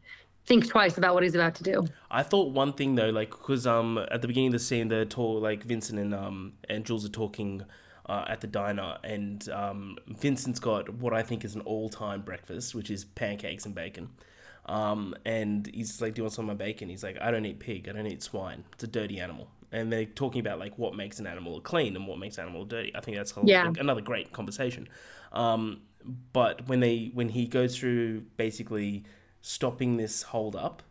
think 0.46 0.66
twice 0.68 0.96
about 0.96 1.12
what 1.12 1.24
he's 1.24 1.34
about 1.34 1.54
to 1.56 1.62
do. 1.64 1.84
I 2.10 2.22
thought 2.22 2.52
one 2.52 2.72
thing 2.72 2.94
though, 2.94 3.10
like 3.10 3.30
because 3.30 3.66
um 3.66 3.98
at 4.10 4.22
the 4.22 4.28
beginning 4.28 4.48
of 4.48 4.52
the 4.54 4.58
scene, 4.60 4.88
the 4.88 5.04
talk 5.04 5.42
like 5.42 5.62
Vincent 5.64 5.98
and 5.98 6.14
um 6.14 6.54
and 6.70 6.84
Jules 6.86 7.04
are 7.04 7.10
talking 7.10 7.62
uh, 8.08 8.24
at 8.28 8.40
the 8.40 8.46
diner, 8.46 8.98
and 9.02 9.46
um 9.50 9.98
Vincent's 10.06 10.60
got 10.60 10.88
what 10.88 11.12
I 11.12 11.22
think 11.22 11.44
is 11.44 11.54
an 11.56 11.60
all 11.62 11.88
time 11.90 12.22
breakfast, 12.22 12.74
which 12.74 12.88
is 12.90 13.04
pancakes 13.04 13.66
and 13.66 13.74
bacon. 13.74 14.08
Um, 14.66 15.14
and 15.24 15.66
he's 15.72 16.00
like, 16.00 16.14
"Do 16.14 16.20
you 16.20 16.24
want 16.24 16.34
some 16.34 16.48
of 16.50 16.58
my 16.58 16.64
bacon?" 16.64 16.88
He's 16.88 17.04
like, 17.04 17.16
"I 17.20 17.30
don't 17.30 17.44
eat 17.46 17.60
pig. 17.60 17.88
I 17.88 17.92
don't 17.92 18.06
eat 18.06 18.22
swine. 18.22 18.64
It's 18.72 18.84
a 18.84 18.88
dirty 18.88 19.20
animal." 19.20 19.48
And 19.72 19.92
they're 19.92 20.04
talking 20.06 20.40
about 20.40 20.58
like 20.58 20.76
what 20.78 20.94
makes 20.94 21.18
an 21.20 21.26
animal 21.26 21.60
clean 21.60 21.96
and 21.96 22.06
what 22.06 22.18
makes 22.18 22.38
an 22.38 22.44
animal 22.44 22.64
dirty. 22.64 22.92
I 22.94 23.00
think 23.00 23.16
that's 23.16 23.36
a- 23.36 23.42
Yeah. 23.44 23.72
another 23.78 24.00
great 24.00 24.32
conversation. 24.32 24.88
Um, 25.32 25.82
but 26.32 26.66
when 26.68 26.80
they 26.80 27.10
when 27.14 27.28
he 27.30 27.46
goes 27.46 27.76
through 27.78 28.22
basically 28.36 29.04
stopping 29.40 29.96
this 29.96 30.22
hold 30.22 30.56
up 30.56 30.82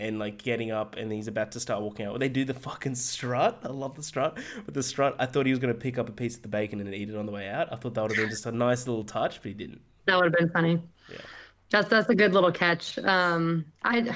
and 0.00 0.18
like 0.18 0.42
getting 0.42 0.70
up 0.70 0.96
and 0.96 1.12
he's 1.12 1.28
about 1.28 1.52
to 1.52 1.60
start 1.60 1.80
walking 1.80 2.04
out. 2.06 2.18
They 2.18 2.28
do 2.28 2.44
the 2.44 2.54
fucking 2.54 2.96
strut. 2.96 3.60
I 3.62 3.68
love 3.68 3.94
the 3.94 4.02
strut. 4.02 4.36
But 4.64 4.74
the 4.74 4.82
strut, 4.82 5.14
I 5.18 5.26
thought 5.26 5.46
he 5.46 5.52
was 5.52 5.60
going 5.60 5.72
to 5.72 5.78
pick 5.80 5.96
up 5.96 6.08
a 6.08 6.12
piece 6.12 6.36
of 6.36 6.42
the 6.42 6.48
bacon 6.48 6.80
and 6.80 6.92
eat 6.94 7.08
it 7.08 7.16
on 7.16 7.24
the 7.26 7.32
way 7.32 7.48
out. 7.48 7.72
I 7.72 7.76
thought 7.76 7.94
that 7.94 8.02
would 8.02 8.10
have 8.10 8.18
been 8.18 8.28
just 8.30 8.44
a 8.46 8.52
nice 8.52 8.86
little 8.88 9.04
touch, 9.04 9.36
but 9.40 9.48
he 9.48 9.54
didn't. 9.54 9.80
That 10.06 10.16
would 10.16 10.24
have 10.24 10.34
been 10.34 10.50
funny. 10.50 10.82
Yeah. 11.10 11.18
That's 11.72 11.88
that's 11.88 12.08
a 12.10 12.14
good 12.14 12.34
little 12.34 12.52
catch. 12.52 12.98
Um, 12.98 13.64
I 13.82 14.14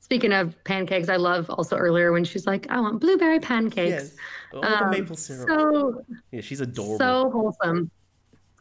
speaking 0.00 0.32
of 0.32 0.62
pancakes, 0.64 1.08
I 1.08 1.16
love 1.16 1.50
also 1.50 1.76
earlier 1.76 2.12
when 2.12 2.24
she's 2.24 2.46
like, 2.46 2.66
"I 2.70 2.80
want 2.80 3.00
blueberry 3.00 3.40
pancakes." 3.40 3.90
Yes. 3.90 4.14
Oh, 4.54 4.62
Um, 4.62 4.90
the 4.92 4.98
maple 5.00 5.16
syrup. 5.16 5.48
So 5.48 6.02
yeah, 6.30 6.40
she's 6.40 6.60
adorable. 6.60 6.98
so 6.98 7.30
wholesome. 7.30 7.90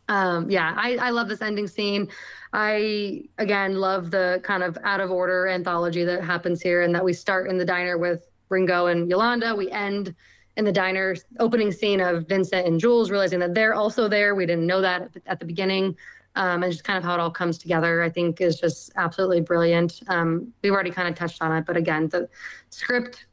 Um, 0.08 0.50
yeah, 0.52 0.74
I, 0.76 0.98
I 0.98 1.10
love 1.12 1.30
this 1.30 1.42
ending 1.42 1.68
scene. 1.68 2.10
I 2.54 3.24
again 3.38 3.76
love 3.76 4.10
the 4.12 4.40
kind 4.44 4.64
of 4.64 4.78
out 4.84 5.00
of 5.00 5.12
order 5.12 5.48
anthology 5.48 6.04
that 6.04 6.24
happens 6.24 6.62
here, 6.62 6.82
and 6.82 6.94
that 6.96 7.04
we 7.06 7.14
start 7.14 7.48
in 7.50 7.58
the 7.60 7.66
diner 7.66 7.98
with 7.98 8.28
Ringo 8.50 8.88
and 8.88 9.08
Yolanda. 9.10 9.54
We 9.56 9.70
end 9.72 10.16
in 10.58 10.66
the 10.66 10.72
diner 10.72 11.16
opening 11.40 11.72
scene 11.72 12.00
of 12.02 12.28
Vincent 12.28 12.66
and 12.66 12.80
Jules 12.80 13.12
realizing 13.12 13.40
that 13.40 13.54
they're 13.54 13.76
also 13.76 14.08
there. 14.08 14.34
We 14.36 14.46
didn't 14.46 14.66
know 14.66 14.82
that 14.82 15.02
at 15.02 15.14
the, 15.14 15.22
at 15.28 15.40
the 15.40 15.46
beginning. 15.46 15.96
Um, 16.38 16.64
and 16.64 16.72
just 16.72 16.84
kind 16.84 16.98
of 16.98 17.04
how 17.04 17.14
it 17.14 17.20
all 17.22 17.32
comes 17.32 17.58
together, 17.58 18.02
I 18.04 18.10
think, 18.10 18.42
is 18.42 18.60
just 18.60 18.92
absolutely 18.98 19.40
brilliant. 19.40 20.02
Um, 20.10 20.52
we've 20.62 20.74
already 20.74 20.92
kind 20.92 21.08
of 21.08 21.16
touched 21.16 21.42
on 21.42 21.56
it, 21.56 21.66
but 21.66 21.78
again, 21.78 22.10
the 22.10 22.28
script, 22.70 23.28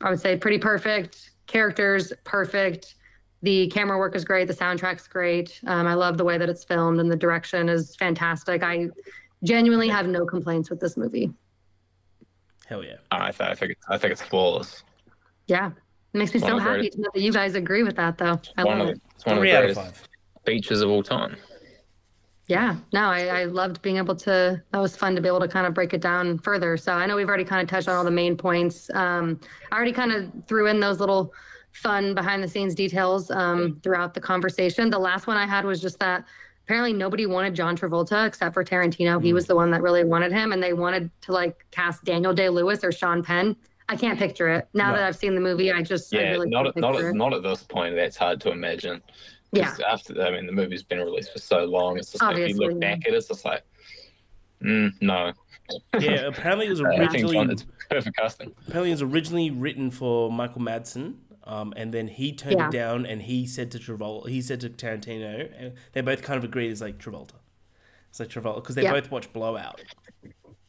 I 0.00 0.10
would 0.10 0.20
say, 0.20 0.36
pretty 0.36 0.58
perfect. 0.58 1.30
Characters, 1.46 2.12
perfect. 2.24 2.96
The 3.42 3.68
camera 3.68 3.96
work 3.96 4.16
is 4.16 4.24
great. 4.24 4.48
The 4.48 4.54
soundtrack's 4.54 5.06
great. 5.06 5.60
Um, 5.68 5.86
I 5.86 5.94
love 5.94 6.18
the 6.18 6.24
way 6.24 6.36
that 6.36 6.48
it's 6.48 6.64
filmed, 6.64 6.98
and 6.98 7.10
the 7.10 7.16
direction 7.16 7.68
is 7.68 7.94
fantastic. 7.94 8.62
I 8.64 8.88
genuinely 9.44 9.88
have 9.88 10.08
no 10.08 10.24
complaints 10.26 10.68
with 10.68 10.80
this 10.80 10.96
movie. 10.96 11.32
Hell 12.66 12.82
yeah. 12.84 12.96
I, 13.12 13.30
th- 13.30 13.50
I 13.50 13.54
think 13.54 13.76
I 13.88 13.98
think 13.98 14.12
it's 14.12 14.22
flawless. 14.22 14.82
Yeah, 15.46 15.68
it 16.14 16.18
makes 16.18 16.34
me 16.34 16.40
One 16.40 16.50
so 16.50 16.58
happy 16.58 16.72
greatest- 16.80 16.96
to 16.96 17.02
know 17.02 17.08
that 17.14 17.20
you 17.20 17.32
guys 17.32 17.54
agree 17.54 17.82
with 17.84 17.96
that, 17.96 18.18
though. 18.18 18.40
I 18.56 18.64
one 18.64 18.78
love 18.80 18.88
of 18.88 18.94
it. 18.96 19.02
it's 19.14 19.26
one 19.26 19.36
of 19.36 19.42
the 19.42 19.48
Three 19.48 19.52
out 19.52 19.64
of 19.64 19.74
greatest 19.76 19.96
five. 19.96 20.08
features 20.44 20.80
of 20.80 20.90
all 20.90 21.02
time. 21.04 21.36
Yeah, 22.52 22.76
no, 22.92 23.04
I, 23.04 23.28
I 23.28 23.44
loved 23.44 23.80
being 23.80 23.96
able 23.96 24.14
to. 24.14 24.62
That 24.72 24.78
was 24.78 24.94
fun 24.94 25.14
to 25.14 25.22
be 25.22 25.26
able 25.26 25.40
to 25.40 25.48
kind 25.48 25.66
of 25.66 25.72
break 25.72 25.94
it 25.94 26.02
down 26.02 26.36
further. 26.36 26.76
So 26.76 26.92
I 26.92 27.06
know 27.06 27.16
we've 27.16 27.26
already 27.26 27.46
kind 27.46 27.62
of 27.62 27.68
touched 27.70 27.88
on 27.88 27.96
all 27.96 28.04
the 28.04 28.10
main 28.10 28.36
points. 28.36 28.90
Um, 28.90 29.40
I 29.70 29.76
already 29.76 29.92
kind 29.92 30.12
of 30.12 30.30
threw 30.46 30.66
in 30.66 30.78
those 30.78 31.00
little 31.00 31.32
fun 31.72 32.14
behind 32.14 32.42
the 32.42 32.48
scenes 32.48 32.74
details 32.74 33.30
um, 33.30 33.80
throughout 33.82 34.12
the 34.12 34.20
conversation. 34.20 34.90
The 34.90 34.98
last 34.98 35.26
one 35.26 35.38
I 35.38 35.46
had 35.46 35.64
was 35.64 35.80
just 35.80 35.98
that 36.00 36.26
apparently 36.66 36.92
nobody 36.92 37.24
wanted 37.24 37.54
John 37.54 37.74
Travolta 37.74 38.26
except 38.26 38.52
for 38.52 38.62
Tarantino. 38.62 39.24
He 39.24 39.32
was 39.32 39.46
the 39.46 39.56
one 39.56 39.70
that 39.70 39.80
really 39.80 40.04
wanted 40.04 40.30
him, 40.30 40.52
and 40.52 40.62
they 40.62 40.74
wanted 40.74 41.10
to 41.22 41.32
like 41.32 41.64
cast 41.70 42.04
Daniel 42.04 42.34
Day 42.34 42.50
Lewis 42.50 42.84
or 42.84 42.92
Sean 42.92 43.22
Penn. 43.22 43.56
I 43.88 43.96
can't 43.96 44.18
picture 44.18 44.48
it 44.48 44.68
now 44.74 44.90
No. 44.90 44.96
that 44.96 45.04
I've 45.04 45.16
seen 45.16 45.34
the 45.34 45.40
movie. 45.40 45.72
I 45.72 45.82
just 45.82 46.14
I 46.14 46.18
Yeah, 46.20 46.30
really 46.32 46.48
not 46.50 46.64
can't 46.64 46.76
at, 46.76 46.80
not 46.80 46.96
at, 47.00 47.14
not 47.14 47.34
at 47.34 47.42
this 47.42 47.62
point. 47.64 47.94
That's 47.96 48.16
hard 48.16 48.40
to 48.42 48.50
imagine. 48.50 49.02
Yeah, 49.52 49.74
After 49.86 50.20
I 50.22 50.30
mean, 50.30 50.46
the 50.46 50.52
movie's 50.52 50.82
been 50.82 51.00
released 51.00 51.32
for 51.32 51.38
so 51.38 51.64
long. 51.64 51.98
It's 51.98 52.12
just 52.12 52.22
like 52.22 52.36
you 52.48 52.56
look 52.56 52.72
yeah. 52.72 52.78
back 52.78 53.06
at 53.06 53.12
it, 53.12 53.16
it's 53.16 53.28
just 53.28 53.44
like, 53.44 53.62
mm, 54.62 54.90
no. 55.02 55.32
Yeah, 56.00 56.26
apparently 56.28 56.66
it 56.66 56.70
was 56.70 56.80
Uh, 56.80 56.84
I 56.86 56.96
think 56.96 57.02
originally 57.10 57.34
John, 57.34 57.50
it's 57.50 57.66
perfect 57.90 58.16
casting. 58.16 58.54
apparently 58.66 58.90
it 58.90 58.94
was 58.94 59.02
originally 59.02 59.50
written 59.50 59.90
for 59.90 60.32
Michael 60.32 60.62
Madsen, 60.62 61.16
um, 61.44 61.74
and 61.76 61.92
then 61.92 62.08
he 62.08 62.32
turned 62.32 62.58
Yeah. 62.58 62.68
it 62.68 62.72
down, 62.72 63.04
and 63.04 63.20
he 63.22 63.46
said 63.46 63.70
to 63.72 63.78
Travolta, 63.78 64.28
he 64.30 64.40
said 64.40 64.60
to 64.60 64.70
Tarantino, 64.70 65.50
and 65.58 65.74
they 65.92 66.00
both 66.00 66.22
kind 66.22 66.38
of 66.38 66.44
agreed. 66.44 66.70
It's 66.70 66.80
like 66.80 66.96
Travolta, 66.98 67.34
it's 68.08 68.20
like 68.20 68.30
Travolta 68.30 68.56
because 68.56 68.74
they 68.74 68.84
Yeah. 68.84 68.92
both 68.92 69.10
watched 69.10 69.34
Blowout. 69.34 69.82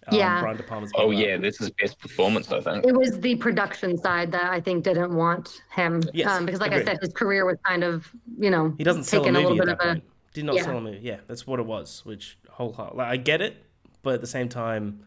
Um, 0.08 0.18
Yeah. 0.18 0.42
Brian 0.42 0.58
De 0.58 0.64
Palma's 0.64 0.92
Oh 0.96 1.12
yeah, 1.12 1.38
this 1.38 1.62
is 1.62 1.70
best 1.72 2.00
performance. 2.00 2.52
I 2.52 2.62
think. 2.62 2.86
it 2.86 2.96
was 2.96 3.20
the 3.20 3.36
production 3.36 3.98
side 3.98 4.32
that 4.32 4.52
I 4.52 4.60
think 4.60 4.84
didn't 4.84 5.16
want 5.16 5.62
him. 5.72 6.04
Yes, 6.14 6.30
um, 6.30 6.46
because, 6.46 6.60
like 6.60 6.72
agreed. 6.72 6.90
I 6.90 6.94
said, 6.94 7.02
his 7.02 7.14
career 7.14 7.46
was 7.46 7.58
kind 7.66 7.84
of, 7.84 8.12
you 8.38 8.50
know, 8.50 8.74
He 8.78 8.84
doesn't 8.84 9.04
sell 9.04 9.22
a 9.22 9.24
taken 9.24 9.36
a 9.36 9.40
movie 9.40 9.60
little 9.60 9.70
at 9.72 9.78
bit 9.78 9.80
that 9.80 9.86
of 9.86 9.98
a. 9.98 10.02
point. 10.02 10.10
Did 10.34 10.46
not 10.46 10.56
yeah. 10.56 10.64
sell 10.64 10.78
a 10.78 10.82
movie. 10.82 11.00
Yeah, 11.02 11.18
that's 11.28 11.46
what 11.46 11.60
it 11.60 11.66
was. 11.66 12.02
Which 12.06 12.38
wholehearted. 12.50 12.98
Like 12.98 13.08
I 13.08 13.18
get 13.18 13.42
it, 13.42 13.64
but 14.02 14.16
at 14.16 14.22
the 14.22 14.28
same 14.28 14.50
time, 14.50 15.06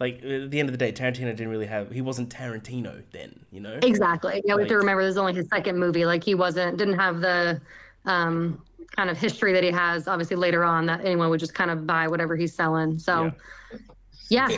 like 0.00 0.22
at 0.22 0.50
the 0.50 0.60
end 0.60 0.68
of 0.68 0.72
the 0.72 0.78
day, 0.78 0.92
Tarantino 0.92 1.26
didn't 1.26 1.48
really 1.48 1.66
have. 1.66 1.90
He 1.90 2.02
wasn't 2.02 2.28
Tarantino 2.28 3.02
then. 3.12 3.46
You 3.50 3.60
know. 3.60 3.78
Exactly. 3.82 4.42
Yeah, 4.44 4.56
we 4.56 4.62
have 4.62 4.68
to 4.68 4.76
remember 4.76 5.02
this 5.02 5.12
is 5.12 5.18
only 5.18 5.34
his 5.34 5.48
second 5.48 5.78
movie. 5.78 6.04
Like 6.04 6.22
he 6.24 6.34
wasn't, 6.34 6.76
didn't 6.76 6.98
have 6.98 7.20
the 7.20 7.60
um, 8.04 8.62
kind 8.94 9.08
of 9.08 9.16
history 9.16 9.52
that 9.52 9.62
he 9.64 9.70
has. 9.70 10.08
Obviously, 10.08 10.36
later 10.36 10.64
on, 10.64 10.86
that 10.86 11.00
anyone 11.04 11.30
would 11.30 11.40
just 11.40 11.54
kind 11.54 11.70
of 11.70 11.86
buy 11.86 12.08
whatever 12.08 12.36
he's 12.36 12.54
selling. 12.54 12.98
So, 12.98 13.32
yeah, 13.72 13.78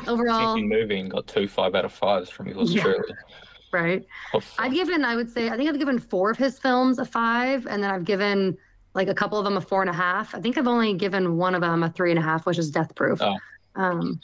overall, 0.07 0.55
Second 0.55 0.69
movie 0.69 0.99
and 1.01 1.11
got 1.11 1.27
two 1.27 1.47
five 1.49 1.75
out 1.75 1.85
of 1.85 1.93
fives 1.93 2.31
from 2.31 2.49
yours 2.49 2.75
Yeah. 2.75 2.83
truly. 2.83 3.15
right. 3.73 4.07
Oh, 4.35 4.41
I've 4.59 4.73
given, 4.73 5.05
I 5.05 5.15
would 5.17 5.31
say, 5.31 5.49
I 5.51 5.57
think 5.57 5.69
I've 5.69 5.79
given 5.79 5.99
four 5.99 6.31
of 6.31 6.39
his 6.39 6.59
films 6.59 6.99
a 6.99 7.05
five, 7.05 7.67
and 7.67 7.83
then 7.83 7.91
I've 7.91 8.05
given 8.05 8.57
like 8.95 9.09
a 9.09 9.15
couple 9.15 9.39
of 9.39 9.45
them 9.45 9.57
a 9.57 9.61
four 9.61 9.81
and 9.83 9.91
a 9.91 9.93
half. 9.95 10.35
I 10.35 10.41
think 10.41 10.57
I've 10.59 10.67
only 10.67 10.95
given 10.95 11.37
one 11.37 11.55
of 11.55 11.61
them 11.61 11.83
a 11.83 11.91
three 11.91 12.11
and 12.11 12.19
a 12.19 12.23
half, 12.23 12.47
which 12.47 12.59
is 12.59 12.71
Death 12.71 12.95
Proof. 12.95 13.21
Oh. 13.23 13.37
Um, 13.77 14.21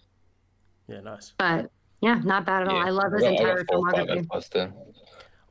Yeah, 0.88 1.00
nice. 1.00 1.32
but 1.38 1.70
yeah, 2.00 2.20
not 2.24 2.44
bad 2.44 2.62
at 2.62 2.68
all. 2.68 2.78
yeah. 2.78 2.86
I 2.86 2.90
love 2.90 3.12
his 3.12 3.22
I 3.22 3.32
got- 3.36 3.40
I 3.40 3.44
got 3.44 3.58
entire 3.58 3.64
four, 3.68 3.90
five 3.90 4.00
out 4.00 4.08
filmography. 4.08 4.93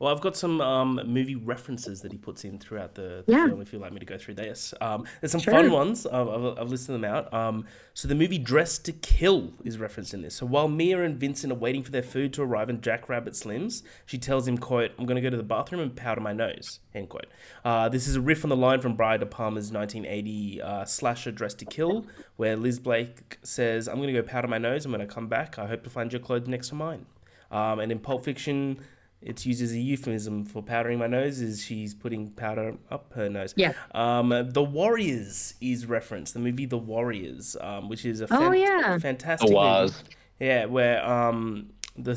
too. 0.00 0.04
Well, 0.04 0.14
I've 0.14 0.20
got 0.20 0.36
some 0.36 0.60
um, 0.60 1.00
movie 1.06 1.34
references 1.36 2.00
that 2.02 2.12
he 2.12 2.18
puts 2.18 2.44
in 2.44 2.58
throughout 2.58 2.94
the, 2.94 3.24
the 3.26 3.32
Yeah. 3.32 3.46
film. 3.48 3.60
If 3.60 3.72
you'd 3.72 3.82
like 3.82 3.92
me 3.92 4.00
to 4.00 4.06
go 4.06 4.18
through 4.18 4.34
this, 4.34 4.74
um, 4.80 5.06
there's 5.20 5.32
some 5.32 5.40
Sure. 5.40 5.54
fun 5.54 5.70
ones. 5.70 6.06
I've, 6.06 6.28
I've, 6.28 6.58
I've 6.58 6.68
listed 6.70 6.94
them 6.94 7.04
out. 7.04 7.32
Um, 7.32 7.64
so 7.94 8.08
the 8.08 8.14
movie 8.14 8.38
Dressed 8.38 8.84
to 8.86 8.92
Kill 8.92 9.52
is 9.64 9.78
referenced 9.78 10.14
in 10.14 10.22
this. 10.22 10.34
So 10.34 10.46
while 10.46 10.68
Mia 10.68 11.02
and 11.02 11.16
Vincent 11.18 11.52
are 11.52 11.56
waiting 11.56 11.82
for 11.82 11.90
their 11.90 12.02
food 12.02 12.32
to 12.34 12.42
arrive 12.42 12.68
in 12.68 12.80
Jackrabbit 12.80 13.34
Slims, 13.34 13.82
she 14.06 14.18
tells 14.18 14.46
him, 14.48 14.58
"quote 14.58 14.90
I'm 14.98 15.06
going 15.06 15.16
to 15.16 15.22
go 15.22 15.30
to 15.30 15.36
the 15.36 15.42
bathroom 15.42 15.80
and 15.80 15.94
powder 15.94 16.20
my 16.20 16.32
nose." 16.32 16.80
End 16.94 17.08
quote. 17.08 17.26
Uh, 17.64 17.88
this 17.88 18.06
is 18.08 18.16
a 18.16 18.20
riff 18.20 18.44
on 18.44 18.48
the 18.50 18.56
line 18.56 18.80
from 18.80 18.94
Brian 18.96 19.20
De 19.20 19.26
Palma's 19.26 19.70
1980 19.72 20.60
uh, 20.62 20.84
slasher 20.84 21.30
Dressed 21.32 21.58
to 21.60 21.64
Kill, 21.64 22.06
where 22.36 22.56
Liz 22.56 22.78
Blake 22.78 23.38
says, 23.42 23.88
"I'm 23.88 23.96
going 23.96 24.12
to 24.12 24.20
go 24.20 24.26
powder 24.26 24.48
my 24.48 24.58
nose, 24.58 24.84
I'm 24.84 24.92
going 24.92 25.06
to 25.06 25.12
come 25.12 25.28
back, 25.28 25.58
I 25.58 25.66
hope 25.66 25.82
to 25.84 25.90
find 25.90 26.12
your 26.12 26.20
clothes 26.20 26.48
next 26.48 26.68
to 26.68 26.74
mine." 26.74 27.06
Um, 27.50 27.78
and 27.78 27.92
in 27.92 28.00
Pulp 28.00 28.24
Fiction, 28.24 28.78
it's 29.24 29.44
used 29.46 29.62
as 29.62 29.72
a 29.72 29.78
euphemism 29.78 30.44
for 30.44 30.62
powdering 30.62 30.98
my 30.98 31.06
nose. 31.06 31.40
Is 31.40 31.64
she's 31.64 31.94
putting 31.94 32.30
powder 32.30 32.76
up 32.90 33.12
her 33.14 33.28
nose? 33.28 33.54
Yeah. 33.56 33.72
Um, 33.94 34.28
the 34.52 34.62
Warriors 34.62 35.54
is 35.60 35.86
referenced. 35.86 36.34
The 36.34 36.40
movie 36.40 36.66
The 36.66 36.78
Warriors, 36.78 37.56
um, 37.60 37.88
which 37.88 38.04
is 38.04 38.20
a 38.20 38.26
Oh, 38.30 38.52
yeah. 38.52 38.98
fantastic. 38.98 39.48
The 39.48 39.54
movie. 39.54 39.92
Yeah, 40.40 40.66
where 40.66 41.04
um 41.04 41.70
the 41.96 42.14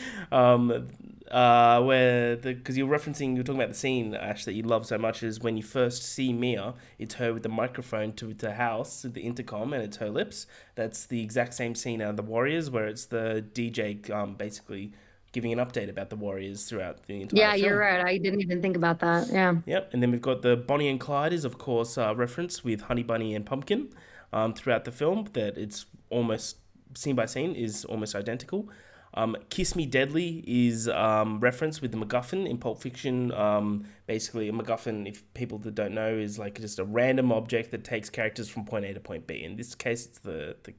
um 0.32 0.88
uh, 1.30 1.82
where 1.82 2.36
the 2.36 2.54
because 2.54 2.78
you're 2.78 2.86
referencing 2.86 3.34
you're 3.34 3.42
talking 3.42 3.60
about 3.60 3.72
the 3.72 3.78
scene 3.78 4.14
Ash 4.14 4.44
that 4.44 4.52
you 4.52 4.62
love 4.62 4.86
so 4.86 4.96
much 4.96 5.22
is 5.24 5.40
when 5.40 5.56
you 5.56 5.62
first 5.62 6.02
see 6.04 6.32
Mia, 6.32 6.74
it's 6.98 7.14
her 7.14 7.34
with 7.34 7.42
the 7.42 7.48
microphone 7.48 8.12
to 8.14 8.32
the 8.32 8.54
house, 8.54 9.02
the 9.02 9.22
intercom, 9.22 9.72
and 9.72 9.82
it's 9.82 9.96
her 9.96 10.08
lips. 10.10 10.46
That's 10.76 11.04
the 11.06 11.20
exact 11.22 11.54
same 11.54 11.74
scene 11.74 12.00
out 12.00 12.10
of 12.10 12.16
the 12.16 12.22
Warriors, 12.22 12.70
where 12.70 12.86
it's 12.86 13.06
the 13.06 13.44
DJ 13.54 14.08
um, 14.10 14.34
basically 14.34 14.92
giving 15.36 15.52
an 15.52 15.58
update 15.58 15.90
about 15.90 16.08
the 16.08 16.16
Warriors 16.16 16.64
throughout 16.64 17.02
the 17.04 17.20
entire. 17.20 17.38
Yeah, 17.38 17.52
film. 17.52 17.64
you're 17.64 17.78
right. 17.78 18.00
I 18.02 18.16
didn't 18.16 18.40
even 18.40 18.62
think 18.62 18.74
about 18.74 19.00
that. 19.00 19.28
Yeah. 19.30 19.56
Yep, 19.66 19.90
and 19.92 20.02
then 20.02 20.10
we've 20.10 20.22
got 20.22 20.40
the 20.40 20.56
Bonnie 20.56 20.88
and 20.88 20.98
Clyde 20.98 21.34
is 21.34 21.44
of 21.44 21.58
course 21.58 21.98
uh, 21.98 22.14
reference 22.16 22.64
with 22.64 22.80
Honey 22.80 23.02
Bunny 23.02 23.34
and 23.34 23.44
Pumpkin 23.44 23.90
um, 24.32 24.54
throughout 24.54 24.86
the 24.86 24.92
film. 24.92 25.28
That 25.34 25.58
it's 25.58 25.84
almost 26.08 26.56
scene 26.94 27.16
by 27.16 27.26
scene 27.26 27.54
is 27.54 27.84
almost 27.84 28.14
identical. 28.14 28.70
Um, 29.12 29.36
Kiss 29.50 29.76
Me 29.76 29.84
Deadly 29.84 30.42
is 30.46 30.88
um, 30.88 31.38
reference 31.40 31.82
with 31.82 31.92
the 31.92 31.98
MacGuffin 31.98 32.48
in 32.48 32.56
Pulp 32.56 32.80
Fiction. 32.80 33.30
Um, 33.32 33.84
basically, 34.06 34.48
a 34.48 34.52
MacGuffin, 34.52 35.06
if 35.06 35.22
people 35.34 35.58
that 35.58 35.74
don't 35.74 35.92
know, 35.92 36.14
is 36.14 36.38
like 36.38 36.58
just 36.58 36.78
a 36.78 36.84
random 36.84 37.30
object 37.30 37.72
that 37.72 37.84
takes 37.84 38.08
characters 38.08 38.48
from 38.48 38.64
point 38.64 38.86
A 38.86 38.94
to 38.94 39.00
point 39.00 39.26
B. 39.26 39.42
In 39.44 39.56
this 39.56 39.74
case, 39.74 40.06
it's 40.06 40.18
the, 40.18 40.56
the 40.62 40.72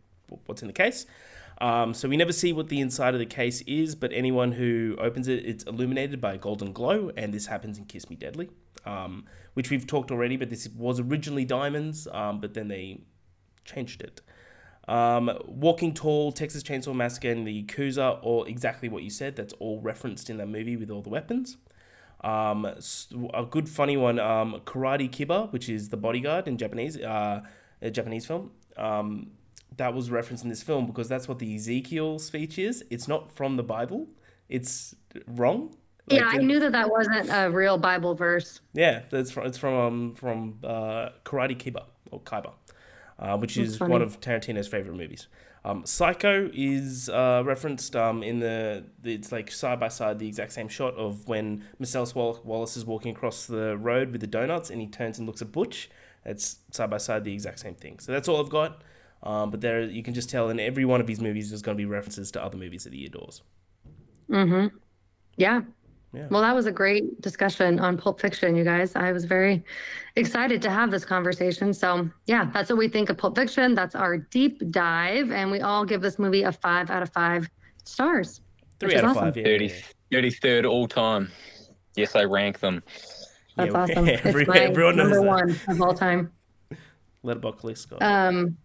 what's 0.47 0.63
in 0.63 0.67
the 0.67 0.73
case. 0.73 1.05
Um, 1.59 1.93
so 1.93 2.07
we 2.07 2.17
never 2.17 2.33
see 2.33 2.53
what 2.53 2.69
the 2.69 2.79
inside 2.79 3.13
of 3.13 3.19
the 3.19 3.25
case 3.25 3.61
is, 3.61 3.95
but 3.95 4.11
anyone 4.13 4.51
who 4.51 4.95
opens 4.99 5.27
it, 5.27 5.45
it's 5.45 5.63
illuminated 5.63 6.21
by 6.21 6.33
a 6.33 6.37
golden 6.37 6.71
glow, 6.71 7.11
and 7.17 7.33
this 7.33 7.47
happens 7.47 7.77
in 7.77 7.85
Kiss 7.85 8.09
Me 8.09 8.15
Deadly, 8.15 8.49
um, 8.85 9.25
which 9.55 9.71
we've 9.71 9.87
talked 9.87 10.11
already. 10.11 10.37
But 10.37 10.49
this 10.49 10.69
was 10.69 10.99
originally 10.99 11.45
diamonds, 11.45 12.07
um, 12.11 12.39
but 12.39 12.53
then 12.53 12.67
they 12.67 13.01
changed 13.65 14.01
it. 14.01 14.21
Um, 14.87 15.31
Walking 15.45 15.93
Tall, 15.93 16.31
Texas 16.31 16.63
Chainsaw 16.63 16.95
Massacre, 16.95 17.31
and 17.31 17.45
the 17.45 17.63
Yakuza, 17.63 18.19
or 18.21 18.47
exactly 18.47 18.87
what 18.87 19.03
you 19.03 19.09
said. 19.09 19.35
That's 19.35 19.53
all 19.53 19.81
referenced 19.81 20.29
in 20.29 20.37
that 20.37 20.47
movie 20.47 20.77
with 20.77 20.91
all 20.91 21.01
the 21.01 21.09
weapons. 21.09 21.57
Um, 22.21 22.65
a 22.65 23.45
good 23.49 23.67
funny 23.67 23.97
one, 23.97 24.19
um, 24.19 24.61
Karate 24.65 25.09
Kiba, 25.09 25.51
which 25.51 25.69
is 25.69 25.89
the 25.89 25.97
bodyguard 25.97 26.47
in 26.47 26.57
Japanese, 26.57 26.97
uh, 26.97 27.41
a 27.81 27.91
Japanese 27.91 28.25
film. 28.25 28.51
Um, 28.75 29.31
that 29.78 29.93
was 29.93 30.11
referenced 30.11 30.43
in 30.43 30.49
this 30.49 30.63
film 30.63 30.86
because 30.86 31.07
that's 31.07 31.28
what 31.28 31.39
the 31.39 31.55
Ezekiel 31.55 32.19
speech 32.19 32.59
is. 32.59 32.84
It's 32.89 33.07
not 33.07 33.32
from 33.32 33.55
the 33.55 33.63
Bible. 33.63 34.07
It's 34.49 34.95
wrong. 35.28 35.75
Like, 36.09 36.19
yeah, 36.19 36.30
I 36.30 36.38
uh, 36.38 36.41
knew 36.41 36.59
that 36.59 36.71
that 36.71 36.89
wasn't 36.89 37.30
a 37.30 37.49
real 37.49 37.78
Bible 37.78 38.15
verse. 38.15 38.61
yeah, 38.73 39.01
that's 39.09 39.32
from 39.32 39.45
it's 39.45 39.57
from 39.57 39.73
um, 39.73 40.15
from 40.15 40.59
uh, 40.63 41.09
Karate 41.25 41.57
Kiba 41.57 41.84
or 42.11 42.21
Kaiba, 42.21 42.53
uh, 43.19 43.38
which 43.38 43.55
That's 43.55 43.71
is 43.71 43.78
funny. 43.78 43.91
one 43.91 44.01
of 44.01 44.19
Tarantino's 44.21 44.67
favorite 44.67 44.95
movies. 44.95 45.28
Um, 45.65 45.86
Psycho 45.86 46.49
is 46.53 47.09
uh, 47.09 47.43
referenced 47.45 47.93
um, 47.93 48.23
in 48.23 48.39
the, 48.39 48.86
the 49.01 49.15
it's 49.15 49.34
like 49.34 49.51
side 49.51 49.82
by 49.82 49.89
side 49.89 50.17
the 50.17 50.28
exact 50.28 50.53
same 50.53 50.69
shot 50.69 50.95
of 50.95 51.28
when 51.28 51.65
Marcellus 51.78 52.15
Wallace 52.15 52.78
is 52.78 52.86
walking 52.86 53.13
across 53.13 53.47
the 53.47 53.75
road 53.75 54.13
with 54.13 54.21
the 54.21 54.28
donuts 54.28 54.69
and 54.69 54.80
he 54.80 54.88
turns 54.88 55.17
and 55.17 55.28
looks 55.28 55.41
at 55.41 55.51
Butch. 55.51 55.89
It's 56.23 56.59
side 56.71 56.89
by 56.89 56.99
side 56.99 57.25
the 57.25 57.34
exact 57.34 57.59
same 57.59 57.75
thing. 57.75 57.99
So 57.99 58.13
that's 58.13 58.30
all 58.30 58.39
I've 58.39 58.49
got. 58.49 58.82
Um, 59.24 59.49
but 59.51 59.61
there 59.61 59.82
you 59.84 60.03
can 60.03 60.13
just 60.13 60.30
tell 60.30 60.49
in 60.49 60.59
every 60.59 60.86
one 60.86 61.01
of 61.01 61.07
his 61.07 61.20
movies 61.20 61.49
there's 61.49 61.61
going 61.61 61.76
to 61.76 61.82
be 61.82 61.86
references 61.86 62.32
to 62.32 62.43
other 62.43 62.57
movies 62.57 62.84
that 62.84 62.93
he 62.93 63.05
adores. 63.05 63.41
Mm-hmm. 64.30 64.76
Yeah. 65.38 65.61
Yeah. 66.13 66.28
Well, 66.30 66.41
that 66.41 66.55
was 66.55 66.65
a 66.65 66.72
great 66.72 67.20
discussion 67.22 67.80
on 67.80 67.97
Pulp 67.97 68.22
Fiction, 68.22 68.55
you 68.55 68.63
guys. 68.63 68.95
I 68.95 69.11
was 69.11 69.26
very 69.26 69.63
excited 70.15 70.61
to 70.61 70.70
have 70.70 70.89
this 70.89 71.03
conversation. 71.03 71.74
So, 71.74 72.09
yeah, 72.28 72.49
that's 72.53 72.70
what 72.70 72.78
we 72.80 72.88
think 72.88 73.09
of 73.09 73.18
Pulp 73.18 73.36
Fiction. 73.36 73.76
That's 73.76 73.93
our 73.93 74.18
deep 74.18 74.61
dive. 74.72 75.32
And 75.32 75.51
we 75.51 75.59
all 75.61 75.84
give 75.84 76.01
this 76.01 76.18
movie 76.18 76.43
a 76.43 76.51
five 76.51 76.89
out 76.89 77.03
of 77.03 77.11
five 77.11 77.49
stars. 77.84 78.41
Three 78.80 78.88
Which 78.88 78.97
out 78.97 79.03
is 79.03 79.11
of 79.11 79.18
awesome. 79.18 79.34
five. 79.34 79.38
Yeah, 79.38 79.43
30, 79.43 79.74
33rd 80.11 80.70
all 80.70 80.88
time. 80.88 81.30
Yes, 81.95 82.15
I 82.15 82.24
rank 82.24 82.59
them. 82.59 82.82
That's 83.57 83.72
Yeah, 83.74 83.78
awesome. 83.78 84.07
every- 84.24 84.41
it's 84.43 84.47
my 84.47 84.59
everyone 84.59 84.95
knows 84.95 85.09
number 85.11 85.22
that. 85.22 85.28
one 85.68 85.76
of 85.76 85.82
all 85.82 85.93
time. 85.93 86.32
Letterboxd 87.24 87.63
list, 87.63 87.82
Scott. 87.84 88.01
Um, 88.01 88.57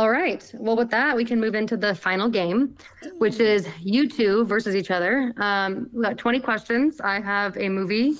all 0.00 0.08
right. 0.08 0.50
Well, 0.54 0.76
with 0.76 0.88
that, 0.92 1.14
we 1.14 1.26
can 1.26 1.38
move 1.38 1.54
into 1.54 1.76
the 1.76 1.94
final 1.94 2.30
game, 2.30 2.74
which 3.18 3.38
is 3.38 3.68
you 3.82 4.08
two 4.08 4.46
versus 4.46 4.74
each 4.74 4.90
other. 4.90 5.34
Um, 5.36 5.90
we 5.92 6.02
got 6.02 6.16
20 6.16 6.40
questions. 6.40 7.02
I 7.02 7.20
have 7.20 7.54
a 7.58 7.68
movie 7.68 8.14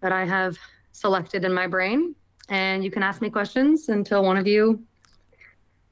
that 0.00 0.12
I 0.12 0.24
have 0.24 0.56
selected 0.92 1.44
in 1.44 1.52
my 1.52 1.66
brain, 1.66 2.14
and 2.48 2.82
you 2.82 2.90
can 2.90 3.02
ask 3.02 3.20
me 3.20 3.28
questions 3.28 3.90
until 3.90 4.24
one 4.24 4.38
of 4.38 4.46
you 4.46 4.82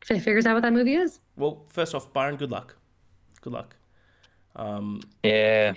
figures 0.02 0.46
out 0.46 0.54
what 0.54 0.62
that 0.62 0.72
movie 0.72 0.94
is. 0.94 1.18
Well, 1.36 1.66
first 1.68 1.94
off, 1.94 2.10
Byron, 2.10 2.36
good 2.36 2.50
luck. 2.50 2.76
Good 3.42 3.52
luck. 3.52 3.76
Um, 4.56 5.02
Yeah. 5.22 5.74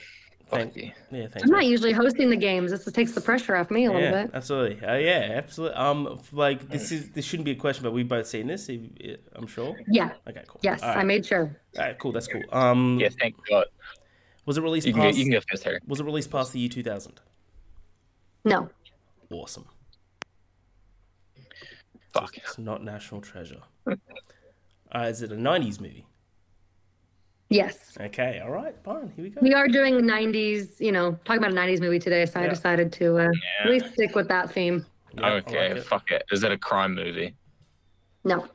Thank- 0.52 0.76
you. 0.76 0.91
yeah, 1.12 1.28
thanks. 1.28 1.43
I'm 1.43 1.49
not 1.49 1.66
usually 1.66 1.91
hosting 1.93 2.30
the 2.30 2.36
games. 2.36 2.72
This 2.72 2.84
takes 2.93 3.14
the 3.14 3.22
pressure 3.22 3.56
off 3.56 3.72
me 3.72 3.86
a 3.86 3.91
little 3.91 4.02
yeah, 4.02 4.24
bit. 4.24 4.32
absolutely. 4.34 4.86
Uh, 4.86 4.95
yeah, 4.95 5.32
absolutely. 5.36 5.78
Um, 5.78 6.18
f- 6.20 6.34
like 6.34 6.70
this 6.70 6.91
is 6.91 7.10
this 7.12 7.24
shouldn't 7.26 7.45
be 7.45 7.52
a 7.52 7.56
question, 7.56 7.84
but 7.84 7.91
we've 7.93 8.08
both 8.08 8.28
seen 8.28 8.47
this. 8.47 8.70
i- 8.70 9.18
I'm 9.36 9.47
sure. 9.47 9.78
Yeah. 9.88 10.12
Okay, 10.28 10.43
cool. 10.47 10.60
Yes, 10.64 10.82
All 10.84 10.89
I 10.89 11.04
made 11.04 11.26
sure. 11.26 11.58
All 11.78 11.84
right, 11.86 11.97
cool. 11.99 12.12
That's 12.12 12.28
cool. 12.28 12.43
Um, 12.52 12.99
Yeah, 12.99 13.10
thank 13.20 13.36
God. 13.47 13.66
was 14.45 14.58
it 14.58 14.62
released 14.62 14.86
You 14.88 14.93
can, 14.93 15.02
go, 15.04 15.08
past? 15.08 15.18
you 15.18 15.24
can 15.26 15.32
go 15.34 15.39
first, 15.49 15.64
Harry. 15.64 15.80
Was 15.88 15.99
it 15.99 16.04
released 16.04 16.30
past 16.32 16.52
the 16.54 16.60
year 16.60 16.70
2000? 16.70 17.22
No. 18.45 18.70
Awesome. 19.32 19.66
Fuck. 22.14 22.38
It's 22.38 22.58
not 22.58 22.84
National 22.84 23.22
Treasure. 23.22 23.62
Uh, 24.93 25.04
is 25.04 25.22
it 25.22 25.32
a 25.32 25.36
90s 25.36 25.80
movie? 25.80 26.06
Yes. 27.52 27.97
Okay, 27.99 28.39
all 28.41 28.49
right, 28.49 28.74
fine. 28.82 29.12
Here 29.14 29.26
we 29.26 29.30
go. 29.30 29.41
We 29.41 29.54
are 29.54 29.68
doing 29.68 29.95
90s, 29.95 30.80
you 30.80 30.93
know, 30.93 31.20
talking 31.26 31.43
about 31.43 31.52
a 31.52 31.56
90s 31.56 31.82
movie 31.82 31.99
today, 31.99 32.26
so 32.26 32.39
I 32.39 32.47
decided 32.47 32.93
to 32.93 33.18
uh, 33.18 33.24
Yeah. 33.24 33.66
at 33.66 33.70
least 33.70 33.93
stick 33.93 34.16
with 34.16 34.30
that 34.30 34.54
theme. 34.54 34.86
Yeah, 35.18 35.32
okay, 35.34 35.70
like 35.70 35.78
it. 35.80 35.84
fuck 35.84 36.12
it. 36.12 36.24
Is 36.32 36.43
it 36.43 36.52
a 36.54 36.58
crime 36.58 36.95
movie? 36.95 37.36
No. 38.24 38.47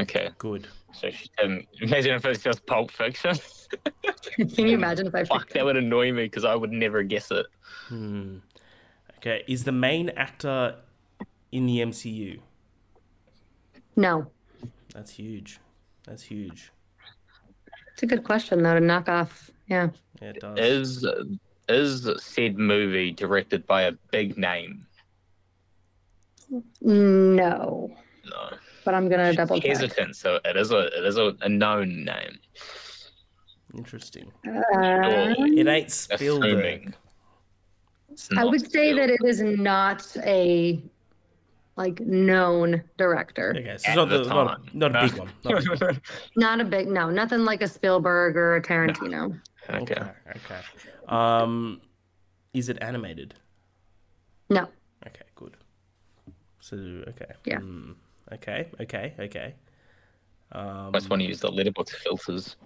Okay. 0.00 0.30
Good. 0.38 0.66
So 0.94 1.10
she 1.10 1.28
didn't. 1.36 1.66
Imagine 1.82 2.14
if 2.14 2.24
it's 2.24 2.42
just 2.42 2.64
Pulp 2.64 2.90
Fiction. 2.90 3.36
Can 4.36 4.66
you 4.66 4.74
imagine 4.74 5.06
if 5.08 5.14
I 5.14 5.24
Fuck, 5.24 5.50
that 5.50 5.62
would 5.66 5.76
annoy 5.76 6.10
me 6.12 6.22
because 6.24 6.46
I 6.46 6.54
would 6.54 6.72
never 6.72 7.02
guess 7.02 7.30
it. 7.30 7.44
Hmm. 7.88 8.38
Okay, 9.18 9.44
is 9.46 9.64
the 9.64 9.72
main 9.72 10.08
actor 10.10 10.76
in 11.52 11.66
the 11.66 11.80
MCU? 11.80 12.40
No. 13.94 14.30
That's 14.94 15.10
huge. 15.10 15.60
That's 16.06 16.22
huge. 16.22 16.72
It's 17.98 18.04
a 18.04 18.06
good 18.06 18.22
question 18.22 18.62
though 18.62 18.74
to 18.74 18.80
knock 18.80 19.08
off. 19.08 19.50
Yeah. 19.66 19.88
Yeah, 20.22 20.28
it 20.28 20.40
does. 20.40 20.56
Is 20.56 21.06
is 21.68 22.22
said 22.22 22.56
movie 22.56 23.10
directed 23.10 23.66
by 23.66 23.82
a 23.82 23.92
big 24.12 24.38
name? 24.38 24.86
No. 26.80 27.90
No. 28.24 28.50
But 28.84 28.94
I'm 28.94 29.08
gonna 29.08 29.34
double 29.34 29.60
check. 29.60 29.70
Hesitant. 29.70 30.14
So 30.14 30.38
it 30.44 30.56
is 30.56 30.70
a 30.70 30.86
it 30.96 31.04
is 31.06 31.16
a, 31.16 31.34
a 31.40 31.48
known 31.48 32.04
name. 32.04 32.38
Interesting. 33.76 34.30
Uh, 34.46 35.34
It 35.36 35.66
ain't 35.66 35.90
Spielberg. 35.90 36.94
Assuming. 38.14 38.40
I 38.40 38.44
would 38.44 38.70
say 38.70 38.92
that 38.92 39.10
it 39.10 39.24
is 39.24 39.42
not 39.42 40.06
a 40.18 40.80
like 41.78 42.00
known 42.00 42.82
director. 42.98 43.54
Okay, 43.56 43.76
so 43.78 43.88
it's 43.88 43.96
not, 43.96 44.08
the 44.08 44.18
the, 44.24 44.28
not, 44.28 44.74
not 44.74 44.96
a 44.96 45.06
big 45.06 45.16
one. 45.16 45.30
Not 45.44 45.52
a 45.64 45.70
big 45.70 45.80
one. 45.80 46.00
Not 46.36 46.60
a 46.60 46.64
big 46.64 46.88
no, 46.88 47.08
nothing 47.08 47.44
like 47.44 47.62
a 47.62 47.68
Spielberg 47.68 48.36
or 48.36 48.56
a 48.56 48.62
Tarantino. 48.62 49.40
okay. 49.70 49.94
Okay, 49.94 50.02
okay. 50.30 50.60
Um, 51.06 51.80
is 52.52 52.68
it 52.68 52.78
animated? 52.82 53.34
No. 54.50 54.62
Okay, 55.06 55.24
good. 55.36 55.56
So 56.60 56.76
okay. 57.08 57.32
Yeah. 57.44 57.60
Hmm, 57.60 57.92
okay, 58.32 58.68
okay, 58.80 59.14
okay. 59.20 59.54
Um, 60.50 60.90
I 60.94 60.98
just 60.98 61.08
want 61.10 61.22
to 61.22 61.28
use 61.28 61.40
the 61.40 61.48
Letterboxd 61.50 61.90
filters. 61.90 62.56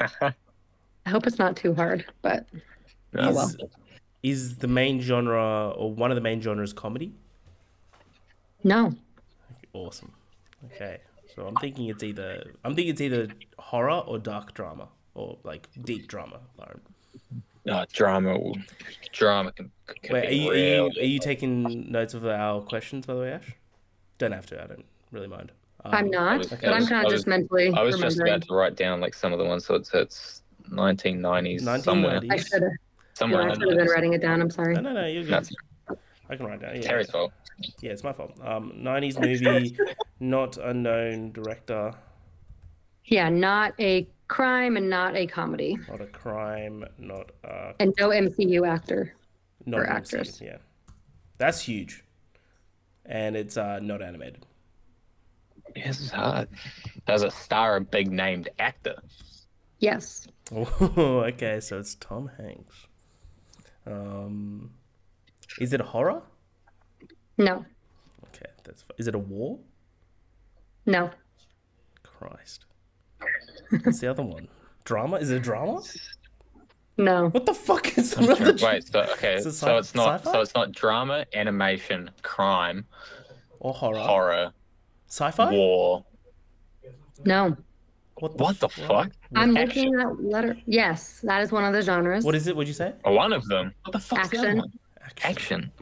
I 0.00 1.10
hope 1.10 1.26
it's 1.26 1.38
not 1.38 1.56
too 1.56 1.74
hard, 1.74 2.06
but 2.22 2.46
Oh, 3.18 3.34
well. 3.34 3.52
is 4.22 4.56
the 4.56 4.68
main 4.68 5.00
genre 5.00 5.70
or 5.70 5.92
one 5.92 6.10
of 6.10 6.14
the 6.14 6.20
main 6.20 6.40
genres 6.40 6.72
comedy? 6.72 7.12
No. 8.66 8.92
Awesome. 9.72 10.12
Okay, 10.74 10.98
so 11.34 11.46
I'm 11.46 11.54
thinking 11.56 11.86
it's 11.88 12.02
either 12.02 12.42
I'm 12.64 12.74
thinking 12.74 12.92
it's 12.92 13.00
either 13.00 13.28
horror 13.58 13.90
or 14.06 14.18
dark 14.18 14.52
drama 14.54 14.88
or 15.14 15.38
like 15.44 15.68
deep 15.84 16.08
drama. 16.08 16.40
Lauren. 16.58 16.80
No, 17.64 17.84
drama. 17.92 18.38
Drama 19.12 19.52
can. 19.52 19.70
can 20.02 20.14
Wait, 20.14 20.24
are 20.26 20.28
be 20.30 20.36
you, 20.36 20.50
are 20.50 20.54
you 20.56 20.90
are 21.00 21.04
you 21.04 21.18
taking 21.18 21.90
notes 21.90 22.14
of 22.14 22.26
our 22.26 22.60
questions 22.62 23.06
by 23.06 23.14
the 23.14 23.20
way, 23.20 23.32
Ash? 23.32 23.52
Don't 24.18 24.32
have 24.32 24.46
to. 24.46 24.62
I 24.62 24.66
don't 24.66 24.84
really 25.12 25.26
mind. 25.28 25.52
Um, 25.84 25.94
I'm 25.94 26.10
not, 26.10 26.38
was- 26.38 26.48
but 26.48 26.64
I 26.64 26.72
I'm 26.72 26.86
kind 26.86 26.94
I 26.94 26.98
of 27.00 27.04
was- 27.04 27.12
just 27.14 27.26
mentally 27.26 27.72
I 27.72 27.82
was 27.82 27.94
just 27.98 28.18
remembering. 28.18 28.32
about 28.34 28.48
to 28.48 28.54
write 28.54 28.76
down 28.76 29.00
like 29.00 29.14
some 29.14 29.32
of 29.32 29.38
the 29.38 29.44
ones. 29.44 29.66
So 29.66 29.74
it's 29.74 29.92
it's 29.94 30.42
1990s 30.70 31.82
somewhere. 31.82 32.20
I 32.30 32.36
should 32.38 32.62
have. 32.62 32.72
Somewhere 33.14 33.42
Yeah, 33.42 33.48
I 33.48 33.52
in 33.52 33.60
should 33.60 33.68
have 33.68 33.78
been 33.78 33.88
writing 33.88 34.12
it 34.14 34.20
down. 34.22 34.40
I'm 34.42 34.50
sorry. 34.50 34.74
No, 34.74 34.80
no, 34.80 34.92
no. 34.92 35.06
You're 35.06 35.22
good. 35.22 35.32
That's 35.32 35.50
I 36.28 36.34
can 36.36 36.46
write 36.46 36.60
down. 36.60 36.74
Yeah, 36.76 36.82
Terry's 36.82 37.10
fault. 37.10 37.32
Yeah, 37.80 37.90
it's 37.92 38.04
my 38.04 38.12
fault. 38.12 38.32
Um, 38.42 38.72
90s 38.76 39.18
movie, 39.20 39.76
not 40.20 40.56
unknown 40.58 41.32
director. 41.32 41.94
Yeah, 43.04 43.28
not 43.28 43.74
a 43.78 44.08
crime 44.28 44.76
and 44.76 44.90
not 44.90 45.14
a 45.16 45.26
comedy, 45.26 45.78
Not 45.88 46.00
a 46.00 46.06
crime, 46.06 46.84
not 46.98 47.30
a 47.44 47.74
and 47.78 47.94
no 47.98 48.08
MCU 48.08 48.66
actor. 48.68 49.14
not 49.64 49.80
Or 49.80 49.84
an 49.84 49.90
MCU, 49.92 49.96
actress. 49.96 50.40
Yeah, 50.40 50.56
that's 51.38 51.60
huge, 51.60 52.02
and 53.04 53.36
it's 53.36 53.56
uh, 53.56 53.78
not 53.80 54.02
animated. 54.02 54.44
This 55.74 56.00
is 56.00 56.10
hard. 56.10 56.48
Does 57.06 57.22
it 57.22 57.32
star 57.32 57.76
a 57.76 57.80
big 57.80 58.10
named 58.10 58.48
actor? 58.58 58.96
Yes. 59.78 60.26
Oh, 60.54 61.24
okay, 61.26 61.58
so 61.58 61.78
it's 61.80 61.96
Tom 61.96 62.30
Hanks. 62.38 62.86
Um, 63.84 64.70
is 65.60 65.72
it 65.72 65.80
a 65.80 65.84
horror? 65.84 66.22
No. 67.38 67.64
Okay, 68.28 68.50
that's. 68.64 68.82
fi- 68.82 68.94
Is 68.98 69.06
it 69.08 69.14
a 69.14 69.18
war? 69.18 69.58
No. 70.86 71.10
Christ. 72.02 72.64
What's 73.82 73.98
the 74.00 74.08
other 74.08 74.22
one? 74.22 74.48
Drama? 74.84 75.16
Is 75.16 75.30
it 75.30 75.36
a 75.36 75.40
drama? 75.40 75.82
No. 76.96 77.28
What 77.30 77.44
the 77.46 77.52
fuck 77.54 77.98
is 77.98 78.14
another? 78.14 78.54
Wait, 78.62 78.86
so 78.86 79.00
okay, 79.12 79.34
Is 79.38 79.46
it 79.46 79.52
so 79.52 79.66
sci- 79.66 79.78
it's 79.78 79.94
not 79.94 80.20
sci-fi? 80.20 80.32
so 80.32 80.40
it's 80.40 80.54
not 80.54 80.72
drama, 80.72 81.26
animation, 81.34 82.10
crime, 82.22 82.86
Or 83.60 83.74
horror? 83.74 83.98
horror, 83.98 84.52
Sci-fi? 85.08 85.50
war. 85.50 86.04
No. 87.24 87.56
What 88.18 88.38
the, 88.38 88.44
What 88.44 88.60
the 88.60 88.68
fuck? 88.70 89.10
I'm 89.34 89.54
Action. 89.58 89.90
looking 89.92 90.00
at 90.00 90.24
letter. 90.24 90.56
Yes, 90.64 91.20
that 91.24 91.42
is 91.42 91.52
one 91.52 91.64
of 91.64 91.74
the 91.74 91.82
genres. 91.82 92.24
What 92.24 92.34
is 92.34 92.46
it? 92.46 92.56
What'd 92.56 92.68
you 92.68 92.72
say? 92.74 92.94
One 93.04 93.32
of 93.34 93.46
them. 93.46 93.74
What 93.84 93.92
the 93.92 93.98
fuck's 93.98 94.30
the 94.30 94.38
other 94.38 94.48
Action. 94.48 94.58
one? 94.58 94.72
Action. 95.22 95.30
Action. 95.30 95.72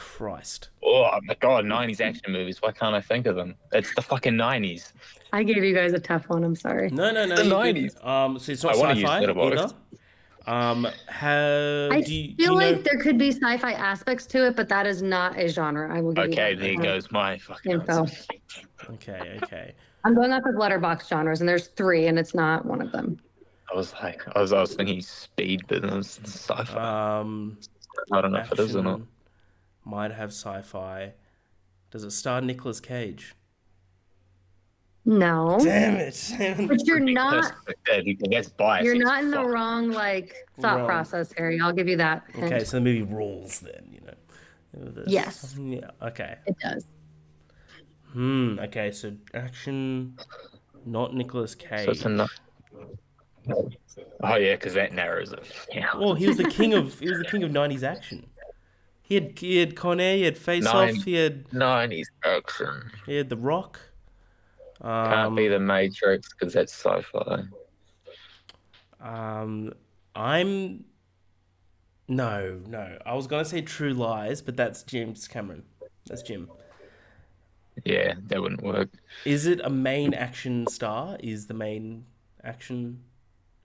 Christ. 0.00 0.70
Oh 0.82 1.10
my 1.24 1.34
god, 1.40 1.66
nineties 1.66 2.00
action 2.00 2.32
movies. 2.32 2.62
Why 2.62 2.72
can't 2.72 2.94
I 2.94 3.02
think 3.02 3.26
of 3.26 3.36
them? 3.36 3.54
It's 3.72 3.94
the 3.94 4.00
fucking 4.00 4.34
nineties. 4.34 4.94
I 5.30 5.42
gave 5.42 5.62
you 5.62 5.74
guys 5.74 5.92
a 5.92 5.98
tough 5.98 6.26
one. 6.30 6.42
I'm 6.42 6.56
sorry. 6.56 6.88
No, 6.88 7.10
no, 7.10 7.26
no. 7.26 7.36
The 7.36 7.42
90s. 7.42 8.02
Um, 8.04 8.38
so 8.38 8.50
it's 8.52 8.64
not 8.64 8.76
I 8.76 8.78
wanna 8.78 8.94
use 8.94 9.04
sci-fi 9.08 9.26
Letterboxd. 9.26 9.58
either. 9.58 9.74
Um, 10.46 10.88
have, 11.08 11.92
I 11.92 12.00
do 12.00 12.14
you, 12.14 12.34
feel 12.34 12.38
you 12.38 12.46
know? 12.48 12.54
like 12.54 12.82
there 12.82 12.98
could 12.98 13.18
be 13.18 13.28
sci-fi 13.30 13.72
aspects 13.72 14.24
to 14.28 14.46
it, 14.46 14.56
but 14.56 14.70
that 14.70 14.86
is 14.86 15.02
not 15.02 15.38
a 15.38 15.46
genre. 15.48 15.94
I 15.94 16.00
will 16.00 16.14
give 16.14 16.30
Okay, 16.32 16.50
you 16.52 16.56
that. 16.56 16.62
there 16.62 16.76
goes 16.76 17.12
my 17.12 17.36
fucking 17.36 17.72
Info. 17.72 18.00
answer. 18.00 18.24
Okay, 18.88 19.38
okay. 19.42 19.74
I'm 20.04 20.14
going 20.14 20.32
off 20.32 20.44
of 20.46 20.54
Letterboxd 20.54 21.08
genres, 21.08 21.40
and 21.40 21.48
there's 21.48 21.66
three, 21.68 22.06
and 22.06 22.18
it's 22.18 22.34
not 22.34 22.64
one 22.64 22.80
of 22.80 22.90
them. 22.90 23.18
I 23.70 23.76
was 23.76 23.92
like, 24.02 24.22
I 24.34 24.40
was, 24.40 24.54
I 24.54 24.60
was 24.62 24.74
thinking 24.74 25.02
speed, 25.02 25.60
but 25.68 25.84
it 25.84 25.92
was 25.92 26.18
sci-fi. 26.24 27.18
Um, 27.20 27.58
I 28.10 28.22
don't 28.22 28.32
know 28.32 28.38
if 28.38 28.50
it 28.50 28.58
is 28.60 28.74
or 28.74 28.82
not. 28.82 29.02
Action 29.84 29.90
might 29.90 30.12
have 30.12 30.30
sci-fi. 30.30 31.14
Does 31.90 32.04
it 32.04 32.10
star 32.12 32.40
Nicolas 32.40 32.80
Cage? 32.80 33.34
No, 35.06 35.58
Damn 35.62 35.96
it! 35.96 36.68
but 36.68 36.86
you're 36.86 37.00
not. 37.00 37.52
That's, 37.86 38.10
that's 38.30 38.48
biased. 38.50 38.84
You're 38.84 38.96
not 38.96 39.22
in 39.24 39.30
the 39.30 39.38
fuck. 39.38 39.46
wrong 39.48 39.90
like 39.90 40.34
thought 40.60 40.78
Wrong. 40.80 40.86
process, 40.86 41.32
Harry. 41.38 41.58
I'll 41.60 41.72
give 41.72 41.88
you 41.88 41.96
that. 41.96 42.24
hint. 42.34 42.52
okay, 42.52 42.64
so 42.64 42.76
the 42.76 42.82
movie 42.82 43.02
rules 43.02 43.60
then. 43.60 43.88
You 43.90 44.00
know. 44.02 44.14
There's- 44.92 45.08
Yes. 45.10 45.56
Yeah. 45.58 45.90
Okay. 46.02 46.36
it 46.46 46.54
does. 46.62 46.84
Hmm. 48.12 48.58
Okay. 48.60 48.92
So 48.92 49.14
action, 49.32 50.18
not 50.84 51.14
Nicolas 51.14 51.54
Cage. 51.54 51.86
So 51.86 51.90
it's 51.92 52.04
enough. 52.04 52.38
Oh 54.22 54.36
yeah, 54.36 54.54
because 54.54 54.74
that 54.74 54.92
narrows 54.92 55.32
it. 55.32 55.42
Yeah. 55.72 55.96
Well, 55.96 56.14
he 56.14 56.26
was 56.28 56.36
the 56.36 56.44
king 56.44 56.74
of 56.74 57.00
he 57.00 57.08
was 57.08 57.18
the 57.18 57.24
king 57.24 57.42
of 57.42 57.50
'90s 57.50 57.82
action. 57.82 58.28
He 59.10 59.16
had 59.16 59.36
he 59.40 59.56
had 59.58 59.74
Con 59.74 59.98
Air, 59.98 60.16
he 60.16 60.22
had 60.22 60.38
Face 60.38 60.62
Nine. 60.62 60.96
Off, 60.96 61.04
he 61.04 61.14
had 61.14 61.52
Nineties 61.52 62.08
action 62.24 62.92
he 63.06 63.16
had 63.16 63.28
The 63.28 63.36
Rock. 63.36 63.80
can't 64.80 65.12
Um, 65.26 65.34
be 65.34 65.48
the 65.48 65.58
Matrix 65.58 66.32
because 66.32 66.52
that's 66.54 66.72
sci-fi. 66.72 67.42
um, 69.00 69.72
I'm 70.14 70.84
no, 72.06 72.60
no. 72.68 72.98
I 73.04 73.14
was 73.14 73.26
gonna 73.26 73.44
say 73.44 73.62
True 73.62 73.94
Lies, 73.94 74.40
but 74.42 74.56
that's 74.56 74.84
James 74.84 75.26
Cameron. 75.26 75.64
That's 76.06 76.22
Jim. 76.22 76.48
Yeah, 77.84 78.14
that 78.28 78.40
wouldn't 78.40 78.62
work. 78.62 78.90
Is 79.24 79.46
it 79.46 79.60
a 79.64 79.70
main 79.70 80.14
action 80.14 80.66
star? 80.68 81.16
Is 81.20 81.46
the 81.48 81.54
main 81.54 82.04
action 82.44 83.02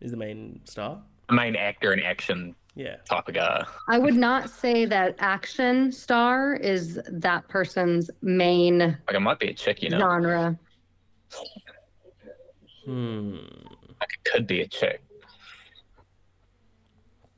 is 0.02 0.10
the 0.10 0.18
main 0.18 0.62
star? 0.66 1.02
A 1.30 1.34
main 1.34 1.56
actor 1.56 1.94
in 1.94 2.00
action 2.00 2.56
Yeah. 2.76 2.98
type 3.10 3.28
of 3.30 3.34
guy. 3.36 3.66
I 3.88 3.98
would 3.98 4.16
not 4.16 4.50
say 4.50 4.86
that 4.86 5.16
action 5.20 5.92
star 5.94 6.54
is 6.56 7.00
that 7.10 7.48
person's 7.48 8.12
main 8.22 8.80
Like 8.80 9.16
it 9.16 9.20
might 9.22 9.40
be 9.40 9.48
a 9.48 9.54
chick, 9.54 9.82
you 9.82 9.90
know. 9.90 10.00
genre. 10.00 10.60
Hmm. 12.86 13.36
Like 14.00 14.10
it 14.14 14.30
could 14.32 14.46
be 14.48 14.62
a 14.62 14.68
chick. 14.68 15.02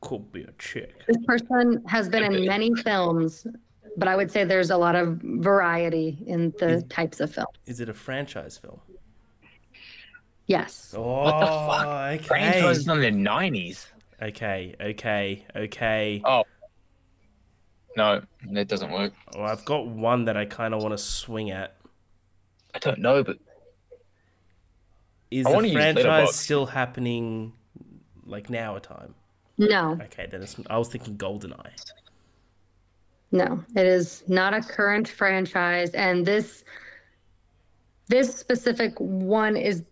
Could 0.02 0.32
be 0.32 0.44
a 0.44 0.52
chick. 0.60 1.04
This 1.08 1.18
person 1.26 1.84
has 1.88 2.10
been 2.10 2.24
in 2.24 2.46
many 2.46 2.74
films, 2.76 3.46
but 3.98 4.08
I 4.08 4.16
would 4.16 4.32
say 4.32 4.44
there's 4.44 4.70
a 4.72 4.78
lot 4.78 4.96
of 4.96 5.20
variety 5.24 6.18
in 6.28 6.54
the 6.60 6.70
Is- 6.70 6.84
types 6.90 7.20
of 7.20 7.34
film. 7.34 7.48
Is 7.66 7.80
it 7.80 7.90
a 7.90 7.94
franchise 7.94 8.58
film? 8.58 8.80
Yes. 10.48 10.94
Oh, 10.98 11.24
What 11.24 11.40
the 11.40 11.46
fuck? 11.46 11.88
okay. 11.88 12.24
Franchises 12.24 12.88
in 12.88 13.02
the 13.02 13.12
nineties. 13.12 13.88
Okay, 14.22 14.76
okay, 14.82 15.46
okay. 15.56 16.22
Oh. 16.26 16.44
No, 17.96 18.22
that 18.52 18.68
doesn't 18.68 18.92
work. 18.92 19.14
Oh, 19.36 19.44
I've 19.44 19.66
got 19.66 19.88
one 19.88 20.26
that 20.26 20.38
I 20.38 20.46
kind 20.46 20.74
of 20.74 20.82
want 20.82 20.94
to 20.94 20.98
swing 21.00 21.50
at. 21.52 21.76
I 22.76 22.80
don't 22.80 23.00
know, 23.00 23.24
but 23.24 23.38
Is 25.32 25.46
I 25.48 25.62
the 25.62 25.72
franchise 25.72 26.36
still 26.36 26.68
happening 26.68 27.54
like 28.26 28.50
now 28.50 28.76
a 28.76 28.80
time? 28.80 29.16
No, 29.58 29.98
Okay, 30.04 30.28
then 30.30 30.44
it's, 30.44 30.56
I 30.70 30.78
was 30.78 30.90
thinking 30.90 31.18
GoldenEye. 31.18 31.72
no, 33.32 33.64
it 33.76 33.86
is 33.88 34.24
not 34.28 34.54
a 34.54 34.62
current 34.62 35.08
franchise, 35.08 35.90
and 35.92 36.24
this 36.24 36.64
this 38.08 38.36
specific 38.36 38.94
one 39.00 39.58
is 39.58 39.86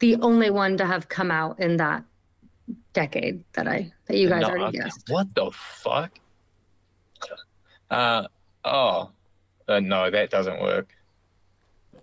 the 0.00 0.16
only 0.16 0.50
one 0.50 0.76
to 0.78 0.84
have 0.84 1.08
come 1.08 1.30
out 1.30 1.60
in 1.60 1.76
that 1.76 2.02
decade 2.92 3.44
that 3.54 3.68
I 3.68 3.92
that 4.06 4.16
you 4.16 4.28
guys 4.28 4.42
No, 4.42 4.48
already 4.48 4.64
okay. 4.64 4.78
guessed. 4.78 5.04
What 5.08 5.34
the 5.34 5.50
fuck? 5.52 6.18
Uh 7.90 8.26
oh. 8.64 9.10
Uh, 9.68 9.80
no, 9.80 10.10
that 10.10 10.30
doesn't 10.30 10.60
work. 10.60 10.94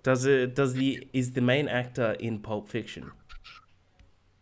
Does 0.04 0.26
it? 0.26 0.56
Does 0.56 0.74
the 0.74 1.08
is 1.14 1.34
the 1.34 1.42
main 1.42 1.68
actor 1.68 2.14
in 2.20 2.40
Pulp 2.40 2.70
Fiction? 2.70 3.12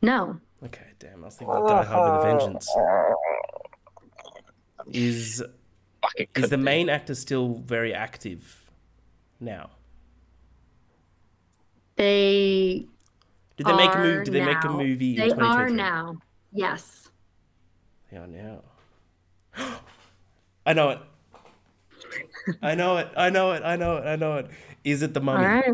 No, 0.01 0.39
Okay, 0.63 0.85
damn. 0.99 1.23
I 1.23 1.27
was 1.27 1.35
thinking 1.35 1.55
of 1.55 1.67
Die 1.67 1.83
Hard 1.83 2.13
with 2.13 2.21
a 2.21 2.37
Vengeance. 2.39 2.69
Is 4.91 5.43
Fuck, 6.01 6.11
it 6.15 6.29
is 6.35 6.41
could 6.43 6.49
the 6.51 6.57
be. 6.57 6.63
main 6.63 6.89
actor 6.89 7.13
still 7.15 7.55
very 7.65 7.93
active 7.93 8.69
now? 9.39 9.69
they 11.97 12.85
Did 13.59 13.67
they 13.67 13.75
make 13.75 13.93
a 13.93 13.97
movie? 13.97 14.23
Did 14.23 14.33
they 14.33 14.45
make 14.45 14.63
a 14.63 14.69
movie 14.69 15.15
They 15.17 15.31
in 15.31 15.41
are 15.41 15.69
now. 15.69 16.15
Yes. 16.53 17.09
They 18.09 18.15
are 18.15 18.25
now. 18.25 18.61
I 20.65 20.71
know 20.71 20.91
it. 20.91 20.99
I 22.61 22.75
know 22.75 22.95
it. 22.95 23.09
I 23.17 23.29
know 23.29 23.51
it. 23.51 23.63
I 23.65 23.75
know 23.75 23.97
it. 23.97 24.05
I 24.05 24.15
know 24.15 24.37
it. 24.37 24.47
Is 24.85 25.01
it 25.01 25.13
the 25.13 25.19
mummy? 25.19 25.43
right. 25.43 25.73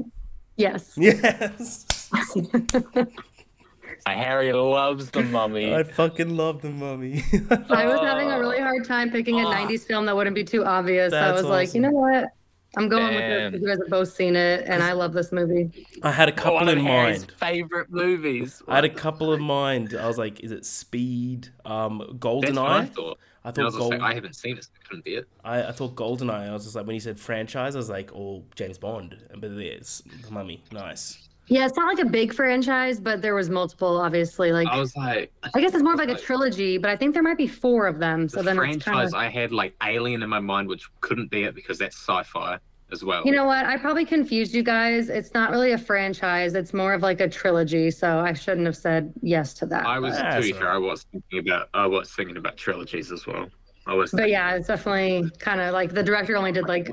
Yes. 0.56 0.98
Yes. 0.98 1.86
Harry 4.08 4.52
loves 4.52 5.12
the 5.12 5.22
mummy. 5.22 5.76
I 5.76 5.84
fucking 5.84 6.36
love 6.36 6.64
the 6.64 6.72
mummy. 6.72 7.24
I 7.70 7.86
was 7.86 8.00
having 8.02 8.32
a 8.32 8.40
really 8.40 8.60
hard 8.60 8.84
time 8.84 9.12
picking 9.12 9.40
a 9.42 9.46
ah. 9.46 9.52
Oh. 9.52 9.68
90s 9.68 9.86
film 9.86 10.08
that 10.08 10.16
wouldn't 10.16 10.36
be 10.36 10.44
too 10.44 10.66
obvious. 10.66 11.12
So 11.12 11.18
I 11.18 11.28
That's 11.28 11.44
was 11.44 11.52
like, 11.52 11.76
you 11.76 11.82
know 11.82 11.92
what? 11.92 12.30
I'm 12.78 12.90
going 12.90 13.14
with 13.16 13.24
it 13.24 13.52
because 13.52 13.62
you 13.62 13.68
guys 13.68 13.78
have 13.80 13.90
both 13.90 14.12
seen 14.14 14.36
it, 14.36 14.66
and 14.68 14.84
I 14.84 14.92
love 14.94 15.14
this 15.14 15.32
movie. 15.32 15.86
I 16.04 16.12
had 16.12 16.28
a 16.30 16.32
One 16.32 16.38
couple 16.38 16.70
of 16.70 16.78
in 16.78 16.84
mind. 16.84 17.32
favorite 17.38 17.90
movies. 17.90 18.62
I 18.68 18.76
had 18.76 18.86
a 18.86 18.90
couple 18.90 19.34
in 19.34 19.42
mind. 19.42 19.96
I 20.00 20.08
was 20.08 20.18
like, 20.18 20.42
is 20.42 20.52
it 20.52 20.66
Speed? 20.66 21.50
Um, 21.66 22.00
That's 22.22 22.54
what 22.56 22.58
I 22.58 22.86
thought. 22.86 23.18
I 23.44 23.50
And 23.50 23.58
I 23.60 23.62
thought 23.62 23.66
was 23.66 23.76
Gold. 23.76 23.92
like, 23.92 24.02
I 24.02 24.14
haven't 24.14 24.36
seen 24.36 24.58
it, 24.58 24.64
so 24.64 24.70
it 24.76 24.88
couldn't 24.90 25.06
be 25.06 25.16
it. 25.16 25.28
I, 25.44 25.64
I 25.66 25.72
thought 25.72 25.96
Goldeneye. 25.96 26.50
I 26.50 26.54
was 26.54 26.64
just 26.64 26.76
like, 26.76 26.88
when 26.88 26.96
he 26.96 27.00
said 27.00 27.20
franchise, 27.20 27.76
I 27.76 27.80
was 27.80 27.90
like, 27.90 28.12
oh, 28.14 28.44
James 28.56 28.78
Bond. 28.78 29.16
But 29.38 29.52
it's 29.52 30.02
the 30.02 30.32
Mummy. 30.32 30.64
Nice. 30.72 31.30
Yeah, 31.48 31.66
it's 31.66 31.78
not 31.78 31.88
like 31.88 32.06
a 32.06 32.10
big 32.10 32.34
franchise, 32.34 33.00
but 33.00 33.22
there 33.22 33.36
was 33.36 33.50
multiple, 33.50 34.02
obviously. 34.02 34.52
Like, 34.52 34.68
I 34.68 34.80
was 34.80 34.96
like, 34.96 35.32
I 35.54 35.62
guess 35.62 35.74
it's 35.74 35.84
more 35.84 35.94
of 35.94 36.00
like 36.00 36.10
a 36.10 36.18
trilogy, 36.18 36.78
but 36.78 36.90
I 36.90 36.96
think 36.96 37.14
there 37.14 37.22
might 37.22 37.38
be 37.38 37.48
four 37.48 37.86
of 37.86 38.00
them. 38.00 38.28
So 38.28 38.38
the 38.38 38.44
then 38.44 38.58
it's 38.58 38.66
kind 38.66 38.84
franchise, 38.84 39.10
of. 39.10 39.20
I 39.20 39.30
had 39.30 39.52
like 39.52 39.76
Alien 39.84 40.24
in 40.24 40.30
my 40.30 40.40
mind, 40.40 40.68
which 40.68 40.90
couldn't 41.02 41.30
be 41.30 41.44
it 41.44 41.54
because 41.54 41.78
that's 41.78 41.96
sci-fi 41.96 42.58
as 42.92 43.04
well. 43.04 43.24
You 43.26 43.32
know 43.32 43.46
what? 43.46 43.66
I 43.66 43.78
probably 43.78 44.06
confused 44.06 44.54
you 44.54 44.64
guys. 44.64 45.10
It's 45.10 45.34
not 45.34 45.52
really 45.52 45.74
a 45.74 45.78
franchise. 45.78 46.56
It's 46.56 46.74
more 46.74 46.94
of 46.94 47.02
like 47.02 47.22
a 47.22 47.30
trilogy. 47.30 47.92
So 47.92 48.20
I 48.20 48.34
shouldn't 48.34 48.66
have 48.66 48.78
said 48.78 49.14
yes 49.22 49.54
to 49.56 49.66
that. 49.68 49.86
I 49.86 50.00
was 50.00 50.18
That's 50.18 50.48
too 50.48 50.54
all 50.54 50.60
sure. 50.60 50.70
I 50.70 50.78
was 50.78 51.06
thinking 51.12 51.40
about, 51.40 51.70
I 51.74 51.86
was 51.86 52.12
thinking 52.12 52.38
about 52.38 52.58
trilogies 52.58 53.12
as 53.12 53.28
well. 53.28 53.50
I 53.88 53.94
was. 53.94 54.12
But 54.12 54.30
yeah, 54.30 54.56
it's 54.56 54.68
definitely 54.68 55.30
kind 55.40 55.62
of 55.62 55.74
like 55.74 55.94
the 55.94 56.04
director 56.04 56.36
only 56.36 56.52
did 56.52 56.68
like 56.68 56.90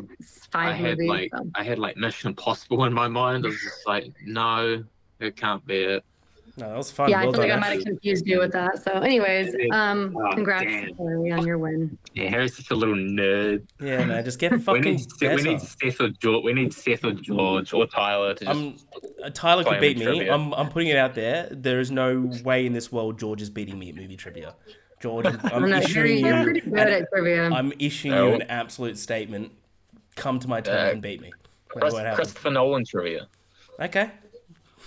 five 0.50 0.68
I 0.68 0.72
had 0.72 0.98
movies. 0.98 1.08
like 1.08 1.30
so. 1.34 1.50
I 1.54 1.62
had 1.64 1.78
like 1.78 1.96
Mission 1.96 2.28
Impossible 2.28 2.84
in 2.84 2.92
my 2.92 3.08
mind. 3.08 3.44
I 3.44 3.48
was 3.48 3.60
just 3.60 3.86
like, 3.86 4.12
no, 4.24 4.84
it 5.20 5.36
can't 5.36 5.64
be 5.66 5.76
it. 5.76 6.04
No, 6.58 6.68
that 6.68 6.76
was 6.76 6.90
fun. 6.90 7.08
Yeah, 7.08 7.20
I 7.20 7.24
well 7.24 7.32
feel 7.32 7.42
like 7.44 7.52
I 7.52 7.56
might 7.56 7.72
have 7.76 7.84
confused 7.84 8.26
you 8.26 8.38
with 8.38 8.52
that. 8.52 8.82
So, 8.84 8.92
anyways, 8.92 9.54
um, 9.72 10.14
Oh, 10.14 10.34
congrats 10.34 10.64
damn. 10.64 10.94
Harry, 10.98 11.32
on 11.32 11.46
your 11.46 11.56
win. 11.56 11.96
Yeah, 12.12 12.28
Harry's 12.28 12.54
such 12.54 12.70
a 12.70 12.74
little 12.74 12.94
nerd. 12.94 13.62
Yeah, 13.80 14.04
man, 14.04 14.22
just 14.22 14.38
get 14.38 14.52
We 14.52 14.58
fucking 14.58 14.82
need, 14.82 15.10
Seth, 15.18 15.36
we 15.36 15.42
need 15.44 15.62
Seth 15.62 15.98
or 16.02 16.10
George. 16.10 16.44
We 16.44 16.52
need 16.52 16.74
Seth 16.74 17.04
or 17.06 17.12
George 17.12 17.72
or 17.72 17.86
Tyler 17.86 18.34
to 18.34 18.44
just. 18.44 18.58
I'm, 18.58 18.76
uh, 19.24 19.30
Tyler 19.30 19.64
could 19.64 19.80
beat 19.80 19.96
me. 19.96 20.04
trivia. 20.04 20.34
I'm, 20.34 20.52
I'm 20.52 20.68
putting 20.68 20.88
it 20.88 20.98
out 20.98 21.14
there. 21.14 21.48
There 21.50 21.80
is 21.80 21.90
no 21.90 22.30
way 22.44 22.66
in 22.66 22.74
this 22.74 22.92
world 22.92 23.18
George 23.18 23.40
is 23.40 23.48
beating 23.48 23.78
me 23.78 23.88
at 23.88 23.94
movie 23.94 24.18
trivia. 24.18 24.54
George, 25.02 25.26
I'm, 25.26 25.40
I 25.44 25.50
I'm 25.54 25.60
don't 25.62 25.70
know, 25.70 25.78
issuing 25.78 26.18
you. 26.18 26.26
you're 26.26 26.44
pretty 26.44 26.60
good 26.60 26.72
an- 26.78 26.88
at 27.02 27.08
trivia. 27.10 27.50
I'm 27.50 27.72
issuing 27.78 28.14
No. 28.14 28.28
you 28.28 28.34
an 28.36 28.42
absolute 28.42 28.96
statement. 28.98 29.52
Come 30.16 30.38
to 30.38 30.48
my 30.48 30.60
turf 30.60 30.78
Uh, 30.88 30.92
and 30.92 31.02
beat 31.02 31.20
me. 31.20 31.28
Wait, 31.74 31.80
Chris, 31.80 31.92
what 31.92 32.02
happened? 32.04 32.16
Christopher 32.16 32.50
Nolan 32.50 32.84
trivia. 32.84 33.26
Okay. 33.80 34.10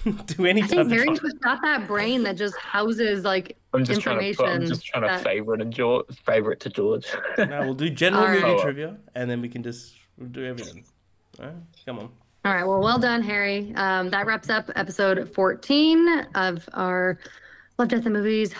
Do 0.27 0.45
any 0.45 0.61
I 0.61 0.67
think 0.67 0.81
time. 0.81 0.89
Harry's 0.89 1.19
just 1.19 1.39
got 1.41 1.61
that 1.63 1.87
brain 1.87 2.21
that 2.23 2.37
just 2.37 2.55
houses 2.57 3.23
like 3.23 3.57
I'm 3.73 3.83
just 3.83 4.01
trying 4.01 4.19
to 4.19 4.37
put, 4.37 4.47
I'm 4.47 4.65
just 4.65 4.85
trying 4.85 5.03
to 5.03 5.17
favorite 5.23 5.61
a 5.61 5.65
George, 5.65 6.05
favorite 6.25 6.59
to 6.61 6.69
George. 6.69 7.07
No, 7.39 7.61
we'll 7.61 7.73
do 7.73 7.89
general 7.89 8.21
All 8.23 8.29
right. 8.29 8.41
movie 8.41 8.53
Oh, 8.59 8.61
trivia, 8.61 8.97
and 9.15 9.29
then 9.29 9.41
we 9.41 9.49
can 9.49 9.63
just 9.63 9.95
we'll 10.17 10.29
do 10.29 10.45
everything. 10.45 10.85
All 11.39 11.45
right, 11.47 11.55
come 11.85 11.99
on. 11.99 12.09
All 12.45 12.53
right. 12.53 12.65
Well, 12.67 12.79
well 12.81 12.99
done, 12.99 13.23
Harry. 13.23 13.73
Um, 13.75 14.09
that 14.11 14.27
wraps 14.27 14.49
up 14.49 14.69
episode 14.75 15.33
14 15.33 16.27
of 16.35 16.69
our 16.73 17.17
Love, 17.79 17.87
Death, 17.87 18.05
and 18.05 18.13
Movies 18.13 18.53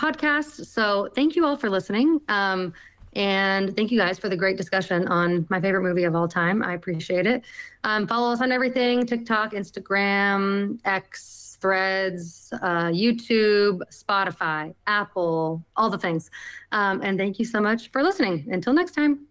podcast. 0.00 0.66
So 0.66 1.08
thank 1.14 1.36
you 1.36 1.44
all 1.44 1.56
for 1.56 1.68
listening. 1.68 2.20
Um, 2.28 2.72
and 3.14 3.76
thank 3.76 3.90
you 3.90 3.98
guys 3.98 4.18
for 4.18 4.28
the 4.28 4.36
great 4.36 4.56
discussion 4.56 5.08
on 5.08 5.46
my 5.50 5.60
favorite 5.60 5.82
movie 5.82 6.04
of 6.04 6.14
all 6.14 6.28
time. 6.28 6.62
I 6.62 6.74
appreciate 6.74 7.26
it. 7.26 7.42
Um, 7.82 8.06
follow 8.06 8.32
us 8.32 8.40
on 8.40 8.52
everything 8.52 9.04
TikTok, 9.04 9.52
Instagram, 9.52 10.78
X, 10.84 11.58
Threads, 11.60 12.52
uh, 12.62 12.86
YouTube, 12.86 13.82
Spotify, 13.92 14.74
Apple, 14.86 15.62
all 15.76 15.90
the 15.90 15.98
things. 15.98 16.30
Um, 16.72 17.02
and 17.02 17.18
thank 17.18 17.38
you 17.38 17.44
so 17.44 17.60
much 17.60 17.90
for 17.90 18.02
listening. 18.02 18.46
Until 18.50 18.72
next 18.72 18.92
time. 18.92 19.26